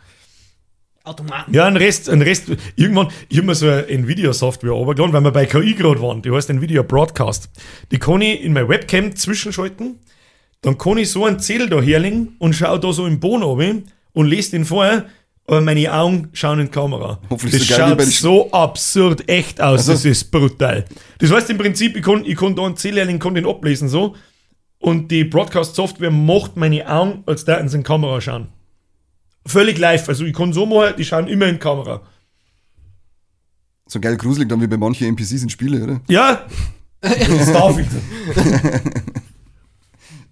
Automaten. 1.03 1.53
Ja, 1.53 1.65
ein 1.65 1.77
Rest, 1.77 2.09
ein 2.09 2.21
Rest. 2.21 2.51
Irgendwann, 2.75 3.07
ich 3.29 3.38
habe 3.38 3.47
mir 3.47 3.55
so 3.55 3.67
eine 3.67 3.88
Nvidia-Software 3.88 4.71
runtergeladen, 4.71 5.13
weil 5.13 5.23
wir 5.23 5.32
bei 5.32 5.45
KI 5.45 5.73
gerade 5.73 5.99
waren. 6.01 6.21
Die 6.21 6.32
heißt 6.32 6.49
Nvidia 6.49 6.84
Broadcast. 6.84 7.49
Die 7.91 7.97
kann 7.97 8.21
ich 8.21 8.41
in 8.41 8.53
meine 8.53 8.69
Webcam 8.69 9.15
zwischenschalten. 9.15 9.99
Dann 10.61 10.77
kann 10.77 10.97
ich 10.99 11.09
so 11.09 11.25
einen 11.25 11.39
Zettel 11.39 11.69
da 11.69 11.82
herlegen 11.82 12.36
und 12.38 12.53
schaue 12.53 12.79
da 12.79 12.93
so 12.93 13.07
im 13.07 13.19
Boden 13.19 13.41
runter 13.43 13.82
und 14.13 14.27
lese 14.27 14.51
den 14.51 14.65
vor. 14.65 15.03
Aber 15.52 15.60
meine 15.60 15.91
Augen 15.93 16.30
schauen 16.32 16.60
in 16.62 16.68
die 16.68 16.72
Kamera. 16.72 17.20
Hoffentlich 17.30 17.68
das 17.68 17.68
so 17.68 17.76
geil 17.76 17.89
schaut 17.89 17.97
so 18.22 18.52
absurd 18.54 19.28
echt 19.28 19.60
aus. 19.60 19.80
Also- 19.80 19.91
Das 19.91 20.06
ist 20.06 20.32
brutal. 20.32 20.86
Das 21.20 21.30
heißt 21.30 21.49
im 21.49 21.58
Prinzip, 21.58 21.97
ich 21.97 22.04
kann, 22.04 22.24
ich 22.24 22.38
kann 22.38 22.56
da 22.56 22.64
einen 22.66 22.78
kann 23.20 23.36
den 23.36 23.45
ablesen 23.45 23.89
so. 23.89 24.16
Und 24.80 25.12
die 25.12 25.26
Broadcast-Software 25.26 26.10
macht 26.10 26.56
meine 26.56 26.88
Augen, 26.89 27.24
als 27.26 27.43
da 27.43 27.58
in 27.58 27.68
die 27.68 27.84
Kamera 27.84 28.22
schauen. 28.22 28.47
Völlig 29.45 29.78
live. 29.78 30.08
Also 30.08 30.24
ich 30.24 30.34
kann 30.34 30.54
so 30.54 30.66
machen, 30.66 30.93
die 30.97 31.04
schauen 31.04 31.28
immer 31.28 31.47
in 31.47 31.56
die 31.56 31.60
Kamera. 31.60 32.02
So 33.88 33.99
geil 33.99 34.16
gruselig 34.16 34.47
dann 34.47 34.62
wie 34.62 34.68
bei 34.68 34.78
manchen 34.78 35.06
NPCs 35.10 35.43
in 35.43 35.49
Spiele, 35.49 35.84
oder? 35.84 35.99
Ja, 36.08 36.45
das 37.02 37.52
darf 37.52 37.78
ich. 37.78 37.88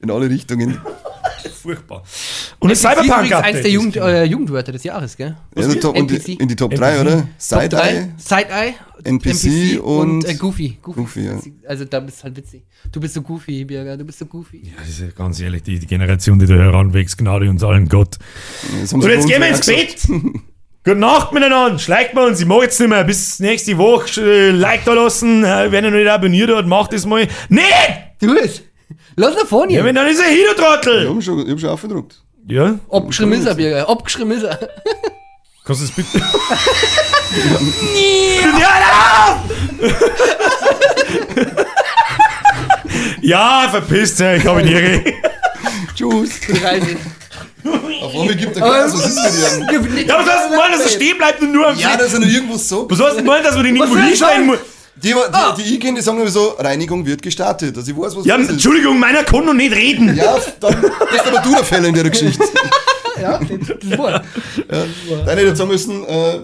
In 0.01 0.11
alle 0.11 0.29
Richtungen. 0.29 0.77
Furchtbar. 1.61 2.03
Und 2.59 2.69
das 2.71 2.81
Das 2.81 2.91
ist 2.93 2.99
Cyberpunk 3.01 3.25
übrigens 3.27 3.43
eins 3.45 3.61
der 3.61 3.71
Jugend, 3.71 3.97
Update. 3.97 4.13
äh, 4.15 4.23
Jugendwörter 4.25 4.71
des 4.71 4.83
Jahres, 4.83 5.15
gell? 5.17 5.35
Ja, 5.55 5.63
in, 5.63 5.69
die 5.71 5.79
Top, 5.79 5.95
und 5.97 6.11
NPC. 6.11 6.25
die, 6.25 6.33
in 6.35 6.47
die 6.47 6.55
Top 6.55 6.71
NPC. 6.71 6.81
3, 6.81 7.01
oder? 7.01 7.27
Side-Eye. 7.37 7.67
drei, 7.69 8.09
Side-Eye, 8.17 8.73
NPC 9.03 9.79
und- 9.81 10.25
äh, 10.25 10.33
Goofy. 10.35 10.77
Goofy. 10.81 10.99
Goofy, 10.99 11.25
ja. 11.25 11.39
Also 11.67 11.85
da 11.85 11.99
bist 11.99 12.19
du 12.19 12.23
halt 12.23 12.37
witzig. 12.37 12.63
Du 12.91 12.99
bist 12.99 13.13
so 13.13 13.21
Goofy, 13.21 13.65
Birger, 13.65 13.97
du 13.97 14.03
bist 14.05 14.19
so 14.19 14.25
Goofy. 14.25 14.61
Ja, 14.65 14.71
das 14.79 14.89
ist 14.89 14.99
ja 15.01 15.07
ganz 15.15 15.39
ehrlich, 15.39 15.63
die, 15.63 15.79
die 15.79 15.87
Generation, 15.87 16.39
die 16.39 16.45
da 16.45 16.55
heranwächst, 16.55 17.17
Gnade 17.17 17.49
uns 17.49 17.63
allen 17.63 17.87
Gott. 17.87 18.17
Haben 18.91 19.01
Und 19.01 19.09
jetzt 19.09 19.27
gehen 19.27 19.41
wir 19.41 19.49
ins 19.49 19.65
Bett. 19.65 19.97
Gute 20.85 20.95
Nacht 20.97 21.33
miteinander. 21.33 21.77
Schleicht 21.77 22.13
mal 22.13 22.27
uns. 22.29 22.39
Ich 22.39 22.45
mag 22.47 22.61
jetzt 22.63 22.79
nicht 22.79 22.89
mehr. 22.89 23.03
Bis 23.03 23.39
nächste 23.39 23.77
Woche. 23.77 24.21
Äh, 24.21 24.51
like 24.51 24.85
da 24.85 24.93
lassen. 24.93 25.43
Äh, 25.43 25.71
wenn 25.73 25.83
ihr 25.83 25.91
noch 25.91 25.97
nicht 25.97 26.07
abonniert 26.09 26.49
habt, 26.51 26.67
macht 26.69 26.93
das 26.93 27.05
mal. 27.05 27.27
Nicht! 27.49 27.65
Du 28.21 28.33
es! 28.33 28.63
Lass 29.19 29.35
nach 29.35 29.45
vorne! 29.45 29.73
Ja, 29.73 29.83
wenn 29.83 29.95
dann 29.95 30.07
ist 30.07 30.21
er 30.21 30.31
Ich 30.31 30.37
Hino-Trottel. 30.37 31.09
habe 31.09 31.21
schon, 31.21 31.45
ich 31.45 31.51
hab 31.51 31.59
schon 31.59 31.69
aufgedruckt. 31.69 32.21
Ja, 32.47 32.79
Abgeschrieben 32.89 33.33
ist 33.33 33.45
er, 33.45 33.55
Birger. 33.55 33.89
Abgeschrieben 33.89 34.31
ist 34.31 34.43
er. 34.43 34.57
kannst 35.65 35.81
du 35.81 35.85
das 35.87 35.93
bitte. 35.93 36.23
ja, 38.57 39.43
ja, 43.21 43.67
verpisst 43.69 44.21
euch, 44.21 44.39
ich 44.39 44.47
habe 44.47 44.63
die 44.63 44.71
Ehre. 44.73 45.03
Tschüss. 45.95 46.39
Reise. 46.63 46.95
Auf 48.01 48.13
einmal 48.15 48.35
gibt 48.35 48.55
er 48.55 48.61
Gas, 48.61 48.93
was 48.93 49.05
ist 49.05 49.69
mit 49.69 49.97
dir? 49.97 50.05
Ja, 50.05 50.17
was 50.17 50.29
hast 50.29 50.45
du 50.45 50.51
gemeint, 50.51 50.73
dass 50.75 50.81
er 50.81 50.89
stehen 50.89 51.17
bleibt 51.17 51.41
und 51.41 51.51
nur 51.51 51.67
am 51.67 51.77
Ja, 51.77 51.97
dass 51.97 52.13
er 52.13 52.21
noch 52.21 52.27
irgendwas 52.27 52.69
sagt. 52.69 52.85
Was 52.89 53.01
hast 53.01 53.17
du 53.17 53.17
gemeint, 53.17 53.45
dass 53.45 53.57
wir 53.57 53.63
den 53.63 53.75
irgendwo 53.75 53.97
ich 53.97 54.05
hinstellen 54.05 54.45
muss? 54.45 54.59
Die, 55.01 55.13
die, 55.13 55.63
die 55.63 55.73
ich 55.75 55.79
kenne, 55.79 55.97
die 55.97 56.01
sagen 56.03 56.19
immer 56.19 56.29
so, 56.29 56.55
Reinigung 56.59 57.05
wird 57.05 57.21
gestartet. 57.21 57.77
Also 57.77 57.91
ich 57.91 57.97
weiß, 57.97 58.15
was 58.15 58.25
Ja, 58.25 58.37
das 58.37 58.47
ist. 58.47 58.53
Entschuldigung, 58.53 58.99
meiner 58.99 59.23
kann 59.23 59.45
noch 59.45 59.53
nicht 59.53 59.73
reden. 59.75 60.15
Ja, 60.15 60.37
dann 60.59 60.81
bist 60.81 61.25
aber 61.27 61.39
du 61.41 61.51
der 61.51 61.63
Fälle 61.63 61.87
in 61.87 61.93
der 61.95 62.09
Geschichte. 62.09 62.43
Ja, 63.21 63.37
das 63.37 63.97
war. 63.99 64.23
Dann 64.69 65.37
hätte 65.37 65.49
ich 65.51 65.57
sagen 65.57 65.69
müssen, 65.69 66.05
äh, 66.05 66.39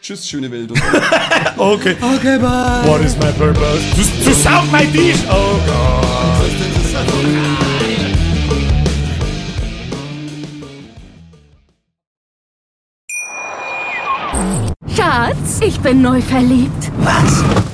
tschüss, 0.00 0.26
schöne 0.26 0.50
Welt. 0.50 0.70
Okay. 1.58 1.96
Okay, 2.00 2.38
bye. 2.38 2.80
What 2.86 3.02
is 3.02 3.14
my 3.18 3.30
purpose? 3.32 3.82
To, 3.94 4.30
to 4.30 4.34
sound 4.34 4.72
my 4.72 4.86
dish. 4.86 5.18
Oh 5.28 5.58
God. 5.66 7.44
Schatz, 14.96 15.60
ich 15.60 15.78
bin 15.80 16.02
neu 16.02 16.20
verliebt. 16.20 16.90
Was? 16.98 17.73